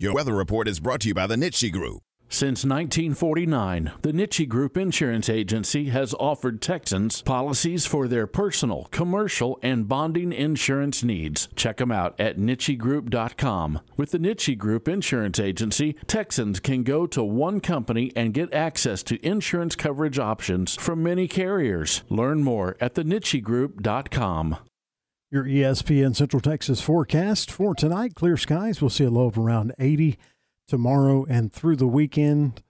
Your 0.00 0.12
weather 0.12 0.34
report 0.34 0.66
is 0.66 0.80
brought 0.80 1.02
to 1.02 1.08
you 1.08 1.14
by 1.14 1.28
the 1.28 1.36
Nitsche 1.36 1.70
Group. 1.70 2.02
Since 2.32 2.64
1949, 2.64 3.90
the 4.02 4.12
Nitsche 4.12 4.48
Group 4.48 4.76
Insurance 4.76 5.28
Agency 5.28 5.88
has 5.88 6.14
offered 6.14 6.62
Texans 6.62 7.22
policies 7.22 7.86
for 7.86 8.06
their 8.06 8.28
personal, 8.28 8.86
commercial, 8.92 9.58
and 9.64 9.88
bonding 9.88 10.32
insurance 10.32 11.02
needs. 11.02 11.48
Check 11.56 11.78
them 11.78 11.90
out 11.90 12.18
at 12.20 12.38
NitscheGroup.com. 12.38 13.80
With 13.96 14.12
the 14.12 14.18
Nitsche 14.18 14.56
Group 14.56 14.86
Insurance 14.86 15.40
Agency, 15.40 15.96
Texans 16.06 16.60
can 16.60 16.84
go 16.84 17.04
to 17.08 17.24
one 17.24 17.58
company 17.58 18.12
and 18.14 18.32
get 18.32 18.54
access 18.54 19.02
to 19.02 19.26
insurance 19.26 19.74
coverage 19.74 20.20
options 20.20 20.76
from 20.76 21.02
many 21.02 21.26
carriers. 21.26 22.04
Learn 22.08 22.44
more 22.44 22.76
at 22.80 22.94
thenitschegroup.com. 22.94 24.56
Your 25.32 25.44
ESPN 25.44 26.16
Central 26.16 26.40
Texas 26.40 26.80
forecast 26.80 27.52
for 27.52 27.72
tonight 27.72 28.16
clear 28.16 28.36
skies. 28.36 28.80
We'll 28.80 28.90
see 28.90 29.04
a 29.04 29.10
low 29.10 29.26
of 29.26 29.38
around 29.38 29.72
80 29.78 30.18
tomorrow 30.70 31.26
and 31.28 31.52
through 31.52 31.76
the 31.76 31.86
weekend. 31.86 32.62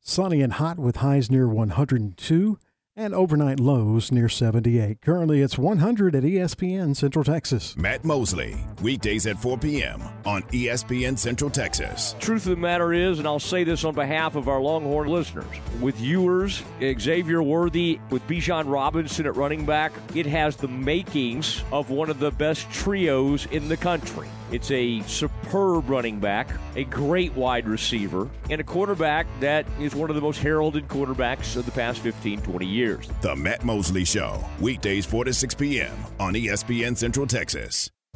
Sunny 0.00 0.40
and 0.40 0.54
hot 0.54 0.78
with 0.78 0.96
highs 0.96 1.30
near 1.30 1.46
102 1.46 2.58
and 2.98 3.14
overnight 3.14 3.60
lows 3.60 4.10
near 4.10 4.28
78. 4.28 5.00
Currently, 5.00 5.40
it's 5.40 5.56
100 5.56 6.16
at 6.16 6.24
ESPN 6.24 6.96
Central 6.96 7.24
Texas. 7.24 7.76
Matt 7.76 8.04
Mosley, 8.04 8.56
weekdays 8.82 9.26
at 9.26 9.38
4 9.38 9.56
p.m. 9.58 10.02
on 10.26 10.42
ESPN 10.44 11.16
Central 11.16 11.48
Texas. 11.48 12.16
Truth 12.18 12.46
of 12.46 12.50
the 12.50 12.56
matter 12.56 12.92
is, 12.92 13.18
and 13.18 13.28
I'll 13.28 13.38
say 13.38 13.62
this 13.62 13.84
on 13.84 13.94
behalf 13.94 14.34
of 14.34 14.48
our 14.48 14.60
Longhorn 14.60 15.08
listeners, 15.08 15.46
with 15.80 16.00
Ewers, 16.00 16.64
Xavier 16.80 17.40
Worthy, 17.40 18.00
with 18.10 18.26
Bijan 18.26 18.64
Robinson 18.66 19.26
at 19.26 19.36
running 19.36 19.64
back, 19.64 19.92
it 20.16 20.26
has 20.26 20.56
the 20.56 20.68
makings 20.68 21.62
of 21.70 21.90
one 21.90 22.10
of 22.10 22.18
the 22.18 22.32
best 22.32 22.68
trios 22.72 23.46
in 23.52 23.68
the 23.68 23.76
country. 23.76 24.26
It's 24.50 24.70
a 24.70 25.00
superb 25.02 25.90
running 25.90 26.20
back, 26.20 26.50
a 26.74 26.84
great 26.84 27.34
wide 27.34 27.68
receiver, 27.68 28.30
and 28.48 28.60
a 28.60 28.64
quarterback 28.64 29.26
that 29.40 29.66
is 29.78 29.94
one 29.94 30.08
of 30.08 30.16
the 30.16 30.22
most 30.22 30.38
heralded 30.38 30.88
quarterbacks 30.88 31.56
of 31.56 31.66
the 31.66 31.72
past 31.72 32.00
15, 32.00 32.40
20 32.40 32.66
years. 32.66 33.08
The 33.20 33.36
Matt 33.36 33.64
Mosley 33.64 34.04
Show, 34.04 34.44
weekdays 34.60 35.04
4 35.04 35.24
to 35.24 35.34
6 35.34 35.54
p.m. 35.54 35.96
on 36.18 36.34
ESPN 36.34 36.96
Central 36.96 37.26
Texas. 37.26 37.90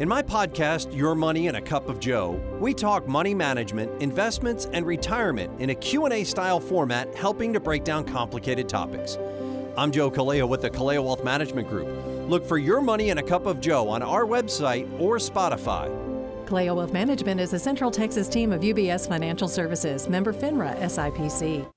In 0.00 0.08
my 0.08 0.22
podcast, 0.22 0.96
Your 0.96 1.14
Money 1.14 1.48
and 1.48 1.58
a 1.58 1.60
Cup 1.60 1.90
of 1.90 2.00
Joe, 2.00 2.30
we 2.58 2.72
talk 2.72 3.06
money 3.06 3.34
management, 3.34 4.00
investments, 4.00 4.66
and 4.72 4.86
retirement 4.86 5.60
in 5.60 5.68
a 5.68 5.74
Q&A 5.74 6.24
style 6.24 6.58
format 6.58 7.14
helping 7.14 7.52
to 7.52 7.60
break 7.60 7.84
down 7.84 8.04
complicated 8.04 8.66
topics. 8.66 9.18
I'm 9.76 9.92
Joe 9.92 10.10
Kaleo 10.10 10.48
with 10.48 10.62
the 10.62 10.70
Kaleo 10.70 11.04
Wealth 11.04 11.22
Management 11.22 11.68
Group. 11.68 11.86
Look 12.30 12.46
for 12.46 12.56
Your 12.56 12.80
Money 12.80 13.10
and 13.10 13.20
a 13.20 13.22
Cup 13.22 13.44
of 13.44 13.60
Joe 13.60 13.90
on 13.90 14.02
our 14.02 14.24
website 14.24 14.90
or 14.98 15.18
Spotify. 15.18 15.94
Kaleo 16.46 16.76
Wealth 16.76 16.94
Management 16.94 17.38
is 17.38 17.52
a 17.52 17.58
Central 17.58 17.90
Texas 17.90 18.26
team 18.26 18.52
of 18.52 18.62
UBS 18.62 19.06
Financial 19.06 19.48
Services, 19.48 20.08
member 20.08 20.32
FINRA 20.32 20.80
SIPC. 20.80 21.70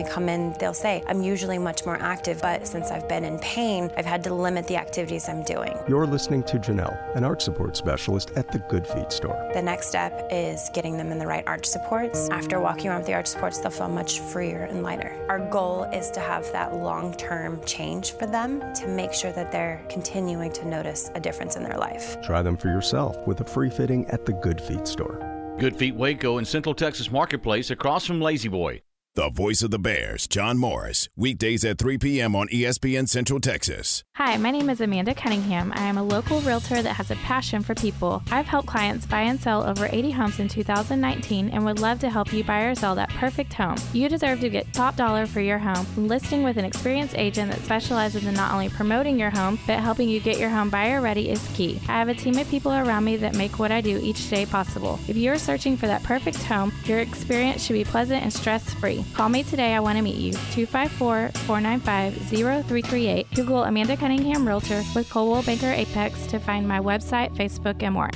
They 0.00 0.08
come 0.08 0.30
in, 0.30 0.54
they'll 0.58 0.72
say, 0.72 1.04
I'm 1.08 1.22
usually 1.22 1.58
much 1.58 1.84
more 1.84 2.00
active, 2.00 2.40
but 2.40 2.66
since 2.66 2.90
I've 2.90 3.06
been 3.06 3.22
in 3.22 3.38
pain, 3.40 3.90
I've 3.98 4.06
had 4.06 4.24
to 4.24 4.32
limit 4.32 4.66
the 4.66 4.76
activities 4.76 5.28
I'm 5.28 5.42
doing. 5.42 5.76
You're 5.86 6.06
listening 6.06 6.42
to 6.44 6.58
Janelle, 6.58 6.96
an 7.16 7.22
arch 7.22 7.42
support 7.42 7.76
specialist 7.76 8.30
at 8.34 8.50
the 8.50 8.60
Good 8.60 8.86
Feet 8.86 9.12
store. 9.12 9.50
The 9.52 9.60
next 9.60 9.88
step 9.88 10.26
is 10.30 10.70
getting 10.72 10.96
them 10.96 11.12
in 11.12 11.18
the 11.18 11.26
right 11.26 11.46
arch 11.46 11.66
supports. 11.66 12.30
After 12.30 12.60
walking 12.60 12.88
around 12.88 13.00
with 13.00 13.08
the 13.08 13.12
arch 13.12 13.26
supports, 13.26 13.58
they'll 13.58 13.70
feel 13.70 13.90
much 13.90 14.20
freer 14.20 14.64
and 14.64 14.82
lighter. 14.82 15.22
Our 15.28 15.50
goal 15.50 15.82
is 15.92 16.10
to 16.12 16.20
have 16.20 16.50
that 16.52 16.74
long 16.74 17.12
term 17.12 17.62
change 17.66 18.12
for 18.12 18.26
them 18.26 18.72
to 18.76 18.88
make 18.88 19.12
sure 19.12 19.32
that 19.32 19.52
they're 19.52 19.84
continuing 19.90 20.50
to 20.52 20.66
notice 20.66 21.10
a 21.14 21.20
difference 21.20 21.56
in 21.56 21.62
their 21.62 21.76
life. 21.76 22.16
Try 22.22 22.40
them 22.40 22.56
for 22.56 22.68
yourself 22.68 23.18
with 23.26 23.42
a 23.42 23.44
free 23.44 23.68
fitting 23.68 24.06
at 24.06 24.24
the 24.24 24.32
Good 24.32 24.62
Feet 24.62 24.86
store. 24.86 25.18
Good 25.58 25.76
Feet 25.76 25.94
Waco 25.94 26.38
in 26.38 26.46
Central 26.46 26.74
Texas 26.74 27.10
Marketplace 27.10 27.70
across 27.70 28.06
from 28.06 28.18
La-Z-Boy. 28.18 28.80
The 29.16 29.28
voice 29.28 29.60
of 29.62 29.72
the 29.72 29.78
Bears, 29.80 30.28
John 30.28 30.56
Morris, 30.56 31.08
weekdays 31.16 31.64
at 31.64 31.78
3 31.78 31.98
p.m. 31.98 32.36
on 32.36 32.46
ESPN 32.46 33.08
Central 33.08 33.40
Texas. 33.40 34.04
Hi, 34.14 34.36
my 34.36 34.52
name 34.52 34.70
is 34.70 34.80
Amanda 34.80 35.14
Cunningham. 35.14 35.72
I 35.74 35.82
am 35.82 35.98
a 35.98 36.02
local 36.02 36.40
realtor 36.42 36.80
that 36.80 36.92
has 36.92 37.10
a 37.10 37.16
passion 37.16 37.64
for 37.64 37.74
people. 37.74 38.22
I've 38.30 38.46
helped 38.46 38.68
clients 38.68 39.06
buy 39.06 39.22
and 39.22 39.40
sell 39.40 39.64
over 39.66 39.88
80 39.90 40.12
homes 40.12 40.38
in 40.38 40.46
2019 40.46 41.48
and 41.48 41.64
would 41.64 41.80
love 41.80 41.98
to 42.00 42.10
help 42.10 42.32
you 42.32 42.44
buy 42.44 42.62
or 42.62 42.76
sell 42.76 42.94
that 42.94 43.08
perfect 43.10 43.52
home. 43.52 43.74
You 43.92 44.08
deserve 44.08 44.38
to 44.40 44.48
get 44.48 44.72
top 44.72 44.94
dollar 44.94 45.26
for 45.26 45.40
your 45.40 45.58
home 45.58 45.86
from 45.86 46.06
listing 46.06 46.44
with 46.44 46.56
an 46.56 46.64
experienced 46.64 47.18
agent 47.18 47.50
that 47.50 47.64
specializes 47.64 48.26
in 48.26 48.34
not 48.34 48.52
only 48.52 48.68
promoting 48.68 49.18
your 49.18 49.30
home, 49.30 49.58
but 49.66 49.80
helping 49.80 50.08
you 50.08 50.20
get 50.20 50.38
your 50.38 50.50
home 50.50 50.70
buyer 50.70 51.00
ready 51.00 51.30
is 51.30 51.48
key. 51.54 51.80
I 51.88 51.98
have 51.98 52.08
a 52.08 52.14
team 52.14 52.38
of 52.38 52.48
people 52.48 52.70
around 52.72 53.04
me 53.04 53.16
that 53.16 53.34
make 53.34 53.58
what 53.58 53.72
I 53.72 53.80
do 53.80 53.98
each 54.00 54.30
day 54.30 54.46
possible. 54.46 55.00
If 55.08 55.16
you 55.16 55.32
are 55.32 55.38
searching 55.38 55.76
for 55.76 55.88
that 55.88 56.04
perfect 56.04 56.44
home, 56.44 56.72
your 56.84 57.00
experience 57.00 57.64
should 57.64 57.72
be 57.72 57.84
pleasant 57.84 58.22
and 58.22 58.32
stress 58.32 58.72
free. 58.74 58.99
Call 59.14 59.28
me 59.28 59.42
today. 59.42 59.74
I 59.74 59.80
want 59.80 59.96
to 59.98 60.02
meet 60.02 60.16
you. 60.16 60.32
254 60.32 61.30
495 61.46 62.14
0338. 62.28 63.26
Google 63.34 63.64
Amanda 63.64 63.96
Cunningham 63.96 64.46
Realtor 64.46 64.82
with 64.94 65.08
Coldwell 65.10 65.42
Banker 65.42 65.70
Apex 65.70 66.26
to 66.26 66.38
find 66.38 66.66
my 66.66 66.80
website, 66.80 67.34
Facebook, 67.36 67.82
and 67.82 67.94
more. 67.94 68.10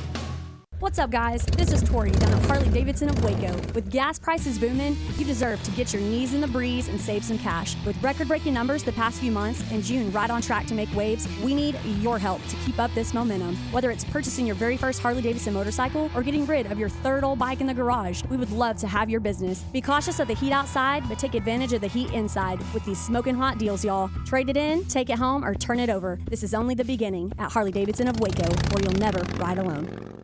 What's 0.84 0.98
up, 0.98 1.10
guys? 1.10 1.46
This 1.46 1.72
is 1.72 1.82
Tori 1.82 2.10
down 2.10 2.34
at 2.34 2.44
Harley 2.44 2.68
Davidson 2.68 3.08
of 3.08 3.24
Waco. 3.24 3.54
With 3.72 3.90
gas 3.90 4.18
prices 4.18 4.58
booming, 4.58 4.98
you 5.16 5.24
deserve 5.24 5.62
to 5.62 5.70
get 5.70 5.94
your 5.94 6.02
knees 6.02 6.34
in 6.34 6.42
the 6.42 6.46
breeze 6.46 6.88
and 6.88 7.00
save 7.00 7.24
some 7.24 7.38
cash. 7.38 7.74
With 7.86 8.00
record 8.02 8.28
breaking 8.28 8.52
numbers 8.52 8.82
the 8.82 8.92
past 8.92 9.18
few 9.18 9.32
months 9.32 9.64
and 9.72 9.82
June 9.82 10.12
right 10.12 10.28
on 10.28 10.42
track 10.42 10.66
to 10.66 10.74
make 10.74 10.94
waves, 10.94 11.26
we 11.42 11.54
need 11.54 11.78
your 12.02 12.18
help 12.18 12.46
to 12.48 12.56
keep 12.66 12.78
up 12.78 12.92
this 12.94 13.14
momentum. 13.14 13.56
Whether 13.72 13.90
it's 13.90 14.04
purchasing 14.04 14.44
your 14.44 14.56
very 14.56 14.76
first 14.76 15.00
Harley 15.00 15.22
Davidson 15.22 15.54
motorcycle 15.54 16.10
or 16.14 16.22
getting 16.22 16.44
rid 16.44 16.70
of 16.70 16.78
your 16.78 16.90
third 16.90 17.24
old 17.24 17.38
bike 17.38 17.62
in 17.62 17.66
the 17.66 17.72
garage, 17.72 18.22
we 18.28 18.36
would 18.36 18.50
love 18.50 18.76
to 18.76 18.86
have 18.86 19.08
your 19.08 19.20
business. 19.20 19.62
Be 19.72 19.80
cautious 19.80 20.20
of 20.20 20.28
the 20.28 20.34
heat 20.34 20.52
outside, 20.52 21.08
but 21.08 21.18
take 21.18 21.34
advantage 21.34 21.72
of 21.72 21.80
the 21.80 21.88
heat 21.88 22.12
inside 22.12 22.58
with 22.74 22.84
these 22.84 23.00
smoking 23.00 23.36
hot 23.36 23.56
deals, 23.56 23.86
y'all. 23.86 24.10
Trade 24.26 24.50
it 24.50 24.58
in, 24.58 24.84
take 24.84 25.08
it 25.08 25.16
home, 25.16 25.46
or 25.46 25.54
turn 25.54 25.80
it 25.80 25.88
over. 25.88 26.18
This 26.28 26.42
is 26.42 26.52
only 26.52 26.74
the 26.74 26.84
beginning 26.84 27.32
at 27.38 27.52
Harley 27.52 27.72
Davidson 27.72 28.06
of 28.06 28.20
Waco, 28.20 28.52
where 28.70 28.84
you'll 28.84 29.00
never 29.00 29.20
ride 29.38 29.56
alone. 29.56 30.23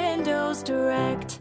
Direct. 0.59 1.39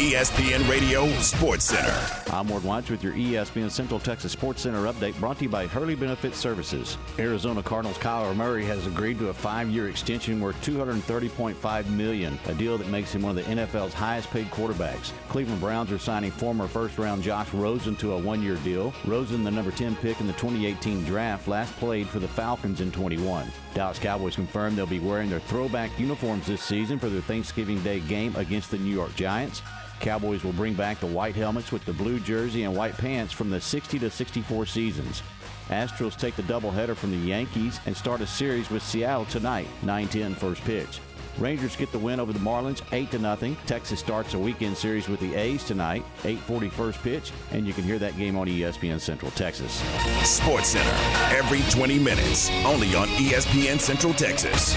ESPN 0.00 0.66
Radio 0.66 1.06
Sports 1.18 1.66
Center. 1.66 1.94
I'm 2.34 2.48
Ward 2.48 2.64
Watch 2.64 2.88
with 2.88 3.04
your 3.04 3.12
ESPN 3.12 3.70
Central 3.70 4.00
Texas 4.00 4.32
Sports 4.32 4.62
Center 4.62 4.84
update 4.90 5.20
brought 5.20 5.36
to 5.36 5.42
you 5.44 5.50
by 5.50 5.66
Hurley 5.66 5.94
Benefit 5.94 6.34
Services. 6.34 6.96
Arizona 7.18 7.62
Cardinals 7.62 7.98
Kyler 7.98 8.34
Murray 8.34 8.64
has 8.64 8.86
agreed 8.86 9.18
to 9.18 9.28
a 9.28 9.34
five-year 9.34 9.90
extension 9.90 10.40
worth 10.40 10.58
230.5 10.64 11.90
million, 11.90 12.38
a 12.46 12.54
deal 12.54 12.78
that 12.78 12.88
makes 12.88 13.14
him 13.14 13.20
one 13.20 13.36
of 13.36 13.44
the 13.44 13.52
NFL's 13.54 13.92
highest-paid 13.92 14.50
quarterbacks. 14.50 15.12
Cleveland 15.28 15.60
Browns 15.60 15.92
are 15.92 15.98
signing 15.98 16.30
former 16.30 16.66
first-round 16.66 17.22
Josh 17.22 17.52
Rosen 17.52 17.94
to 17.96 18.14
a 18.14 18.18
one-year 18.18 18.56
deal. 18.64 18.94
Rosen, 19.04 19.44
the 19.44 19.50
number 19.50 19.70
10 19.70 19.96
pick 19.96 20.18
in 20.18 20.26
the 20.26 20.32
2018 20.32 21.04
draft, 21.04 21.46
last 21.46 21.74
played 21.74 22.08
for 22.08 22.20
the 22.20 22.28
Falcons 22.28 22.80
in 22.80 22.90
21. 22.90 23.52
Dallas 23.74 23.98
Cowboys 23.98 24.34
confirmed 24.34 24.78
they'll 24.78 24.86
be 24.86 24.98
wearing 24.98 25.28
their 25.28 25.40
throwback 25.40 25.90
uniforms 26.00 26.46
this 26.46 26.62
season 26.62 26.98
for 26.98 27.10
their 27.10 27.20
Thanksgiving 27.20 27.82
Day 27.82 28.00
game 28.00 28.34
against 28.36 28.70
the 28.70 28.78
New 28.78 28.94
York 28.94 29.14
Giants. 29.14 29.60
Cowboys 30.00 30.42
will 30.42 30.52
bring 30.52 30.74
back 30.74 30.98
the 30.98 31.06
white 31.06 31.36
helmets 31.36 31.70
with 31.70 31.84
the 31.84 31.92
blue 31.92 32.18
jersey 32.18 32.64
and 32.64 32.74
white 32.74 32.96
pants 32.96 33.32
from 33.32 33.50
the 33.50 33.60
60 33.60 33.98
to 33.98 34.10
64 34.10 34.66
seasons. 34.66 35.22
Astros 35.68 36.18
take 36.18 36.34
the 36.34 36.42
doubleheader 36.42 36.96
from 36.96 37.10
the 37.10 37.28
Yankees 37.28 37.78
and 37.86 37.96
start 37.96 38.20
a 38.20 38.26
series 38.26 38.70
with 38.70 38.82
Seattle 38.82 39.26
tonight, 39.26 39.68
9-10 39.82 40.34
first 40.34 40.62
pitch. 40.64 41.00
Rangers 41.38 41.76
get 41.76 41.92
the 41.92 41.98
win 41.98 42.18
over 42.18 42.32
the 42.32 42.40
Marlins 42.40 42.82
8 42.92 43.10
to 43.12 43.18
nothing. 43.18 43.56
Texas 43.66 44.00
starts 44.00 44.34
a 44.34 44.38
weekend 44.38 44.76
series 44.76 45.08
with 45.08 45.20
the 45.20 45.34
A's 45.34 45.64
tonight, 45.64 46.04
8:40 46.24 46.70
first 46.70 47.02
pitch, 47.02 47.32
and 47.52 47.66
you 47.66 47.72
can 47.72 47.84
hear 47.84 47.98
that 47.98 48.16
game 48.16 48.36
on 48.36 48.48
ESPN 48.48 49.00
Central 49.00 49.30
Texas. 49.32 49.82
Sports 50.24 50.68
Center, 50.68 50.96
every 51.34 51.62
20 51.70 51.98
minutes, 51.98 52.50
only 52.64 52.94
on 52.94 53.06
ESPN 53.10 53.78
Central 53.78 54.12
Texas. 54.12 54.74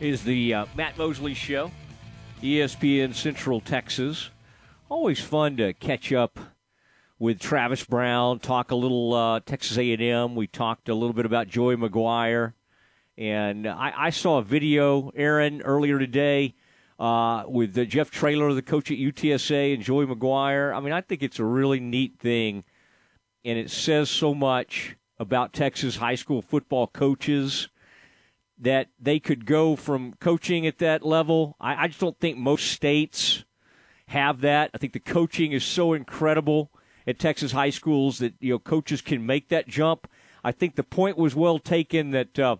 Is 0.00 0.24
the 0.24 0.54
uh, 0.54 0.66
Matt 0.76 0.98
Mosley 0.98 1.34
Show, 1.34 1.70
ESPN 2.42 3.14
Central 3.14 3.60
Texas. 3.60 4.30
Always 4.88 5.20
fun 5.20 5.56
to 5.58 5.72
catch 5.72 6.12
up 6.12 6.38
with 7.18 7.38
Travis 7.38 7.84
Brown, 7.84 8.40
talk 8.40 8.70
a 8.70 8.76
little 8.76 9.14
uh, 9.14 9.40
Texas 9.40 9.78
A&M. 9.78 10.34
We 10.34 10.46
talked 10.46 10.88
a 10.88 10.94
little 10.94 11.12
bit 11.12 11.26
about 11.26 11.48
Joey 11.48 11.76
McGuire, 11.76 12.54
and 13.16 13.66
I, 13.66 13.92
I 13.96 14.10
saw 14.10 14.38
a 14.38 14.42
video, 14.42 15.10
Aaron, 15.14 15.62
earlier 15.62 15.98
today 15.98 16.54
uh, 16.98 17.44
with 17.46 17.74
Jeff 17.88 18.10
Traylor, 18.10 18.52
the 18.52 18.62
coach 18.62 18.90
at 18.90 18.98
UTSA, 18.98 19.74
and 19.74 19.82
Joey 19.82 20.06
McGuire. 20.06 20.74
I 20.74 20.80
mean, 20.80 20.92
I 20.92 21.00
think 21.00 21.22
it's 21.22 21.38
a 21.38 21.44
really 21.44 21.80
neat 21.80 22.18
thing, 22.18 22.64
and 23.44 23.58
it 23.58 23.70
says 23.70 24.10
so 24.10 24.34
much 24.34 24.96
about 25.18 25.52
Texas 25.52 25.96
high 25.96 26.16
school 26.16 26.42
football 26.42 26.88
coaches 26.88 27.68
that 28.64 28.88
they 28.98 29.20
could 29.20 29.46
go 29.46 29.76
from 29.76 30.14
coaching 30.20 30.66
at 30.66 30.78
that 30.78 31.04
level. 31.04 31.56
I, 31.60 31.84
I 31.84 31.86
just 31.88 32.00
don't 32.00 32.18
think 32.18 32.36
most 32.36 32.72
states 32.72 33.44
have 34.08 34.40
that. 34.40 34.70
I 34.74 34.78
think 34.78 34.92
the 34.92 35.00
coaching 35.00 35.52
is 35.52 35.64
so 35.64 35.92
incredible 35.92 36.70
at 37.06 37.18
Texas 37.18 37.52
high 37.52 37.70
schools 37.70 38.18
that 38.18 38.34
you 38.40 38.52
know 38.52 38.58
coaches 38.58 39.00
can 39.00 39.24
make 39.24 39.48
that 39.48 39.68
jump. 39.68 40.08
I 40.42 40.52
think 40.52 40.74
the 40.74 40.82
point 40.82 41.16
was 41.16 41.34
well 41.34 41.58
taken 41.58 42.10
that 42.10 42.38
uh, 42.38 42.56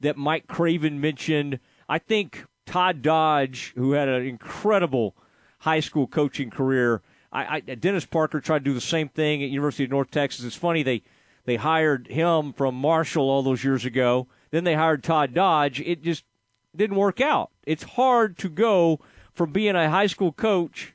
that 0.00 0.16
Mike 0.16 0.46
Craven 0.46 1.00
mentioned. 1.00 1.60
I 1.88 1.98
think 1.98 2.44
Todd 2.66 3.02
Dodge, 3.02 3.72
who 3.74 3.92
had 3.92 4.08
an 4.08 4.26
incredible 4.26 5.16
high 5.60 5.80
school 5.80 6.06
coaching 6.06 6.50
career, 6.50 7.02
I, 7.32 7.56
I 7.56 7.60
Dennis 7.60 8.06
Parker 8.06 8.40
tried 8.40 8.60
to 8.60 8.64
do 8.64 8.74
the 8.74 8.80
same 8.80 9.08
thing 9.08 9.42
at 9.42 9.50
University 9.50 9.84
of 9.84 9.90
North 9.90 10.10
Texas. 10.10 10.44
It's 10.44 10.56
funny 10.56 10.82
they 10.82 11.02
they 11.44 11.56
hired 11.56 12.08
him 12.08 12.52
from 12.52 12.74
Marshall 12.74 13.30
all 13.30 13.42
those 13.42 13.64
years 13.64 13.84
ago. 13.84 14.28
Then 14.50 14.64
they 14.64 14.74
hired 14.74 15.02
Todd 15.02 15.34
Dodge. 15.34 15.80
It 15.80 16.02
just 16.02 16.24
didn't 16.74 16.96
work 16.96 17.20
out. 17.20 17.50
It's 17.64 17.82
hard 17.82 18.38
to 18.38 18.48
go 18.48 19.00
from 19.34 19.52
being 19.52 19.76
a 19.76 19.90
high 19.90 20.06
school 20.06 20.32
coach, 20.32 20.94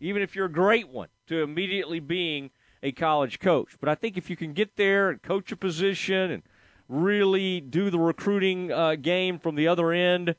even 0.00 0.22
if 0.22 0.34
you're 0.34 0.46
a 0.46 0.52
great 0.52 0.88
one, 0.88 1.08
to 1.26 1.42
immediately 1.42 2.00
being 2.00 2.50
a 2.82 2.92
college 2.92 3.40
coach. 3.40 3.76
But 3.80 3.88
I 3.88 3.94
think 3.94 4.16
if 4.16 4.28
you 4.28 4.36
can 4.36 4.52
get 4.52 4.76
there 4.76 5.10
and 5.10 5.22
coach 5.22 5.52
a 5.52 5.56
position 5.56 6.30
and 6.30 6.42
really 6.88 7.60
do 7.60 7.90
the 7.90 7.98
recruiting 7.98 8.70
uh, 8.70 8.94
game 8.96 9.38
from 9.38 9.54
the 9.54 9.68
other 9.68 9.92
end, 9.92 10.36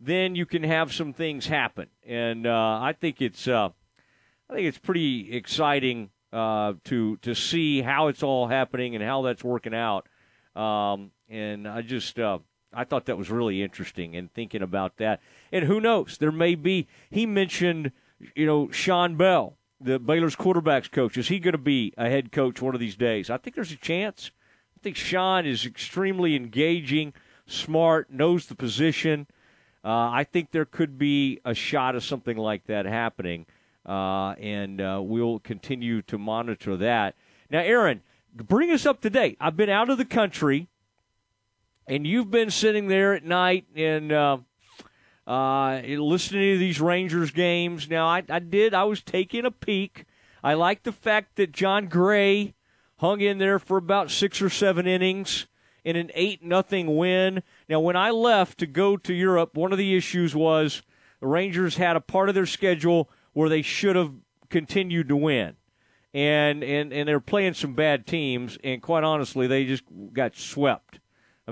then 0.00 0.34
you 0.34 0.46
can 0.46 0.62
have 0.62 0.92
some 0.92 1.12
things 1.12 1.46
happen. 1.46 1.88
And 2.06 2.46
uh, 2.46 2.78
I 2.80 2.94
think 2.98 3.20
it's 3.20 3.46
uh, 3.46 3.68
I 4.48 4.54
think 4.54 4.66
it's 4.66 4.78
pretty 4.78 5.32
exciting 5.34 6.10
uh, 6.32 6.74
to 6.84 7.16
to 7.18 7.34
see 7.34 7.82
how 7.82 8.08
it's 8.08 8.22
all 8.22 8.48
happening 8.48 8.94
and 8.94 9.04
how 9.04 9.22
that's 9.22 9.44
working 9.44 9.74
out. 9.74 10.08
Um, 10.56 11.12
and 11.32 11.66
I 11.66 11.82
just 11.82 12.18
uh, 12.18 12.38
I 12.72 12.84
thought 12.84 13.06
that 13.06 13.18
was 13.18 13.30
really 13.30 13.62
interesting 13.62 14.14
and 14.14 14.32
thinking 14.32 14.62
about 14.62 14.98
that. 14.98 15.20
And 15.50 15.64
who 15.64 15.80
knows? 15.80 16.18
There 16.18 16.30
may 16.32 16.54
be. 16.54 16.86
He 17.10 17.26
mentioned, 17.26 17.92
you 18.34 18.46
know, 18.46 18.70
Shawn 18.70 19.16
Bell, 19.16 19.56
the 19.80 19.98
Baylor's 19.98 20.36
quarterbacks 20.36 20.90
coach. 20.90 21.16
Is 21.16 21.28
he 21.28 21.38
going 21.38 21.52
to 21.52 21.58
be 21.58 21.92
a 21.96 22.08
head 22.08 22.30
coach 22.32 22.60
one 22.60 22.74
of 22.74 22.80
these 22.80 22.96
days? 22.96 23.30
I 23.30 23.38
think 23.38 23.56
there's 23.56 23.72
a 23.72 23.76
chance. 23.76 24.30
I 24.76 24.80
think 24.82 24.96
Shawn 24.96 25.46
is 25.46 25.64
extremely 25.64 26.36
engaging, 26.36 27.14
smart, 27.46 28.10
knows 28.10 28.46
the 28.46 28.54
position. 28.54 29.26
Uh, 29.84 30.10
I 30.10 30.24
think 30.30 30.52
there 30.52 30.64
could 30.64 30.98
be 30.98 31.40
a 31.44 31.54
shot 31.54 31.96
of 31.96 32.04
something 32.04 32.36
like 32.36 32.66
that 32.66 32.86
happening, 32.86 33.46
uh, 33.84 34.30
and 34.32 34.80
uh, 34.80 35.00
we'll 35.02 35.40
continue 35.40 36.02
to 36.02 36.18
monitor 36.18 36.76
that. 36.76 37.16
Now, 37.50 37.60
Aaron, 37.60 38.02
bring 38.32 38.70
us 38.70 38.86
up 38.86 39.00
to 39.00 39.10
date. 39.10 39.36
I've 39.40 39.56
been 39.56 39.68
out 39.68 39.90
of 39.90 39.98
the 39.98 40.04
country 40.04 40.68
and 41.92 42.06
you've 42.06 42.30
been 42.30 42.50
sitting 42.50 42.88
there 42.88 43.12
at 43.12 43.22
night 43.22 43.66
and 43.76 44.10
uh, 44.10 44.38
uh, 45.26 45.82
listening 45.84 46.54
to 46.54 46.58
these 46.58 46.80
Rangers 46.80 47.30
games. 47.30 47.86
Now, 47.86 48.06
I, 48.06 48.22
I 48.30 48.38
did. 48.38 48.72
I 48.72 48.84
was 48.84 49.02
taking 49.02 49.44
a 49.44 49.50
peek. 49.50 50.06
I 50.42 50.54
like 50.54 50.84
the 50.84 50.92
fact 50.92 51.36
that 51.36 51.52
Jon 51.52 51.88
Gray 51.88 52.54
hung 52.96 53.20
in 53.20 53.36
there 53.36 53.58
for 53.58 53.76
about 53.76 54.10
six 54.10 54.40
or 54.40 54.48
seven 54.48 54.86
innings 54.86 55.46
in 55.84 55.96
an 55.96 56.10
eight 56.14 56.42
nothing 56.42 56.96
win. 56.96 57.42
Now, 57.68 57.80
when 57.80 57.96
I 57.96 58.10
left 58.10 58.56
to 58.60 58.66
go 58.66 58.96
to 58.96 59.12
Europe, 59.12 59.54
one 59.54 59.70
of 59.70 59.78
the 59.78 59.94
issues 59.94 60.34
was 60.34 60.80
the 61.20 61.26
Rangers 61.26 61.76
had 61.76 61.96
a 61.96 62.00
part 62.00 62.30
of 62.30 62.34
their 62.34 62.46
schedule 62.46 63.10
where 63.34 63.50
they 63.50 63.60
should 63.60 63.96
have 63.96 64.14
continued 64.48 65.08
to 65.08 65.16
win. 65.16 65.56
And, 66.14 66.64
and 66.64 66.90
and 66.92 67.08
they're 67.08 67.20
playing 67.20 67.54
some 67.54 67.74
bad 67.74 68.06
teams, 68.06 68.58
and 68.62 68.82
quite 68.82 69.02
honestly, 69.02 69.46
they 69.46 69.64
just 69.64 69.84
got 70.12 70.36
swept. 70.36 71.00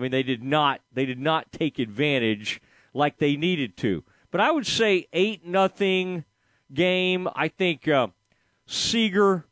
I 0.01 0.02
mean, 0.02 0.12
they 0.12 0.22
did 0.22 0.43
not 0.43 0.81
they 0.90 1.05
did 1.05 1.18
not 1.18 1.52
take 1.52 1.78
advantage 1.78 2.59
like 2.94 3.18
they 3.18 3.36
needed 3.36 3.77
to. 3.78 4.02
But 4.31 4.40
I 4.40 4.51
would 4.51 4.66
say 4.66 5.09
eight 5.12 5.44
nothing 5.44 6.24
game. 6.72 7.28
I 7.35 7.48
think 7.48 7.86
uh, 7.86 8.09
Seager, 8.64 9.44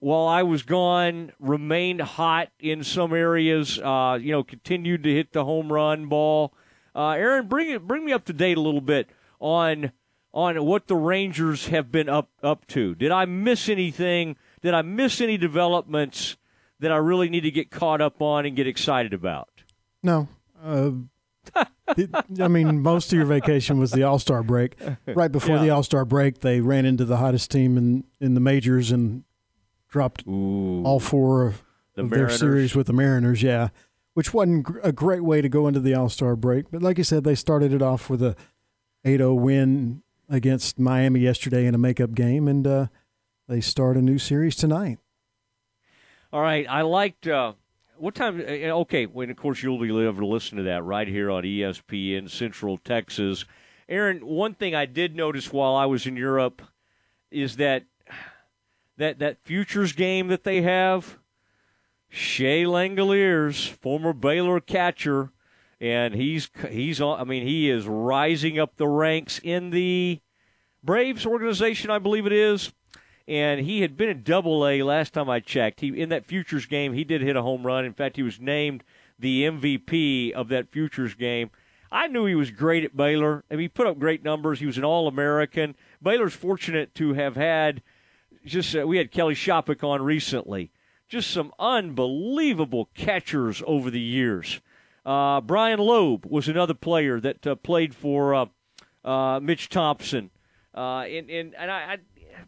while 0.00 0.26
I 0.26 0.42
was 0.42 0.64
gone, 0.64 1.30
remained 1.38 2.00
hot 2.00 2.48
in 2.58 2.82
some 2.82 3.12
areas. 3.12 3.78
Uh, 3.78 4.18
you 4.20 4.32
know, 4.32 4.42
continued 4.42 5.04
to 5.04 5.14
hit 5.14 5.32
the 5.32 5.44
home 5.44 5.72
run 5.72 6.06
ball. 6.06 6.52
Uh, 6.92 7.10
Aaron, 7.10 7.46
bring 7.46 7.70
it 7.70 7.86
bring 7.86 8.04
me 8.04 8.12
up 8.12 8.24
to 8.24 8.32
date 8.32 8.56
a 8.56 8.60
little 8.60 8.80
bit 8.80 9.10
on 9.38 9.92
on 10.32 10.56
what 10.66 10.88
the 10.88 10.96
Rangers 10.96 11.68
have 11.68 11.92
been 11.92 12.08
up 12.08 12.30
up 12.42 12.66
to. 12.68 12.96
Did 12.96 13.12
I 13.12 13.26
miss 13.26 13.68
anything? 13.68 14.34
Did 14.60 14.74
I 14.74 14.82
miss 14.82 15.20
any 15.20 15.38
developments 15.38 16.36
that 16.80 16.90
I 16.90 16.96
really 16.96 17.28
need 17.28 17.42
to 17.42 17.52
get 17.52 17.70
caught 17.70 18.00
up 18.00 18.20
on 18.20 18.44
and 18.44 18.56
get 18.56 18.66
excited 18.66 19.14
about? 19.14 19.53
No. 20.04 20.28
Uh, 20.62 20.90
I 22.40 22.48
mean, 22.48 22.80
most 22.80 23.12
of 23.12 23.16
your 23.16 23.26
vacation 23.26 23.78
was 23.78 23.90
the 23.90 24.02
All 24.04 24.18
Star 24.18 24.42
break. 24.42 24.76
Right 25.06 25.32
before 25.32 25.56
Yeah. 25.56 25.62
the 25.62 25.70
All 25.70 25.82
Star 25.82 26.04
break, 26.04 26.40
they 26.40 26.60
ran 26.60 26.86
into 26.86 27.04
the 27.04 27.16
hottest 27.16 27.50
team 27.50 27.76
in, 27.76 28.04
in 28.20 28.34
the 28.34 28.40
majors 28.40 28.90
and 28.92 29.24
dropped 29.88 30.24
all 30.26 31.00
four 31.00 31.46
of, 31.46 31.62
The 31.94 32.02
of 32.02 32.10
their 32.10 32.28
series 32.28 32.74
with 32.74 32.86
the 32.86 32.92
Mariners. 32.92 33.42
Yeah, 33.42 33.68
which 34.14 34.32
wasn't 34.32 34.66
a 34.82 34.92
great 34.92 35.22
way 35.24 35.40
to 35.42 35.48
go 35.48 35.66
into 35.68 35.80
the 35.80 35.94
All 35.94 36.08
Star 36.08 36.36
break. 36.36 36.70
But 36.70 36.82
like 36.82 36.98
you 36.98 37.04
said, 37.04 37.24
they 37.24 37.34
started 37.34 37.72
it 37.72 37.82
off 37.82 38.08
with 38.08 38.22
a 38.22 38.36
8-0 39.04 39.38
win 39.38 40.02
against 40.30 40.78
Miami 40.78 41.20
yesterday 41.20 41.66
in 41.66 41.74
a 41.74 41.78
makeup 41.78 42.14
game, 42.14 42.48
and 42.48 42.66
uh, 42.66 42.86
they 43.48 43.60
start 43.60 43.96
a 43.98 44.02
new 44.02 44.18
series 44.18 44.56
tonight. 44.56 44.98
All 46.32 46.40
right, 46.40 46.66
I 46.68 46.80
liked. 46.82 47.26
Uh, 47.26 47.52
what 47.96 48.14
time? 48.14 48.40
uh, 48.40 48.80
Okay, 48.80 49.06
when 49.06 49.30
of 49.30 49.36
course 49.36 49.62
you'll 49.62 49.78
be 49.78 49.88
able 49.88 50.20
to 50.20 50.26
listen 50.26 50.58
to 50.58 50.64
that 50.64 50.84
right 50.84 51.08
here 51.08 51.30
on 51.30 51.44
ESPN 51.44 52.30
Central 52.30 52.78
Texas. 52.78 53.44
Aaron, 53.88 54.26
one 54.26 54.54
thing 54.54 54.74
I 54.74 54.86
did 54.86 55.14
notice 55.14 55.52
while 55.52 55.74
I 55.74 55.86
was 55.86 56.06
in 56.06 56.16
Europe 56.16 56.62
is 57.30 57.56
that 57.56 57.84
that 58.96 59.18
that 59.18 59.44
futures 59.44 59.92
game 59.92 60.28
that 60.28 60.44
they 60.44 60.62
have. 60.62 61.18
Shea 62.08 62.62
Langeliers, 62.62 63.68
former 63.68 64.12
Baylor 64.12 64.60
catcher, 64.60 65.32
and 65.80 66.14
he's 66.14 66.48
he's. 66.70 67.00
I 67.00 67.24
mean, 67.24 67.46
he 67.46 67.68
is 67.68 67.86
rising 67.86 68.58
up 68.58 68.76
the 68.76 68.86
ranks 68.86 69.40
in 69.42 69.70
the 69.70 70.20
Braves 70.82 71.26
organization, 71.26 71.90
I 71.90 71.98
believe 71.98 72.26
it 72.26 72.32
is. 72.32 72.72
And 73.26 73.60
he 73.60 73.80
had 73.80 73.96
been 73.96 74.10
in 74.10 74.22
Double 74.22 74.66
A 74.66 74.82
last 74.82 75.14
time 75.14 75.30
I 75.30 75.40
checked. 75.40 75.80
He 75.80 75.88
in 75.88 76.10
that 76.10 76.26
futures 76.26 76.66
game, 76.66 76.92
he 76.92 77.04
did 77.04 77.22
hit 77.22 77.36
a 77.36 77.42
home 77.42 77.64
run. 77.64 77.84
In 77.84 77.94
fact, 77.94 78.16
he 78.16 78.22
was 78.22 78.38
named 78.38 78.84
the 79.18 79.44
MVP 79.44 80.32
of 80.32 80.48
that 80.48 80.70
futures 80.70 81.14
game. 81.14 81.50
I 81.90 82.08
knew 82.08 82.26
he 82.26 82.34
was 82.34 82.50
great 82.50 82.84
at 82.84 82.96
Baylor. 82.96 83.44
I 83.50 83.54
mean, 83.54 83.62
he 83.62 83.68
put 83.68 83.86
up 83.86 83.98
great 83.98 84.24
numbers. 84.24 84.58
He 84.58 84.66
was 84.66 84.76
an 84.76 84.84
All 84.84 85.06
American. 85.06 85.74
Baylor's 86.02 86.34
fortunate 86.34 86.94
to 86.96 87.14
have 87.14 87.36
had 87.36 87.82
just 88.44 88.74
uh, 88.76 88.86
we 88.86 88.98
had 88.98 89.10
Kelly 89.10 89.34
Shoppach 89.34 89.82
on 89.82 90.02
recently. 90.02 90.70
Just 91.08 91.30
some 91.30 91.52
unbelievable 91.58 92.90
catchers 92.94 93.62
over 93.66 93.90
the 93.90 94.00
years. 94.00 94.60
Uh, 95.04 95.40
Brian 95.40 95.78
Loeb 95.78 96.26
was 96.26 96.48
another 96.48 96.74
player 96.74 97.20
that 97.20 97.46
uh, 97.46 97.54
played 97.54 97.94
for 97.94 98.34
uh, 98.34 98.46
uh, 99.04 99.38
Mitch 99.40 99.68
Thompson. 99.68 100.30
Uh, 100.74 101.02
and 101.02 101.30
and, 101.30 101.54
and 101.54 101.70
I, 101.70 101.76
I 101.76 101.98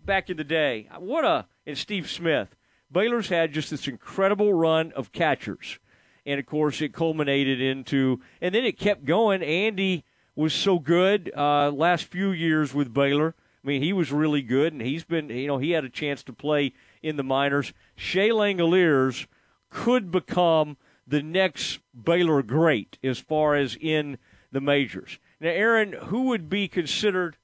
back 0.04 0.30
in 0.30 0.36
the 0.36 0.44
day, 0.44 0.88
what 0.98 1.24
a 1.24 1.46
and 1.66 1.76
Steve 1.76 2.08
Smith. 2.10 2.56
Baylor's 2.90 3.28
had 3.28 3.52
just 3.52 3.70
this 3.70 3.88
incredible 3.88 4.54
run 4.54 4.92
of 4.92 5.12
catchers, 5.12 5.78
and 6.24 6.38
of 6.38 6.46
course 6.46 6.80
it 6.80 6.92
culminated 6.92 7.60
into 7.60 8.20
and 8.40 8.54
then 8.54 8.64
it 8.64 8.78
kept 8.78 9.04
going. 9.04 9.42
Andy 9.42 10.04
was 10.34 10.54
so 10.54 10.78
good 10.78 11.32
uh, 11.36 11.70
last 11.70 12.04
few 12.04 12.30
years 12.30 12.74
with 12.74 12.94
Baylor. 12.94 13.34
I 13.64 13.66
mean, 13.66 13.82
he 13.82 13.92
was 13.92 14.12
really 14.12 14.42
good, 14.42 14.72
and 14.72 14.82
he's 14.82 15.04
been 15.04 15.28
you 15.28 15.48
know 15.48 15.58
he 15.58 15.72
had 15.72 15.84
a 15.84 15.90
chance 15.90 16.22
to 16.24 16.32
play 16.32 16.72
in 17.02 17.16
the 17.16 17.24
minors. 17.24 17.72
Shea 17.96 18.30
Langeliers 18.30 19.26
could 19.70 20.10
become 20.10 20.76
the 21.06 21.22
next 21.22 21.80
Baylor 21.94 22.42
great 22.42 22.98
as 23.02 23.18
far 23.18 23.54
as 23.54 23.76
in 23.80 24.18
the 24.52 24.60
majors. 24.60 25.18
Now, 25.40 25.50
Aaron, 25.50 25.92
who 25.92 26.22
would 26.28 26.48
be 26.48 26.68
considered 26.68 27.36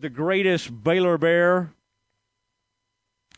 the 0.00 0.08
greatest 0.08 0.82
Baylor 0.82 1.18
Bear? 1.18 1.72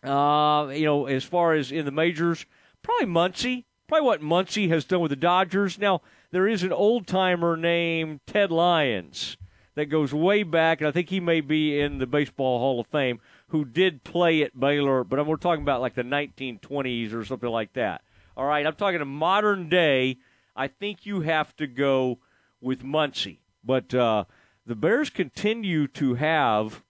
Uh, 0.03 0.69
you 0.73 0.85
know, 0.85 1.07
as 1.07 1.25
far 1.25 1.55
as 1.55 1.71
in 1.71 1.85
the 1.85 1.91
majors, 1.91 2.47
probably 2.83 3.07
Muncy. 3.07 3.65
Probably 3.89 4.07
what 4.07 4.23
Muncy 4.23 4.69
has 4.69 4.85
done 4.85 5.01
with 5.01 5.11
the 5.11 5.17
Dodgers. 5.17 5.79
Now, 5.79 6.01
there 6.31 6.49
is 6.49 6.63
an 6.63 6.73
old 6.73 7.07
timer 7.07 7.57
named 7.57 8.21
Ted 8.27 8.51
Lyons 8.51 9.37
that 9.75 9.87
goes 9.87 10.15
way 10.15 10.43
back, 10.43 10.81
and 10.81 10.89
I 10.89 10.93
think 10.93 11.11
he 11.11 11.21
may 11.21 11.41
be 11.41 11.79
in 11.79 11.99
the 11.99 12.07
Baseball 12.07 12.59
Hall 12.59 12.81
of 12.81 12.87
Fame, 12.87 13.21
who 13.49 13.65
did 13.65 14.05
play 14.05 14.43
at 14.43 14.59
Baylor, 14.59 15.05
but 15.05 15.25
we're 15.27 15.37
talking 15.37 15.63
about 15.63 15.81
like 15.81 15.95
the 15.95 16.03
1920s 16.03 17.13
or 17.13 17.25
something 17.25 17.49
like 17.49 17.75
that. 17.75 18.03
All 18.37 18.47
right, 18.47 18.67
I'm 18.67 18.75
talking 18.75 19.01
a 19.01 19.07
modern 19.07 19.69
day. 19.69 20.19
I 20.57 20.69
think 20.69 21.05
you 21.05 21.21
have 21.21 21.55
to 21.57 21.67
go 21.67 22.19
with 22.61 22.83
Muncy. 22.83 23.39
But 23.65 23.95
uh, 23.95 24.25
the 24.67 24.75
Bears 24.75 25.11
continue 25.11 25.87
to 25.89 26.15
have 26.15 26.83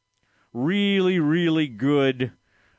really, 0.53 1.19
really 1.19 1.69
good, 1.69 2.33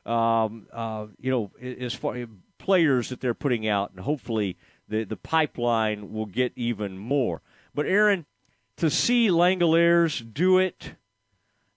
um, 0.06 0.66
uh, 0.72 1.06
you 1.20 1.30
know, 1.30 1.50
as 1.60 1.94
far 1.94 2.16
players 2.58 3.10
that 3.10 3.20
they're 3.20 3.34
putting 3.34 3.68
out, 3.68 3.90
and 3.90 4.00
hopefully 4.00 4.56
the 4.88 5.04
the 5.04 5.16
pipeline 5.16 6.12
will 6.12 6.26
get 6.26 6.52
even 6.56 6.96
more. 6.96 7.42
But 7.74 7.86
Aaron, 7.86 8.26
to 8.78 8.90
see 8.90 9.28
Langeliers 9.28 10.32
do 10.32 10.58
it 10.58 10.94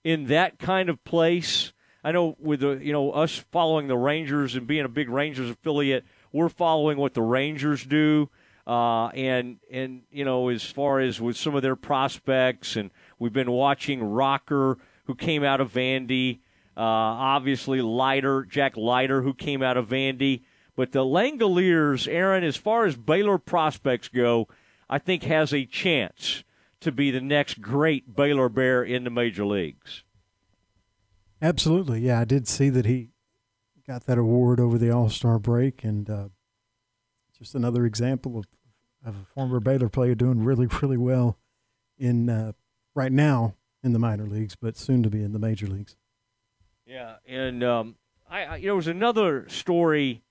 in 0.03 0.27
that 0.27 0.59
kind 0.59 0.89
of 0.89 1.03
place, 1.03 1.73
I 2.03 2.11
know 2.11 2.37
with 2.39 2.61
the 2.61 2.79
you 2.81 2.93
know 2.93 3.11
us 3.11 3.35
following 3.51 3.87
the 3.87 3.97
Rangers 3.97 4.55
and 4.55 4.67
being 4.67 4.85
a 4.85 4.89
big 4.89 5.09
Rangers 5.09 5.49
affiliate, 5.49 6.05
we're 6.31 6.49
following 6.49 6.97
what 6.97 7.13
the 7.13 7.21
Rangers 7.21 7.83
do. 7.83 8.29
Uh, 8.65 9.07
and 9.09 9.59
and 9.71 10.01
you 10.11 10.25
know 10.25 10.49
as 10.49 10.63
far 10.63 10.99
as 10.99 11.21
with 11.21 11.37
some 11.37 11.55
of 11.55 11.61
their 11.61 11.77
prospects, 11.77 12.75
and 12.75 12.91
we've 13.19 13.33
been 13.33 13.51
watching 13.51 14.03
Rocker, 14.03 14.77
who 15.05 15.15
came 15.15 15.43
out 15.43 15.61
of 15.61 15.73
Vandy, 15.73 16.39
uh, 16.75 16.81
obviously 16.81 17.81
Leiter, 17.81 18.43
Jack 18.43 18.77
Leiter, 18.77 19.21
who 19.21 19.33
came 19.33 19.63
out 19.63 19.77
of 19.77 19.89
Vandy. 19.89 20.43
But 20.75 20.91
the 20.91 21.03
Langeliers, 21.03 22.07
Aaron, 22.07 22.43
as 22.43 22.55
far 22.55 22.85
as 22.85 22.95
Baylor 22.95 23.37
prospects 23.39 24.09
go, 24.09 24.47
I 24.89 24.99
think 24.99 25.23
has 25.23 25.53
a 25.53 25.65
chance 25.65 26.43
to 26.81 26.91
be 26.91 27.09
the 27.09 27.21
next 27.21 27.61
great 27.61 28.15
Baylor 28.15 28.49
Bear 28.49 28.83
in 28.83 29.03
the 29.03 29.09
major 29.09 29.45
leagues. 29.45 30.03
Absolutely, 31.41 32.01
yeah. 32.01 32.19
I 32.19 32.25
did 32.25 32.47
see 32.47 32.69
that 32.69 32.85
he 32.85 33.09
got 33.87 34.05
that 34.05 34.17
award 34.17 34.59
over 34.59 34.77
the 34.77 34.91
All 34.91 35.09
Star 35.09 35.39
break, 35.39 35.83
and 35.83 36.09
uh, 36.09 36.29
just 37.37 37.55
another 37.55 37.85
example 37.85 38.37
of, 38.37 38.45
of 39.05 39.15
a 39.15 39.25
former 39.33 39.59
Baylor 39.59 39.89
player 39.89 40.15
doing 40.15 40.43
really, 40.43 40.67
really 40.81 40.97
well 40.97 41.37
in 41.97 42.29
uh, 42.29 42.51
right 42.97 43.11
now 43.11 43.53
in 43.83 43.93
the 43.93 43.99
minor 43.99 44.25
leagues, 44.25 44.55
but 44.55 44.75
soon 44.75 45.03
to 45.03 45.09
be 45.09 45.23
in 45.23 45.31
the 45.31 45.39
major 45.39 45.67
leagues. 45.67 45.95
Yeah, 46.85 47.17
and 47.27 47.63
um, 47.63 47.95
I, 48.29 48.45
I 48.45 48.61
there 48.61 48.75
was 48.75 48.87
another 48.87 49.47
story 49.49 50.23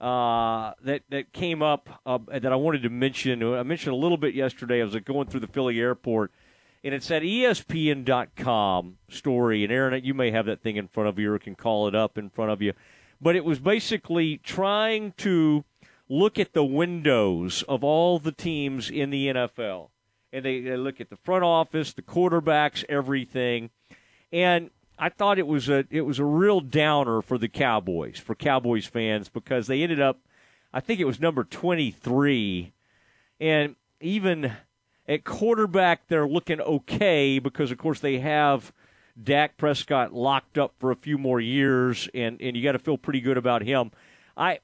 uh, 0.00 0.72
that 0.82 1.02
that 1.10 1.32
came 1.32 1.62
up 1.62 2.00
uh, 2.04 2.18
that 2.28 2.52
I 2.52 2.56
wanted 2.56 2.82
to 2.82 2.90
mention. 2.90 3.42
I 3.42 3.62
mentioned 3.62 3.94
a 3.94 3.98
little 3.98 4.16
bit 4.18 4.34
yesterday. 4.34 4.80
I 4.80 4.84
was 4.84 4.94
like, 4.94 5.04
going 5.04 5.28
through 5.28 5.40
the 5.40 5.46
Philly 5.46 5.78
airport, 5.78 6.32
and 6.82 6.94
it's 6.94 7.10
at 7.10 7.22
E 7.22 7.42
ESPN.com 7.42 8.98
story. 9.08 9.62
And 9.62 9.72
Aaron, 9.72 10.04
you 10.04 10.14
may 10.14 10.32
have 10.32 10.46
that 10.46 10.62
thing 10.62 10.76
in 10.76 10.88
front 10.88 11.08
of 11.08 11.18
you, 11.18 11.32
or 11.32 11.38
can 11.38 11.54
call 11.54 11.86
it 11.86 11.94
up 11.94 12.18
in 12.18 12.28
front 12.28 12.50
of 12.50 12.60
you. 12.60 12.72
But 13.20 13.36
it 13.36 13.44
was 13.44 13.58
basically 13.58 14.38
trying 14.38 15.12
to 15.18 15.64
look 16.08 16.38
at 16.38 16.54
the 16.54 16.64
windows 16.64 17.62
of 17.68 17.84
all 17.84 18.18
the 18.18 18.32
teams 18.32 18.90
in 18.90 19.10
the 19.10 19.28
NFL, 19.28 19.90
and 20.32 20.44
they, 20.44 20.60
they 20.60 20.76
look 20.76 21.00
at 21.00 21.10
the 21.10 21.16
front 21.16 21.44
office, 21.44 21.92
the 21.92 22.02
quarterbacks, 22.02 22.84
everything, 22.88 23.70
and 24.32 24.70
I 24.98 25.08
thought 25.08 25.38
it 25.38 25.46
was 25.46 25.68
a 25.68 25.86
it 25.90 26.02
was 26.02 26.18
a 26.18 26.24
real 26.24 26.60
downer 26.60 27.22
for 27.22 27.38
the 27.38 27.48
Cowboys, 27.48 28.18
for 28.18 28.34
Cowboys 28.34 28.86
fans, 28.86 29.28
because 29.28 29.66
they 29.66 29.82
ended 29.82 30.00
up, 30.00 30.18
I 30.72 30.80
think 30.80 31.00
it 31.00 31.06
was 31.06 31.18
number 31.18 31.42
twenty 31.42 31.90
three, 31.90 32.72
and 33.40 33.76
even 34.00 34.52
at 35.08 35.24
quarterback 35.24 36.06
they're 36.08 36.28
looking 36.28 36.60
okay 36.60 37.38
because 37.38 37.70
of 37.70 37.78
course 37.78 38.00
they 38.00 38.18
have 38.18 38.72
Dak 39.20 39.56
Prescott 39.56 40.12
locked 40.12 40.58
up 40.58 40.74
for 40.78 40.90
a 40.90 40.96
few 40.96 41.18
more 41.18 41.40
years, 41.40 42.08
and 42.14 42.40
and 42.40 42.56
you 42.56 42.62
got 42.62 42.72
to 42.72 42.78
feel 42.78 42.98
pretty 42.98 43.20
good 43.20 43.38
about 43.38 43.62
him. 43.62 43.90
I 44.36 44.60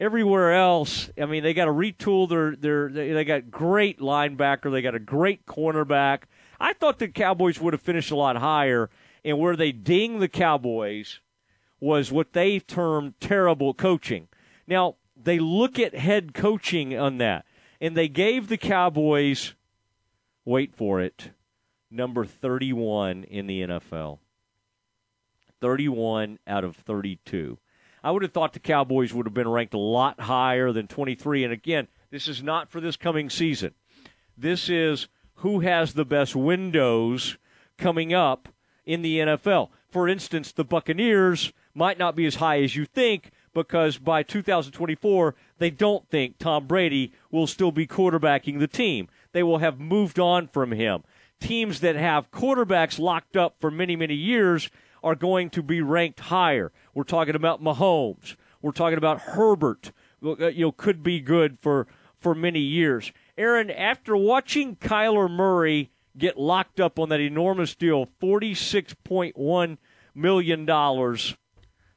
everywhere 0.00 0.54
else, 0.54 1.10
I 1.20 1.26
mean, 1.26 1.42
they 1.42 1.54
got 1.54 1.66
to 1.66 1.72
retool 1.72 2.28
their 2.28 2.56
their. 2.56 2.88
They, 2.88 3.12
they 3.12 3.24
got 3.24 3.50
great 3.50 3.98
linebacker. 3.98 4.70
They 4.70 4.82
got 4.82 4.94
a 4.94 5.00
great 5.00 5.46
cornerback. 5.46 6.22
I 6.60 6.72
thought 6.72 6.98
the 6.98 7.08
Cowboys 7.08 7.60
would 7.60 7.72
have 7.72 7.82
finished 7.82 8.10
a 8.10 8.16
lot 8.16 8.36
higher, 8.36 8.90
and 9.24 9.38
where 9.38 9.56
they 9.56 9.72
ding 9.72 10.18
the 10.18 10.28
Cowboys 10.28 11.20
was 11.80 12.10
what 12.10 12.32
they 12.32 12.58
termed 12.58 13.14
terrible 13.20 13.74
coaching. 13.74 14.28
Now 14.66 14.96
they 15.16 15.38
look 15.38 15.78
at 15.78 15.94
head 15.94 16.34
coaching 16.34 16.96
on 16.98 17.18
that, 17.18 17.44
and 17.80 17.96
they 17.96 18.08
gave 18.08 18.48
the 18.48 18.56
Cowboys, 18.56 19.54
wait 20.44 20.74
for 20.74 21.00
it, 21.00 21.30
number 21.90 22.24
31 22.24 23.24
in 23.24 23.46
the 23.46 23.62
NFL. 23.62 24.18
31 25.60 26.38
out 26.46 26.64
of 26.64 26.76
32. 26.76 27.58
I 28.02 28.10
would 28.10 28.22
have 28.22 28.32
thought 28.32 28.52
the 28.52 28.60
Cowboys 28.60 29.12
would 29.12 29.26
have 29.26 29.34
been 29.34 29.48
ranked 29.48 29.74
a 29.74 29.78
lot 29.78 30.20
higher 30.20 30.72
than 30.72 30.86
23. 30.86 31.44
And 31.44 31.52
again, 31.52 31.88
this 32.10 32.28
is 32.28 32.42
not 32.42 32.70
for 32.70 32.80
this 32.80 32.96
coming 32.96 33.28
season. 33.30 33.74
This 34.36 34.68
is 34.68 35.08
who 35.36 35.60
has 35.60 35.94
the 35.94 36.04
best 36.04 36.34
windows 36.34 37.38
coming 37.76 38.12
up 38.14 38.48
in 38.86 39.02
the 39.02 39.18
NFL. 39.18 39.70
For 39.90 40.08
instance, 40.08 40.52
the 40.52 40.64
Buccaneers 40.64 41.52
might 41.74 41.98
not 41.98 42.16
be 42.16 42.26
as 42.26 42.36
high 42.36 42.62
as 42.62 42.76
you 42.76 42.84
think 42.84 43.30
because 43.54 43.98
by 43.98 44.22
2024, 44.22 45.34
they 45.58 45.70
don't 45.70 46.08
think 46.08 46.38
Tom 46.38 46.66
Brady 46.66 47.12
will 47.30 47.46
still 47.46 47.72
be 47.72 47.86
quarterbacking 47.86 48.58
the 48.58 48.66
team. 48.66 49.08
They 49.32 49.42
will 49.42 49.58
have 49.58 49.80
moved 49.80 50.18
on 50.18 50.48
from 50.48 50.72
him. 50.72 51.02
Teams 51.40 51.80
that 51.80 51.96
have 51.96 52.30
quarterbacks 52.30 52.98
locked 52.98 53.36
up 53.36 53.56
for 53.60 53.70
many, 53.70 53.96
many 53.96 54.14
years 54.14 54.70
are 55.02 55.14
going 55.14 55.50
to 55.50 55.62
be 55.62 55.80
ranked 55.80 56.20
higher. 56.20 56.72
We're 56.98 57.04
talking 57.04 57.36
about 57.36 57.62
Mahomes. 57.62 58.34
We're 58.60 58.72
talking 58.72 58.98
about 58.98 59.20
Herbert. 59.20 59.92
Uh, 60.20 60.48
you 60.48 60.62
know, 60.62 60.72
could 60.72 61.04
be 61.04 61.20
good 61.20 61.56
for 61.60 61.86
for 62.18 62.34
many 62.34 62.58
years. 62.58 63.12
Aaron, 63.36 63.70
after 63.70 64.16
watching 64.16 64.74
Kyler 64.74 65.30
Murray 65.30 65.92
get 66.16 66.40
locked 66.40 66.80
up 66.80 66.98
on 66.98 67.08
that 67.10 67.20
enormous 67.20 67.76
deal, 67.76 68.08
forty-six 68.18 68.96
point 69.04 69.38
one 69.38 69.78
million 70.12 70.66
dollars, 70.66 71.36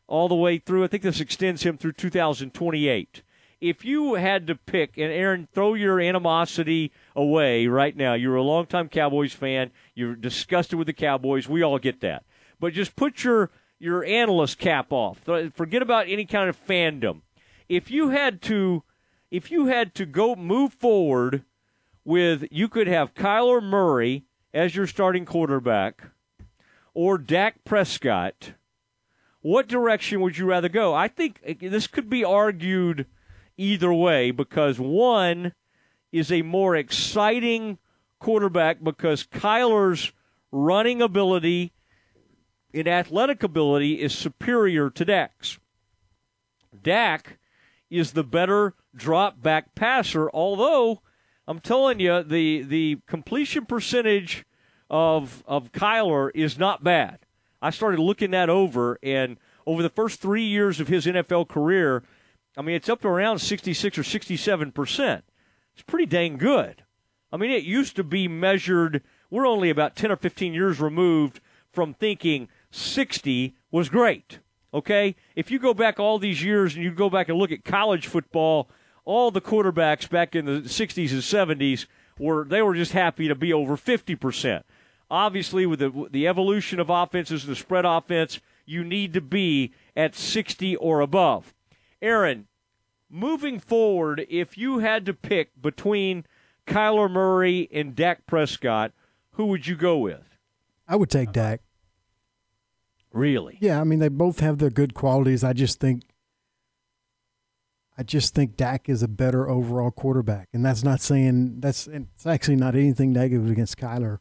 all 0.06 0.28
the 0.30 0.36
way 0.36 0.60
through. 0.60 0.84
I 0.84 0.88
think 0.88 1.02
this 1.02 1.20
extends 1.20 1.64
him 1.64 1.80
through 1.80 1.94
2028. 1.94 3.24
If 3.60 3.84
you 3.84 4.14
had 4.14 4.46
to 4.46 4.56
pick, 4.56 5.00
and 5.00 5.12
Aaron, 5.12 5.48
throw 5.52 5.74
your 5.74 6.00
animosity 6.00 6.92
away 7.16 7.66
right 7.66 7.98
now. 7.98 8.14
You're 8.14 8.36
a 8.36 8.44
longtime 8.44 8.90
Cowboys 8.90 9.34
fan. 9.34 9.72
You're 9.96 10.16
disgusted 10.16 10.78
with 10.78 10.86
the 10.86 10.94
Cowboys. 10.94 11.50
We 11.50 11.64
all 11.64 11.80
get 11.80 12.02
that 12.02 12.24
but 12.62 12.74
just 12.74 12.96
put 12.96 13.26
your 13.26 13.50
your 13.82 14.06
analyst 14.06 14.60
cap 14.60 14.92
off. 14.92 15.20
Forget 15.54 15.82
about 15.82 16.08
any 16.08 16.26
kind 16.26 16.50
of 16.50 16.66
fandom. 16.66 17.22
If 17.68 17.90
you 17.90 18.10
had 18.10 18.42
to, 18.44 18.84
if 19.32 19.50
you 19.50 19.66
had 19.66 19.96
to 19.96 20.06
go 20.06 20.36
move 20.36 20.74
forward 20.74 21.44
with, 22.04 22.46
you 22.52 22.68
could 22.68 22.88
have 22.88 23.16
Kyler 23.16 23.62
Murray 23.62 24.26
as 24.54 24.76
your 24.76 24.86
starting 24.86 25.26
quarterback, 25.26 26.04
or 26.94 27.18
Dak 27.18 27.64
Prescott. 27.64 28.54
What 29.42 29.68
direction 29.68 30.22
would 30.22 30.38
you 30.38 30.46
rather 30.46 30.70
go? 30.70 30.94
I 30.94 31.08
think 31.08 31.40
eh, 31.44 31.56
this 31.60 31.88
could 31.88 32.10
be 32.10 32.24
argued 32.24 33.08
either 33.58 33.94
way 33.94 34.32
because 34.32 34.80
one 34.80 35.54
is 36.12 36.32
a 36.32 36.42
more 36.44 36.76
exciting 36.76 37.80
quarterback 38.20 38.84
because 38.84 39.26
Kyler's 39.26 40.12
running 40.52 41.02
ability 41.02 41.72
in 42.74 42.88
athletic 42.88 43.44
ability 43.44 44.02
is 44.02 44.14
superior 44.14 44.90
to 44.90 45.06
Dak's. 45.06 45.60
Dak 46.82 47.38
is 47.90 48.14
the 48.14 48.24
better 48.24 48.74
drop 48.96 49.42
back 49.42 49.76
passer, 49.76 50.30
although 50.34 51.02
I'm 51.48 51.60
telling 51.60 52.00
you, 52.00 52.24
the, 52.24 52.62
the 52.62 53.00
completion 53.08 53.66
percentage 53.66 54.46
of, 54.90 55.44
of 55.46 55.72
Kyler 55.72 56.32
is 56.34 56.58
not 56.58 56.84
bad. 56.84 57.20
I 57.62 57.70
started 57.70 58.00
looking 58.00 58.32
that 58.32 58.50
over, 58.50 58.98
and 59.04 59.38
over 59.66 59.84
the 59.84 59.90
first 59.90 60.22
three 60.22 60.44
years 60.44 60.80
of 60.80 60.88
his 60.88 61.06
NFL 61.06 61.48
career, 61.48 62.04
I 62.58 62.62
mean, 62.62 62.76
it's 62.76 62.90
up 62.90 63.02
to 63.02 63.08
around 63.08 63.40
66 63.40 63.98
or 63.98 64.04
67 64.04 64.72
percent. 64.72 65.24
It's 65.74 65.84
pretty 65.84 66.06
dang 66.06 66.38
good. 66.38 66.84
I 67.32 67.38
mean, 67.38 67.52
it 67.52 67.64
used 67.64 67.96
to 67.96 68.04
be 68.04 68.28
measured, 68.28 69.04
we're 69.30 69.48
only 69.48 69.70
about 69.70 69.96
10 69.96 70.12
or 70.12 70.18
15 70.18 70.54
years 70.54 70.80
removed 70.82 71.40
from 71.72 71.94
thinking 71.94 72.50
60 72.72 73.56
was 73.70 73.90
great. 73.90 74.40
Okay? 74.74 75.16
If 75.36 75.52
you 75.52 75.60
go 75.60 75.74
back 75.74 76.00
all 76.00 76.18
these 76.18 76.44
years 76.44 76.76
and 76.76 76.84
you 76.84 76.92
go 76.92 77.10
back 77.10 77.30
and 77.30 77.38
look 77.38 77.52
at 77.52 77.64
college 77.64 78.08
football, 78.08 78.70
all 79.06 79.32
the 79.32 79.42
quarterbacks 79.42 80.10
back 80.10 80.36
in 80.36 80.46
the 80.46 80.62
60s 80.62 81.12
and 81.12 81.60
70s 81.60 81.86
were 82.18 82.46
they 82.46 82.62
were 82.62 82.76
just 82.76 82.92
happy 82.92 83.28
to 83.28 83.36
be 83.36 83.52
over 83.52 83.76
50%. 83.76 84.64
Obviously 85.10 85.66
with 85.66 85.80
the 85.80 86.08
the 86.10 86.28
evolution 86.28 86.80
of 86.80 86.90
offenses, 86.90 87.46
the 87.46 87.56
spread 87.56 87.86
offense, 87.86 88.40
you 88.66 88.84
need 88.84 89.14
to 89.14 89.22
be 89.22 89.74
at 89.96 90.16
60 90.16 90.76
or 90.78 91.02
above. 91.02 91.54
Aaron, 92.02 92.48
moving 93.10 93.60
forward, 93.60 94.26
if 94.30 94.58
you 94.58 94.80
had 94.80 95.06
to 95.06 95.14
pick 95.14 95.62
between 95.62 96.26
Kyler 96.66 97.12
Murray 97.12 97.68
and 97.72 97.96
Dak 97.96 98.26
Prescott, 98.26 98.94
who 99.32 99.48
would 99.48 99.68
you 99.68 99.76
go 99.76 99.98
with? 99.98 100.38
I 100.88 100.96
would 100.96 101.10
take 101.10 101.32
Dak. 101.32 101.62
Really? 103.14 103.58
Yeah, 103.60 103.82
I 103.82 103.84
mean 103.84 104.00
they 104.00 104.08
both 104.08 104.40
have 104.40 104.58
their 104.58 104.70
good 104.70 104.94
qualities. 104.94 105.44
I 105.44 105.54
just 105.54 105.80
think 105.80 106.04
I 107.98 108.04
just 108.04 108.34
think 108.34 108.56
Dak 108.56 108.90
is 108.90 109.04
a 109.04 109.08
better 109.08 109.50
overall 109.50 109.92
quarterback. 109.92 110.48
And 110.54 110.66
that's 110.66 110.84
not 110.84 111.02
saying 111.02 111.60
that's 111.60 111.88
it's 111.88 112.26
actually 112.26 112.56
not 112.56 112.76
anything 112.76 113.12
negative 113.12 113.50
against 113.50 113.78
Kyler. 113.78 114.20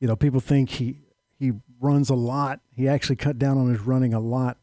You 0.00 0.08
know, 0.08 0.16
people 0.16 0.40
think 0.40 0.70
he 0.70 0.98
he 1.38 1.52
runs 1.80 2.10
a 2.10 2.14
lot. 2.14 2.60
He 2.70 2.88
actually 2.88 3.16
cut 3.16 3.38
down 3.38 3.56
on 3.56 3.70
his 3.70 3.80
running 3.80 4.14
a 4.14 4.20
lot 4.20 4.58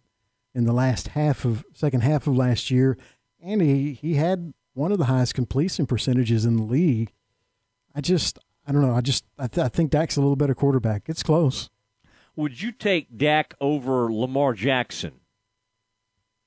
in 0.54 0.66
the 0.66 0.74
last 0.74 1.10
half 1.10 1.46
of 1.46 1.64
second 1.74 2.02
half 2.02 2.28
of 2.28 2.36
last 2.36 2.70
year. 2.70 2.98
And 3.42 3.62
he, 3.62 3.94
he 3.94 4.16
had 4.16 4.54
one 4.74 4.92
of 4.92 4.98
the 4.98 5.06
highest 5.06 5.34
completion 5.34 5.86
percentages 5.86 6.46
in 6.46 6.58
the 6.58 6.64
league. 6.64 7.14
I 7.96 8.02
just 8.02 8.38
I 8.68 8.72
don't 8.72 8.82
know. 8.82 8.94
I 8.94 9.02
just 9.02 9.26
I, 9.40 9.48
th- 9.48 9.66
I 9.66 9.70
think 9.70 9.92
Dak's 9.92 10.18
a 10.18 10.22
little 10.22 10.36
better 10.36 10.54
quarterback. 10.54 11.04
It's 11.08 11.24
close 11.24 11.70
would 12.42 12.60
you 12.60 12.72
take 12.72 13.16
Dak 13.16 13.54
over 13.62 14.12
Lamar 14.12 14.54
Jackson? 14.54 15.20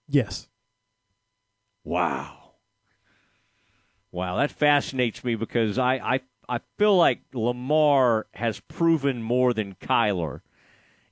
Yes. 0.08 0.48
Wow. 1.84 2.54
Wow, 4.10 4.36
that 4.36 4.50
fascinates 4.50 5.22
me 5.22 5.36
because 5.36 5.78
I, 5.78 5.94
I 5.94 6.20
I 6.48 6.60
feel 6.78 6.96
like 6.96 7.20
Lamar 7.32 8.26
has 8.34 8.60
proven 8.60 9.22
more 9.22 9.54
than 9.54 9.76
Kyler. 9.76 10.40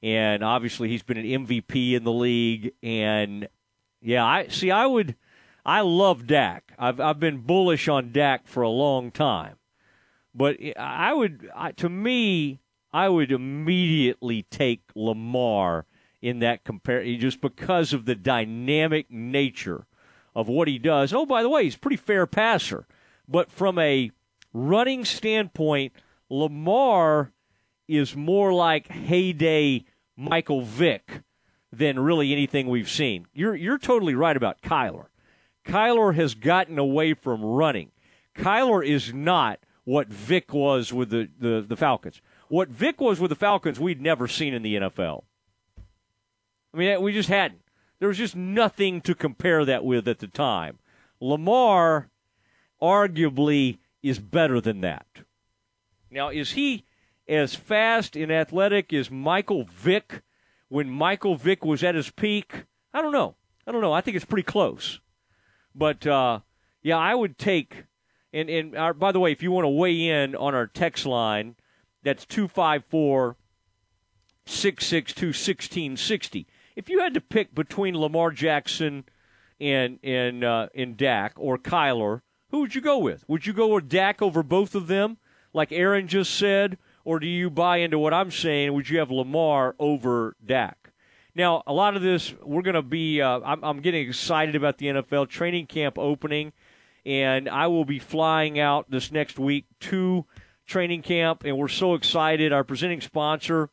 And 0.02 0.42
obviously 0.42 0.88
he's 0.88 1.04
been 1.04 1.16
an 1.16 1.46
MVP 1.46 1.92
in 1.92 2.02
the 2.02 2.12
league 2.12 2.72
and 2.82 3.48
yeah, 4.00 4.24
I 4.24 4.48
see 4.48 4.72
I 4.72 4.86
would 4.86 5.14
I 5.64 5.82
love 5.82 6.26
Dak. 6.26 6.72
I've 6.76 6.98
I've 6.98 7.20
been 7.20 7.38
bullish 7.38 7.86
on 7.86 8.10
Dak 8.10 8.48
for 8.48 8.62
a 8.62 8.68
long 8.68 9.12
time. 9.12 9.56
But 10.34 10.58
I 10.76 11.12
would 11.12 11.48
I, 11.54 11.70
to 11.72 11.88
me 11.88 12.60
I 12.92 13.08
would 13.08 13.32
immediately 13.32 14.42
take 14.44 14.82
Lamar 14.94 15.86
in 16.20 16.38
that 16.40 16.64
comparison 16.64 17.18
just 17.20 17.40
because 17.40 17.92
of 17.92 18.04
the 18.04 18.14
dynamic 18.14 19.10
nature 19.10 19.86
of 20.34 20.48
what 20.48 20.68
he 20.68 20.78
does. 20.78 21.12
Oh, 21.12 21.26
by 21.26 21.42
the 21.42 21.48
way, 21.48 21.64
he's 21.64 21.74
a 21.74 21.78
pretty 21.78 21.96
fair 21.96 22.26
passer. 22.26 22.86
But 23.28 23.50
from 23.50 23.78
a 23.78 24.10
running 24.52 25.04
standpoint, 25.04 25.92
Lamar 26.30 27.32
is 27.88 28.16
more 28.16 28.52
like 28.52 28.88
heyday 28.88 29.84
Michael 30.16 30.62
Vick 30.62 31.22
than 31.72 31.98
really 31.98 32.32
anything 32.32 32.68
we've 32.68 32.90
seen. 32.90 33.26
You're 33.32 33.54
you're 33.54 33.78
totally 33.78 34.14
right 34.14 34.36
about 34.36 34.62
Kyler. 34.62 35.06
Kyler 35.64 36.14
has 36.14 36.34
gotten 36.34 36.78
away 36.78 37.14
from 37.14 37.44
running. 37.44 37.90
Kyler 38.36 38.86
is 38.86 39.12
not 39.12 39.60
what 39.84 40.08
Vick 40.08 40.52
was 40.52 40.92
with 40.92 41.10
the, 41.10 41.28
the, 41.38 41.64
the 41.66 41.76
Falcons. 41.76 42.20
What 42.52 42.68
Vick 42.68 43.00
was 43.00 43.18
with 43.18 43.30
the 43.30 43.34
Falcons, 43.34 43.80
we'd 43.80 44.02
never 44.02 44.28
seen 44.28 44.52
in 44.52 44.60
the 44.60 44.76
NFL. 44.76 45.22
I 46.74 46.76
mean, 46.76 47.00
we 47.00 47.10
just 47.10 47.30
hadn't. 47.30 47.62
There 47.98 48.08
was 48.08 48.18
just 48.18 48.36
nothing 48.36 49.00
to 49.00 49.14
compare 49.14 49.64
that 49.64 49.86
with 49.86 50.06
at 50.06 50.18
the 50.18 50.26
time. 50.26 50.78
Lamar, 51.18 52.10
arguably, 52.78 53.78
is 54.02 54.18
better 54.18 54.60
than 54.60 54.82
that. 54.82 55.06
Now, 56.10 56.28
is 56.28 56.52
he 56.52 56.84
as 57.26 57.54
fast 57.54 58.16
and 58.16 58.30
athletic 58.30 58.92
as 58.92 59.10
Michael 59.10 59.64
Vick 59.64 60.20
when 60.68 60.90
Michael 60.90 61.36
Vick 61.36 61.64
was 61.64 61.82
at 61.82 61.94
his 61.94 62.10
peak? 62.10 62.66
I 62.92 63.00
don't 63.00 63.12
know. 63.12 63.34
I 63.66 63.72
don't 63.72 63.80
know. 63.80 63.94
I 63.94 64.02
think 64.02 64.14
it's 64.14 64.26
pretty 64.26 64.42
close. 64.42 65.00
But 65.74 66.06
uh, 66.06 66.40
yeah, 66.82 66.98
I 66.98 67.14
would 67.14 67.38
take. 67.38 67.84
And 68.30 68.50
and 68.50 68.76
our, 68.76 68.92
by 68.92 69.10
the 69.10 69.20
way, 69.20 69.32
if 69.32 69.42
you 69.42 69.50
want 69.50 69.64
to 69.64 69.70
weigh 69.70 70.06
in 70.06 70.36
on 70.36 70.54
our 70.54 70.66
text 70.66 71.06
line, 71.06 71.56
that's 72.02 72.24
254 72.26 73.36
662 74.44 75.26
1660. 75.26 76.46
If 76.74 76.88
you 76.88 77.00
had 77.00 77.14
to 77.14 77.20
pick 77.20 77.54
between 77.54 77.96
Lamar 77.96 78.30
Jackson 78.30 79.04
and 79.60 79.98
and 80.02 80.42
uh, 80.42 80.68
in 80.74 80.96
Dak 80.96 81.34
or 81.36 81.58
Kyler, 81.58 82.22
who 82.50 82.60
would 82.60 82.74
you 82.74 82.80
go 82.80 82.98
with? 82.98 83.24
Would 83.28 83.46
you 83.46 83.52
go 83.52 83.68
with 83.68 83.88
Dak 83.88 84.20
over 84.20 84.42
both 84.42 84.74
of 84.74 84.86
them, 84.86 85.18
like 85.52 85.72
Aaron 85.72 86.08
just 86.08 86.34
said, 86.34 86.78
or 87.04 87.18
do 87.18 87.26
you 87.26 87.50
buy 87.50 87.78
into 87.78 87.98
what 87.98 88.14
I'm 88.14 88.30
saying? 88.30 88.72
Would 88.72 88.88
you 88.88 88.98
have 88.98 89.10
Lamar 89.10 89.74
over 89.78 90.36
Dak? 90.44 90.90
Now, 91.34 91.62
a 91.66 91.72
lot 91.72 91.96
of 91.96 92.02
this, 92.02 92.34
we're 92.42 92.62
going 92.62 92.74
to 92.74 92.82
be, 92.82 93.22
uh, 93.22 93.40
I'm, 93.42 93.64
I'm 93.64 93.80
getting 93.80 94.06
excited 94.06 94.54
about 94.54 94.76
the 94.76 94.86
NFL 94.86 95.30
training 95.30 95.66
camp 95.66 95.98
opening, 95.98 96.52
and 97.06 97.48
I 97.48 97.68
will 97.68 97.86
be 97.86 97.98
flying 97.98 98.58
out 98.58 98.90
this 98.90 99.10
next 99.10 99.38
week 99.38 99.64
to 99.80 100.26
training 100.72 101.02
camp, 101.02 101.44
and 101.44 101.58
we're 101.58 101.68
so 101.68 101.92
excited. 101.92 102.50
Our 102.50 102.64
presenting 102.64 103.02
sponsor 103.02 103.68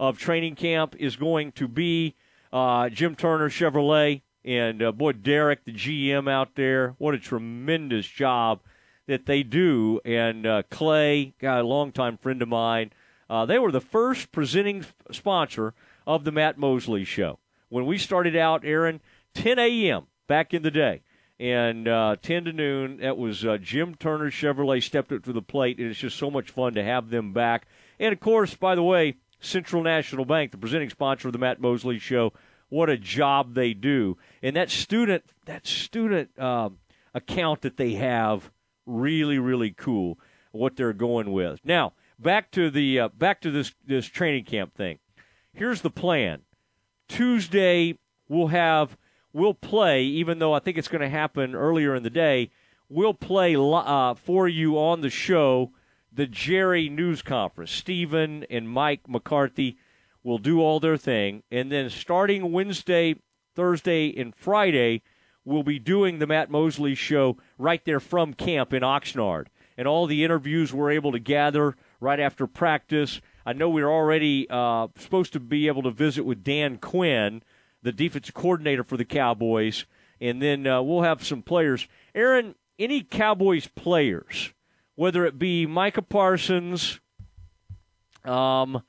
of 0.00 0.18
training 0.18 0.56
camp 0.56 0.96
is 0.98 1.14
going 1.14 1.52
to 1.52 1.68
be 1.68 2.16
uh, 2.52 2.88
Jim 2.88 3.14
Turner 3.14 3.48
Chevrolet. 3.48 4.22
And 4.44 4.82
uh, 4.82 4.90
boy, 4.90 5.12
Derek, 5.12 5.64
the 5.64 5.72
GM 5.72 6.28
out 6.28 6.56
there, 6.56 6.96
what 6.98 7.14
a 7.14 7.20
tremendous 7.20 8.04
job 8.04 8.62
that 9.06 9.26
they 9.26 9.44
do. 9.44 10.00
And 10.04 10.44
uh, 10.44 10.64
Clay, 10.68 11.34
guy, 11.38 11.58
a 11.58 11.62
longtime 11.62 12.18
friend 12.18 12.42
of 12.42 12.48
mine, 12.48 12.90
uh, 13.28 13.46
they 13.46 13.60
were 13.60 13.70
the 13.70 13.80
first 13.80 14.32
presenting 14.32 14.84
sponsor 15.12 15.72
of 16.04 16.24
the 16.24 16.32
Matt 16.32 16.58
Mosley 16.58 17.04
Show. 17.04 17.38
When 17.68 17.86
we 17.86 17.96
started 17.96 18.34
out, 18.34 18.64
Aaron, 18.64 19.00
10 19.34 19.60
a.m. 19.60 20.08
back 20.26 20.52
in 20.52 20.62
the 20.62 20.72
day, 20.72 21.02
and 21.40 21.88
uh, 21.88 22.16
10 22.20 22.44
to 22.44 22.52
noon, 22.52 22.98
that 22.98 23.16
was 23.16 23.46
uh, 23.46 23.56
Jim 23.56 23.94
Turner 23.94 24.30
Chevrolet 24.30 24.82
stepped 24.82 25.10
up 25.10 25.24
to 25.24 25.32
the 25.32 25.40
plate, 25.40 25.78
and 25.78 25.88
it's 25.88 25.98
just 25.98 26.18
so 26.18 26.30
much 26.30 26.50
fun 26.50 26.74
to 26.74 26.84
have 26.84 27.08
them 27.08 27.32
back. 27.32 27.66
And 27.98 28.12
of 28.12 28.20
course, 28.20 28.54
by 28.54 28.74
the 28.74 28.82
way, 28.82 29.16
Central 29.40 29.82
National 29.82 30.26
Bank, 30.26 30.50
the 30.50 30.58
presenting 30.58 30.90
sponsor 30.90 31.28
of 31.28 31.32
the 31.32 31.38
Matt 31.38 31.58
Mosley 31.58 31.98
Show. 31.98 32.34
What 32.68 32.90
a 32.90 32.98
job 32.98 33.54
they 33.54 33.72
do, 33.72 34.16
and 34.42 34.54
that 34.54 34.70
student 34.70 35.24
that 35.46 35.66
student 35.66 36.30
uh, 36.38 36.68
account 37.14 37.62
that 37.62 37.78
they 37.78 37.94
have 37.94 38.52
really 38.86 39.38
really 39.38 39.72
cool. 39.72 40.20
What 40.52 40.76
they're 40.76 40.92
going 40.92 41.32
with 41.32 41.60
now. 41.64 41.94
Back 42.18 42.50
to 42.52 42.70
the 42.70 43.00
uh, 43.00 43.08
back 43.08 43.40
to 43.40 43.50
this 43.50 43.72
this 43.84 44.06
training 44.06 44.44
camp 44.44 44.74
thing. 44.74 44.98
Here's 45.52 45.80
the 45.80 45.90
plan. 45.90 46.42
Tuesday 47.08 47.98
we'll 48.28 48.48
have 48.48 48.96
we'll 49.32 49.54
play, 49.54 50.04
even 50.04 50.38
though 50.38 50.52
I 50.52 50.58
think 50.58 50.78
it's 50.78 50.88
going 50.88 51.02
to 51.02 51.08
happen 51.08 51.54
earlier 51.54 51.94
in 51.94 52.02
the 52.02 52.10
day. 52.10 52.50
We'll 52.88 53.14
play 53.14 53.54
uh, 53.56 54.14
for 54.14 54.48
you 54.48 54.76
on 54.76 55.00
the 55.00 55.10
show 55.10 55.72
the 56.12 56.26
Jerry 56.26 56.88
News 56.88 57.22
Conference. 57.22 57.70
Stephen 57.70 58.44
and 58.50 58.68
Mike 58.68 59.08
McCarthy 59.08 59.78
will 60.22 60.38
do 60.38 60.60
all 60.60 60.80
their 60.80 60.96
thing. 60.96 61.42
And 61.50 61.70
then 61.70 61.88
starting 61.88 62.52
Wednesday, 62.52 63.16
Thursday, 63.54 64.12
and 64.16 64.34
Friday, 64.34 65.02
we'll 65.44 65.62
be 65.62 65.78
doing 65.78 66.18
the 66.18 66.26
Matt 66.26 66.50
Mosley 66.50 66.94
show 66.94 67.36
right 67.58 67.84
there 67.84 68.00
from 68.00 68.34
camp 68.34 68.72
in 68.72 68.82
Oxnard. 68.82 69.46
And 69.76 69.88
all 69.88 70.06
the 70.06 70.24
interviews 70.24 70.74
we're 70.74 70.90
able 70.90 71.12
to 71.12 71.18
gather 71.18 71.76
right 72.00 72.20
after 72.20 72.46
practice. 72.46 73.20
I 73.46 73.52
know 73.52 73.70
we're 73.70 73.90
already 73.90 74.46
uh, 74.50 74.88
supposed 74.98 75.32
to 75.32 75.40
be 75.40 75.68
able 75.68 75.82
to 75.84 75.90
visit 75.90 76.24
with 76.24 76.44
Dan 76.44 76.76
Quinn, 76.76 77.42
the 77.82 77.92
defensive 77.92 78.34
coordinator 78.34 78.84
for 78.84 78.96
the 78.96 79.04
Cowboys. 79.04 79.84
And 80.20 80.40
then 80.40 80.66
uh, 80.66 80.82
we'll 80.82 81.02
have 81.02 81.24
some 81.24 81.42
players. 81.42 81.88
Aaron, 82.14 82.54
any 82.78 83.02
Cowboys 83.02 83.66
players 83.68 84.52
whether 85.00 85.24
it 85.24 85.38
be 85.38 85.64
Micah 85.64 86.02
Parsons, 86.02 87.00
um, 88.26 88.82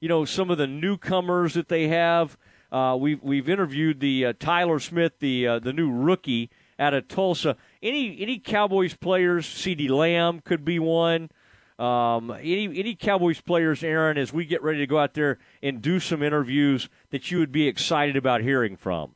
you 0.00 0.08
know, 0.08 0.24
some 0.24 0.50
of 0.50 0.56
the 0.56 0.66
newcomers 0.66 1.52
that 1.52 1.68
they 1.68 1.88
have. 1.88 2.38
Uh, 2.72 2.96
we've 2.98 3.22
we've 3.22 3.50
interviewed 3.50 4.00
the 4.00 4.24
uh, 4.24 4.32
Tyler 4.38 4.78
Smith, 4.78 5.18
the 5.18 5.46
uh, 5.46 5.58
the 5.58 5.74
new 5.74 5.92
rookie 5.92 6.48
out 6.78 6.94
of 6.94 7.06
Tulsa. 7.06 7.54
Any 7.82 8.18
any 8.18 8.38
Cowboys 8.38 8.94
players? 8.94 9.44
CeeDee 9.44 9.90
Lamb 9.90 10.40
could 10.40 10.64
be 10.64 10.78
one. 10.78 11.30
Um, 11.78 12.32
any 12.32 12.64
any 12.78 12.96
Cowboys 12.96 13.40
players, 13.40 13.84
Aaron, 13.84 14.18
as 14.18 14.32
we 14.32 14.44
get 14.44 14.62
ready 14.62 14.78
to 14.78 14.86
go 14.86 14.98
out 14.98 15.14
there 15.14 15.38
and 15.62 15.80
do 15.80 16.00
some 16.00 16.22
interviews 16.22 16.88
that 17.10 17.30
you 17.30 17.38
would 17.38 17.52
be 17.52 17.68
excited 17.68 18.16
about 18.16 18.40
hearing 18.40 18.76
from? 18.76 19.14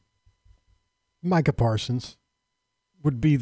Micah 1.23 1.53
Parsons 1.53 2.17
would 3.03 3.21
be 3.21 3.39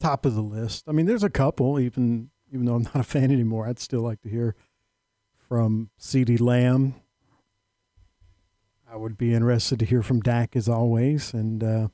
top 0.00 0.24
of 0.24 0.34
the 0.34 0.42
list. 0.42 0.84
I 0.88 0.92
mean, 0.92 1.06
there's 1.06 1.24
a 1.24 1.30
couple, 1.30 1.80
even 1.80 2.30
even 2.52 2.66
though 2.66 2.76
I'm 2.76 2.82
not 2.84 2.96
a 2.96 3.02
fan 3.02 3.32
anymore. 3.32 3.66
I'd 3.66 3.80
still 3.80 4.02
like 4.02 4.20
to 4.22 4.28
hear 4.28 4.54
from 5.48 5.90
CeeDee 6.00 6.40
Lamb. 6.40 6.94
I 8.88 8.96
would 8.96 9.18
be 9.18 9.34
interested 9.34 9.80
to 9.80 9.84
hear 9.84 10.02
from 10.02 10.20
Dak 10.20 10.54
as 10.54 10.68
always, 10.68 11.34
and 11.34 11.62
uh, 11.62 11.88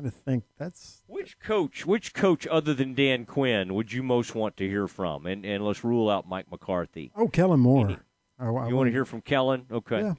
trying 0.00 0.10
to 0.10 0.16
think. 0.16 0.44
That's 0.58 1.02
which 1.06 1.38
coach, 1.38 1.86
which 1.86 2.14
coach 2.14 2.46
other 2.46 2.74
than 2.74 2.94
Dan 2.94 3.26
Quinn 3.26 3.74
would 3.74 3.92
you 3.92 4.02
most 4.02 4.34
want 4.34 4.56
to 4.58 4.68
hear 4.68 4.88
from? 4.88 5.26
And 5.26 5.44
and 5.44 5.64
let's 5.64 5.84
rule 5.84 6.08
out 6.08 6.28
Mike 6.28 6.50
McCarthy. 6.50 7.12
Oh, 7.16 7.28
Kellen 7.28 7.60
Moore. 7.60 7.86
Any, 7.86 7.98
I, 8.38 8.46
I 8.46 8.68
you 8.68 8.76
want 8.76 8.88
to 8.88 8.92
hear 8.92 9.04
from 9.04 9.20
Kellen? 9.20 9.66
Okay. 9.70 10.00
Yeah. 10.00 10.14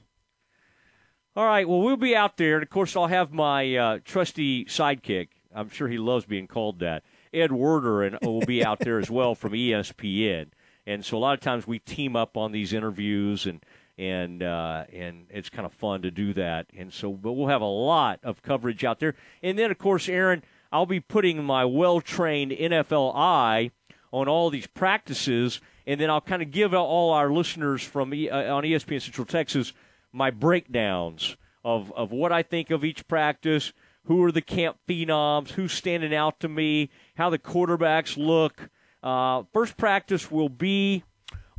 All 1.34 1.46
right. 1.46 1.66
Well, 1.66 1.80
we'll 1.80 1.96
be 1.96 2.14
out 2.14 2.36
there, 2.36 2.56
and 2.56 2.62
of 2.62 2.70
course, 2.70 2.94
I'll 2.94 3.06
have 3.06 3.32
my 3.32 3.74
uh, 3.74 3.98
trusty 4.04 4.66
sidekick 4.66 5.28
I'm 5.54 5.68
sure 5.68 5.88
he 5.88 5.98
loves 5.98 6.24
being 6.24 6.46
called 6.46 6.80
that. 6.80 7.02
Ed 7.32 7.52
Werder 7.52 8.02
and 8.02 8.18
will 8.22 8.40
be 8.40 8.64
out 8.64 8.80
there 8.80 8.98
as 8.98 9.10
well 9.10 9.34
from 9.34 9.52
ESPN. 9.52 10.48
And 10.86 11.04
so 11.04 11.16
a 11.16 11.20
lot 11.20 11.34
of 11.34 11.40
times 11.40 11.66
we 11.66 11.78
team 11.78 12.16
up 12.16 12.36
on 12.36 12.52
these 12.52 12.72
interviews 12.72 13.46
and 13.46 13.64
and 14.02 14.42
uh, 14.42 14.84
and 14.92 15.26
it's 15.30 15.48
kind 15.48 15.64
of 15.64 15.72
fun 15.72 16.02
to 16.02 16.10
do 16.10 16.34
that. 16.34 16.66
And 16.76 16.92
so, 16.92 17.12
but 17.12 17.32
we'll 17.32 17.48
have 17.48 17.62
a 17.62 17.64
lot 17.64 18.18
of 18.24 18.42
coverage 18.42 18.84
out 18.84 18.98
there. 18.98 19.14
And 19.42 19.56
then, 19.56 19.70
of 19.70 19.78
course, 19.78 20.08
Aaron, 20.08 20.42
I'll 20.72 20.86
be 20.86 21.00
putting 21.00 21.44
my 21.44 21.64
well-trained 21.64 22.50
NFL 22.50 23.14
eye 23.14 23.70
on 24.12 24.28
all 24.28 24.50
these 24.50 24.66
practices, 24.66 25.60
and 25.86 26.00
then 26.00 26.10
I'll 26.10 26.20
kind 26.20 26.42
of 26.42 26.50
give 26.50 26.74
all 26.74 27.12
our 27.12 27.30
listeners 27.30 27.82
from 27.82 28.12
uh, 28.12 28.14
on 28.14 28.64
ESPN 28.64 29.00
Central 29.00 29.24
Texas 29.24 29.72
my 30.12 30.30
breakdowns 30.30 31.36
of 31.64 31.92
of 31.92 32.10
what 32.10 32.32
I 32.32 32.42
think 32.42 32.70
of 32.70 32.84
each 32.84 33.06
practice, 33.06 33.72
who 34.06 34.24
are 34.24 34.32
the 34.32 34.42
camp 34.42 34.78
phenoms, 34.88 35.50
who's 35.50 35.72
standing 35.72 36.14
out 36.14 36.40
to 36.40 36.48
me, 36.48 36.90
how 37.16 37.30
the 37.30 37.38
quarterbacks 37.38 38.16
look. 38.16 38.68
Uh, 39.00 39.44
first 39.52 39.76
practice 39.76 40.30
will 40.30 40.48
be 40.48 41.04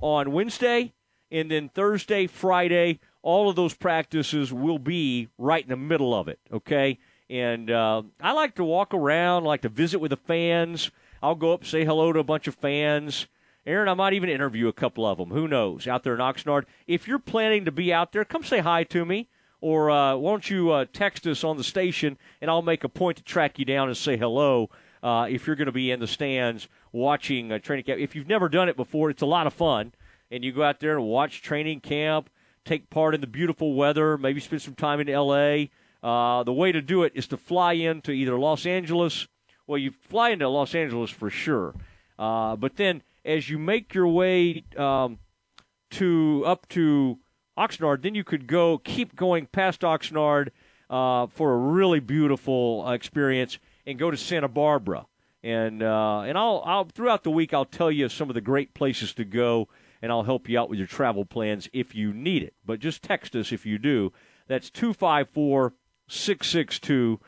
on 0.02 0.34
Wednesday, 0.34 0.94
and 1.34 1.49
then 1.49 1.68
Thursday, 1.68 2.27
Friday, 2.27 2.99
all 3.23 3.49
of 3.49 3.55
those 3.55 3.73
practices 3.73 4.53
will 4.53 4.80
be 4.80 5.27
right 5.38 5.64
in 5.64 5.69
the 5.69 5.76
middle 5.76 6.14
of 6.14 6.27
it, 6.27 6.39
okay? 6.51 6.99
And 7.30 7.72
uh, 7.72 8.03
I 8.22 8.34
like 8.34 8.55
to 8.55 8.64
walk 8.64 8.93
around, 8.93 9.43
like 9.43 9.61
to 9.61 9.69
visit 9.69 9.99
with 9.99 10.11
the 10.11 10.18
fans. 10.18 10.91
I'll 11.22 11.35
go 11.35 11.53
up, 11.53 11.65
say 11.65 11.84
hello 11.84 12.14
to 12.14 12.19
a 12.19 12.23
bunch 12.23 12.47
of 12.47 12.55
fans. 12.55 13.27
Aaron, 13.65 13.89
I 13.89 13.93
might 13.95 14.14
even 14.14 14.30
interview 14.30 14.68
a 14.68 14.73
couple 14.73 15.05
of 15.05 15.18
them. 15.18 15.31
Who 15.31 15.47
knows? 15.47 15.88
Out 15.88 16.03
there 16.03 16.14
in 16.14 16.19
Oxnard. 16.19 16.65
If 16.85 17.07
you're 17.07 17.18
planning 17.18 17.65
to 17.65 17.72
be 17.72 17.91
out 17.91 18.11
there, 18.11 18.26
come 18.26 18.43
say 18.43 18.60
hi 18.60 18.84
to 18.85 19.03
me 19.03 19.27
or 19.64 19.89
uh, 19.89 20.15
why 20.18 20.31
don't 20.31 20.49
you 20.49 20.72
uh, 20.72 20.85
text 20.91 21.26
us 21.26 21.43
on 21.43 21.55
the 21.55 21.64
station 21.64 22.18
and 22.41 22.51
I'll 22.51 22.61
make 22.61 22.84
a 22.84 22.89
point 22.89 23.18
to 23.18 23.23
track 23.23 23.57
you 23.57 23.64
down 23.64 23.88
and 23.88 23.95
say 23.95 24.18
hello 24.18 24.69
uh, 25.01 25.27
if 25.30 25.47
you're 25.47 25.55
going 25.55 25.68
to 25.68 25.72
be 25.72 25.89
in 25.89 26.01
the 26.01 26.07
stands 26.07 26.68
watching 26.91 27.51
a 27.51 27.60
training 27.60 27.85
camp. 27.85 28.01
If 28.01 28.14
you've 28.14 28.27
never 28.27 28.49
done 28.49 28.68
it 28.68 28.76
before, 28.76 29.10
it's 29.10 29.22
a 29.22 29.26
lot 29.26 29.47
of 29.47 29.53
fun, 29.53 29.93
and 30.34 30.43
you 30.43 30.51
go 30.51 30.64
out 30.64 30.80
there 30.80 30.97
and 30.97 31.05
watch 31.05 31.43
training 31.43 31.80
camp, 31.80 32.27
take 32.65 32.89
part 32.89 33.14
in 33.14 33.22
the 33.22 33.27
beautiful 33.27 33.76
weather, 33.76 34.18
maybe 34.18 34.39
spend 34.39 34.64
some 34.64 34.73
time 34.73 34.99
in 34.99 35.07
L.A. 35.07 35.69
Uh, 36.01 36.43
the 36.43 36.51
way 36.51 36.72
to 36.72 36.81
do 36.81 37.03
it 37.03 37.14
is 37.15 37.27
to 37.27 37.38
fly 37.38 37.73
into 37.73 38.11
either 38.11 38.38
Los 38.38 38.65
Angeles. 38.65 39.27
Well, 39.68 39.77
you 39.77 39.91
fly 39.91 40.31
into 40.31 40.49
Los 40.49 40.73
Angeles 40.73 41.11
for 41.11 41.30
sure, 41.30 41.76
uh, 42.18 42.55
but 42.55 42.77
then 42.77 43.03
as 43.23 43.47
you 43.47 43.60
make 43.60 43.93
your 43.93 44.07
way 44.07 44.64
um, 44.76 45.19
to 45.91 46.43
up 46.47 46.68
to 46.69 47.19
Oxnard, 47.55 48.01
then 48.01 48.15
you 48.15 48.23
could 48.23 48.47
go 48.47 48.80
keep 48.80 49.15
going 49.15 49.45
past 49.45 49.81
Oxnard 49.81 50.49
uh, 50.89 51.27
for 51.27 51.53
a 51.53 51.57
really 51.57 51.99
beautiful 51.99 52.89
experience 52.89 53.60
and 53.85 53.99
go 53.99 54.10
to 54.10 54.18
Santa 54.18 54.47
Barbara. 54.47 55.05
And 55.43 55.84
uh, 55.84 56.22
and 56.22 56.38
I'll 56.38 56.64
I'll 56.65 56.85
throughout 56.85 57.23
the 57.23 57.31
week 57.31 57.53
I'll 57.53 57.65
tell 57.65 57.91
you 57.91 58.10
some 58.10 58.30
of 58.30 58.34
the 58.34 58.41
great 58.41 58.73
places 58.73 59.14
to 59.15 59.26
go 59.26 59.68
and 60.03 60.11
I'll 60.11 60.21
help 60.21 60.47
you 60.47 60.59
out 60.59 60.69
with 60.69 60.77
your 60.77 60.88
travel 60.88 61.25
plans 61.25 61.67
if 61.73 61.95
you 61.95 62.13
need 62.13 62.43
it. 62.43 62.53
But 62.63 62.80
just 62.80 63.01
text 63.01 63.35
us 63.35 63.51
if 63.51 63.65
you 63.65 63.80
do. 63.80 64.13
That's 64.47 64.69
254 64.69 65.73
662 66.07 67.19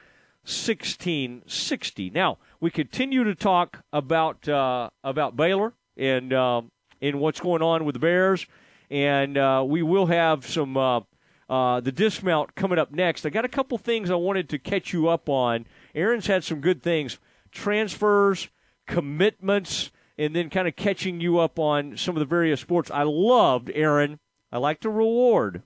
1660. 0.43 2.09
Now, 2.11 2.37
we 2.59 2.69
continue 2.69 3.23
to 3.23 3.33
talk 3.33 3.83
about 3.91 4.47
uh, 4.47 4.91
about 5.03 5.35
Baylor 5.35 5.73
and 5.97 6.31
um, 6.33 6.71
and 7.01 7.19
what's 7.19 7.39
going 7.39 7.63
on 7.63 7.85
with 7.85 7.93
the 7.93 7.99
Bears 7.99 8.45
and 8.89 9.37
uh, 9.37 9.63
we 9.67 9.81
will 9.81 10.05
have 10.07 10.45
some 10.45 10.77
uh, 10.77 11.01
uh, 11.49 11.79
the 11.79 11.91
dismount 11.91 12.55
coming 12.55 12.79
up 12.79 12.91
next. 12.91 13.25
I 13.25 13.29
got 13.29 13.45
a 13.45 13.49
couple 13.49 13.77
things 13.77 14.09
I 14.09 14.15
wanted 14.15 14.49
to 14.49 14.59
catch 14.59 14.93
you 14.93 15.07
up 15.07 15.29
on. 15.29 15.65
Aaron's 15.93 16.27
had 16.27 16.43
some 16.43 16.59
good 16.59 16.81
things, 16.81 17.19
transfers, 17.51 18.49
commitments, 18.87 19.91
and 20.17 20.35
then 20.35 20.49
kind 20.49 20.67
of 20.67 20.75
catching 20.75 21.19
you 21.19 21.39
up 21.39 21.59
on 21.59 21.97
some 21.97 22.15
of 22.15 22.19
the 22.19 22.25
various 22.25 22.61
sports. 22.61 22.91
I 22.91 23.03
loved 23.03 23.71
Aaron. 23.73 24.19
I 24.51 24.57
like 24.57 24.79
to 24.81 24.89
reward 24.89 25.63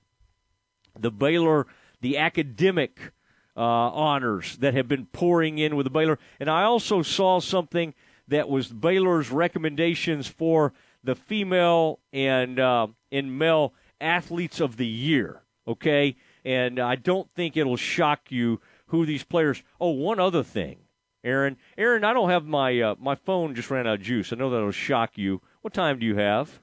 the 0.99 1.11
Baylor, 1.11 1.67
the 2.01 2.17
academic 2.17 3.11
uh, 3.55 3.61
honors 3.61 4.57
that 4.57 4.73
have 4.73 4.87
been 4.87 5.05
pouring 5.07 5.57
in 5.57 5.75
with 5.75 5.85
the 5.85 5.91
Baylor. 5.91 6.17
And 6.39 6.49
I 6.49 6.63
also 6.63 7.01
saw 7.01 7.39
something 7.39 7.93
that 8.27 8.49
was 8.49 8.67
Baylor's 8.67 9.31
recommendations 9.31 10.27
for 10.27 10.73
the 11.03 11.15
female 11.15 11.99
and 12.13 12.59
uh, 12.59 12.87
and 13.11 13.37
male 13.37 13.73
athletes 13.99 14.59
of 14.59 14.77
the 14.77 14.87
year. 14.87 15.41
Okay, 15.67 16.15
and 16.43 16.79
I 16.79 16.95
don't 16.95 17.29
think 17.35 17.55
it'll 17.55 17.77
shock 17.77 18.31
you 18.31 18.59
who 18.87 19.05
these 19.05 19.23
players. 19.23 19.61
Oh, 19.79 19.89
one 19.89 20.19
other 20.19 20.43
thing, 20.43 20.77
Aaron. 21.23 21.57
Aaron, 21.77 22.03
I 22.03 22.13
don't 22.13 22.29
have 22.29 22.45
my 22.45 22.79
uh, 22.79 22.95
my 22.99 23.15
phone 23.15 23.55
just 23.55 23.69
ran 23.69 23.87
out 23.87 23.95
of 23.95 24.01
juice. 24.01 24.31
I 24.31 24.35
know 24.35 24.49
that'll 24.49 24.71
shock 24.71 25.17
you. 25.17 25.41
What 25.61 25.73
time 25.73 25.99
do 25.99 26.05
you 26.05 26.15
have? 26.15 26.61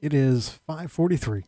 It 0.00 0.14
is 0.14 0.60
five 0.66 0.92
forty-three. 0.92 1.44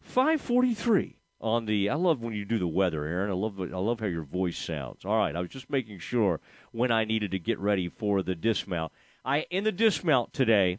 Five 0.00 0.40
forty-three 0.40 1.16
on 1.40 1.66
the. 1.66 1.88
I 1.88 1.94
love 1.94 2.22
when 2.22 2.34
you 2.34 2.44
do 2.44 2.58
the 2.58 2.68
weather, 2.68 3.04
Aaron. 3.04 3.30
I 3.30 3.34
love 3.34 3.60
I 3.60 3.78
love 3.78 4.00
how 4.00 4.06
your 4.06 4.24
voice 4.24 4.58
sounds. 4.58 5.04
All 5.04 5.16
right, 5.16 5.34
I 5.34 5.40
was 5.40 5.50
just 5.50 5.70
making 5.70 5.98
sure 5.98 6.40
when 6.72 6.90
I 6.90 7.04
needed 7.04 7.30
to 7.32 7.38
get 7.38 7.58
ready 7.58 7.88
for 7.88 8.22
the 8.22 8.34
dismount. 8.34 8.92
I 9.24 9.46
in 9.50 9.64
the 9.64 9.72
dismount 9.72 10.32
today. 10.32 10.78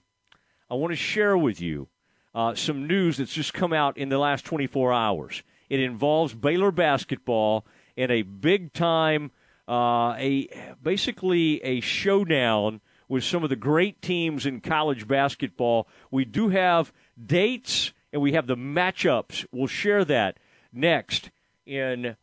I 0.69 0.76
want 0.76 0.91
to 0.91 0.95
share 0.95 1.38
with 1.38 1.60
you 1.60 1.90
uh, 2.34 2.56
some 2.56 2.88
news 2.88 3.18
that's 3.18 3.34
just 3.34 3.53
come 3.53 3.73
out 3.73 3.98
in 3.98 4.07
the 4.07 4.18
last 4.18 4.45
24 4.45 4.94
hours. 4.94 5.44
It 5.69 5.82
involves 5.82 6.34
Baylor 6.34 6.72
basketball 6.72 7.65
and 7.98 8.10
a 8.10 8.22
big 8.22 8.72
time, 8.72 9.32
uh, 9.72 10.15
a 10.18 10.49
basically 10.84 11.64
a 11.64 11.80
showdown 11.80 12.81
with 13.07 13.23
some 13.23 13.43
of 13.43 13.49
the 13.49 13.56
great 13.56 14.02
teams 14.02 14.45
in 14.45 14.60
college 14.60 15.07
basketball. 15.07 15.88
We 16.11 16.26
do 16.26 16.49
have 16.49 16.91
dates 17.23 17.93
and 18.11 18.22
we 18.22 18.34
have 18.34 18.48
the 18.48 18.57
matchups. 18.57 19.45
We'll 19.52 19.68
share 19.68 20.03
that 20.06 20.38
next 20.73 21.31
in 21.65 22.18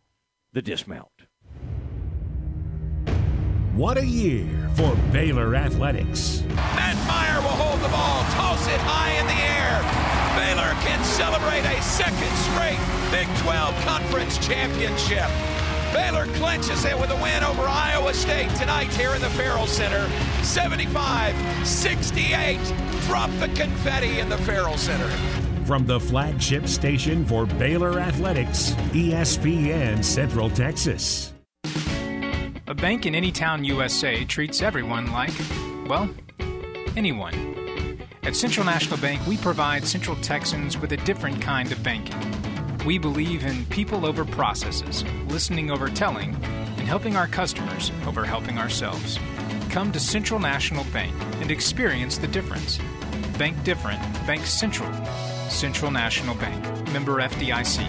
the 0.53 0.61
dismount. 0.61 1.09
What 3.75 3.97
a 3.97 4.05
year 4.05 4.47
for 4.75 4.95
Baylor 5.11 5.55
Athletics. 5.55 6.43
Matt 6.49 6.97
Mayer 7.09 7.41
will 7.41 7.57
hold 7.57 7.81
the 7.81 7.89
ball, 7.89 8.25
toss 8.33 8.66
it 8.66 8.81
high 8.81 9.12
in 9.20 9.27
the 9.27 9.41
air. 9.57 9.79
Baylor 10.37 10.75
can 10.85 11.03
celebrate 11.05 11.65
a 11.65 11.81
second 11.81 12.35
straight 12.53 12.81
Big 13.11 13.29
12 13.39 13.75
Conference 13.85 14.37
Championship. 14.47 15.31
Baylor 15.93 16.27
clinches 16.35 16.85
it 16.85 16.98
with 16.98 17.10
a 17.10 17.16
win 17.16 17.43
over 17.43 17.62
Iowa 17.62 18.12
State 18.12 18.51
tonight 18.56 18.93
here 18.94 19.15
in 19.15 19.20
the 19.20 19.31
Ferrell 19.31 19.66
Center. 19.66 20.09
75 20.43 21.35
68. 21.66 22.59
Drop 23.06 23.31
the 23.39 23.48
confetti 23.55 24.19
in 24.20 24.28
the 24.28 24.39
Ferrell 24.39 24.77
Center. 24.77 25.09
From 25.65 25.86
the 25.86 26.01
flagship 26.01 26.66
station 26.66 27.24
for 27.27 27.47
Baylor 27.47 28.01
Athletics, 28.01 28.73
ESPN 28.93 30.05
Central 30.05 30.51
Texas. 30.51 31.32
A 32.66 32.74
bank 32.74 33.06
in 33.06 33.15
any 33.15 33.32
town 33.32 33.65
USA 33.65 34.24
treats 34.24 34.60
everyone 34.60 35.10
like, 35.12 35.32
well, 35.86 36.09
anyone. 36.97 37.97
At 38.24 38.36
Central 38.36 38.66
National 38.66 38.98
Bank, 38.98 39.27
we 39.27 39.39
provide 39.39 39.86
Central 39.86 40.16
Texans 40.16 40.77
with 40.77 40.93
a 40.93 40.98
different 40.98 41.40
kind 41.40 41.73
of 41.73 41.82
banking. 41.82 42.48
We 42.89 42.97
believe 42.97 43.44
in 43.44 43.66
people 43.66 44.06
over 44.06 44.24
processes, 44.24 45.05
listening 45.27 45.70
over 45.70 45.90
telling, 45.90 46.35
and 46.43 46.89
helping 46.89 47.16
our 47.16 47.27
customers 47.27 47.93
over 48.06 48.24
helping 48.24 48.56
ourselves. 48.56 49.19
Come 49.69 49.93
to 49.93 50.01
Central 50.01 50.40
National 50.40 50.85
Bank 50.85 51.15
and 51.43 51.51
experience 51.51 52.16
the 52.16 52.28
difference. 52.28 52.78
Bank 53.36 53.62
different, 53.62 54.01
Bank 54.27 54.47
Central. 54.47 54.90
Central 55.51 55.90
National 55.90 56.35
Bank, 56.36 56.90
member 56.90 57.20
FDIC. 57.20 57.85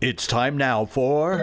It's 0.00 0.26
time 0.26 0.56
now 0.56 0.86
for 0.86 1.42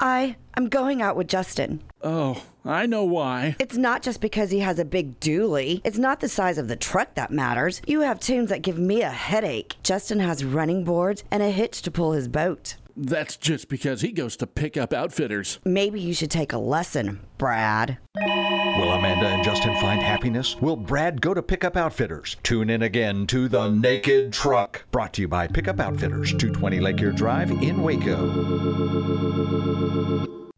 I 0.00 0.36
I'm 0.54 0.68
going 0.68 1.02
out 1.02 1.14
with 1.14 1.28
Justin. 1.28 1.82
Oh, 2.02 2.42
I 2.64 2.86
know 2.86 3.04
why. 3.04 3.56
It's 3.58 3.76
not 3.76 4.02
just 4.02 4.20
because 4.20 4.50
he 4.50 4.60
has 4.60 4.78
a 4.78 4.84
big 4.84 5.20
dually. 5.20 5.80
It's 5.84 5.98
not 5.98 6.20
the 6.20 6.28
size 6.28 6.58
of 6.58 6.68
the 6.68 6.76
truck 6.76 7.14
that 7.14 7.30
matters. 7.30 7.82
You 7.86 8.00
have 8.00 8.18
tunes 8.18 8.48
that 8.48 8.62
give 8.62 8.78
me 8.78 9.02
a 9.02 9.10
headache. 9.10 9.76
Justin 9.82 10.20
has 10.20 10.44
running 10.44 10.84
boards 10.84 11.22
and 11.30 11.42
a 11.42 11.50
hitch 11.50 11.82
to 11.82 11.90
pull 11.90 12.12
his 12.12 12.28
boat. 12.28 12.76
That's 13.02 13.38
just 13.38 13.70
because 13.70 14.02
he 14.02 14.12
goes 14.12 14.36
to 14.36 14.46
pick 14.46 14.76
up 14.76 14.92
outfitters. 14.92 15.58
Maybe 15.64 15.98
you 15.98 16.12
should 16.12 16.30
take 16.30 16.52
a 16.52 16.58
lesson, 16.58 17.20
Brad. 17.38 17.96
Will 18.14 18.92
Amanda 18.92 19.26
and 19.26 19.42
Justin 19.42 19.74
find 19.80 20.02
happiness? 20.02 20.56
Will 20.60 20.76
Brad 20.76 21.22
go 21.22 21.32
to 21.32 21.42
Pickup 21.42 21.78
Outfitters? 21.78 22.36
Tune 22.42 22.68
in 22.68 22.82
again 22.82 23.26
to 23.28 23.48
The 23.48 23.70
Naked 23.70 24.34
Truck, 24.34 24.84
brought 24.90 25.14
to 25.14 25.22
you 25.22 25.28
by 25.28 25.48
Pickup 25.48 25.80
Outfitters, 25.80 26.32
220 26.32 26.78
Lake 26.80 27.00
Erie 27.00 27.14
Drive 27.14 27.50
in 27.62 27.82
Waco. 27.82 28.28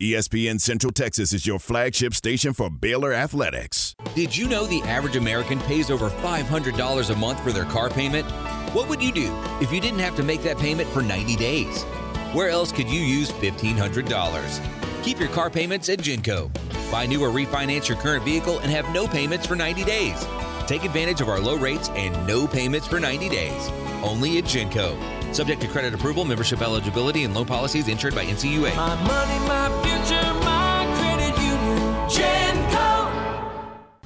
ESPN 0.01 0.60
Central 0.60 0.93
Texas 0.93 1.32
is 1.32 1.47
your 1.47 1.60
flagship 1.60 2.12
station 2.12 2.52
for 2.55 2.69
Baylor 2.69 3.12
Athletics. 3.12 3.94
Did 4.16 4.36
you 4.36 4.48
know 4.48 4.66
the 4.66 4.82
average 4.82 5.14
American 5.14 5.60
pays 5.60 5.93
over 5.93 6.10
$500 6.10 7.10
a 7.10 7.16
month 7.16 7.40
for 7.40 7.52
their 7.52 7.66
car 7.66 7.89
payment? 7.89 8.28
What 8.74 8.89
would 8.89 9.01
you 9.01 9.12
do 9.12 9.32
if 9.60 9.73
you 9.73 9.81
didn't 9.81 10.01
have 10.01 10.16
to 10.16 10.24
make 10.24 10.43
that 10.43 10.59
payment 10.59 10.89
for 10.89 11.02
90 11.02 11.36
days? 11.36 11.85
Where 12.32 12.48
else 12.48 12.72
could 12.72 12.88
you 12.88 13.00
use 13.00 13.30
$1,500? 13.30 15.04
Keep 15.04 15.20
your 15.20 15.28
car 15.28 15.50
payments 15.50 15.90
at 15.90 15.98
Genco. 15.98 16.50
Buy 16.90 17.04
new 17.04 17.22
or 17.22 17.28
refinance 17.28 17.88
your 17.88 17.98
current 17.98 18.24
vehicle 18.24 18.59
and 18.60 18.70
have 18.70 18.88
no 18.94 19.06
payments 19.06 19.44
for 19.44 19.54
90 19.54 19.84
days. 19.84 20.26
Take 20.66 20.84
advantage 20.84 21.20
of 21.20 21.28
our 21.28 21.38
low 21.38 21.56
rates 21.56 21.90
and 21.90 22.26
no 22.26 22.46
payments 22.46 22.86
for 22.86 22.98
90 22.98 23.28
days. 23.28 23.68
Only 24.02 24.38
at 24.38 24.44
Genco. 24.44 24.96
Subject 25.34 25.60
to 25.60 25.68
credit 25.68 25.92
approval, 25.92 26.24
membership 26.24 26.62
eligibility, 26.62 27.24
and 27.24 27.34
loan 27.34 27.44
policies 27.44 27.88
insured 27.88 28.14
by 28.14 28.24
NCUA. 28.24 28.76
My 28.76 28.94
money, 29.04 29.38
my 29.46 29.68
future, 29.82 30.41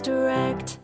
Direct. 0.00 0.83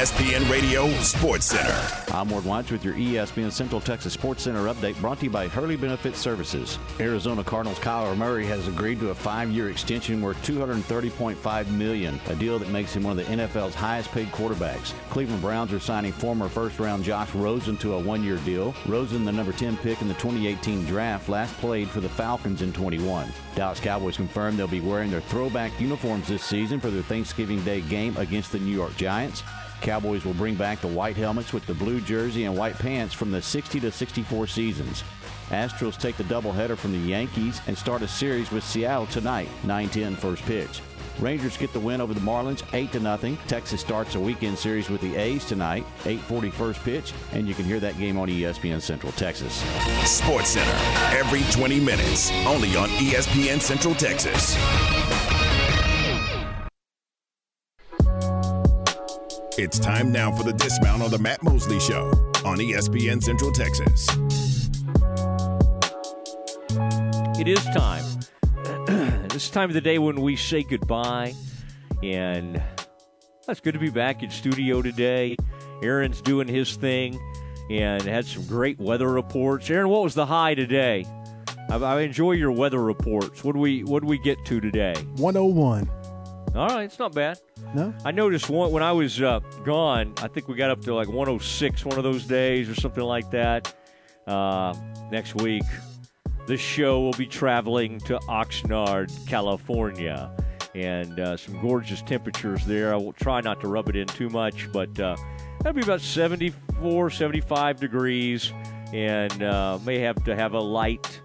ESPN 0.00 0.50
Radio 0.50 0.88
Sports 1.00 1.44
Center. 1.44 1.78
I'm 2.14 2.30
Ward 2.30 2.46
Watch 2.46 2.70
with 2.70 2.82
your 2.82 2.94
ESPN 2.94 3.52
Central 3.52 3.82
Texas 3.82 4.14
Sports 4.14 4.44
Center 4.44 4.64
update 4.64 4.98
brought 4.98 5.18
to 5.18 5.24
you 5.24 5.30
by 5.30 5.46
Hurley 5.46 5.76
Benefit 5.76 6.16
Services. 6.16 6.78
Arizona 6.98 7.44
Cardinals 7.44 7.78
Kyler 7.80 8.16
Murray 8.16 8.46
has 8.46 8.66
agreed 8.66 8.98
to 9.00 9.10
a 9.10 9.14
five-year 9.14 9.68
extension 9.68 10.22
worth 10.22 10.42
230.5 10.42 11.70
million, 11.72 12.18
a 12.28 12.34
deal 12.34 12.58
that 12.58 12.70
makes 12.70 12.96
him 12.96 13.02
one 13.02 13.18
of 13.18 13.26
the 13.26 13.30
NFL's 13.30 13.74
highest-paid 13.74 14.28
quarterbacks. 14.28 14.94
Cleveland 15.10 15.42
Browns 15.42 15.70
are 15.70 15.78
signing 15.78 16.12
former 16.12 16.48
first-round 16.48 17.04
Josh 17.04 17.34
Rosen 17.34 17.76
to 17.76 17.92
a 17.92 18.00
one-year 18.00 18.38
deal. 18.38 18.74
Rosen, 18.86 19.26
the 19.26 19.32
number 19.32 19.52
10 19.52 19.76
pick 19.76 20.00
in 20.00 20.08
the 20.08 20.14
2018 20.14 20.86
draft, 20.86 21.28
last 21.28 21.54
played 21.58 21.90
for 21.90 22.00
the 22.00 22.08
Falcons 22.08 22.62
in 22.62 22.72
21. 22.72 23.30
Dallas 23.54 23.80
Cowboys 23.80 24.16
confirmed 24.16 24.58
they'll 24.58 24.66
be 24.66 24.80
wearing 24.80 25.10
their 25.10 25.20
throwback 25.20 25.78
uniforms 25.78 26.26
this 26.26 26.42
season 26.42 26.80
for 26.80 26.88
their 26.88 27.02
Thanksgiving 27.02 27.62
Day 27.64 27.82
game 27.82 28.16
against 28.16 28.50
the 28.50 28.58
New 28.58 28.74
York 28.74 28.96
Giants. 28.96 29.42
Cowboys 29.80 30.24
will 30.24 30.34
bring 30.34 30.54
back 30.54 30.80
the 30.80 30.88
white 30.88 31.16
helmets 31.16 31.52
with 31.52 31.66
the 31.66 31.74
blue 31.74 32.00
jersey 32.00 32.44
and 32.44 32.56
white 32.56 32.78
pants 32.78 33.14
from 33.14 33.30
the 33.30 33.40
60 33.40 33.80
to 33.80 33.90
64 33.90 34.46
seasons. 34.46 35.04
Astros 35.48 35.98
take 35.98 36.16
the 36.16 36.24
doubleheader 36.24 36.76
from 36.76 36.92
the 36.92 37.08
Yankees 37.08 37.60
and 37.66 37.76
start 37.76 38.02
a 38.02 38.08
series 38.08 38.50
with 38.52 38.62
Seattle 38.62 39.06
tonight, 39.06 39.48
9-10 39.64 40.16
first 40.16 40.42
pitch. 40.44 40.80
Rangers 41.18 41.56
get 41.56 41.72
the 41.72 41.80
win 41.80 42.00
over 42.00 42.14
the 42.14 42.20
Marlins, 42.20 42.62
8 42.72 42.92
to 42.92 43.00
nothing. 43.00 43.36
Texas 43.46 43.80
starts 43.80 44.14
a 44.14 44.20
weekend 44.20 44.56
series 44.58 44.88
with 44.88 45.00
the 45.00 45.16
A's 45.16 45.44
tonight, 45.44 45.84
8:40 46.04 46.50
first 46.50 46.82
pitch, 46.82 47.12
and 47.32 47.46
you 47.46 47.54
can 47.54 47.64
hear 47.64 47.80
that 47.80 47.98
game 47.98 48.18
on 48.18 48.28
ESPN 48.28 48.80
Central 48.80 49.12
Texas. 49.12 49.62
Sports 50.04 50.50
Center 50.50 50.78
every 51.14 51.42
20 51.52 51.80
minutes, 51.80 52.30
only 52.46 52.74
on 52.76 52.88
ESPN 52.90 53.60
Central 53.60 53.94
Texas. 53.94 54.56
It's 59.62 59.78
time 59.78 60.10
now 60.10 60.32
for 60.34 60.42
the 60.42 60.54
dismount 60.54 61.02
on 61.02 61.10
the 61.10 61.18
Matt 61.18 61.42
Mosley 61.42 61.78
Show 61.80 62.08
on 62.46 62.56
ESPN 62.56 63.22
Central 63.22 63.52
Texas. 63.52 64.08
It 67.38 67.46
is 67.46 67.62
time. 67.66 68.02
this 69.28 69.50
time 69.50 69.68
of 69.68 69.74
the 69.74 69.82
day 69.82 69.98
when 69.98 70.22
we 70.22 70.34
say 70.34 70.62
goodbye, 70.62 71.34
and 72.02 72.62
it's 73.46 73.60
good 73.60 73.74
to 73.74 73.78
be 73.78 73.90
back 73.90 74.22
in 74.22 74.30
studio 74.30 74.80
today. 74.80 75.36
Aaron's 75.82 76.22
doing 76.22 76.48
his 76.48 76.76
thing, 76.76 77.20
and 77.68 78.00
had 78.00 78.24
some 78.24 78.46
great 78.46 78.78
weather 78.78 79.12
reports. 79.12 79.68
Aaron, 79.68 79.90
what 79.90 80.02
was 80.02 80.14
the 80.14 80.24
high 80.24 80.54
today? 80.54 81.04
I, 81.68 81.76
I 81.76 82.00
enjoy 82.00 82.32
your 82.32 82.50
weather 82.50 82.82
reports. 82.82 83.44
What 83.44 83.52
do 83.52 83.58
we 83.58 83.84
what 83.84 84.00
do 84.00 84.08
we 84.08 84.18
get 84.20 84.42
to 84.46 84.58
today? 84.58 84.94
101. 85.16 85.99
All 86.54 86.68
right, 86.68 86.82
it's 86.82 86.98
not 86.98 87.14
bad. 87.14 87.38
No? 87.74 87.94
I 88.04 88.10
noticed 88.10 88.50
one 88.50 88.72
when 88.72 88.82
I 88.82 88.90
was 88.90 89.22
uh, 89.22 89.38
gone. 89.64 90.14
I 90.20 90.26
think 90.26 90.48
we 90.48 90.56
got 90.56 90.70
up 90.70 90.80
to 90.82 90.94
like 90.94 91.06
106 91.06 91.84
one 91.84 91.96
of 91.96 92.02
those 92.02 92.24
days 92.24 92.68
or 92.68 92.74
something 92.74 93.04
like 93.04 93.30
that. 93.30 93.72
Uh, 94.26 94.74
next 95.12 95.36
week, 95.36 95.62
the 96.46 96.56
show 96.56 97.02
will 97.02 97.12
be 97.12 97.26
traveling 97.26 98.00
to 98.00 98.18
Oxnard, 98.28 99.10
California, 99.28 100.30
and 100.74 101.20
uh, 101.20 101.36
some 101.36 101.60
gorgeous 101.60 102.02
temperatures 102.02 102.66
there. 102.66 102.92
I 102.92 102.96
will 102.96 103.12
try 103.12 103.40
not 103.40 103.60
to 103.60 103.68
rub 103.68 103.88
it 103.88 103.94
in 103.94 104.08
too 104.08 104.28
much, 104.28 104.70
but 104.72 104.98
uh, 104.98 105.16
that'll 105.58 105.72
be 105.72 105.82
about 105.82 106.00
74, 106.00 107.10
75 107.10 107.78
degrees, 107.78 108.52
and 108.92 109.40
uh, 109.44 109.78
may 109.84 110.00
have 110.00 110.22
to 110.24 110.34
have 110.34 110.54
a 110.54 110.60
light 110.60 111.20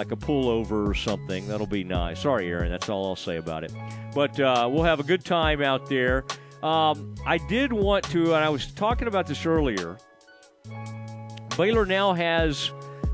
like 0.00 0.12
a 0.12 0.16
pullover 0.16 0.88
or 0.88 0.94
something. 0.94 1.46
That'll 1.46 1.66
be 1.66 1.84
nice. 1.84 2.22
Sorry, 2.22 2.48
Aaron. 2.48 2.70
That's 2.70 2.88
all 2.88 3.04
I'll 3.04 3.16
say 3.16 3.36
about 3.36 3.64
it. 3.64 3.72
But 4.14 4.40
uh, 4.40 4.66
we'll 4.72 4.84
have 4.84 4.98
a 4.98 5.02
good 5.02 5.26
time 5.26 5.60
out 5.60 5.90
there. 5.90 6.24
Um, 6.62 7.14
I 7.26 7.36
did 7.36 7.70
want 7.70 8.06
to, 8.06 8.34
and 8.34 8.42
I 8.42 8.48
was 8.48 8.72
talking 8.72 9.08
about 9.08 9.26
this 9.26 9.44
earlier. 9.44 9.98
Baylor 11.54 11.84
now 11.84 12.14
has 12.14 12.70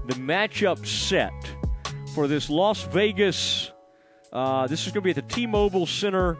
the 0.07 0.15
matchup 0.15 0.87
set 0.87 1.33
for 2.15 2.29
this 2.29 2.49
Las 2.49 2.85
Vegas. 2.85 3.73
Uh, 4.33 4.69
this 4.69 4.87
is 4.87 4.93
going 4.93 5.03
to 5.03 5.05
be 5.07 5.11
at 5.11 5.17
the 5.17 5.35
T-Mobile 5.35 5.87
Center 5.87 6.39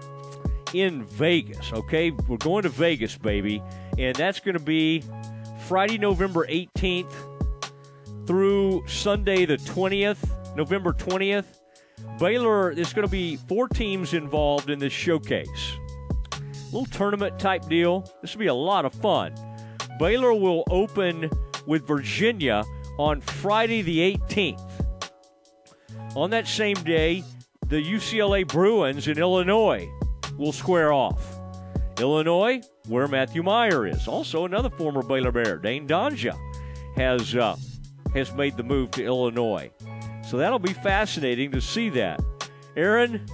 in 0.75 1.05
Vegas. 1.07 1.73
Okay, 1.73 2.13
we're 2.13 2.37
going 2.37 2.63
to 2.63 2.69
Vegas, 2.69 3.19
baby, 3.19 3.61
and 3.99 4.15
that's 4.15 4.39
going 4.39 4.57
to 4.57 4.63
be 4.63 5.03
Friday, 5.67 5.99
November 5.99 6.47
18th 6.47 7.36
through 8.27 8.87
Sunday 8.87 9.47
the 9.47 9.57
20th, 9.57 10.57
November 10.57 10.93
20th. 10.93 11.45
Baylor, 12.19 12.75
there's 12.75 12.93
going 12.93 13.07
to 13.07 13.11
be 13.11 13.37
four 13.37 13.69
teams 13.69 14.15
involved 14.15 14.71
in 14.71 14.79
this 14.79 14.93
showcase. 14.93 15.73
Little 16.73 16.87
tournament 16.87 17.39
type 17.39 17.69
deal. 17.69 18.11
This 18.21 18.35
will 18.35 18.41
be 18.41 18.47
a 18.47 18.55
lot 18.55 18.85
of 18.85 18.93
fun. 18.95 19.35
Baylor 19.99 20.35
will 20.35 20.65
open 20.71 21.31
with 21.67 21.87
Virginia 21.87 22.65
on 22.99 23.21
Friday 23.21 23.83
the 23.83 23.99
18th. 23.99 24.61
On 26.15 26.31
that 26.31 26.49
same 26.49 26.77
day, 26.77 27.23
the 27.69 27.83
UCLA 27.83 28.47
Bruins 28.47 29.09
in 29.09 29.19
Illinois 29.19 29.89
will 30.37 30.53
square 30.53 30.93
off. 30.93 31.39
Illinois, 31.99 32.61
where 32.89 33.09
Matthew 33.09 33.43
Mayer 33.43 33.87
is, 33.87 34.07
also 34.07 34.45
another 34.45 34.71
former 34.71 35.03
Baylor 35.03 35.33
Bear, 35.33 35.59
Dain 35.59 35.87
Dainja, 35.87 36.39
has 36.97 37.35
uh, 37.35 37.57
has 38.15 38.33
made 38.33 38.57
the 38.57 38.63
move 38.63 38.91
to 38.93 39.05
Illinois. 39.05 39.71
So 40.29 40.39
that'll 40.39 40.59
be 40.59 40.73
fascinating 40.73 41.53
to 41.53 41.61
see 41.61 41.89
that. 41.91 42.21
Aaron, 42.77 43.25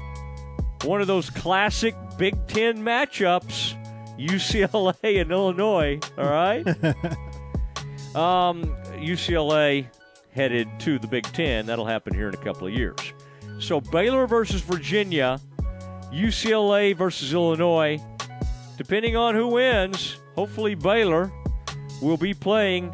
one 0.84 1.00
of 1.00 1.06
those 1.06 1.30
classic 1.30 1.94
Big 2.18 2.46
Ten 2.46 2.78
matchups, 2.78 3.78
UCLA 4.18 5.20
and 5.20 5.30
Illinois. 5.30 5.98
All 6.18 6.30
right. 6.30 6.66
um, 8.14 8.76
UCLA 8.96 9.86
headed 10.32 10.68
to 10.80 10.98
the 10.98 11.06
Big 11.06 11.24
Ten. 11.24 11.66
That'll 11.66 11.86
happen 11.86 12.14
here 12.14 12.28
in 12.28 12.34
a 12.34 12.38
couple 12.38 12.66
of 12.66 12.74
years. 12.74 12.98
So 13.58 13.80
Baylor 13.80 14.26
versus 14.26 14.60
Virginia, 14.60 15.40
UCLA 16.12 16.96
versus 16.96 17.32
Illinois. 17.32 18.00
Depending 18.76 19.16
on 19.16 19.34
who 19.34 19.48
wins, 19.48 20.16
hopefully 20.34 20.74
Baylor 20.74 21.32
will 22.00 22.16
be 22.16 22.34
playing 22.34 22.92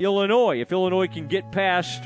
Illinois. 0.00 0.60
If 0.60 0.72
Illinois 0.72 1.06
can 1.06 1.28
get 1.28 1.52
past 1.52 2.02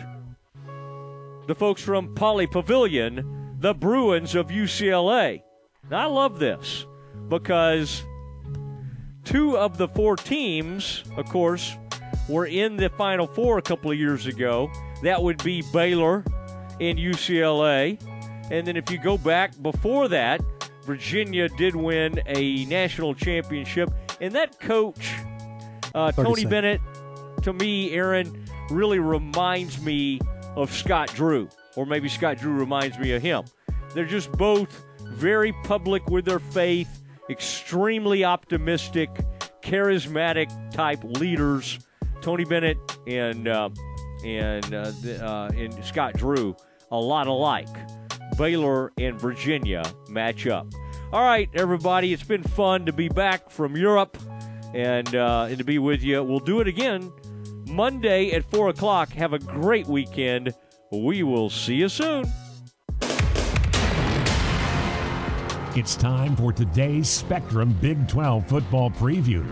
the 1.47 1.55
folks 1.55 1.81
from 1.81 2.15
Pauley 2.15 2.51
Pavilion, 2.51 3.57
the 3.61 3.73
Bruins 3.73 4.35
of 4.35 4.49
UCLA. 4.49 5.43
Now, 5.91 6.09
I 6.09 6.11
love 6.11 6.39
this 6.39 6.87
because 7.29 8.05
two 9.25 9.57
of 9.57 9.79
the 9.79 9.89
four 9.89 10.17
teams, 10.17 11.05
of 11.17 11.27
course, 11.29 11.77
were 12.29 12.47
in 12.47 12.77
the 12.77 12.89
Final 12.91 13.27
Four 13.27 13.59
a 13.59 13.63
couple 13.63 13.91
of 13.91 13.99
years 13.99 14.27
ago. 14.27 14.71
That 15.03 15.23
would 15.23 15.43
be 15.45 15.63
Baylor 15.73 16.25
and 16.81 16.99
UCLA. 16.99 18.01
And 18.51 18.67
then 18.67 18.77
if 18.77 18.91
you 18.91 18.99
go 18.99 19.17
back 19.17 19.61
before 19.63 20.09
that, 20.09 20.43
Virginia 20.85 21.49
did 21.49 21.77
win 21.77 22.21
a 22.27 22.65
national 22.67 23.15
championship. 23.15 23.91
And 24.21 24.35
that 24.35 24.61
coach, 24.61 25.15
uh, 25.95 26.13
Tony 26.13 26.45
Bennett, 26.45 26.81
to 27.45 27.53
me, 27.53 27.93
Aaron, 27.93 28.47
really 28.71 28.99
reminds 28.99 29.81
me 29.81 30.19
of 30.57 30.73
Scott 30.73 31.13
Drew. 31.15 31.49
Or 31.77 31.85
maybe 31.85 32.09
Scott 32.09 32.39
Drew 32.39 32.53
reminds 32.53 32.99
me 32.99 33.13
of 33.13 33.23
him. 33.23 33.45
They're 33.93 34.07
just 34.07 34.33
both 34.33 34.85
very 35.01 35.53
public 35.65 36.09
with 36.09 36.25
their 36.25 36.39
faith, 36.39 37.03
extremely 37.29 38.25
optimistic, 38.25 39.11
charismatic 39.63 40.73
type 40.73 41.05
leaders. 41.05 41.79
Tony 42.23 42.45
Bennett 42.45 42.79
and 43.07 43.47
uh, 43.47 43.69
and 44.25 44.75
uh, 44.75 44.93
uh, 45.21 45.51
and 45.55 45.85
Scott 45.85 46.15
Drew, 46.15 46.57
a 46.91 46.99
lot 46.99 47.27
alike. 47.27 47.69
Baylor 48.39 48.91
and 48.99 49.21
Virginia 49.21 49.83
match 50.09 50.47
up. 50.47 50.67
All 51.13 51.23
right, 51.23 51.49
everybody, 51.55 52.13
it's 52.13 52.25
been 52.25 52.43
fun 52.43 52.87
to 52.87 52.93
be 52.93 53.09
back 53.09 53.51
from 53.51 53.77
Europe 53.77 54.17
and 54.73 55.15
uh, 55.15 55.47
and 55.49 55.59
to 55.59 55.65
be 55.65 55.79
with 55.79 56.03
you. 56.03 56.23
We'll 56.23 56.41
do 56.41 56.61
it 56.61 56.67
again 56.67 57.13
Monday 57.75 58.31
at 58.31 58.49
four 58.51 58.69
o'clock. 58.69 59.13
Have 59.13 59.33
a 59.33 59.39
great 59.39 59.87
weekend. 59.87 60.55
We 60.93 61.25
will 61.25 61.51
see 61.51 61.75
you 61.75 61.89
soon. 61.89 62.25
It's 65.77 65.97
time 65.97 66.37
for 66.37 66.53
today's 66.53 67.09
Spectrum 67.09 67.77
Big 67.81 68.07
12 68.07 68.47
football 68.47 68.91
preview. 68.91 69.45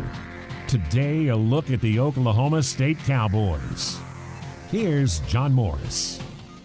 Today, 0.69 1.29
a 1.29 1.37
look 1.37 1.69
at 1.71 1.81
the 1.81 1.99
Oklahoma 1.99 2.63
State 2.63 2.99
Cowboys. 3.01 3.99
Here's 4.71 5.19
John 5.21 5.53
Morris. 5.53 6.21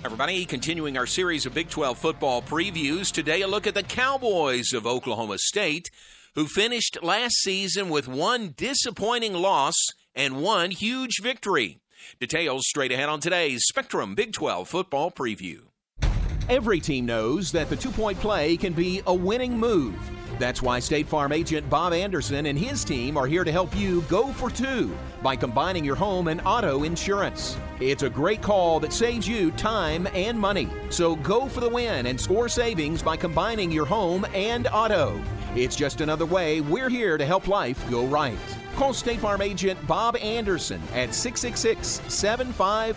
Everybody, 0.05 0.45
continuing 0.45 0.95
our 0.95 1.07
series 1.07 1.47
of 1.47 1.55
Big 1.55 1.69
12 1.69 1.97
football 1.97 2.43
previews. 2.43 3.11
Today, 3.11 3.41
a 3.41 3.47
look 3.47 3.65
at 3.65 3.73
the 3.73 3.81
Cowboys 3.81 4.73
of 4.73 4.85
Oklahoma 4.85 5.39
State, 5.39 5.89
who 6.35 6.45
finished 6.45 6.99
last 7.01 7.38
season 7.38 7.89
with 7.89 8.07
one 8.07 8.53
disappointing 8.55 9.34
loss 9.34 9.75
and 10.18 10.41
one 10.41 10.72
huge 10.72 11.22
victory. 11.22 11.80
Details 12.19 12.68
straight 12.68 12.91
ahead 12.91 13.07
on 13.07 13.19
today's 13.22 13.64
Spectrum 13.68 14.15
Big 14.15 14.34
12 14.34 14.68
football 14.68 15.11
preview. 15.11 15.61
Every 16.49 16.80
team 16.80 17.06
knows 17.06 17.52
that 17.52 17.69
the 17.69 17.76
two 17.76 17.91
point 17.91 18.19
play 18.19 18.57
can 18.57 18.73
be 18.73 19.02
a 19.06 19.14
winning 19.14 19.57
move. 19.57 19.95
That's 20.39 20.61
why 20.61 20.80
State 20.80 21.07
Farm 21.07 21.31
agent 21.31 21.69
Bob 21.69 21.94
Anderson 21.94 22.45
and 22.45 22.57
his 22.57 22.84
team 22.84 23.18
are 23.18 23.26
here 23.26 23.44
to 23.44 23.52
help 23.52 23.76
you 23.76 24.02
go 24.03 24.27
for 24.34 24.49
two 24.49 24.95
by 25.23 25.35
combining 25.35 25.84
your 25.84 25.95
home 25.95 26.27
and 26.27 26.41
auto 26.45 26.84
insurance. 26.84 27.57
It's 27.80 28.03
a 28.03 28.10
great 28.10 28.41
call 28.41 28.80
that 28.81 28.94
saves 28.94 29.27
you 29.27 29.52
time 29.52 30.07
and 30.14 30.39
money. 30.39 30.69
So 30.89 31.15
go 31.18 31.48
for 31.48 31.60
the 31.60 31.69
win 31.69 32.06
and 32.06 32.19
score 32.19 32.49
savings 32.49 33.02
by 33.02 33.18
combining 33.18 33.72
your 33.72 33.85
home 33.85 34.26
and 34.34 34.68
auto. 34.68 35.19
It's 35.56 35.76
just 35.76 36.02
another 36.02 36.26
way 36.26 36.61
we're 36.61 36.89
here 36.89 37.18
to 37.18 37.26
help 37.26 37.48
life 37.48 37.84
go 37.89 38.06
right. 38.06 38.38
Call 38.78 38.94
State 38.94 39.20
Farm 39.22 39.41
agent 39.41 39.88
Bob 39.88 40.16
Anderson 40.18 40.80
at 40.94 41.12
666 41.12 41.99
755 42.14 42.95